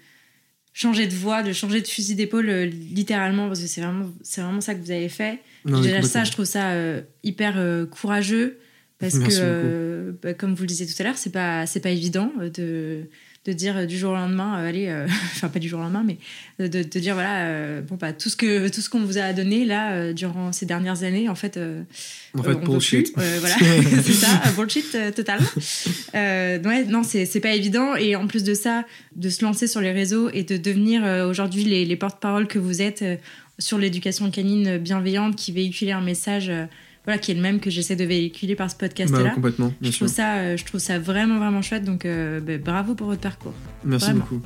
changer 0.73 1.07
de 1.07 1.13
voie, 1.13 1.43
de 1.43 1.53
changer 1.53 1.81
de 1.81 1.87
fusil 1.87 2.15
d'épaule, 2.15 2.49
euh, 2.49 2.65
littéralement, 2.65 3.47
parce 3.47 3.61
que 3.61 3.67
c'est 3.67 3.81
vraiment, 3.81 4.09
c'est 4.21 4.41
vraiment 4.41 4.61
ça 4.61 4.73
que 4.73 4.79
vous 4.79 4.91
avez 4.91 5.09
fait. 5.09 5.39
Non, 5.65 5.81
déjà, 5.81 6.01
ça, 6.01 6.23
je 6.23 6.31
trouve 6.31 6.45
ça 6.45 6.71
euh, 6.71 7.01
hyper 7.23 7.57
euh, 7.57 7.85
courageux, 7.85 8.57
parce 8.97 9.15
Merci 9.15 9.37
que, 9.39 10.15
bah, 10.21 10.33
comme 10.33 10.53
vous 10.53 10.63
le 10.63 10.67
disiez 10.67 10.85
tout 10.85 10.93
à 10.99 11.03
l'heure, 11.03 11.17
c'est 11.17 11.31
pas, 11.31 11.65
c'est 11.65 11.81
pas 11.81 11.89
évident 11.89 12.31
de 12.53 13.03
de 13.45 13.53
dire 13.53 13.75
euh, 13.75 13.85
du 13.85 13.97
jour 13.97 14.11
au 14.11 14.15
lendemain, 14.15 14.59
euh, 14.59 14.69
allez, 14.69 14.87
euh, 14.87 15.07
enfin 15.35 15.49
pas 15.49 15.59
du 15.59 15.67
jour 15.67 15.79
au 15.79 15.83
lendemain, 15.83 16.05
mais 16.05 16.17
de, 16.59 16.83
dire 16.99 17.15
voilà, 17.15 17.81
bon 17.81 17.95
bah 17.95 18.13
tout 18.13 18.29
ce 18.29 18.35
que 18.35 18.67
tout 18.69 18.81
ce 18.81 18.89
qu'on 18.89 18.99
vous 18.99 19.17
a 19.17 19.33
donné 19.33 19.65
là 19.65 20.13
durant 20.13 20.51
ces 20.51 20.67
dernières 20.67 21.03
années, 21.03 21.27
en 21.27 21.35
fait, 21.35 21.57
En 21.57 22.43
fait 22.43 22.49
on 22.51 22.59
peut 22.59 22.71
bullshit. 22.71 23.13
plus. 23.13 23.23
Voilà, 23.39 23.55
c'est 24.03 24.13
ça, 24.13 24.41
bullshit 24.55 24.95
total. 25.15 25.39
Ouais, 26.13 26.85
non, 26.85 27.03
c'est 27.03 27.25
c'est 27.25 27.39
pas 27.39 27.53
évident. 27.53 27.95
Et 27.95 28.15
en 28.15 28.27
plus 28.27 28.43
de 28.43 28.53
ça, 28.53 28.85
de 29.15 29.29
se 29.29 29.43
lancer 29.43 29.65
sur 29.65 29.81
les 29.81 29.91
réseaux 29.91 30.29
et 30.29 30.43
de 30.43 30.57
devenir 30.57 31.03
aujourd'hui 31.27 31.63
les, 31.63 31.85
les 31.85 31.95
porte-parole 31.95 32.47
que 32.47 32.59
vous 32.59 32.81
êtes 32.81 33.03
sur 33.57 33.79
l'éducation 33.79 34.29
canine 34.29 34.77
bienveillante, 34.77 35.35
qui 35.35 35.51
véhiculez 35.51 35.91
un 35.91 36.01
message, 36.01 36.51
voilà, 37.05 37.17
qui 37.17 37.31
est 37.31 37.35
le 37.35 37.41
même 37.41 37.59
que 37.59 37.69
j'essaie 37.69 37.95
de 37.95 38.03
véhiculer 38.05 38.55
par 38.55 38.69
ce 38.69 38.75
Bah, 38.75 38.79
podcast-là. 38.87 39.29
complètement, 39.31 39.73
bien 39.81 39.89
je 39.91 39.95
sûr. 39.95 40.05
trouve 40.05 40.15
ça, 40.15 40.35
euh, 40.35 40.57
je 40.57 40.63
trouve 40.65 40.79
ça 40.79 40.99
vraiment 40.99 41.37
vraiment 41.39 41.61
chouette. 41.61 41.83
Donc 41.83 42.05
euh, 42.05 42.39
bah, 42.39 42.57
bravo 42.57 42.93
pour 42.95 43.07
votre 43.07 43.21
parcours. 43.21 43.53
Merci 43.83 44.05
vraiment. 44.11 44.19
beaucoup. 44.29 44.41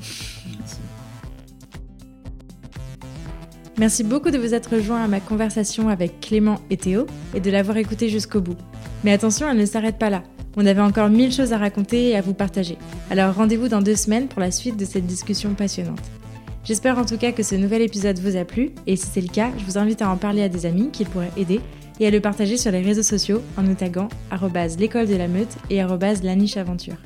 Merci 3.78 4.04
beaucoup 4.06 4.32
de 4.32 4.38
vous 4.38 4.54
être 4.54 4.74
rejoint 4.76 5.04
à 5.04 5.08
ma 5.08 5.20
conversation 5.20 5.90
avec 5.90 6.22
Clément 6.22 6.62
et 6.70 6.78
Théo 6.78 7.08
et 7.34 7.42
de 7.42 7.52
l'avoir 7.52 7.76
écouté 7.78 8.08
jusqu'au 8.08 8.40
bout. 8.40 8.56
Mais 9.04 9.12
attention, 9.12 9.50
elle 9.50 9.58
ne 9.58 9.66
s'arrête 9.66 9.98
pas 10.00 10.10
là. 10.10 10.24
On 10.56 10.66
avait 10.66 10.82
encore 10.82 11.10
mille 11.10 11.34
choses 11.34 11.52
à 11.52 11.58
raconter 11.58 12.10
et 12.12 12.16
à 12.16 12.22
vous 12.22 12.34
partager. 12.34 12.78
Alors 13.10 13.36
rendez-vous 13.36 13.68
dans 13.68 13.82
deux 13.82 13.98
semaines 13.98 14.28
pour 14.30 14.40
la 14.40 14.52
suite 14.52 14.78
de 14.78 14.86
cette 14.86 15.06
discussion 15.06 15.54
passionnante. 15.56 16.00
J'espère 16.64 16.98
en 16.98 17.06
tout 17.06 17.18
cas 17.18 17.34
que 17.34 17.44
ce 17.44 17.54
nouvel 17.56 17.82
épisode 17.82 18.18
vous 18.20 18.38
a 18.38 18.46
plu 18.46 18.72
et 18.88 18.96
si 18.96 19.06
c'est 19.14 19.22
le 19.22 19.28
cas, 19.28 19.52
je 19.60 19.66
vous 19.66 19.78
invite 19.78 20.02
à 20.02 20.10
en 20.10 20.16
parler 20.16 20.42
à 20.42 20.50
des 20.50 20.66
amis 20.66 20.90
qui 20.94 21.04
pourraient 21.04 21.32
aider 21.36 21.60
et 22.00 22.08
à 22.08 22.12
le 22.12 22.20
partager 22.20 22.58
sur 22.58 22.72
les 22.72 22.82
réseaux 22.82 23.04
sociaux 23.04 23.42
en 23.58 23.64
nous 23.64 23.76
taguant 23.76 24.10
l'école 24.78 25.08
de 25.08 25.16
la 25.16 25.28
meute 25.28 25.56
et 25.70 25.82
la 26.24 26.36
niche 26.36 26.58
aventure. 26.58 26.98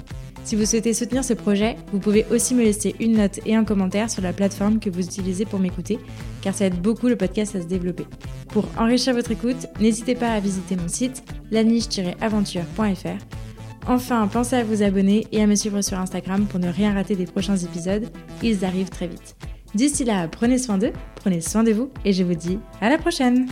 Si 0.43 0.55
vous 0.55 0.65
souhaitez 0.65 0.93
soutenir 0.93 1.23
ce 1.23 1.33
projet, 1.33 1.75
vous 1.91 1.99
pouvez 1.99 2.25
aussi 2.31 2.55
me 2.55 2.63
laisser 2.63 2.95
une 2.99 3.17
note 3.17 3.39
et 3.45 3.55
un 3.55 3.63
commentaire 3.63 4.09
sur 4.09 4.23
la 4.23 4.33
plateforme 4.33 4.79
que 4.79 4.89
vous 4.89 5.05
utilisez 5.05 5.45
pour 5.45 5.59
m'écouter 5.59 5.99
car 6.41 6.55
ça 6.55 6.65
aide 6.65 6.81
beaucoup 6.81 7.07
le 7.07 7.15
podcast 7.15 7.55
à 7.55 7.61
se 7.61 7.67
développer. 7.67 8.05
Pour 8.47 8.67
enrichir 8.77 9.13
votre 9.13 9.31
écoute, 9.31 9.67
n'hésitez 9.79 10.15
pas 10.15 10.31
à 10.31 10.39
visiter 10.39 10.75
mon 10.75 10.87
site 10.87 11.23
laniche-aventure.fr. 11.51 13.23
Enfin, 13.87 14.27
pensez 14.27 14.55
à 14.55 14.63
vous 14.63 14.81
abonner 14.81 15.27
et 15.31 15.41
à 15.41 15.47
me 15.47 15.55
suivre 15.55 15.81
sur 15.81 15.99
Instagram 15.99 16.45
pour 16.45 16.59
ne 16.59 16.69
rien 16.69 16.93
rater 16.93 17.15
des 17.15 17.25
prochains 17.25 17.57
épisodes, 17.57 18.09
ils 18.41 18.65
arrivent 18.65 18.89
très 18.89 19.07
vite. 19.07 19.35
D'ici 19.75 20.03
là, 20.03 20.27
prenez 20.27 20.57
soin 20.57 20.77
d'eux, 20.77 20.93
prenez 21.15 21.41
soin 21.41 21.63
de 21.63 21.71
vous 21.71 21.91
et 22.05 22.13
je 22.13 22.23
vous 22.23 22.33
dis 22.33 22.57
à 22.81 22.89
la 22.89 22.97
prochaine 22.97 23.47